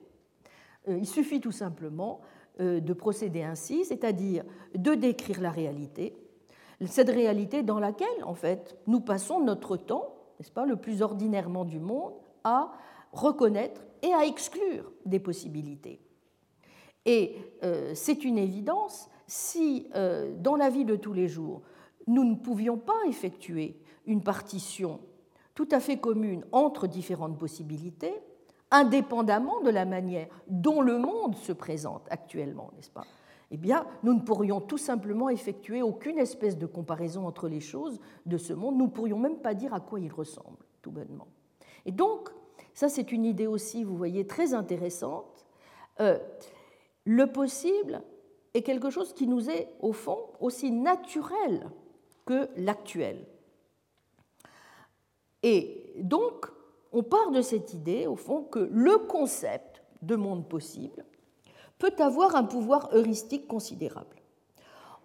euh, 0.88 0.98
il 0.98 1.08
suffit 1.08 1.40
tout 1.40 1.52
simplement 1.52 2.22
de 2.60 2.94
procéder 2.94 3.44
ainsi, 3.44 3.86
c'est-à-dire 3.86 4.44
de 4.76 4.94
décrire 4.94 5.42
la 5.42 5.52
réalité, 5.52 6.16
cette 6.86 7.10
réalité 7.10 7.64
dans 7.64 7.80
laquelle, 7.80 8.24
en 8.24 8.34
fait, 8.34 8.78
nous 8.88 9.00
passons 9.00 9.40
notre 9.40 9.78
temps, 9.78 10.16
n'est-ce 10.40 10.52
pas, 10.52 10.66
le 10.66 10.76
plus 10.76 11.02
ordinairement 11.02 11.66
du 11.66 11.80
monde, 11.80 12.14
à 12.44 12.72
reconnaître 13.12 13.82
et 14.02 14.14
à 14.14 14.26
exclure 14.26 14.92
des 15.06 15.20
possibilités. 15.20 16.00
Et 17.06 17.36
euh, 17.64 17.94
c'est 17.96 18.24
une 18.26 18.38
évidence, 18.38 19.10
si 19.28 19.88
dans 20.40 20.56
la 20.56 20.70
vie 20.70 20.86
de 20.86 20.96
tous 20.96 21.14
les 21.14 21.28
jours, 21.28 21.62
nous 22.08 22.24
ne 22.24 22.36
pouvions 22.36 22.78
pas 22.78 23.00
effectuer 23.08 23.80
une 24.06 24.22
partition 24.22 25.00
tout 25.56 25.68
à 25.72 25.80
fait 25.80 25.98
commune 25.98 26.46
entre 26.52 26.88
différentes 26.88 27.38
possibilités, 27.38 28.14
indépendamment 28.72 29.62
de 29.62 29.70
la 29.70 29.86
manière 29.86 30.28
dont 30.48 30.82
le 30.82 30.98
monde 30.98 31.36
se 31.36 31.52
présente 31.52 32.04
actuellement, 32.10 32.72
n'est-ce 32.76 32.90
pas? 32.90 33.06
Eh 33.52 33.58
bien, 33.58 33.86
nous 34.04 34.14
ne 34.14 34.22
pourrions 34.22 34.62
tout 34.62 34.78
simplement 34.78 35.28
effectuer 35.28 35.82
aucune 35.82 36.18
espèce 36.18 36.58
de 36.58 36.66
comparaison 36.66 37.28
entre 37.28 37.50
les 37.50 37.60
choses 37.60 38.00
de 38.26 38.38
ce 38.38 38.54
monde. 38.54 38.78
Nous 38.78 38.86
ne 38.86 38.92
pourrions 38.92 39.20
même 39.20 39.40
pas 39.40 39.54
dire 39.54 39.74
à 39.74 39.82
quoi 39.82 40.00
il 40.00 40.12
ressemble, 40.12 40.58
tout 40.82 40.92
bonnement. 40.92 41.28
Et 41.86 41.92
donc, 41.92 42.30
ça 42.74 42.88
c'est 42.88 43.12
une 43.12 43.26
idée 43.26 43.48
aussi, 43.48 43.84
vous 43.84 43.98
voyez, 43.98 44.26
très 44.26 44.54
intéressante. 44.54 45.46
Euh, 46.00 46.18
le 47.04 47.28
possible 47.28 48.02
est 48.54 48.62
quelque 48.62 48.90
chose 48.90 49.14
qui 49.14 49.28
nous 49.28 49.50
est, 49.50 49.68
au 49.82 49.92
fond, 49.92 50.30
aussi 50.40 50.72
naturel 50.72 51.70
que 52.26 52.48
l'actuel. 52.56 53.26
Et 55.44 55.94
donc, 55.98 56.48
on 56.92 57.04
part 57.04 57.32
de 57.32 57.42
cette 57.42 57.74
idée, 57.74 58.08
au 58.08 58.16
fond, 58.16 58.44
que 58.44 58.60
le 58.60 58.98
concept 59.00 59.84
de 60.02 60.16
monde 60.16 60.48
possible 60.48 61.06
peut 61.78 61.94
avoir 62.00 62.36
un 62.36 62.44
pouvoir 62.44 62.90
heuristique 62.94 63.48
considérable. 63.48 64.18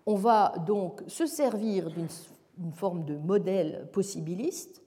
On 0.04 0.14
va 0.14 0.54
donc 0.66 1.02
se 1.06 1.26
servir 1.26 1.90
d'une 1.90 2.72
forme 2.72 3.04
de 3.04 3.16
modèle 3.16 3.88
possibiliste, 3.92 4.82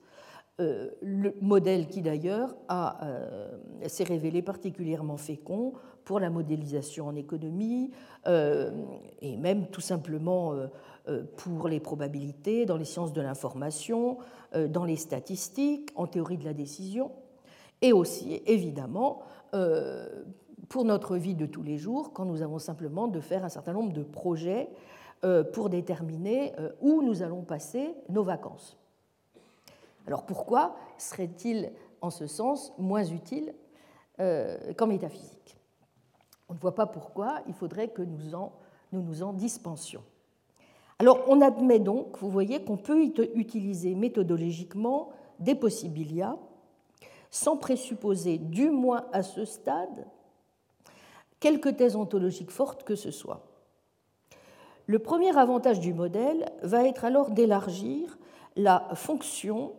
le 0.59 1.33
modèle 1.41 1.87
qui 1.87 2.01
d'ailleurs 2.01 2.55
euh, 2.69 3.49
s'est 3.87 4.03
révélé 4.03 4.41
particulièrement 4.41 5.17
fécond 5.17 5.73
pour 6.03 6.19
la 6.19 6.29
modélisation 6.29 7.07
en 7.07 7.15
économie 7.15 7.91
euh, 8.27 8.71
et 9.21 9.37
même 9.37 9.67
tout 9.67 9.81
simplement 9.81 10.53
pour 11.37 11.67
les 11.67 11.79
probabilités 11.79 12.65
dans 12.65 12.77
les 12.77 12.85
sciences 12.85 13.13
de 13.13 13.21
l'information, 13.21 14.17
euh, 14.55 14.67
dans 14.67 14.83
les 14.83 14.95
statistiques, 14.95 15.91
en 15.95 16.07
théorie 16.07 16.37
de 16.37 16.45
la 16.45 16.53
décision, 16.53 17.11
et 17.83 17.93
aussi, 17.93 18.41
évidemment, 18.47 19.21
euh, 19.53 20.23
pour 20.69 20.85
notre 20.85 21.17
vie 21.17 21.35
de 21.35 21.45
tous 21.45 21.61
les 21.61 21.77
jours, 21.77 22.13
quand 22.13 22.25
nous 22.25 22.41
avons 22.41 22.57
simplement 22.57 23.07
de 23.07 23.19
faire 23.19 23.45
un 23.45 23.49
certain 23.49 23.73
nombre 23.73 23.93
de 23.93 24.01
projets 24.01 24.69
euh, 25.23 25.43
pour 25.43 25.69
déterminer 25.69 26.53
où 26.81 27.03
nous 27.03 27.21
allons 27.21 27.43
passer 27.43 27.93
nos 28.09 28.23
vacances. 28.23 28.78
Alors 30.09 30.25
pourquoi 30.25 30.75
serait-il 30.97 31.71
en 32.01 32.09
ce 32.09 32.25
sens 32.25 32.73
moins 32.79 33.03
utile 33.03 33.53
qu'en 34.17 34.87
métaphysique? 34.87 35.55
On 36.49 36.55
ne 36.55 36.57
voit 36.57 36.73
pas 36.73 36.87
pourquoi 36.87 37.41
il 37.47 37.53
faudrait 37.53 37.89
que 37.89 38.01
nous 38.01 38.51
nous 38.91 39.21
en 39.21 39.33
dispensions. 39.33 40.01
Alors 40.97 41.19
on 41.27 41.41
admet 41.41 41.77
donc, 41.77 42.17
vous 42.17 42.31
voyez, 42.31 42.63
qu'on 42.65 42.75
peut 42.75 43.03
utiliser 43.35 43.93
méthodologiquement 43.93 45.09
des 45.37 45.53
possibilia, 45.53 46.39
sans 47.29 47.55
présupposer, 47.55 48.39
du 48.39 48.71
moins 48.71 49.05
à 49.13 49.21
ce 49.21 49.45
stade, 49.45 50.07
quelque 51.39 51.69
thèse 51.69 51.95
ontologique 51.95 52.49
forte 52.49 52.83
que 52.83 52.95
ce 52.95 53.11
soit. 53.11 53.45
Le 54.87 54.97
premier 54.97 55.37
avantage 55.37 55.79
du 55.79 55.93
modèle 55.93 56.51
va 56.63 56.87
être 56.87 57.05
alors 57.05 57.29
d'élargir 57.29 58.17
la 58.55 58.89
fonction 58.95 59.73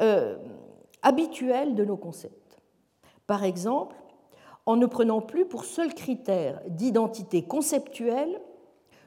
euh, 0.00 0.36
habituelle 1.02 1.74
de 1.74 1.84
nos 1.84 1.96
concepts. 1.96 2.58
Par 3.26 3.44
exemple, 3.44 3.96
en 4.66 4.76
ne 4.76 4.86
prenant 4.86 5.20
plus 5.20 5.46
pour 5.46 5.64
seul 5.64 5.94
critère 5.94 6.60
d'identité 6.68 7.42
conceptuelle 7.42 8.40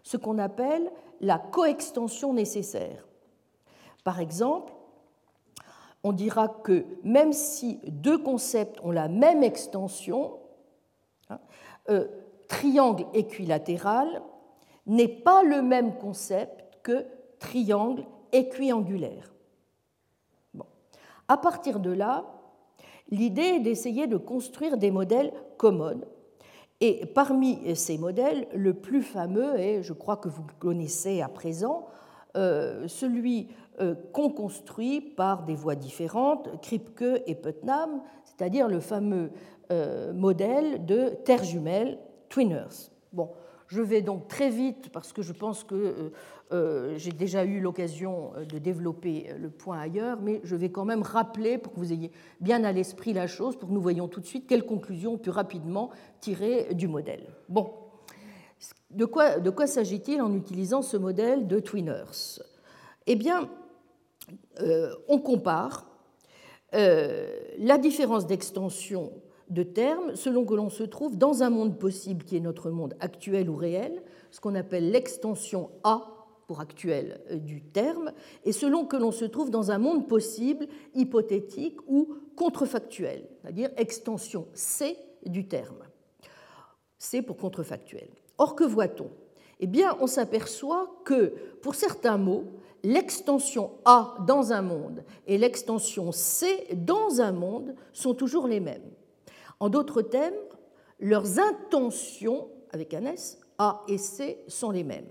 ce 0.03 0.17
qu'on 0.17 0.37
appelle 0.37 0.91
la 1.21 1.37
coextension 1.37 2.33
nécessaire. 2.33 3.07
Par 4.03 4.19
exemple, 4.19 4.73
on 6.03 6.13
dira 6.13 6.47
que 6.47 6.85
même 7.03 7.33
si 7.33 7.79
deux 7.87 8.17
concepts 8.17 8.79
ont 8.83 8.91
la 8.91 9.09
même 9.09 9.43
extension, 9.43 10.39
hein, 11.29 11.39
euh, 11.89 12.07
triangle 12.47 13.05
équilatéral 13.13 14.21
n'est 14.87 15.07
pas 15.07 15.43
le 15.43 15.61
même 15.61 15.97
concept 15.97 16.63
que 16.81 17.05
triangle 17.37 18.05
équiangulaire. 18.31 19.33
À 21.29 21.37
partir 21.37 21.79
de 21.79 21.91
là, 21.91 22.25
l'idée 23.11 23.43
est 23.43 23.59
d'essayer 23.59 24.07
de 24.07 24.17
construire 24.17 24.77
des 24.77 24.89
modèles 24.89 25.31
communs. 25.57 26.01
Et 26.81 27.05
parmi 27.05 27.75
ces 27.75 27.97
modèles, 27.97 28.47
le 28.53 28.73
plus 28.73 29.03
fameux, 29.03 29.59
et 29.59 29.83
je 29.83 29.93
crois 29.93 30.17
que 30.17 30.27
vous 30.27 30.43
connaissez 30.59 31.21
à 31.21 31.29
présent, 31.29 31.87
euh, 32.35 32.87
celui 32.87 33.49
euh, 33.79 33.95
qu'on 34.11 34.29
construit 34.29 35.01
par 35.01 35.43
des 35.43 35.55
voies 35.55 35.75
différentes, 35.75 36.61
Kripke 36.61 37.23
et 37.27 37.35
Putnam, 37.35 38.01
c'est-à-dire 38.25 38.67
le 38.67 38.79
fameux 38.79 39.31
euh, 39.71 40.13
modèle 40.13 40.85
de 40.85 41.09
terre 41.25 41.43
jumelle 41.43 41.99
Twinners. 42.27 42.89
Je 43.69 43.81
vais 43.81 44.01
donc 44.01 44.27
très 44.27 44.49
vite 44.49 44.89
parce 44.91 45.13
que 45.13 45.21
je 45.21 45.31
pense 45.31 45.63
que 45.63 46.11
euh, 46.51 46.93
j'ai 46.97 47.11
déjà 47.11 47.45
eu 47.45 47.59
l'occasion 47.59 48.31
de 48.51 48.57
développer 48.57 49.31
le 49.39 49.49
point 49.51 49.79
ailleurs, 49.79 50.19
mais 50.21 50.41
je 50.43 50.55
vais 50.55 50.71
quand 50.71 50.85
même 50.85 51.03
rappeler 51.03 51.59
pour 51.59 51.73
que 51.73 51.77
vous 51.77 51.93
ayez 51.93 52.11
bien 52.41 52.63
à 52.63 52.71
l'esprit 52.71 53.13
la 53.13 53.27
chose, 53.27 53.55
pour 53.57 53.69
que 53.69 53.73
nous 53.73 53.81
voyons 53.81 54.07
tout 54.07 54.19
de 54.19 54.25
suite 54.25 54.47
quelles 54.47 54.65
conclusions 54.65 55.13
on 55.13 55.17
peut 55.19 55.29
rapidement 55.29 55.91
tirer 56.19 56.73
du 56.73 56.87
modèle. 56.87 57.27
Bon, 57.47 57.71
de 58.89 59.05
quoi, 59.05 59.67
s'agit-il 59.67 60.19
en 60.19 60.33
utilisant 60.33 60.81
ce 60.81 60.97
modèle 60.97 61.47
de 61.47 61.59
Twinners? 61.59 62.41
Eh 63.05 63.15
bien, 63.15 63.49
euh, 64.61 64.91
on 65.07 65.19
compare 65.19 65.85
euh, 66.73 67.29
la 67.59 67.77
différence 67.77 68.25
d'extension 68.25 69.11
de 69.49 69.63
termes 69.63 70.15
selon 70.15 70.45
que 70.45 70.53
l'on 70.53 70.69
se 70.69 70.83
trouve 70.83 71.17
dans 71.17 71.43
un 71.43 71.49
monde 71.49 71.77
possible 71.77 72.23
qui 72.23 72.37
est 72.37 72.41
notre 72.41 72.69
monde 72.69 72.95
actuel 72.99 73.49
ou 73.49 73.55
réel, 73.55 74.03
ce 74.31 74.39
qu'on 74.39 74.55
appelle 74.55 74.91
l'extension 74.91 75.69
A 75.83 76.15
pour 76.47 76.61
actuel 76.61 77.21
euh, 77.29 77.37
du 77.37 77.61
terme, 77.61 78.11
et 78.43 78.51
selon 78.51 78.85
que 78.85 78.97
l'on 78.97 79.11
se 79.11 79.25
trouve 79.25 79.51
dans 79.51 79.71
un 79.71 79.77
monde 79.77 80.07
possible, 80.07 80.67
hypothétique 80.95 81.77
ou 81.87 82.15
contrefactuel, 82.35 83.27
c'est-à-dire 83.41 83.69
extension 83.77 84.47
C 84.53 84.97
du 85.25 85.47
terme. 85.47 85.83
C 86.97 87.21
pour 87.21 87.37
contrefactuel. 87.37 88.09
Or, 88.37 88.55
que 88.55 88.63
voit-on? 88.63 89.09
Eh 89.59 89.67
bien, 89.67 89.97
on 89.99 90.07
s'aperçoit 90.07 90.89
que 91.03 91.33
pour 91.61 91.75
certains 91.75 92.17
mots, 92.17 92.45
l'extension 92.83 93.71
A 93.85 94.15
dans 94.25 94.53
un 94.53 94.61
monde 94.61 95.03
et 95.27 95.37
l'extension 95.37 96.11
C 96.11 96.65
dans 96.73 97.21
un 97.21 97.31
monde 97.31 97.75
sont 97.93 98.13
toujours 98.13 98.47
les 98.47 98.59
mêmes. 98.59 98.89
En 99.59 99.69
d'autres 99.69 100.01
termes, 100.01 100.33
leurs 100.99 101.39
intentions, 101.39 102.47
avec 102.71 102.93
un 102.93 103.05
S, 103.05 103.39
A 103.57 103.83
et 103.87 103.97
C, 103.97 104.43
sont 104.47 104.71
les 104.71 104.83
mêmes. 104.83 105.09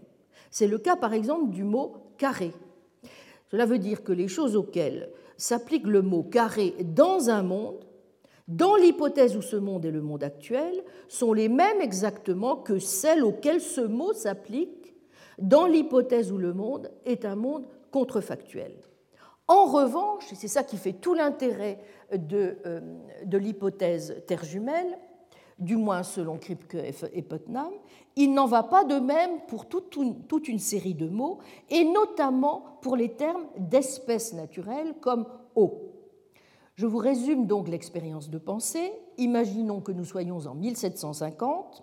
C'est 0.51 0.67
le 0.67 0.79
cas 0.79 0.97
par 0.97 1.13
exemple 1.13 1.51
du 1.51 1.65
mot 1.65 1.97
carré. 2.17 2.53
Cela 3.51 3.67
veut 3.67 3.79
dire 3.79 4.03
que 4.03 4.13
les 4.13 4.29
choses 4.29 4.57
auxquelles 4.57 5.11
s'applique 5.37 5.87
le 5.87 6.03
mot 6.03 6.23
carré 6.23 6.75
dans 6.81 7.31
un 7.31 7.43
monde, 7.43 7.85
dans 8.47 8.77
l'hypothèse 8.77 9.37
où 9.37 9.43
ce 9.43 9.57
monde 9.57 9.85
est 9.85 9.91
le 9.91 10.01
monde 10.01 10.25
actuel, 10.25 10.83
sont 11.09 11.33
les 11.33 11.49
mêmes 11.49 11.81
exactement 11.81 12.57
que 12.57 12.79
celles 12.79 13.23
auxquelles 13.23 13.61
ce 13.61 13.83
mot 13.83 14.13
s'applique 14.13 14.95
dans 15.39 15.67
l'hypothèse 15.67 16.33
où 16.33 16.39
le 16.39 16.53
monde 16.53 16.91
est 17.05 17.25
un 17.25 17.37
monde 17.37 17.67
contrefactuel. 17.91 18.73
En 19.49 19.65
revanche, 19.65 20.31
et 20.33 20.35
c'est 20.35 20.49
ça 20.49 20.63
qui 20.63 20.77
fait 20.77 20.93
tout 20.93 21.15
l'intérêt 21.15 21.81
de, 22.13 22.59
euh, 22.67 22.81
de 23.25 23.39
l'hypothèse 23.39 24.23
terre 24.27 24.45
jumelle, 24.45 24.99
du 25.59 25.77
moins 25.77 26.03
selon 26.03 26.39
Kripke 26.39 26.77
et 27.13 27.23
Putnam, 27.23 27.73
il 28.17 28.33
n'en 28.33 28.47
va 28.47 28.63
pas 28.63 28.85
de 28.85 28.97
même 28.97 29.41
pour 29.49 29.67
toute 29.67 29.97
toute 30.29 30.49
une, 30.49 30.59
série 30.59 30.95
de 30.95 31.09
mots, 31.09 31.39
et 31.71 31.85
notamment 31.85 32.79
pour 32.83 32.97
les 32.97 33.11
termes 33.11 33.47
d'espèces 33.57 34.35
naturelles 34.35 34.95
comme 35.01 35.27
eau. 35.57 35.89
Je 36.77 36.87
vous 36.87 36.99
résume 36.99 37.47
donc 37.47 37.69
l'expérience 37.69 38.31
de 38.31 38.39
pensée. 38.39 38.93
Imaginons 39.17 39.81
que 39.81 39.91
nous 39.91 40.05
soyons 40.05 40.39
en 40.47 40.55
1750 40.55 41.83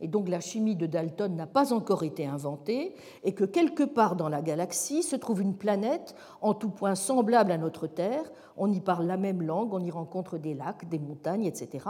et 0.00 0.08
donc 0.08 0.28
la 0.28 0.40
chimie 0.40 0.76
de 0.76 0.86
Dalton 0.86 1.34
n'a 1.34 1.46
pas 1.46 1.72
encore 1.72 2.02
été 2.02 2.26
inventée, 2.26 2.94
et 3.24 3.32
que 3.32 3.44
quelque 3.44 3.82
part 3.82 4.16
dans 4.16 4.28
la 4.28 4.42
galaxie 4.42 5.02
se 5.02 5.16
trouve 5.16 5.42
une 5.42 5.56
planète 5.56 6.14
en 6.40 6.54
tout 6.54 6.70
point 6.70 6.94
semblable 6.94 7.52
à 7.52 7.58
notre 7.58 7.86
Terre, 7.86 8.30
on 8.56 8.72
y 8.72 8.80
parle 8.80 9.06
la 9.06 9.16
même 9.16 9.42
langue, 9.42 9.72
on 9.72 9.82
y 9.82 9.90
rencontre 9.90 10.38
des 10.38 10.54
lacs, 10.54 10.88
des 10.88 10.98
montagnes, 10.98 11.44
etc. 11.44 11.86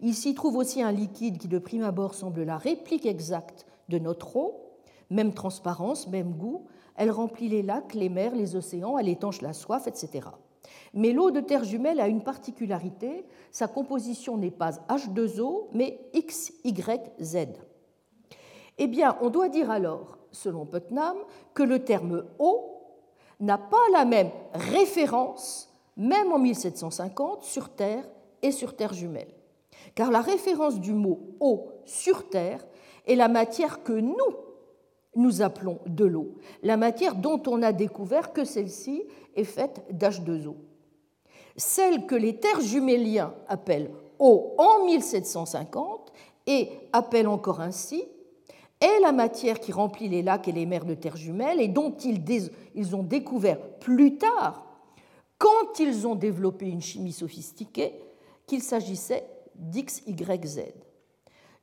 Il 0.00 0.14
s'y 0.14 0.34
trouve 0.34 0.56
aussi 0.56 0.82
un 0.82 0.92
liquide 0.92 1.38
qui 1.38 1.48
de 1.48 1.58
prime 1.58 1.84
abord 1.84 2.14
semble 2.14 2.42
la 2.42 2.58
réplique 2.58 3.06
exacte 3.06 3.66
de 3.88 3.98
notre 3.98 4.36
eau, 4.36 4.60
même 5.10 5.34
transparence, 5.34 6.08
même 6.08 6.32
goût, 6.32 6.66
elle 6.96 7.10
remplit 7.10 7.48
les 7.48 7.62
lacs, 7.62 7.94
les 7.94 8.08
mers, 8.08 8.34
les 8.34 8.56
océans, 8.56 8.98
elle 8.98 9.08
étanche 9.08 9.42
la 9.42 9.52
soif, 9.52 9.86
etc. 9.86 10.28
Mais 10.92 11.12
l'eau 11.12 11.30
de 11.30 11.40
terre 11.40 11.64
jumelle 11.64 12.00
a 12.00 12.08
une 12.08 12.22
particularité, 12.22 13.24
sa 13.50 13.66
composition 13.66 14.36
n'est 14.36 14.50
pas 14.50 14.70
H2O, 14.88 15.68
mais 15.72 16.00
XYZ. 16.14 17.48
Eh 18.78 18.86
bien, 18.86 19.16
on 19.20 19.30
doit 19.30 19.48
dire 19.48 19.70
alors, 19.70 20.18
selon 20.32 20.66
Putnam, 20.66 21.16
que 21.52 21.62
le 21.62 21.84
terme 21.84 22.24
eau 22.38 22.74
n'a 23.40 23.58
pas 23.58 23.76
la 23.92 24.04
même 24.04 24.30
référence, 24.52 25.72
même 25.96 26.32
en 26.32 26.38
1750, 26.38 27.42
sur 27.42 27.70
Terre 27.70 28.04
et 28.42 28.50
sur 28.50 28.76
Terre 28.76 28.94
jumelle. 28.94 29.32
Car 29.94 30.10
la 30.10 30.20
référence 30.20 30.80
du 30.80 30.92
mot 30.92 31.20
eau 31.40 31.68
sur 31.84 32.28
Terre 32.28 32.64
est 33.06 33.14
la 33.14 33.28
matière 33.28 33.82
que 33.82 33.92
nous, 33.92 34.36
nous 35.16 35.42
appelons 35.42 35.78
de 35.86 36.04
l'eau, 36.04 36.34
la 36.62 36.76
matière 36.76 37.14
dont 37.14 37.42
on 37.46 37.62
a 37.62 37.72
découvert 37.72 38.32
que 38.32 38.44
celle-ci 38.44 39.02
est 39.34 39.44
faite 39.44 39.82
d'H2O. 39.92 40.54
Celle 41.56 42.06
que 42.06 42.14
les 42.14 42.36
terres 42.36 42.60
juméliens 42.60 43.34
appellent 43.48 43.90
eau 44.18 44.54
en 44.58 44.84
1750 44.86 46.12
et 46.46 46.70
appellent 46.92 47.28
encore 47.28 47.60
ainsi 47.60 48.04
est 48.80 49.00
la 49.00 49.12
matière 49.12 49.60
qui 49.60 49.72
remplit 49.72 50.08
les 50.08 50.22
lacs 50.22 50.48
et 50.48 50.52
les 50.52 50.66
mers 50.66 50.84
de 50.84 50.94
terre 50.94 51.16
jumelles 51.16 51.60
et 51.60 51.68
dont 51.68 51.94
ils, 51.96 52.96
ont 52.96 53.02
découvert 53.02 53.60
plus 53.78 54.18
tard, 54.18 54.66
quand 55.38 55.78
ils 55.78 56.06
ont 56.06 56.14
développé 56.14 56.66
une 56.66 56.82
chimie 56.82 57.12
sophistiquée, 57.12 57.94
qu'il 58.46 58.62
s'agissait 58.62 59.26
d'XYZ. 59.54 60.60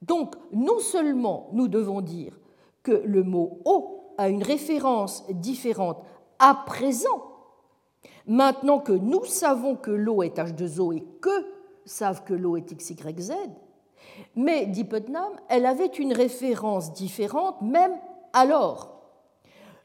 Donc, 0.02 0.36
non 0.52 0.80
seulement 0.80 1.50
nous 1.54 1.68
devons 1.68 2.02
dire 2.02 2.40
que 2.84 2.92
le 3.06 3.24
mot 3.24 3.60
eau 3.66 4.14
a 4.18 4.30
une 4.30 4.44
référence 4.44 5.26
différente 5.30 6.04
à 6.40 6.56
présent 6.66 7.32
Maintenant 8.28 8.80
que 8.80 8.92
nous 8.92 9.26
savons 9.26 9.76
que 9.76 9.92
l'eau 9.92 10.24
est 10.24 10.38
H2O 10.38 10.96
et 10.96 11.04
que 11.22 11.46
savent 11.86 12.24
que 12.24 12.34
l'eau 12.34 12.58
est 12.58 12.74
XYZ, 12.74 13.34
mais, 14.36 14.66
dit 14.66 14.84
Putnam, 14.84 15.32
elle 15.50 15.66
avait 15.66 15.86
une 15.86 16.14
référence 16.14 16.94
différente 16.94 17.62
même 17.62 17.94
alors. 18.34 19.02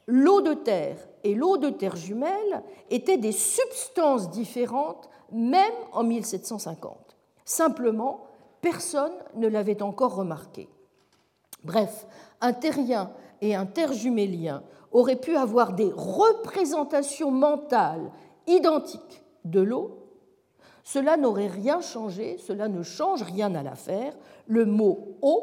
L'eau 0.06 0.40
de 0.40 0.54
terre 0.54 0.98
et 1.24 1.34
l'eau 1.34 1.58
de 1.58 1.70
terre 1.70 1.96
jumelle 1.96 2.62
étaient 2.90 3.18
des 3.18 3.32
substances 3.32 4.30
différentes 4.30 5.08
même 5.32 5.74
en 5.92 6.04
1750. 6.04 7.16
Simplement, 7.44 8.26
personne 8.60 9.12
ne 9.34 9.48
l'avait 9.48 9.82
encore 9.82 10.14
remarqué. 10.14 10.68
Bref, 11.64 12.06
un 12.40 12.52
terrien 12.52 13.10
et 13.40 13.54
un 13.54 13.66
terre-jumélien 13.66 14.62
auraient 14.92 15.20
pu 15.20 15.36
avoir 15.36 15.74
des 15.74 15.92
représentations 15.94 17.30
mentales 17.30 18.10
identique 18.46 19.22
de 19.44 19.60
l'eau, 19.60 20.06
cela 20.84 21.16
n'aurait 21.16 21.48
rien 21.48 21.80
changé, 21.80 22.38
cela 22.38 22.68
ne 22.68 22.82
change 22.82 23.22
rien 23.22 23.54
à 23.56 23.62
l'affaire. 23.64 24.16
Le 24.46 24.64
mot 24.64 25.16
eau 25.20 25.42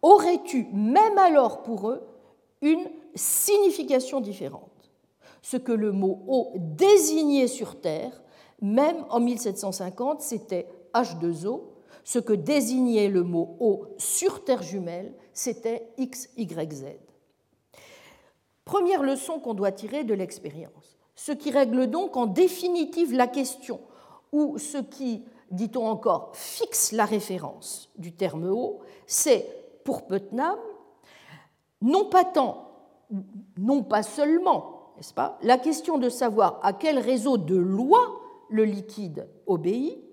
aurait 0.00 0.42
eu, 0.52 0.66
même 0.72 1.18
alors 1.18 1.62
pour 1.62 1.90
eux, 1.90 2.06
une 2.62 2.88
signification 3.14 4.20
différente. 4.20 4.70
ce 5.42 5.58
que 5.58 5.72
le 5.72 5.92
mot 5.92 6.22
eau 6.26 6.52
désignait 6.56 7.48
sur 7.48 7.80
Terre, 7.80 8.22
même 8.62 9.04
en 9.10 9.20
1750, 9.20 10.22
c'était 10.22 10.68
H2O, 10.94 11.60
ce 12.04 12.18
que 12.18 12.32
désignait 12.32 13.08
le 13.08 13.22
mot 13.22 13.56
eau 13.60 13.86
sur 13.98 14.44
Terre 14.44 14.62
jumelle, 14.62 15.14
c'était 15.32 15.88
XYZ. 15.98 16.84
Première 18.64 19.02
leçon 19.02 19.40
qu'on 19.40 19.54
doit 19.54 19.72
tirer 19.72 20.04
de 20.04 20.14
l'expérience, 20.14 20.98
ce 21.14 21.32
qui 21.32 21.50
règle 21.50 21.88
donc 21.88 22.16
en 22.16 22.26
définitive 22.26 23.12
la 23.12 23.26
question, 23.26 23.80
ou 24.32 24.58
ce 24.58 24.78
qui, 24.78 25.24
dit-on 25.50 25.86
encore, 25.86 26.30
fixe 26.34 26.92
la 26.92 27.04
référence 27.04 27.90
du 27.96 28.12
terme 28.12 28.50
eau, 28.50 28.80
c'est 29.06 29.46
pour 29.84 30.06
Putnam 30.06 30.58
non 31.82 32.06
pas 32.06 32.24
tant, 32.24 32.70
non 33.58 33.82
pas 33.82 34.02
seulement, 34.02 34.92
n'est-ce 34.96 35.12
pas, 35.12 35.38
la 35.42 35.58
question 35.58 35.98
de 35.98 36.08
savoir 36.08 36.58
à 36.62 36.72
quel 36.72 36.98
réseau 36.98 37.36
de 37.36 37.56
lois 37.56 38.20
le 38.48 38.64
liquide 38.64 39.28
obéit, 39.46 40.03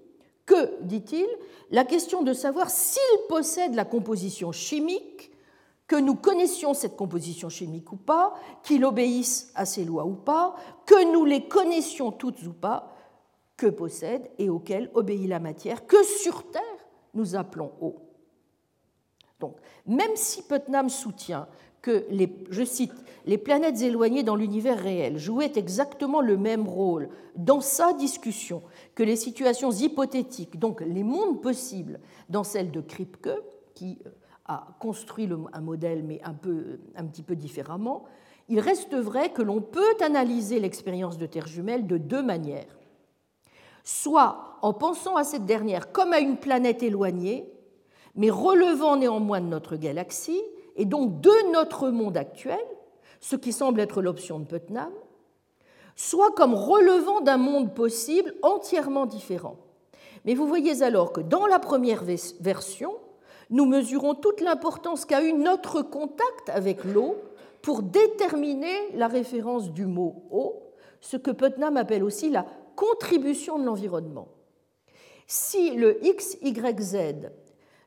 que, 0.51 0.83
dit-il, 0.83 1.27
la 1.69 1.85
question 1.85 2.23
de 2.23 2.33
savoir 2.33 2.69
s'il 2.69 3.01
possède 3.29 3.73
la 3.73 3.85
composition 3.85 4.51
chimique, 4.51 5.31
que 5.87 5.95
nous 5.95 6.15
connaissions 6.15 6.73
cette 6.73 6.97
composition 6.97 7.47
chimique 7.47 7.93
ou 7.93 7.95
pas, 7.95 8.33
qu'il 8.63 8.83
obéisse 8.83 9.53
à 9.55 9.65
ces 9.65 9.85
lois 9.85 10.05
ou 10.05 10.15
pas, 10.15 10.55
que 10.85 11.13
nous 11.13 11.23
les 11.23 11.47
connaissions 11.47 12.11
toutes 12.11 12.43
ou 12.43 12.51
pas, 12.51 12.93
que 13.55 13.67
possède 13.67 14.29
et 14.39 14.49
auquel 14.49 14.91
obéit 14.93 15.29
la 15.29 15.39
matière, 15.39 15.85
que 15.85 16.03
sur 16.03 16.51
Terre 16.51 16.61
nous 17.13 17.35
appelons 17.35 17.71
eau. 17.79 17.95
Donc, 19.39 19.55
même 19.85 20.15
si 20.15 20.43
Putnam 20.43 20.89
soutient 20.89 21.47
que, 21.81 22.05
les, 22.09 22.31
je 22.49 22.63
cite, 22.63 22.93
les 23.25 23.37
planètes 23.37 23.81
éloignées 23.81 24.23
dans 24.23 24.35
l'univers 24.35 24.79
réel 24.79 25.17
jouaient 25.17 25.53
exactement 25.55 26.21
le 26.21 26.37
même 26.37 26.67
rôle 26.67 27.09
dans 27.35 27.61
sa 27.61 27.93
discussion 27.93 28.61
que 28.95 29.03
les 29.03 29.15
situations 29.15 29.71
hypothétiques, 29.71 30.59
donc 30.59 30.81
les 30.81 31.03
mondes 31.03 31.41
possibles, 31.41 31.99
dans 32.29 32.43
celle 32.43 32.71
de 32.71 32.81
Kripke, 32.81 33.29
qui 33.73 33.99
euh, 34.05 34.09
a 34.45 34.67
construit 34.79 35.29
un 35.53 35.61
modèle 35.61 36.03
mais 36.03 36.21
un, 36.23 36.33
peu, 36.33 36.79
un 36.95 37.05
petit 37.05 37.23
peu 37.23 37.35
différemment, 37.35 38.05
il 38.49 38.59
reste 38.59 38.95
vrai 38.95 39.31
que 39.31 39.41
l'on 39.41 39.61
peut 39.61 39.95
analyser 40.03 40.59
l'expérience 40.59 41.17
de 41.17 41.25
Terre 41.25 41.47
jumelle 41.47 41.87
de 41.87 41.97
deux 41.97 42.23
manières. 42.23 42.77
Soit 43.83 44.57
en 44.61 44.73
pensant 44.73 45.15
à 45.15 45.23
cette 45.23 45.45
dernière 45.45 45.91
comme 45.91 46.13
à 46.13 46.19
une 46.19 46.37
planète 46.37 46.83
éloignée, 46.83 47.49
mais 48.15 48.29
relevant 48.29 48.97
néanmoins 48.97 49.41
de 49.41 49.45
notre 49.45 49.77
galaxie 49.77 50.41
et 50.75 50.85
donc 50.85 51.21
de 51.21 51.51
notre 51.51 51.89
monde 51.89 52.17
actuel, 52.17 52.59
ce 53.19 53.35
qui 53.35 53.51
semble 53.51 53.79
être 53.79 54.01
l'option 54.01 54.39
de 54.39 54.45
Putnam, 54.45 54.91
soit 55.95 56.31
comme 56.31 56.53
relevant 56.53 57.21
d'un 57.21 57.37
monde 57.37 57.73
possible 57.73 58.33
entièrement 58.41 59.05
différent. 59.05 59.57
Mais 60.25 60.33
vous 60.33 60.47
voyez 60.47 60.83
alors 60.83 61.13
que 61.13 61.21
dans 61.21 61.45
la 61.47 61.59
première 61.59 62.03
version, 62.39 62.95
nous 63.49 63.65
mesurons 63.65 64.15
toute 64.15 64.41
l'importance 64.41 65.05
qu'a 65.05 65.23
eu 65.23 65.33
notre 65.33 65.81
contact 65.81 66.49
avec 66.49 66.83
l'eau 66.83 67.17
pour 67.61 67.83
déterminer 67.83 68.91
la 68.95 69.07
référence 69.07 69.71
du 69.71 69.85
mot 69.85 70.23
eau, 70.31 70.63
ce 70.99 71.17
que 71.17 71.31
Putnam 71.31 71.77
appelle 71.77 72.03
aussi 72.03 72.29
la 72.29 72.45
contribution 72.75 73.59
de 73.59 73.65
l'environnement. 73.65 74.29
Si 75.27 75.71
le 75.71 75.99
XYZ 76.03 77.29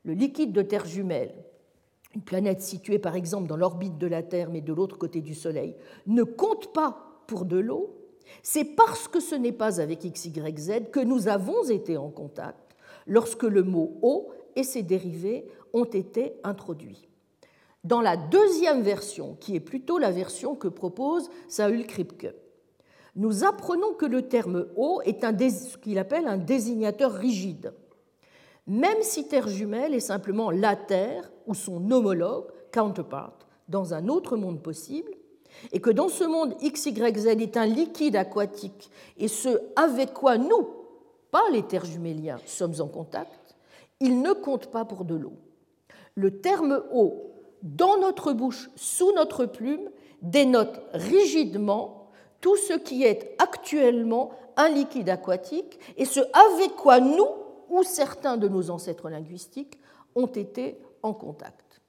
le 0.05 0.13
liquide 0.13 0.53
de 0.53 0.61
terre 0.61 0.85
jumelle, 0.85 1.33
une 2.15 2.21
planète 2.21 2.61
située 2.61 2.99
par 2.99 3.15
exemple 3.15 3.47
dans 3.47 3.57
l'orbite 3.57 3.97
de 3.97 4.07
la 4.07 4.23
Terre 4.23 4.49
mais 4.49 4.61
de 4.61 4.73
l'autre 4.73 4.97
côté 4.97 5.21
du 5.21 5.35
Soleil, 5.35 5.75
ne 6.07 6.23
compte 6.23 6.73
pas 6.73 7.21
pour 7.27 7.45
de 7.45 7.57
l'eau, 7.57 7.95
c'est 8.41 8.63
parce 8.63 9.07
que 9.07 9.19
ce 9.19 9.35
n'est 9.35 9.51
pas 9.51 9.81
avec 9.81 9.99
XYZ 9.99 10.89
que 10.91 10.99
nous 10.99 11.27
avons 11.27 11.63
été 11.69 11.97
en 11.97 12.09
contact 12.09 12.75
lorsque 13.05 13.43
le 13.43 13.63
mot 13.63 13.97
eau 14.01 14.31
et 14.55 14.63
ses 14.63 14.83
dérivés 14.83 15.45
ont 15.73 15.85
été 15.85 16.33
introduits. 16.43 17.07
Dans 17.83 18.01
la 18.01 18.17
deuxième 18.17 18.81
version, 18.81 19.35
qui 19.39 19.55
est 19.55 19.59
plutôt 19.59 19.99
la 19.99 20.11
version 20.11 20.55
que 20.55 20.67
propose 20.67 21.29
Saül 21.47 21.85
Kripke, 21.85 22.33
nous 23.15 23.43
apprenons 23.43 23.93
que 23.93 24.05
le 24.05 24.27
terme 24.27 24.67
eau 24.75 25.01
est 25.05 25.23
un, 25.23 25.37
ce 25.37 25.77
qu'il 25.77 25.99
appelle 25.99 26.27
un 26.27 26.37
désignateur 26.37 27.13
rigide 27.13 27.73
même 28.67 29.01
si 29.01 29.27
Terre 29.27 29.47
jumelle 29.47 29.93
est 29.93 29.99
simplement 29.99 30.51
la 30.51 30.75
Terre 30.75 31.31
ou 31.45 31.53
son 31.53 31.91
homologue, 31.91 32.47
counterpart, 32.71 33.37
dans 33.67 33.93
un 33.93 34.07
autre 34.07 34.35
monde 34.37 34.61
possible, 34.61 35.11
et 35.71 35.79
que 35.79 35.89
dans 35.89 36.09
ce 36.09 36.23
monde 36.23 36.55
XYZ 36.61 37.27
est 37.27 37.57
un 37.57 37.65
liquide 37.65 38.15
aquatique, 38.15 38.89
et 39.17 39.27
ce 39.27 39.61
avec 39.75 40.13
quoi 40.13 40.37
nous, 40.37 40.69
pas 41.31 41.43
les 41.51 41.63
terres 41.63 41.85
juméliens, 41.85 42.37
sommes 42.45 42.75
en 42.79 42.87
contact, 42.87 43.55
il 43.99 44.21
ne 44.21 44.33
compte 44.33 44.67
pas 44.67 44.85
pour 44.85 45.05
de 45.05 45.15
l'eau. 45.15 45.33
Le 46.15 46.39
terme 46.41 46.83
eau, 46.93 47.31
dans 47.61 47.97
notre 47.97 48.33
bouche, 48.33 48.69
sous 48.75 49.11
notre 49.13 49.45
plume, 49.45 49.89
dénote 50.21 50.81
rigidement 50.93 52.09
tout 52.41 52.57
ce 52.57 52.73
qui 52.73 53.03
est 53.03 53.35
actuellement 53.39 54.31
un 54.57 54.69
liquide 54.69 55.09
aquatique, 55.09 55.79
et 55.97 56.05
ce 56.05 56.19
avec 56.19 56.75
quoi 56.75 56.99
nous, 56.99 57.27
où 57.69 57.83
certains 57.83 58.37
de 58.37 58.47
nos 58.47 58.69
ancêtres 58.69 59.09
linguistiques 59.09 59.79
ont 60.15 60.27
été 60.27 60.77
en 61.03 61.13
contact. 61.13 61.81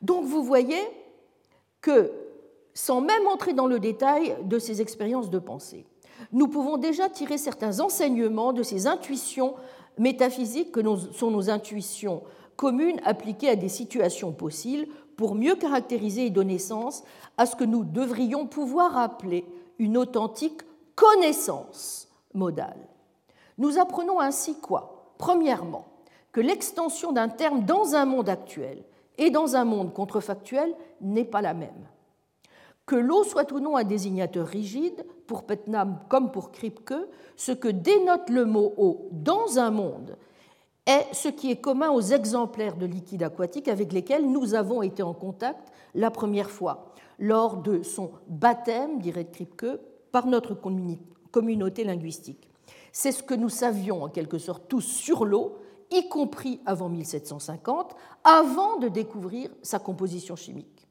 Donc 0.00 0.24
vous 0.24 0.42
voyez 0.42 0.80
que, 1.80 2.12
sans 2.74 3.00
même 3.00 3.26
entrer 3.26 3.52
dans 3.52 3.66
le 3.66 3.78
détail 3.78 4.36
de 4.44 4.58
ces 4.58 4.80
expériences 4.80 5.30
de 5.30 5.38
pensée, 5.38 5.86
nous 6.32 6.48
pouvons 6.48 6.76
déjà 6.76 7.08
tirer 7.08 7.38
certains 7.38 7.80
enseignements 7.80 8.52
de 8.52 8.62
ces 8.62 8.86
intuitions 8.86 9.54
métaphysiques 9.98 10.72
que 10.72 10.82
sont 11.12 11.30
nos 11.30 11.50
intuitions 11.50 12.22
communes 12.56 13.00
appliquées 13.04 13.50
à 13.50 13.56
des 13.56 13.68
situations 13.68 14.32
possibles 14.32 14.86
pour 15.16 15.34
mieux 15.34 15.56
caractériser 15.56 16.26
et 16.26 16.30
donner 16.30 16.58
sens 16.58 17.02
à 17.36 17.46
ce 17.46 17.56
que 17.56 17.64
nous 17.64 17.84
devrions 17.84 18.46
pouvoir 18.46 18.96
appeler 18.96 19.44
une 19.78 19.96
authentique 19.96 20.62
connaissance 20.94 22.08
modale. 22.34 22.88
Nous 23.58 23.78
apprenons 23.78 24.20
ainsi 24.20 24.58
quoi? 24.58 25.14
Premièrement, 25.18 25.86
que 26.32 26.40
l'extension 26.40 27.12
d'un 27.12 27.28
terme 27.28 27.64
dans 27.64 27.94
un 27.94 28.04
monde 28.04 28.28
actuel 28.28 28.82
et 29.18 29.30
dans 29.30 29.56
un 29.56 29.64
monde 29.64 29.92
contrefactuel 29.92 30.74
n'est 31.00 31.24
pas 31.24 31.42
la 31.42 31.54
même. 31.54 31.88
Que 32.86 32.96
l'eau 32.96 33.22
soit 33.22 33.52
ou 33.52 33.60
non 33.60 33.76
un 33.76 33.84
désignateur 33.84 34.46
rigide, 34.46 35.04
pour 35.26 35.44
Putnam 35.44 36.00
comme 36.08 36.32
pour 36.32 36.50
Kripke, 36.50 36.94
ce 37.36 37.52
que 37.52 37.68
dénote 37.68 38.28
le 38.28 38.44
mot 38.44 38.74
eau 38.76 39.08
dans 39.12 39.58
un 39.58 39.70
monde 39.70 40.16
est 40.86 41.06
ce 41.12 41.28
qui 41.28 41.50
est 41.50 41.60
commun 41.60 41.90
aux 41.90 42.00
exemplaires 42.00 42.76
de 42.76 42.86
liquide 42.86 43.22
aquatique 43.22 43.68
avec 43.68 43.92
lesquels 43.92 44.28
nous 44.28 44.54
avons 44.54 44.82
été 44.82 45.02
en 45.02 45.14
contact 45.14 45.72
la 45.94 46.10
première 46.10 46.50
fois, 46.50 46.92
lors 47.18 47.58
de 47.58 47.82
son 47.82 48.10
baptême, 48.26 48.98
dirait 48.98 49.26
Kripke, 49.26 49.78
par 50.10 50.26
notre 50.26 50.56
communauté 51.30 51.84
linguistique. 51.84 52.51
C'est 52.92 53.12
ce 53.12 53.22
que 53.22 53.34
nous 53.34 53.48
savions 53.48 54.04
en 54.04 54.08
quelque 54.08 54.38
sorte 54.38 54.68
tous 54.68 54.82
sur 54.82 55.24
l'eau, 55.24 55.56
y 55.90 56.08
compris 56.08 56.60
avant 56.66 56.88
1750, 56.88 57.96
avant 58.22 58.76
de 58.76 58.88
découvrir 58.88 59.50
sa 59.62 59.78
composition 59.78 60.36
chimique. 60.36 60.86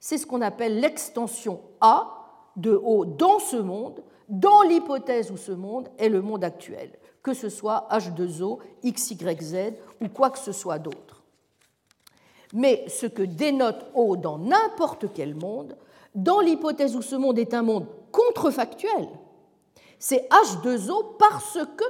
C'est 0.00 0.18
ce 0.18 0.26
qu'on 0.26 0.40
appelle 0.40 0.80
l'extension 0.80 1.60
A 1.80 2.22
de 2.56 2.72
eau 2.72 3.04
dans 3.04 3.38
ce 3.38 3.56
monde, 3.56 4.02
dans 4.28 4.62
l'hypothèse 4.62 5.30
où 5.30 5.36
ce 5.36 5.52
monde 5.52 5.88
est 5.98 6.08
le 6.08 6.22
monde 6.22 6.44
actuel, 6.44 6.90
que 7.22 7.34
ce 7.34 7.48
soit 7.48 7.88
H2O, 7.90 8.58
XYZ 8.84 9.74
ou 10.00 10.08
quoi 10.08 10.30
que 10.30 10.38
ce 10.38 10.52
soit 10.52 10.78
d'autre. 10.78 11.22
Mais 12.52 12.84
ce 12.88 13.06
que 13.06 13.22
dénote 13.22 13.86
eau 13.94 14.16
dans 14.16 14.38
n'importe 14.38 15.06
quel 15.14 15.34
monde, 15.34 15.76
dans 16.14 16.40
l'hypothèse 16.40 16.96
où 16.96 17.02
ce 17.02 17.16
monde 17.16 17.38
est 17.38 17.54
un 17.54 17.62
monde 17.62 17.86
contrefactuel, 18.10 19.08
c'est 20.02 20.28
H2O 20.30 21.16
parce 21.16 21.60
que 21.76 21.84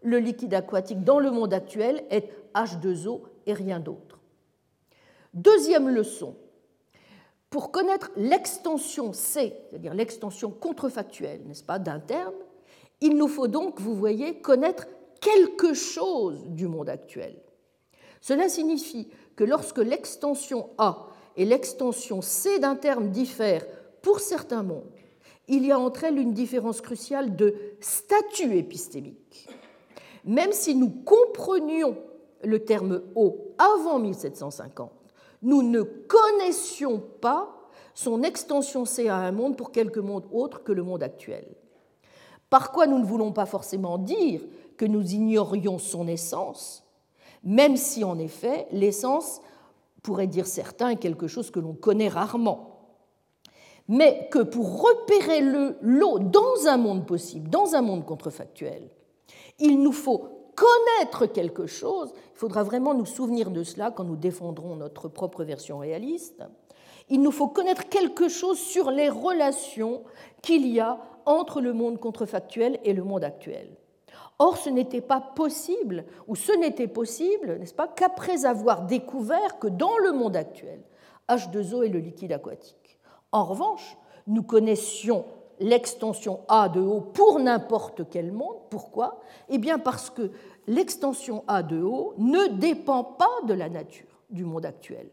le 0.00 0.18
liquide 0.18 0.54
aquatique 0.54 1.04
dans 1.04 1.18
le 1.18 1.30
monde 1.30 1.52
actuel 1.52 2.02
est 2.08 2.30
H2O 2.54 3.20
et 3.44 3.52
rien 3.52 3.78
d'autre. 3.78 4.20
Deuxième 5.34 5.90
leçon. 5.90 6.34
Pour 7.50 7.70
connaître 7.70 8.10
l'extension 8.16 9.12
C, 9.12 9.54
c'est-à-dire 9.68 9.92
l'extension 9.92 10.50
contrefactuelle, 10.50 11.42
n'est-ce 11.44 11.62
pas, 11.62 11.78
d'un 11.78 12.00
terme, 12.00 12.32
il 13.02 13.18
nous 13.18 13.28
faut 13.28 13.48
donc, 13.48 13.78
vous 13.80 13.94
voyez, 13.94 14.40
connaître 14.40 14.86
quelque 15.20 15.74
chose 15.74 16.46
du 16.46 16.68
monde 16.68 16.88
actuel. 16.88 17.36
Cela 18.22 18.48
signifie 18.48 19.10
que 19.36 19.44
lorsque 19.44 19.78
l'extension 19.78 20.70
A 20.78 21.08
et 21.36 21.44
l'extension 21.44 22.22
C 22.22 22.60
d'un 22.60 22.76
terme 22.76 23.10
diffèrent 23.10 23.66
pour 24.00 24.20
certains 24.20 24.62
mondes, 24.62 24.97
il 25.48 25.66
y 25.66 25.72
a 25.72 25.78
entre 25.78 26.04
elles 26.04 26.18
une 26.18 26.34
différence 26.34 26.80
cruciale 26.80 27.36
de 27.36 27.54
statut 27.80 28.56
épistémique. 28.56 29.48
Même 30.24 30.52
si 30.52 30.74
nous 30.74 30.90
comprenions 30.90 31.96
le 32.44 32.64
terme 32.64 33.02
eau 33.14 33.54
avant 33.58 33.98
1750, 33.98 34.92
nous 35.42 35.62
ne 35.62 35.82
connaissions 35.82 37.00
pas 37.20 37.54
son 37.94 38.22
extension 38.22 38.84
C 38.84 39.08
à 39.08 39.16
un 39.16 39.32
monde 39.32 39.56
pour 39.56 39.72
quelque 39.72 40.00
monde 40.00 40.26
autre 40.30 40.62
que 40.62 40.72
le 40.72 40.82
monde 40.82 41.02
actuel. 41.02 41.46
Par 42.50 42.70
quoi 42.72 42.86
nous 42.86 42.98
ne 42.98 43.04
voulons 43.04 43.32
pas 43.32 43.46
forcément 43.46 43.98
dire 43.98 44.40
que 44.76 44.84
nous 44.84 45.12
ignorions 45.12 45.78
son 45.78 46.06
essence, 46.06 46.84
même 47.42 47.76
si 47.76 48.04
en 48.04 48.18
effet 48.18 48.66
l'essence, 48.70 49.40
pourrait 50.02 50.26
dire 50.26 50.46
certains, 50.46 50.90
est 50.90 50.96
quelque 50.96 51.26
chose 51.26 51.50
que 51.50 51.60
l'on 51.60 51.74
connaît 51.74 52.08
rarement. 52.08 52.77
Mais 53.88 54.28
que 54.30 54.40
pour 54.40 54.82
repérer 54.82 55.40
l'eau 55.80 56.18
dans 56.18 56.66
un 56.66 56.76
monde 56.76 57.06
possible, 57.06 57.48
dans 57.48 57.74
un 57.74 57.80
monde 57.80 58.04
contrefactuel, 58.04 58.88
il 59.58 59.82
nous 59.82 59.92
faut 59.92 60.52
connaître 60.54 61.26
quelque 61.26 61.66
chose, 61.66 62.12
il 62.34 62.38
faudra 62.38 62.62
vraiment 62.64 62.92
nous 62.92 63.06
souvenir 63.06 63.50
de 63.50 63.62
cela 63.62 63.90
quand 63.90 64.04
nous 64.04 64.16
défendrons 64.16 64.76
notre 64.76 65.08
propre 65.08 65.44
version 65.44 65.78
réaliste, 65.78 66.42
il 67.08 67.22
nous 67.22 67.30
faut 67.30 67.48
connaître 67.48 67.88
quelque 67.88 68.28
chose 68.28 68.58
sur 68.58 68.90
les 68.90 69.08
relations 69.08 70.02
qu'il 70.42 70.66
y 70.66 70.80
a 70.80 70.98
entre 71.26 71.60
le 71.60 71.72
monde 71.72 71.98
contrefactuel 71.98 72.78
et 72.84 72.92
le 72.92 73.04
monde 73.04 73.24
actuel. 73.24 73.70
Or, 74.38 74.56
ce 74.56 74.70
n'était 74.70 75.00
pas 75.00 75.20
possible, 75.20 76.04
ou 76.26 76.36
ce 76.36 76.52
n'était 76.52 76.86
possible, 76.86 77.58
n'est-ce 77.58 77.74
pas, 77.74 77.88
qu'après 77.88 78.44
avoir 78.44 78.82
découvert 78.82 79.58
que 79.58 79.66
dans 79.66 79.96
le 79.98 80.12
monde 80.12 80.36
actuel, 80.36 80.82
H2O 81.28 81.84
est 81.84 81.88
le 81.88 81.98
liquide 81.98 82.32
aquatique. 82.32 82.77
En 83.32 83.44
revanche, 83.44 83.96
nous 84.26 84.42
connaissions 84.42 85.24
l'extension 85.60 86.40
A 86.48 86.68
de 86.68 86.80
O 86.80 87.00
pour 87.00 87.40
n'importe 87.40 88.08
quel 88.10 88.32
monde. 88.32 88.56
Pourquoi? 88.70 89.20
Eh 89.48 89.58
bien 89.58 89.78
parce 89.78 90.10
que 90.10 90.30
l'extension 90.66 91.44
A 91.48 91.62
de 91.62 91.82
O 91.82 92.14
ne 92.18 92.48
dépend 92.58 93.04
pas 93.04 93.26
de 93.44 93.54
la 93.54 93.68
nature 93.68 94.22
du 94.30 94.44
monde 94.44 94.66
actuel. 94.66 95.10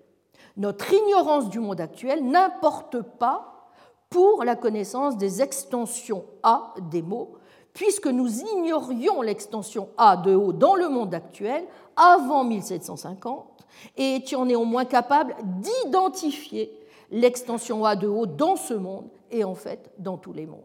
Notre 0.57 0.93
ignorance 0.93 1.49
du 1.49 1.59
monde 1.59 1.81
actuel 1.81 2.23
n'importe 2.23 3.01
pas 3.01 3.69
pour 4.09 4.43
la 4.43 4.55
connaissance 4.55 5.17
des 5.17 5.41
extensions 5.41 6.23
A 6.43 6.73
des 6.89 7.01
mots, 7.01 7.33
puisque 7.73 8.07
nous 8.07 8.41
ignorions 8.41 9.21
l'extension 9.21 9.89
A 9.97 10.15
de 10.15 10.33
O 10.33 10.53
dans 10.53 10.75
le 10.75 10.87
monde 10.87 11.13
actuel 11.13 11.65
avant 11.97 12.43
1750 12.43 13.65
et 13.97 14.15
étions 14.15 14.45
néanmoins 14.45 14.85
capables 14.85 15.35
d'identifier 15.43 16.71
l'extension 17.11 17.85
A 17.85 17.95
de 17.95 18.07
O 18.07 18.25
dans 18.25 18.55
ce 18.55 18.73
monde 18.73 19.09
et 19.31 19.43
en 19.43 19.55
fait 19.55 19.91
dans 19.97 20.17
tous 20.17 20.33
les 20.33 20.45
mondes. 20.45 20.61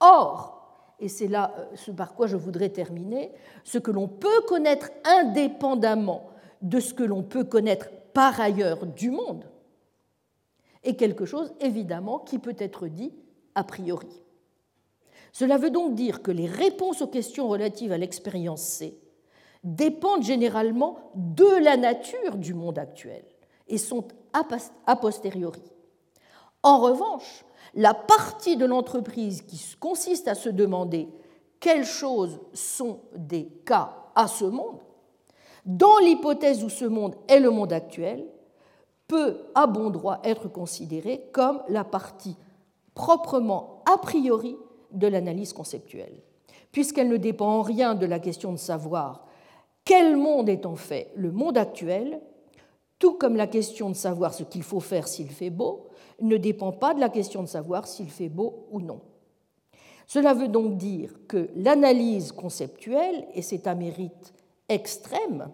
Or, 0.00 0.94
et 0.98 1.08
c'est 1.08 1.28
là 1.28 1.54
euh, 1.58 1.66
ce 1.74 1.90
par 1.90 2.14
quoi 2.14 2.26
je 2.26 2.36
voudrais 2.36 2.68
terminer, 2.68 3.32
ce 3.64 3.78
que 3.78 3.90
l'on 3.90 4.08
peut 4.08 4.42
connaître 4.46 4.90
indépendamment 5.04 6.30
de 6.62 6.80
ce 6.80 6.94
que 6.94 7.02
l'on 7.02 7.22
peut 7.22 7.44
connaître 7.44 7.88
par 8.12 8.40
ailleurs 8.40 8.86
du 8.86 9.10
monde 9.10 9.44
est 10.82 10.96
quelque 10.96 11.24
chose 11.24 11.52
évidemment 11.60 12.18
qui 12.18 12.38
peut 12.38 12.56
être 12.58 12.86
dit 12.86 13.12
a 13.54 13.64
priori. 13.64 14.22
Cela 15.32 15.58
veut 15.58 15.70
donc 15.70 15.94
dire 15.94 16.22
que 16.22 16.30
les 16.30 16.46
réponses 16.46 17.02
aux 17.02 17.06
questions 17.06 17.48
relatives 17.48 17.92
à 17.92 17.98
l'expérience 17.98 18.62
C 18.62 18.98
dépendent 19.62 20.22
généralement 20.22 20.98
de 21.14 21.62
la 21.62 21.76
nature 21.76 22.36
du 22.36 22.54
monde 22.54 22.78
actuel 22.78 23.24
et 23.68 23.78
sont 23.78 24.08
a 24.32 24.96
posteriori. 24.96 25.62
En 26.62 26.78
revanche, 26.78 27.44
la 27.74 27.94
partie 27.94 28.56
de 28.56 28.66
l'entreprise 28.66 29.42
qui 29.42 29.60
consiste 29.78 30.28
à 30.28 30.34
se 30.34 30.48
demander 30.48 31.08
quelles 31.58 31.84
choses 31.84 32.40
sont 32.52 33.00
des 33.14 33.46
cas 33.64 33.96
à 34.14 34.26
ce 34.26 34.44
monde, 34.44 34.80
dans 35.64 35.98
l'hypothèse 35.98 36.64
où 36.64 36.68
ce 36.68 36.84
monde 36.84 37.14
est 37.28 37.40
le 37.40 37.50
monde 37.50 37.72
actuel, 37.72 38.26
peut 39.06 39.38
à 39.54 39.66
bon 39.66 39.90
droit 39.90 40.20
être 40.24 40.48
considérée 40.48 41.28
comme 41.32 41.62
la 41.68 41.84
partie 41.84 42.36
proprement 42.94 43.82
a 43.92 43.98
priori 43.98 44.56
de 44.92 45.06
l'analyse 45.06 45.52
conceptuelle, 45.52 46.22
puisqu'elle 46.72 47.08
ne 47.08 47.16
dépend 47.16 47.58
en 47.58 47.62
rien 47.62 47.94
de 47.94 48.06
la 48.06 48.18
question 48.18 48.52
de 48.52 48.58
savoir 48.58 49.26
quel 49.84 50.16
monde 50.16 50.48
est 50.48 50.66
en 50.66 50.76
fait 50.76 51.10
le 51.16 51.32
monde 51.32 51.58
actuel, 51.58 52.20
tout 53.00 53.14
comme 53.14 53.34
la 53.34 53.48
question 53.48 53.90
de 53.90 53.96
savoir 53.96 54.32
ce 54.32 54.44
qu'il 54.44 54.62
faut 54.62 54.78
faire 54.78 55.08
s'il 55.08 55.30
fait 55.30 55.50
beau 55.50 55.88
ne 56.20 56.36
dépend 56.36 56.70
pas 56.70 56.94
de 56.94 57.00
la 57.00 57.08
question 57.08 57.42
de 57.42 57.48
savoir 57.48 57.88
s'il 57.88 58.10
fait 58.10 58.28
beau 58.28 58.66
ou 58.70 58.80
non. 58.80 59.00
Cela 60.06 60.34
veut 60.34 60.48
donc 60.48 60.76
dire 60.76 61.14
que 61.26 61.48
l'analyse 61.56 62.30
conceptuelle, 62.30 63.26
et 63.34 63.42
c'est 63.42 63.66
un 63.66 63.74
mérite 63.74 64.34
extrême 64.68 65.48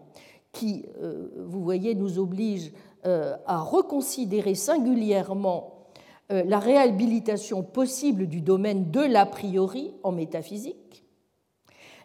qui, 0.50 0.86
euh, 1.00 1.28
vous 1.46 1.62
voyez, 1.62 1.94
nous 1.94 2.18
oblige 2.18 2.72
euh, 3.06 3.36
à 3.46 3.58
reconsidérer 3.60 4.54
singulièrement 4.54 5.86
euh, 6.32 6.42
la 6.44 6.58
réhabilitation 6.58 7.62
possible 7.62 8.26
du 8.26 8.40
domaine 8.40 8.90
de 8.90 9.00
l'a 9.00 9.26
priori 9.26 9.94
en 10.02 10.10
métaphysique. 10.10 11.05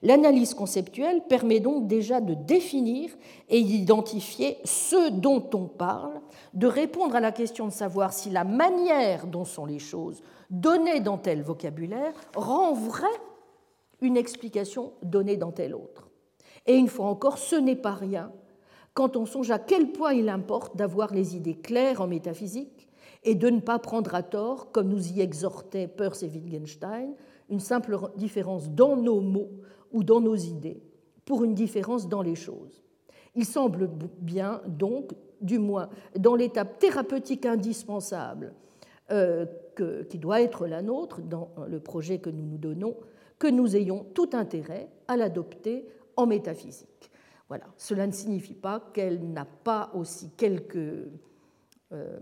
L'analyse 0.04 0.56
conceptuelle 0.56 1.22
permet 1.30 1.60
donc 1.60 1.88
déjà 1.88 2.22
de 2.22 2.34
définir 2.34 3.12
et 3.50 3.62
d'identifier 3.62 4.58
ce 4.64 5.12
dont 5.12 5.48
on 5.54 5.68
parle, 5.68 6.20
de 6.54 6.66
répondre 6.66 7.16
à 7.16 7.20
la 7.20 7.32
question 7.32 7.68
de 7.68 7.72
savoir 7.72 8.12
si 8.12 8.30
la 8.32 8.44
manière 8.44 9.28
dont 9.28 9.46
sont 9.46 9.66
les 9.66 9.80
choses 9.80 10.22
données 10.50 11.02
dans 11.02 11.18
tel 11.18 11.44
vocabulaire 11.44 12.14
rend 12.36 12.74
vrai 12.74 13.08
une 14.02 14.18
explication 14.18 14.94
donnée 15.04 15.38
dans 15.38 15.52
tel 15.52 15.76
autre. 15.76 16.10
Et 16.66 16.76
une 16.76 16.88
fois 16.88 17.06
encore, 17.06 17.38
ce 17.38 17.56
n'est 17.56 17.76
pas 17.76 17.94
rien 17.94 18.32
quand 18.94 19.16
on 19.16 19.26
songe 19.26 19.52
à 19.52 19.60
quel 19.60 19.92
point 19.92 20.14
il 20.14 20.30
importe 20.30 20.76
d'avoir 20.76 21.14
les 21.14 21.36
idées 21.36 21.56
claires 21.56 22.02
en 22.02 22.08
métaphysique 22.08 22.90
et 23.24 23.36
de 23.36 23.50
ne 23.50 23.60
pas 23.60 23.80
prendre 23.80 24.16
à 24.16 24.24
tort, 24.24 24.72
comme 24.72 24.90
nous 24.90 25.12
y 25.14 25.22
exhortaient 25.22 25.88
Peirce 25.88 26.24
et 26.24 26.28
Wittgenstein, 26.28 27.14
une 27.50 27.60
simple 27.60 27.98
différence 28.18 28.70
dans 28.70 28.98
nos 28.98 29.22
mots 29.22 29.52
ou 29.94 30.04
dans 30.04 30.22
nos 30.22 30.36
idées 30.36 30.82
pour 31.26 31.44
une 31.44 31.54
différence 31.54 32.08
dans 32.08 32.22
les 32.22 32.36
choses. 32.36 32.84
Il 33.36 33.46
semble 33.46 33.90
bien 34.20 34.62
donc, 34.68 35.12
du 35.40 35.60
moins 35.60 35.90
dans 36.18 36.36
l'étape 36.36 36.80
thérapeutique 36.80 37.46
indispensable 37.46 38.54
euh, 39.12 39.46
qui 40.10 40.20
doit 40.20 40.42
être 40.42 40.68
la 40.68 40.82
nôtre 40.82 41.22
dans 41.22 41.50
le 41.68 41.80
projet 41.80 42.20
que 42.20 42.30
nous 42.30 42.46
nous 42.46 42.58
donnons, 42.58 42.96
que 43.40 43.48
nous 43.48 43.76
ayons 43.76 44.06
tout 44.14 44.30
intérêt 44.34 44.90
à 45.08 45.18
l'adopter 45.18 45.88
en 46.18 46.28
métaphysique. 46.28 47.10
Voilà. 47.48 47.66
Cela 47.78 48.06
ne 48.06 48.12
signifie 48.12 48.54
pas 48.54 48.92
qu'elle 48.94 49.32
n'a 49.32 49.46
pas 49.46 49.92
aussi 49.94 50.30
quelques 50.38 50.78
euh, 51.94 52.20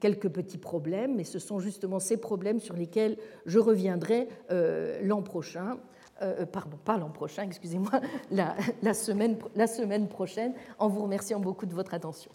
quelques 0.00 0.28
petits 0.28 0.58
problèmes, 0.58 1.16
mais 1.16 1.24
ce 1.24 1.38
sont 1.38 1.58
justement 1.58 1.98
ces 1.98 2.18
problèmes 2.18 2.60
sur 2.60 2.76
lesquels 2.76 3.16
je 3.46 3.58
reviendrai 3.58 4.28
euh, 4.50 5.00
l'an 5.02 5.22
prochain. 5.22 5.78
Euh, 6.22 6.46
pardon, 6.46 6.78
pas 6.78 6.96
l'an 6.96 7.10
prochain, 7.10 7.42
excusez-moi, 7.42 8.00
la, 8.30 8.56
semaine, 8.94 9.36
la 9.54 9.66
semaine 9.66 10.08
prochaine, 10.08 10.54
en 10.78 10.88
vous 10.88 11.02
remerciant 11.02 11.40
beaucoup 11.40 11.66
de 11.66 11.74
votre 11.74 11.92
attention. 11.94 12.30